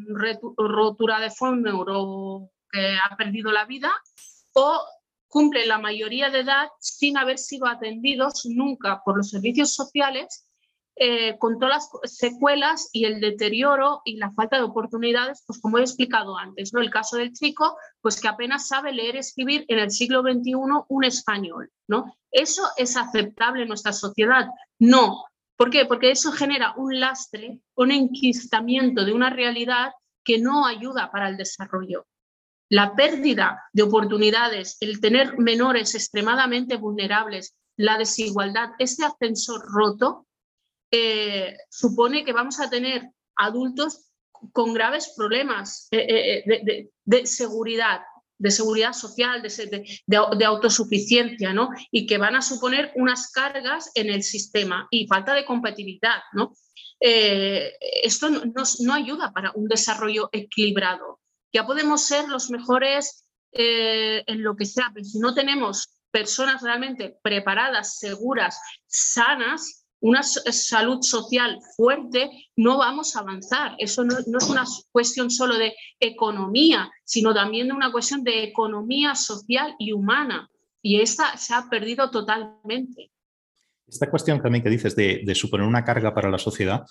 rotura 0.57 1.21
de 1.21 1.31
fondo 1.31 1.85
o 1.87 2.51
que 2.71 2.97
ha 2.97 3.17
perdido 3.17 3.53
la 3.53 3.65
vida, 3.65 3.93
o 4.55 4.81
cumple 5.29 5.67
la 5.67 5.79
mayoría 5.79 6.31
de 6.31 6.41
edad 6.41 6.69
sin 6.79 7.17
haber 7.17 7.39
sido 7.39 7.67
atendidos 7.67 8.47
nunca 8.47 9.03
por 9.05 9.17
los 9.17 9.31
servicios 9.31 9.75
sociales 9.75 10.44
eh, 10.97 11.37
con 11.39 11.59
todas 11.59 11.91
las 12.03 12.13
secuelas 12.13 12.89
y 12.93 13.05
el 13.05 13.21
deterioro 13.21 14.03
y 14.05 14.17
la 14.17 14.31
falta 14.31 14.59
de 14.59 14.63
oportunidades, 14.63 15.43
pues 15.45 15.61
como 15.61 15.79
he 15.79 15.81
explicado 15.81 16.39
antes, 16.39 16.73
¿no? 16.73 16.81
El 16.81 16.91
caso 16.91 17.17
del 17.17 17.33
chico, 17.33 17.77
pues 18.01 18.21
que 18.21 18.29
apenas 18.29 18.69
sabe 18.69 18.93
leer 18.93 19.17
y 19.17 19.19
escribir 19.19 19.65
en 19.67 19.81
el 19.81 19.91
siglo 19.91 20.23
XXI 20.23 20.55
un 20.89 21.05
español, 21.05 21.73
¿no? 21.89 22.17
¿Eso 22.31 22.63
es 22.77 22.97
aceptable 22.97 23.63
en 23.63 23.69
nuestra 23.69 23.93
sociedad? 23.93 24.47
No. 24.79 25.25
¿Por 25.57 25.71
qué? 25.71 25.85
Porque 25.85 26.13
eso 26.13 26.31
genera 26.31 26.75
un 26.77 27.01
lastre, 27.01 27.61
un 27.75 27.91
enquistamiento 27.91 29.05
de 29.05 29.13
una 29.13 29.31
realidad 29.31 29.93
que 30.25 30.39
no 30.39 30.65
ayuda 30.65 31.11
para 31.11 31.29
el 31.29 31.37
desarrollo. 31.37 32.07
La 32.71 32.95
pérdida 32.95 33.65
de 33.73 33.83
oportunidades, 33.83 34.77
el 34.81 35.01
tener 35.01 35.39
menores 35.39 35.95
extremadamente 35.97 36.77
vulnerables, 36.77 37.57
la 37.77 37.99
desigualdad, 37.99 38.71
ese 38.79 39.05
ascensor 39.05 39.61
roto 39.73 40.27
eh, 40.97 41.57
supone 41.71 42.25
que 42.25 42.33
vamos 42.33 42.61
a 42.61 42.71
tener 42.71 43.11
adultos 43.35 44.13
con 44.53 44.73
graves 44.73 45.13
problemas 45.17 45.89
eh, 45.91 46.45
eh, 46.47 46.89
de, 47.05 47.27
seguridad, 47.27 48.03
de 48.39 48.53
seguridad 48.53 48.93
social, 48.93 49.43
de, 49.43 50.45
autosuficiencia, 50.47 51.53
¿no? 51.53 51.71
Y 51.91 52.07
que 52.07 52.17
van 52.17 52.37
a 52.37 52.43
suponer 52.43 52.93
unas 52.95 53.33
cargas 53.33 53.91
en 53.97 54.09
el 54.09 54.23
sistema 54.23 54.87
y 54.89 55.09
falta 55.09 55.35
de 55.35 55.45
competitividad, 55.45 56.23
¿no? 56.33 56.55
esto 57.01 58.31
no, 58.31 58.95
ayuda 58.95 59.31
para 59.33 59.53
un 59.57 59.69
desarrollo 59.69 60.31
equilibrado. 60.33 61.21
Ya 61.53 61.67
podemos 61.67 62.07
ser 62.07 62.29
los 62.29 62.49
mejores 62.51 63.27
en 63.53 64.43
lo 64.43 64.57
que 64.57 64.65
sea, 64.65 64.91
pero 64.95 65.05
si 65.05 65.19
no 65.19 65.35
tenemos 65.35 66.01
personas 66.11 66.63
realmente 66.63 67.19
preparadas, 67.23 67.99
seguras, 67.99 68.59
sanas, 68.87 69.84
una 70.05 70.23
salud 70.23 70.99
social 71.01 71.61
fuerte, 71.75 72.29
no 72.57 72.77
vamos 72.77 73.17
a 73.17 73.21
avanzar. 73.21 73.75
Eso 73.79 74.05
no, 74.05 74.19
es 74.19 74.49
una 74.51 74.65
cuestión 74.93 75.31
solo 75.31 75.57
de 75.57 75.75
economía, 75.99 76.91
sino 77.05 77.33
también 77.33 77.69
de 77.69 77.73
una 77.73 77.91
cuestión 77.91 78.23
de 78.23 78.45
economía 78.45 79.15
social 79.15 79.75
y 79.79 79.93
humana. 79.93 80.51
Y 80.83 81.01
esta 81.01 81.39
se 81.39 81.55
ha 81.55 81.71
perdido 81.71 82.11
totalmente. 82.11 83.13
Esta 83.87 84.11
cuestión 84.11 84.43
también 84.43 84.63
que 84.63 84.69
dices 84.69 84.95
de, 84.95 85.35
suponer 85.35 85.67
una 85.67 85.85
carga 85.85 86.15
para 86.15 86.31
la 86.31 86.39
sociedad 86.39 86.85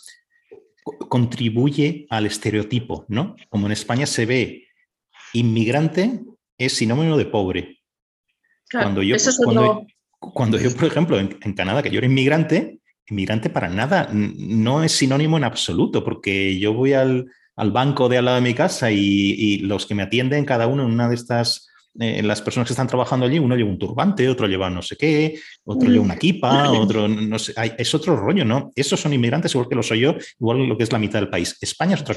contribuye 1.07 2.07
al 2.09 2.25
estereotipo, 2.25 3.05
¿no? 3.09 3.35
Como 3.47 3.67
en 3.67 3.73
España 3.73 4.07
se 4.07 4.25
ve 4.25 4.67
inmigrante 5.33 6.19
es 6.57 6.73
sinónimo 6.73 7.15
de 7.15 7.25
pobre. 7.25 7.79
cuando, 8.71 9.03
yo, 9.03 9.15
cuando, 10.33 10.57
yo, 10.57 10.75
por 10.75 10.85
ejemplo, 10.85 11.19
en, 11.19 11.37
en, 11.41 11.53
Canadá, 11.53 11.83
que 11.83 11.91
yo 11.91 11.99
era 11.99 12.07
inmigrante, 12.07 12.79
inmigrante 13.13 13.49
para 13.49 13.69
nada, 13.69 14.09
no 14.11 14.83
es 14.83 14.91
sinónimo 14.91 15.37
en 15.37 15.43
absoluto, 15.43 16.03
porque 16.03 16.59
yo 16.59 16.73
voy 16.73 16.93
al, 16.93 17.31
banco 17.55 18.09
de 18.09 18.17
al 18.17 18.25
lado 18.25 18.35
de 18.35 18.41
mi 18.41 18.53
casa 18.53 18.91
y, 18.91 19.59
los 19.59 19.85
que 19.85 19.95
me 19.95 20.03
atienden, 20.03 20.45
cada 20.45 20.67
uno 20.67 20.83
en 20.83 20.91
una 20.91 21.07
de 21.07 21.15
estas 21.15 21.69
eh, 21.99 22.23
las 22.23 22.41
personas 22.41 22.67
que 22.67 22.73
están 22.73 22.87
trabajando 22.87 23.27
allí, 23.27 23.37
uno 23.37 23.55
lleva 23.55 23.69
un 23.69 23.77
turbante, 23.77 24.27
otro 24.27 24.47
lleva 24.47 24.67
no 24.69 24.81
sé 24.81 24.97
qué, 24.97 25.39
otro 25.63 25.89
lleva 25.89 26.03
una 26.03 26.17
kipa, 26.17 26.71
otro 26.71 27.07
no 27.07 27.37
sé, 27.37 27.53
es 27.77 27.93
otro 27.93 28.15
rollo, 28.17 28.43
¿no? 28.43 28.71
Esos 28.75 28.99
son 28.99 29.13
inmigrantes 29.13 29.53
igual 29.53 29.69
que 29.69 29.75
lo 29.75 29.83
soy 29.83 29.99
yo, 29.99 30.15
igual 30.39 30.67
lo 30.67 30.75
que 30.75 30.83
es 30.83 30.91
la 30.91 30.97
mitad 30.97 31.19
del 31.19 31.29
país. 31.29 31.55
España 31.61 31.93
es 31.93 32.01
otra, 32.01 32.15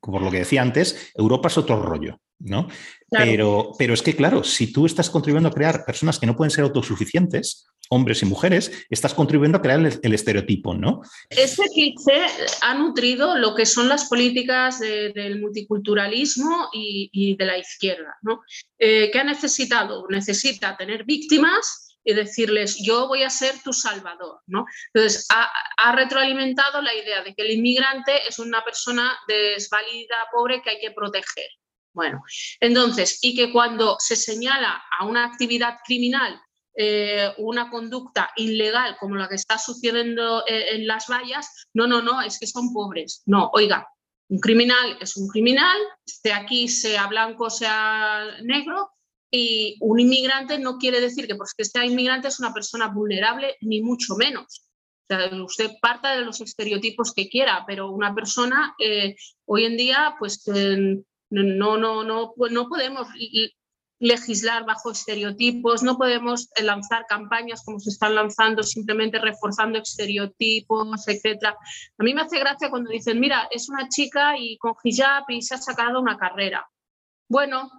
por 0.00 0.20
lo 0.20 0.30
que 0.30 0.38
decía 0.38 0.60
antes, 0.60 1.10
Europa 1.14 1.48
es 1.48 1.56
otro 1.56 1.82
rollo, 1.82 2.20
¿no? 2.38 2.68
Pero, 3.10 3.72
pero 3.78 3.94
es 3.94 4.02
que, 4.02 4.16
claro, 4.16 4.42
si 4.42 4.72
tú 4.72 4.86
estás 4.86 5.08
contribuyendo 5.08 5.48
a 5.48 5.52
crear 5.52 5.84
personas 5.84 6.18
que 6.18 6.26
no 6.26 6.36
pueden 6.36 6.50
ser 6.50 6.64
autosuficientes, 6.64 7.66
hombres 7.90 8.22
y 8.22 8.26
mujeres, 8.26 8.86
estás 8.90 9.14
contribuyendo 9.14 9.58
a 9.58 9.62
crear 9.62 9.80
el, 9.80 10.14
estereotipo, 10.14 10.74
¿no? 10.74 11.02
Este 11.30 11.64
cliché 11.72 12.26
ha 12.62 12.74
nutrido 12.74 13.36
lo 13.36 13.54
que 13.54 13.66
son 13.66 13.88
las 13.88 14.08
políticas 14.08 14.80
del 14.80 15.40
multiculturalismo 15.40 16.70
y, 16.72 17.36
de 17.36 17.44
la 17.44 17.58
izquierda, 17.58 18.16
¿no? 18.22 18.42
Eh, 18.78 19.10
¿Qué 19.12 19.18
ha 19.18 19.24
necesitado? 19.24 20.06
Necesita 20.08 20.76
tener 20.76 21.04
víctimas 21.04 21.98
y 22.04 22.12
decirles, 22.12 22.78
yo 22.82 23.08
voy 23.08 23.22
a 23.22 23.30
ser 23.30 23.54
tu 23.62 23.72
salvador, 23.72 24.40
¿no? 24.46 24.66
Entonces, 24.92 25.26
ha, 25.30 25.50
ha, 25.78 25.96
retroalimentado 25.96 26.82
la 26.82 26.94
idea 26.94 27.22
de 27.22 27.34
que 27.34 27.42
el 27.42 27.52
inmigrante 27.52 28.12
es 28.28 28.38
una 28.38 28.62
persona 28.62 29.16
desvalida, 29.26 30.16
pobre, 30.30 30.60
que 30.60 30.70
hay 30.70 30.80
que 30.80 30.90
proteger. 30.90 31.48
Bueno, 31.94 32.22
entonces, 32.60 33.18
y 33.22 33.34
que 33.34 33.52
cuando 33.52 33.96
se 33.98 34.16
señala 34.16 34.82
a 34.98 35.06
una 35.06 35.24
actividad 35.24 35.78
criminal 35.86 36.40
eh, 36.76 37.32
una 37.38 37.70
conducta 37.70 38.30
ilegal 38.34 38.96
como 38.98 39.14
la 39.14 39.28
que 39.28 39.36
está 39.36 39.58
sucediendo 39.58 40.44
eh, 40.44 40.74
en 40.74 40.88
las 40.88 41.06
vallas, 41.08 41.68
no, 41.72 41.86
no, 41.86 42.02
no, 42.02 42.20
es 42.20 42.38
que 42.40 42.48
son 42.48 42.72
pobres. 42.72 43.22
No, 43.26 43.48
oiga, 43.52 43.86
un 44.28 44.40
criminal 44.40 44.98
es 45.00 45.16
un 45.16 45.28
criminal, 45.28 45.78
esté 46.04 46.32
aquí, 46.32 46.66
sea 46.66 47.06
blanco, 47.06 47.48
sea 47.48 48.38
negro, 48.42 48.90
y 49.30 49.76
un 49.80 50.00
inmigrante 50.00 50.58
no 50.58 50.78
quiere 50.78 51.00
decir 51.00 51.28
que 51.28 51.36
porque 51.36 51.64
sea 51.64 51.84
inmigrante 51.84 52.26
es 52.26 52.40
una 52.40 52.52
persona 52.52 52.88
vulnerable, 52.88 53.56
ni 53.60 53.80
mucho 53.80 54.16
menos. 54.16 54.68
usted 55.44 55.70
parta 55.80 56.16
de 56.16 56.22
los 56.22 56.40
estereotipos 56.40 57.12
que 57.14 57.28
quiera, 57.28 57.64
pero 57.68 57.90
una 57.90 58.12
persona 58.14 58.74
eh, 58.80 59.14
hoy 59.44 59.64
en 59.66 59.76
día, 59.76 60.16
pues 60.18 60.42
no, 61.42 61.76
no, 61.76 62.04
no, 62.04 62.34
no 62.50 62.68
podemos 62.68 63.08
legislar 63.98 64.64
bajo 64.64 64.90
estereotipos, 64.90 65.82
no 65.82 65.96
podemos 65.96 66.50
eh, 66.56 66.62
lanzar 66.62 67.06
campañas 67.06 67.62
como 67.64 67.80
se 67.80 67.90
están 67.90 68.14
lanzando, 68.14 68.62
simplemente 68.62 69.18
reforzando 69.18 69.78
estereotipos, 69.78 71.08
etc. 71.08 71.46
A 71.98 72.04
mí 72.04 72.12
me 72.14 72.22
hace 72.22 72.38
gracia 72.38 72.70
cuando 72.70 72.90
dicen, 72.90 73.20
mira, 73.20 73.48
es 73.50 73.68
una 73.68 73.88
chica 73.88 74.36
y 74.38 74.58
con 74.58 74.74
hijab 74.82 75.24
y 75.28 75.42
se 75.42 75.54
ha 75.54 75.58
sacado 75.58 76.00
una 76.00 76.18
carrera. 76.18 76.68
Bueno, 77.28 77.70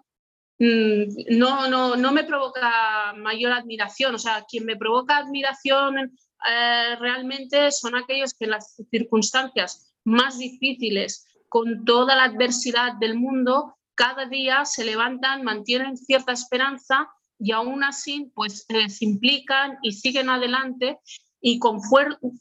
mm, 0.60 1.38
no, 1.38 1.70
no, 1.70 1.96
no 1.96 2.12
me 2.12 2.24
provoca 2.24 3.14
mayor 3.18 3.52
admiración, 3.52 4.16
o 4.16 4.20
sea, 4.20 4.46
quien 4.50 4.66
me 4.66 4.78
provoca 4.78 5.18
admiración 5.18 5.98
eh, 5.98 6.96
realmente 7.00 7.72
son 7.72 7.96
aquellos 7.96 8.34
que 8.34 8.46
en 8.46 8.52
las 8.52 8.76
circunstancias 8.90 9.94
más 10.04 10.38
difíciles, 10.38 11.26
con 11.56 11.86
toda 11.86 12.18
la 12.18 12.26
adversidad 12.26 12.96
del 13.00 13.18
mundo, 13.18 13.78
cada 13.96 14.26
día 14.26 14.66
se 14.66 14.84
levantan, 14.84 15.46
mantienen 15.46 15.96
cierta 15.96 16.34
esperanza 16.34 17.08
y 17.40 17.54
aún 17.54 17.82
así 17.82 18.30
pues 18.36 18.66
se 18.68 19.06
implican 19.06 19.78
y 19.82 19.94
siguen 19.94 20.30
adelante 20.30 21.00
y 21.40 21.58
con, 21.60 21.80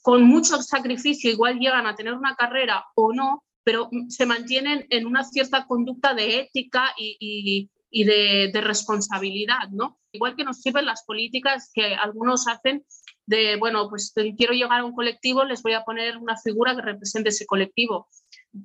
con 0.02 0.24
mucho 0.24 0.60
sacrificio 0.60 1.30
igual 1.30 1.60
llegan 1.60 1.86
a 1.86 1.94
tener 1.94 2.14
una 2.14 2.34
carrera 2.34 2.86
o 2.96 3.12
no, 3.12 3.44
pero 3.62 3.88
se 4.08 4.26
mantienen 4.26 4.84
en 4.90 5.06
una 5.06 5.22
cierta 5.22 5.64
conducta 5.64 6.12
de 6.12 6.40
ética 6.40 6.92
y, 6.98 7.70
de, 7.92 8.50
de, 8.52 8.60
responsabilidad, 8.62 9.68
¿no? 9.70 10.00
Igual 10.10 10.34
que 10.34 10.42
nos 10.42 10.60
sirven 10.60 10.86
las 10.86 11.04
políticas 11.04 11.70
que 11.72 11.94
algunos 11.94 12.48
hacen 12.48 12.84
de, 13.26 13.58
bueno, 13.58 13.88
pues 13.88 14.12
quiero 14.36 14.54
llegar 14.54 14.80
a 14.80 14.84
un 14.84 14.92
colectivo, 14.92 15.44
les 15.44 15.62
voy 15.62 15.74
a 15.74 15.84
poner 15.84 16.16
una 16.16 16.36
figura 16.36 16.74
que 16.74 16.82
represente 16.82 17.28
ese 17.28 17.46
colectivo 17.46 18.08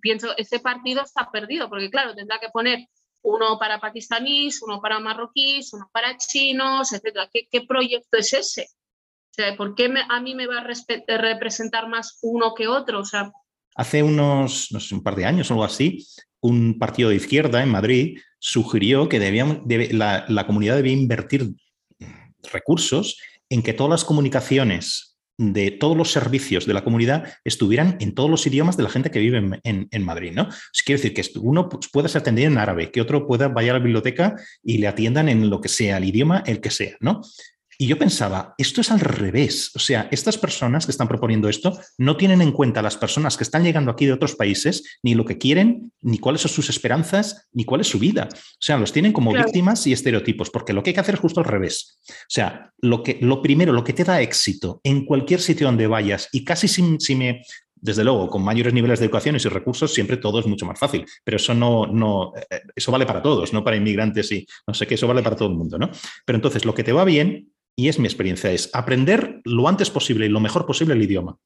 pienso, 0.01 0.35
ese 0.37 0.59
partido 0.59 1.03
está 1.03 1.29
perdido, 1.31 1.69
porque 1.69 1.89
claro, 1.89 2.15
tendrá 2.15 2.39
que 2.39 2.49
poner 2.49 2.87
uno 3.21 3.57
para 3.59 3.79
pakistaníes, 3.79 4.61
uno 4.61 4.81
para 4.81 4.99
marroquíes, 4.99 5.73
uno 5.73 5.89
para 5.91 6.17
chinos, 6.17 6.93
etc. 6.93 7.29
¿Qué, 7.31 7.61
proyecto 7.61 8.17
es 8.17 8.33
ese? 8.33 8.63
O 8.63 9.33
sea, 9.33 9.55
¿por 9.55 9.75
qué 9.75 9.93
a 10.09 10.19
mí 10.21 10.35
me 10.35 10.47
va 10.47 10.59
a 10.59 11.17
representar 11.17 11.87
más 11.87 12.17
uno 12.21 12.53
que 12.53 12.67
otro? 12.67 13.01
O 13.01 13.05
sea, 13.05 13.31
Hace 13.75 14.03
unos, 14.03 14.71
un 14.91 15.03
par 15.03 15.15
de 15.15 15.25
años 15.25 15.49
o 15.49 15.53
algo 15.53 15.63
así, 15.63 16.05
un 16.41 16.77
partido 16.79 17.09
de 17.09 17.15
izquierda 17.15 17.63
en 17.63 17.69
Madrid 17.69 18.19
sugirió 18.39 19.07
que 19.07 19.19
debíamos, 19.19 19.59
la, 19.91 20.25
la 20.27 20.45
comunidad 20.45 20.75
debía 20.75 20.93
invertir 20.93 21.53
recursos 22.51 23.17
en 23.49 23.63
que 23.63 23.73
todas 23.73 23.89
las 23.89 24.05
comunicaciones 24.05 25.08
de 25.39 25.71
todos 25.71 25.95
los 25.95 26.11
servicios 26.11 26.65
de 26.65 26.73
la 26.73 26.83
comunidad 26.83 27.23
estuvieran 27.45 27.95
en 28.01 28.13
todos 28.13 28.29
los 28.29 28.45
idiomas 28.45 28.75
de 28.75 28.83
la 28.83 28.89
gente 28.89 29.09
que 29.09 29.19
vive 29.19 29.59
en, 29.63 30.03
Madrid, 30.03 30.33
¿no? 30.35 30.49
quiere 30.85 31.01
decir 31.01 31.13
que 31.13 31.39
uno 31.39 31.69
pueda 31.93 32.09
ser 32.09 32.21
atendido 32.21 32.49
en 32.49 32.57
árabe, 32.57 32.91
que 32.91 32.99
otro 32.99 33.25
pueda 33.25 33.47
vaya 33.47 33.71
a 33.71 33.75
la 33.75 33.79
biblioteca 33.79 34.35
y 34.61 34.79
le 34.79 34.87
atiendan 34.87 35.29
en 35.29 35.49
lo 35.49 35.61
que 35.61 35.69
sea, 35.69 35.97
el 35.97 36.03
idioma, 36.03 36.43
el 36.45 36.59
que 36.59 36.71
sea, 36.71 36.97
¿no? 36.99 37.21
Y 37.81 37.87
yo 37.87 37.97
pensaba, 37.97 38.55
esto 38.57 38.81
es 38.81 38.91
al 38.91 38.99
revés. 38.99 39.71
O 39.73 39.79
sea, 39.79 40.09
estas 40.11 40.37
personas 40.37 40.85
que 40.85 40.91
están 40.91 41.07
proponiendo 41.07 41.47
esto 41.47 41.79
no 41.97 42.17
tienen 42.17 42.41
en 42.41 42.51
cuenta 42.51 42.81
a 42.81 42.83
las 42.83 42.97
personas 42.97 43.37
que 43.37 43.45
están 43.45 43.63
llegando 43.63 43.89
aquí 43.89 44.05
de 44.05 44.11
otros 44.11 44.35
países, 44.35 44.99
ni 45.01 45.15
lo 45.15 45.23
que 45.23 45.37
quieren, 45.37 45.93
ni 46.01 46.17
cuáles 46.17 46.41
son 46.41 46.51
sus 46.51 46.69
esperanzas, 46.69 47.47
ni 47.53 47.63
cuál 47.63 47.79
es 47.79 47.87
su 47.87 47.97
vida. 47.97 48.27
O 48.33 48.57
sea, 48.59 48.77
los 48.77 48.91
tienen 48.91 49.13
como 49.13 49.31
víctimas 49.31 49.87
y 49.87 49.93
estereotipos, 49.93 50.49
porque 50.49 50.73
lo 50.73 50.83
que 50.83 50.89
hay 50.89 50.93
que 50.93 50.99
hacer 50.99 51.15
es 51.15 51.21
justo 51.21 51.39
al 51.39 51.45
revés. 51.45 51.99
O 52.09 52.13
sea, 52.27 52.73
lo, 52.81 53.01
que, 53.01 53.17
lo 53.21 53.41
primero, 53.41 53.71
lo 53.71 53.85
que 53.85 53.93
te 53.93 54.03
da 54.03 54.19
éxito 54.19 54.81
en 54.83 55.05
cualquier 55.05 55.39
sitio 55.39 55.65
donde 55.65 55.87
vayas, 55.87 56.27
y 56.33 56.43
casi 56.43 56.67
si, 56.67 57.15
me, 57.15 57.43
desde 57.75 58.03
luego, 58.03 58.27
con 58.27 58.43
mayores 58.43 58.73
niveles 58.73 58.99
de 58.99 59.05
educación 59.05 59.37
y 59.37 59.39
recursos, 59.39 59.93
siempre 59.93 60.17
todo 60.17 60.41
es 60.41 60.47
mucho 60.47 60.65
más 60.65 60.77
fácil. 60.77 61.05
Pero 61.23 61.37
eso 61.37 61.53
no, 61.53 61.87
no, 61.87 62.33
eh, 62.35 62.59
eso 62.75 62.91
vale 62.91 63.05
para 63.05 63.21
todos, 63.21 63.53
no 63.53 63.63
para 63.63 63.77
inmigrantes 63.77 64.29
y 64.33 64.45
no 64.67 64.73
sé 64.73 64.85
qué, 64.85 64.95
eso 64.95 65.07
vale 65.07 65.23
para 65.23 65.37
todo 65.37 65.47
el 65.47 65.55
mundo, 65.55 65.79
¿no? 65.79 65.89
Pero 66.25 66.35
entonces, 66.35 66.65
lo 66.65 66.75
que 66.75 66.83
te 66.83 66.91
va 66.91 67.05
bien 67.05 67.53
y 67.79 67.87
es 67.87 67.97
mi 67.97 68.07
experiencia, 68.07 68.51
es 68.51 68.69
aprender 68.73 69.39
lo 69.45 69.69
antes 69.69 69.89
posible 69.89 70.25
y 70.25 70.29
lo 70.29 70.41
mejor 70.41 70.65
posible 70.65 70.95
el 70.95 71.01
idioma. 71.01 71.37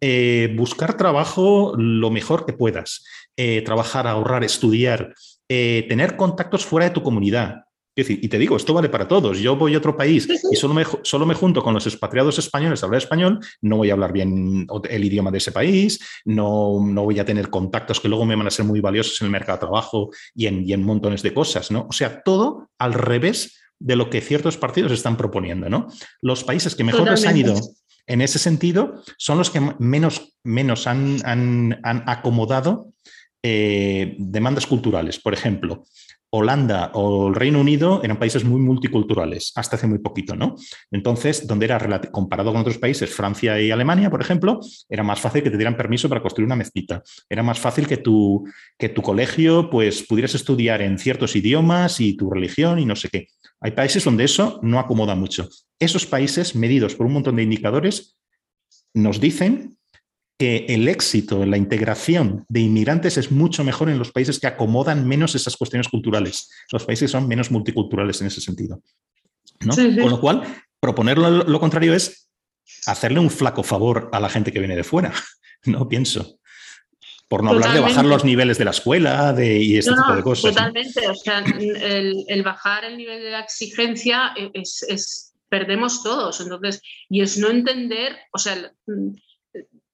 Eh, 0.00 0.54
buscar 0.56 0.96
trabajo 0.96 1.74
lo 1.76 2.10
mejor 2.10 2.46
que 2.46 2.54
puedas. 2.54 3.04
Eh, 3.36 3.60
trabajar, 3.60 4.06
ahorrar, 4.06 4.42
estudiar, 4.42 5.12
eh, 5.50 5.84
tener 5.86 6.16
contactos 6.16 6.64
fuera 6.64 6.86
de 6.88 6.94
tu 6.94 7.02
comunidad. 7.02 7.64
y 7.94 8.28
te 8.28 8.38
digo, 8.38 8.56
esto 8.56 8.72
vale 8.72 8.88
para 8.88 9.06
todos. 9.06 9.38
Yo 9.38 9.56
voy 9.56 9.74
a 9.74 9.78
otro 9.78 9.96
país 9.96 10.26
y 10.50 10.56
solo 10.56 10.72
me, 10.72 10.84
solo 11.02 11.26
me 11.26 11.34
junto 11.34 11.62
con 11.62 11.74
los 11.74 11.86
expatriados 11.86 12.38
españoles 12.38 12.82
a 12.82 12.86
hablar 12.86 13.02
español, 13.02 13.38
no 13.60 13.76
voy 13.78 13.90
a 13.90 13.94
hablar 13.94 14.12
bien 14.12 14.66
el 14.88 15.04
idioma 15.04 15.30
de 15.30 15.38
ese 15.38 15.52
país, 15.52 15.98
no, 16.24 16.78
no 16.86 17.04
voy 17.04 17.18
a 17.18 17.24
tener 17.24 17.48
contactos 17.50 18.00
que 18.00 18.08
luego 18.08 18.24
me 18.24 18.36
van 18.36 18.46
a 18.46 18.50
ser 18.50 18.66
muy 18.66 18.80
valiosos 18.80 19.20
en 19.20 19.26
el 19.26 19.32
mercado 19.32 19.56
de 19.56 19.66
trabajo 19.66 20.10
y 20.34 20.46
en, 20.46 20.66
y 20.66 20.74
en 20.74 20.82
montones 20.82 21.22
de 21.22 21.34
cosas. 21.34 21.70
¿no? 21.70 21.86
O 21.88 21.92
sea, 21.92 22.22
todo 22.22 22.70
al 22.78 22.94
revés 22.94 23.58
de 23.78 23.96
lo 23.96 24.10
que 24.10 24.20
ciertos 24.20 24.56
partidos 24.56 24.92
están 24.92 25.16
proponiendo. 25.16 25.68
¿no? 25.68 25.88
Los 26.20 26.44
países 26.44 26.74
que 26.74 26.84
mejor 26.84 27.10
les 27.10 27.26
han 27.26 27.36
ido 27.36 27.54
en 28.06 28.20
ese 28.20 28.38
sentido 28.38 29.02
son 29.18 29.38
los 29.38 29.50
que 29.50 29.60
menos, 29.78 30.36
menos 30.44 30.86
han, 30.86 31.18
han, 31.24 31.80
acomodado 32.06 32.92
eh, 33.42 34.14
demandas 34.18 34.66
culturales. 34.66 35.18
Por 35.18 35.34
ejemplo, 35.34 35.84
Holanda 36.30 36.90
o 36.94 37.28
el 37.28 37.34
Reino 37.34 37.60
Unido 37.60 38.00
eran 38.02 38.18
países 38.18 38.44
muy 38.44 38.60
multiculturales 38.60 39.52
hasta 39.54 39.76
hace 39.76 39.86
muy 39.86 39.98
poquito, 39.98 40.34
¿no? 40.34 40.56
Entonces, 40.90 41.46
donde 41.46 41.66
era 41.66 42.00
comparado 42.10 42.52
con 42.52 42.60
otros 42.60 42.78
países, 42.78 43.14
Francia 43.14 43.60
y 43.60 43.70
Alemania, 43.70 44.10
por 44.10 44.20
ejemplo, 44.20 44.60
era 44.88 45.02
más 45.02 45.20
fácil 45.20 45.42
que 45.42 45.50
te 45.50 45.56
dieran 45.56 45.76
permiso 45.76 46.08
para 46.08 46.20
construir 46.20 46.46
una 46.46 46.56
mezquita. 46.56 47.02
Era 47.28 47.42
más 47.42 47.58
fácil 47.58 47.86
que 47.86 47.96
tu, 47.96 48.44
que 48.78 48.88
tu 48.88 49.02
colegio 49.02 49.70
pues, 49.70 50.02
pudieras 50.02 50.34
estudiar 50.34 50.82
en 50.82 50.98
ciertos 50.98 51.36
idiomas 51.36 52.00
y 52.00 52.16
tu 52.16 52.30
religión 52.30 52.78
y 52.78 52.86
no 52.86 52.96
sé 52.96 53.08
qué. 53.08 53.28
Hay 53.66 53.72
países 53.72 54.04
donde 54.04 54.22
eso 54.22 54.60
no 54.62 54.78
acomoda 54.78 55.16
mucho. 55.16 55.48
Esos 55.80 56.06
países, 56.06 56.54
medidos 56.54 56.94
por 56.94 57.04
un 57.04 57.14
montón 57.14 57.34
de 57.34 57.42
indicadores, 57.42 58.16
nos 58.94 59.18
dicen 59.18 59.76
que 60.38 60.66
el 60.68 60.86
éxito 60.86 61.42
en 61.42 61.50
la 61.50 61.56
integración 61.56 62.44
de 62.48 62.60
inmigrantes 62.60 63.18
es 63.18 63.32
mucho 63.32 63.64
mejor 63.64 63.90
en 63.90 63.98
los 63.98 64.12
países 64.12 64.38
que 64.38 64.46
acomodan 64.46 65.08
menos 65.08 65.34
esas 65.34 65.56
cuestiones 65.56 65.88
culturales. 65.88 66.48
Los 66.70 66.84
países 66.84 67.10
son 67.10 67.26
menos 67.26 67.50
multiculturales 67.50 68.20
en 68.20 68.28
ese 68.28 68.40
sentido. 68.40 68.80
Con 69.58 70.10
lo 70.10 70.20
cual, 70.20 70.44
proponer 70.78 71.18
lo, 71.18 71.58
contrario 71.58 71.92
es 71.92 72.30
hacerle 72.86 73.18
un 73.18 73.30
flaco 73.30 73.64
favor 73.64 74.10
a 74.12 74.20
la 74.20 74.28
gente 74.28 74.52
que 74.52 74.60
viene 74.60 74.76
de 74.76 74.84
fuera. 74.84 75.12
No 75.64 75.88
pienso. 75.88 76.38
Por 77.28 77.42
no 77.42 77.50
hablar 77.50 77.74
de 77.74 77.80
bajar 77.80 78.04
los 78.04 78.24
niveles 78.24 78.56
de 78.58 78.64
la 78.64 78.70
escuela 78.70 79.32
de, 79.32 79.58
y 79.58 79.76
este 79.76 79.92
tipo 79.92 80.14
de 80.14 80.22
cosas. 80.22 80.54
Totalmente. 80.54 81.08
O 81.08 81.14
sea, 81.14 81.40
el, 81.40 82.42
bajar 82.44 82.84
el 82.84 82.96
nivel 82.96 83.20
de 83.20 83.30
la 83.30 83.40
exigencia 83.40 84.32
es, 84.54 85.34
perdemos 85.48 86.04
todos. 86.04 86.40
Entonces, 86.40 86.80
y 87.08 87.22
es 87.22 87.36
no 87.36 87.50
entender, 87.50 88.16
o 88.32 88.38
sea, 88.38 88.72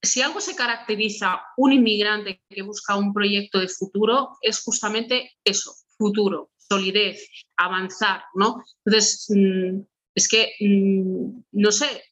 si 0.02 0.20
algo 0.20 0.40
se 0.40 0.56
caracteriza 0.56 1.40
un 1.56 1.72
inmigrante 1.72 2.42
que 2.48 2.62
busca 2.62 2.96
un 2.96 3.14
proyecto 3.14 3.60
de 3.60 3.68
futuro, 3.68 4.36
es 4.42 4.62
justamente 4.62 5.32
eso, 5.44 5.72
futuro. 5.96 6.50
solidez, 6.68 7.28
avanzar, 7.56 8.22
¿no? 8.34 8.62
Entonces, 8.84 9.26
mm, 9.28 9.80
es 10.14 10.26
que, 10.26 10.52
mm, 10.60 11.42
no 11.52 11.70
sé, 11.70 12.02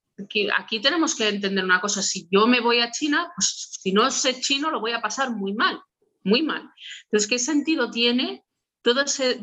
aquí, 0.56 0.80
tenemos 0.80 1.14
que 1.14 1.28
entender 1.28 1.64
una 1.64 1.80
cosa, 1.80 2.02
si 2.02 2.28
yo 2.30 2.47
me 2.47 2.60
voy 2.60 2.80
a 2.80 2.90
China, 2.90 3.30
pues 3.34 3.78
si 3.80 3.92
no 3.92 4.10
sé 4.10 4.40
chino 4.40 4.70
lo 4.70 4.80
voy 4.80 4.92
a 4.92 5.01
pasar 5.01 5.30
muy 5.30 5.52
mal, 5.52 5.80
muy 6.24 6.42
mal. 6.42 6.70
Entonces, 7.05 7.28
¿qué 7.28 7.38
sentido 7.38 7.90
tiene 7.90 8.44
todo 8.82 9.02
ese, 9.02 9.38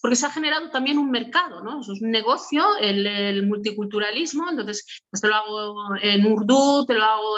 porque 0.00 0.16
se 0.16 0.26
ha 0.26 0.30
generado 0.30 0.70
también 0.70 0.98
un 0.98 1.10
mercado, 1.10 1.62
¿no? 1.62 1.80
es 1.80 1.88
un 1.88 2.10
negocio, 2.10 2.64
el, 2.80 3.46
multiculturalismo, 3.46 4.50
entonces 4.50 5.02
pues 5.08 5.20
te 5.20 5.28
lo 5.28 5.36
hago 5.36 5.96
en 6.00 6.26
urdu, 6.26 6.84
te 6.86 6.94
lo 6.94 7.04
hago 7.04 7.36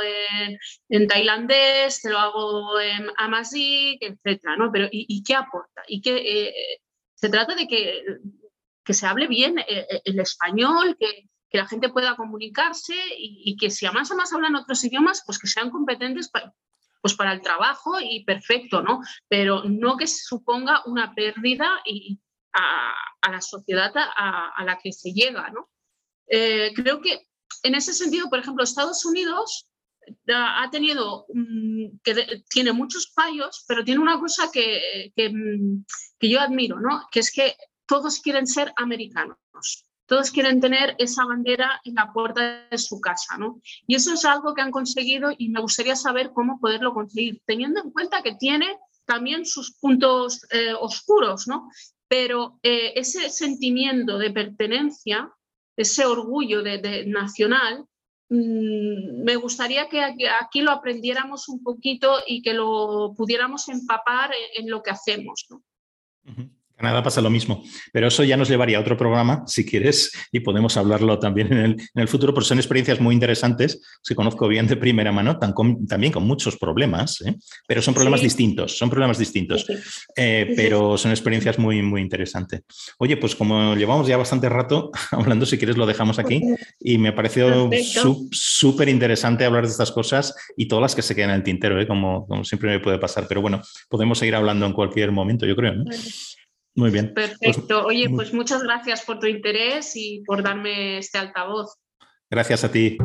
en, 0.89 1.06
tailandés, 1.06 2.01
te 2.01 2.11
lo 2.11 2.19
hago 2.19 2.81
en 2.81 3.09
amazigh, 3.19 3.98
etcétera, 4.01 4.56
¿no? 4.56 4.70
Pero 4.73 4.89
¿y, 4.90 5.23
qué 5.23 5.35
aporta? 5.35 5.82
Y 5.86 6.01
qué, 6.01 6.16
eh, 6.16 6.55
se 7.15 7.28
trata 7.28 7.55
de 7.55 7.66
que, 7.66 8.05
que 8.85 8.94
se 8.94 9.06
hable 9.06 9.27
bien 9.27 9.59
eh, 9.59 9.86
eh, 9.90 10.02
el 10.05 10.20
español, 10.20 10.97
que, 10.98 11.28
que 11.55 11.59
la 11.59 11.68
gente 11.68 11.89
pueda 11.89 12.16
comunicarse 12.16 12.97
y, 13.16 13.56
que 13.56 13.70
si 13.70 13.86
además 13.86 14.10
además 14.10 14.32
hablan 14.32 14.56
otros 14.56 14.82
idiomas, 14.82 15.22
pues 15.24 15.39
que 15.39 15.47
sean 15.47 15.70
competentes 15.70 16.28
pues 17.01 17.14
para 17.14 17.32
el 17.32 17.43
trabajo 17.43 18.01
y 18.01 18.24
perfecto, 18.24 18.82
¿no? 18.82 19.01
Pero 19.28 19.62
no 19.62 19.97
que 19.97 20.09
suponga 20.09 20.82
una 20.86 21.14
pérdida 21.14 21.81
y 21.85 22.18
a, 22.55 23.31
la 23.31 23.40
sociedad 23.40 23.93
a, 23.94 24.64
la 24.64 24.81
que 24.82 24.93
se 24.93 25.12
llega, 25.12 25.48
¿no? 25.51 25.70
Eh, 26.26 26.72
creo 26.74 27.01
que 27.01 27.28
en 27.62 27.76
ese 27.76 27.93
sentido, 27.93 28.28
por 28.28 28.40
ejemplo, 28.40 28.64
Estados 28.64 29.05
Unidos 29.05 29.68
ha 30.35 30.68
tenido, 30.72 31.26
que 32.02 32.43
tiene 32.51 32.72
muchos 32.72 33.12
fallos, 33.14 33.64
pero 33.68 33.85
tiene 33.85 34.01
una 34.01 34.18
cosa 34.18 34.51
que, 34.52 35.12
que, 35.14 35.32
que 36.18 36.28
yo 36.28 36.40
admiro, 36.40 36.81
¿no? 36.81 37.06
Que 37.12 37.20
es 37.20 37.32
que 37.32 37.55
todos 37.86 38.18
quieren 38.18 38.48
ser 38.48 38.72
americanos 38.76 39.39
todos 40.06 40.31
quieren 40.31 40.60
tener 40.60 40.94
esa 40.98 41.24
bandera 41.24 41.81
en 41.85 41.94
la 41.94 42.12
puerta 42.12 42.66
de 42.70 42.78
su 42.78 43.01
casa, 43.01 43.39
¿no? 43.39 43.60
Y 43.86 43.94
eso 43.94 44.14
es 44.14 44.24
algo 44.24 44.55
que 44.55 44.62
han 44.62 44.70
conseguido 44.70 45.31
y 45.36 45.48
me 45.48 45.60
gustaría 45.60 45.97
saber 45.97 46.32
cómo 46.32 46.60
poderlo 46.60 46.93
conseguir, 46.93 47.40
teniendo 47.47 47.82
en 47.82 47.90
cuenta 47.90 48.22
que 48.22 48.35
tiene 48.35 48.76
también 49.05 49.47
sus 49.47 49.72
puntos 49.72 50.47
eh, 50.51 50.74
oscuros, 50.78 51.47
¿no? 51.47 51.70
Pero 52.09 52.59
eh, 52.62 52.93
ese 52.97 53.31
sentimiento 53.31 54.18
de 54.18 54.31
pertenencia, 54.31 55.32
ese 55.76 56.05
orgullo 56.05 56.62
de, 56.62 57.06
nacional, 57.06 57.86
mm, 58.28 59.24
me 59.24 59.36
gustaría 59.36 59.89
que 59.89 60.02
aquí, 60.02 60.60
lo 60.60 60.70
aprendiéramos 60.70 61.48
un 61.48 61.62
poquito 61.62 62.18
y 62.26 62.43
que 62.43 62.52
lo 62.55 63.14
pudiéramos 63.16 63.68
empapar 63.68 64.32
en, 64.55 64.70
lo 64.70 64.82
que 64.82 64.90
hacemos, 64.90 65.47
¿no? 65.48 65.62
Canadá 66.77 67.03
pasa 67.03 67.21
lo 67.21 67.31
mismo, 67.31 67.63
pero 67.93 68.09
eso 68.09 68.25
ya 68.25 68.37
nos 68.37 68.49
llevaría 68.49 68.79
a 68.79 68.81
otro 68.81 68.97
programa, 68.97 69.45
si 69.47 69.65
quieres, 69.65 70.11
y 70.33 70.41
podemos 70.41 70.77
hablarlo 70.77 71.19
también 71.21 71.53
en 71.53 71.77
el, 71.95 72.09
futuro, 72.09 72.35
porque 72.35 72.49
son 72.49 72.59
experiencias 72.59 73.01
muy 73.01 73.15
interesantes, 73.15 73.81
si 74.03 74.15
conozco 74.15 74.49
bien 74.49 74.67
de 74.67 74.77
primera 74.77 75.13
mano, 75.13 75.39
también 75.39 76.13
con 76.13 76.27
muchos 76.27 76.57
problemas, 76.57 77.21
¿eh? 77.23 77.37
pero 77.69 77.81
son 77.81 77.95
problemas 77.95 78.23
distintos, 78.23 78.77
son 78.77 78.91
problemas 78.91 79.19
distintos, 79.19 79.67
eh, 80.17 80.53
pero 80.57 80.99
son 80.99 81.13
experiencias 81.13 81.59
muy, 81.59 81.81
muy 81.81 82.01
interesantes. 82.01 82.63
Oye, 82.99 83.17
pues 83.17 83.37
como 83.37 83.77
llevamos 83.77 84.09
ya 84.09 84.17
bastante 84.17 84.49
rato 84.49 84.91
hablando, 85.13 85.47
si 85.47 85.59
quieres 85.59 85.77
lo 85.77 85.87
dejamos 85.87 86.19
aquí, 86.19 86.43
y 86.81 86.99
me 86.99 87.11
ha 87.11 87.15
parecido 87.15 87.71
súper 88.33 88.89
interesante 88.89 89.45
hablar 89.45 89.65
de 89.65 89.71
estas 89.71 89.93
cosas 89.93 90.35
y 90.57 90.67
todas 90.67 90.83
las 90.83 90.95
que 90.97 91.03
se 91.03 91.15
quedan 91.15 91.31
en 91.31 91.37
el 91.37 91.43
tintero, 91.45 91.81
¿eh? 91.81 91.87
como, 91.87 92.27
como 92.27 92.45
siempre 92.45 92.71
me 92.71 92.81
puede 92.81 92.99
pasar, 92.99 93.27
pero 93.29 93.41
bueno, 93.41 93.63
podemos 93.89 94.19
seguir 94.19 94.35
hablando 94.35 94.67
en 94.67 94.73
cualquier 94.73 95.13
momento, 95.13 95.47
yo 95.47 95.55
creo. 95.55 95.75
Muy 96.75 96.91
bien. 96.91 97.13
Pues 97.15 97.39
Perfecto. 97.39 97.85
Oye, 97.87 98.11
pues 98.11 98.33
muchas 98.33 98.63
gracias 98.63 99.05
por 99.05 99.19
tu 99.19 99.27
interés 99.27 99.93
y 99.95 100.23
por 100.27 100.43
darme 100.43 100.99
este 100.99 101.19
altavoz. 101.19 101.77
Gracias 102.31 102.65
a 102.65 102.73
ti. 102.73 102.99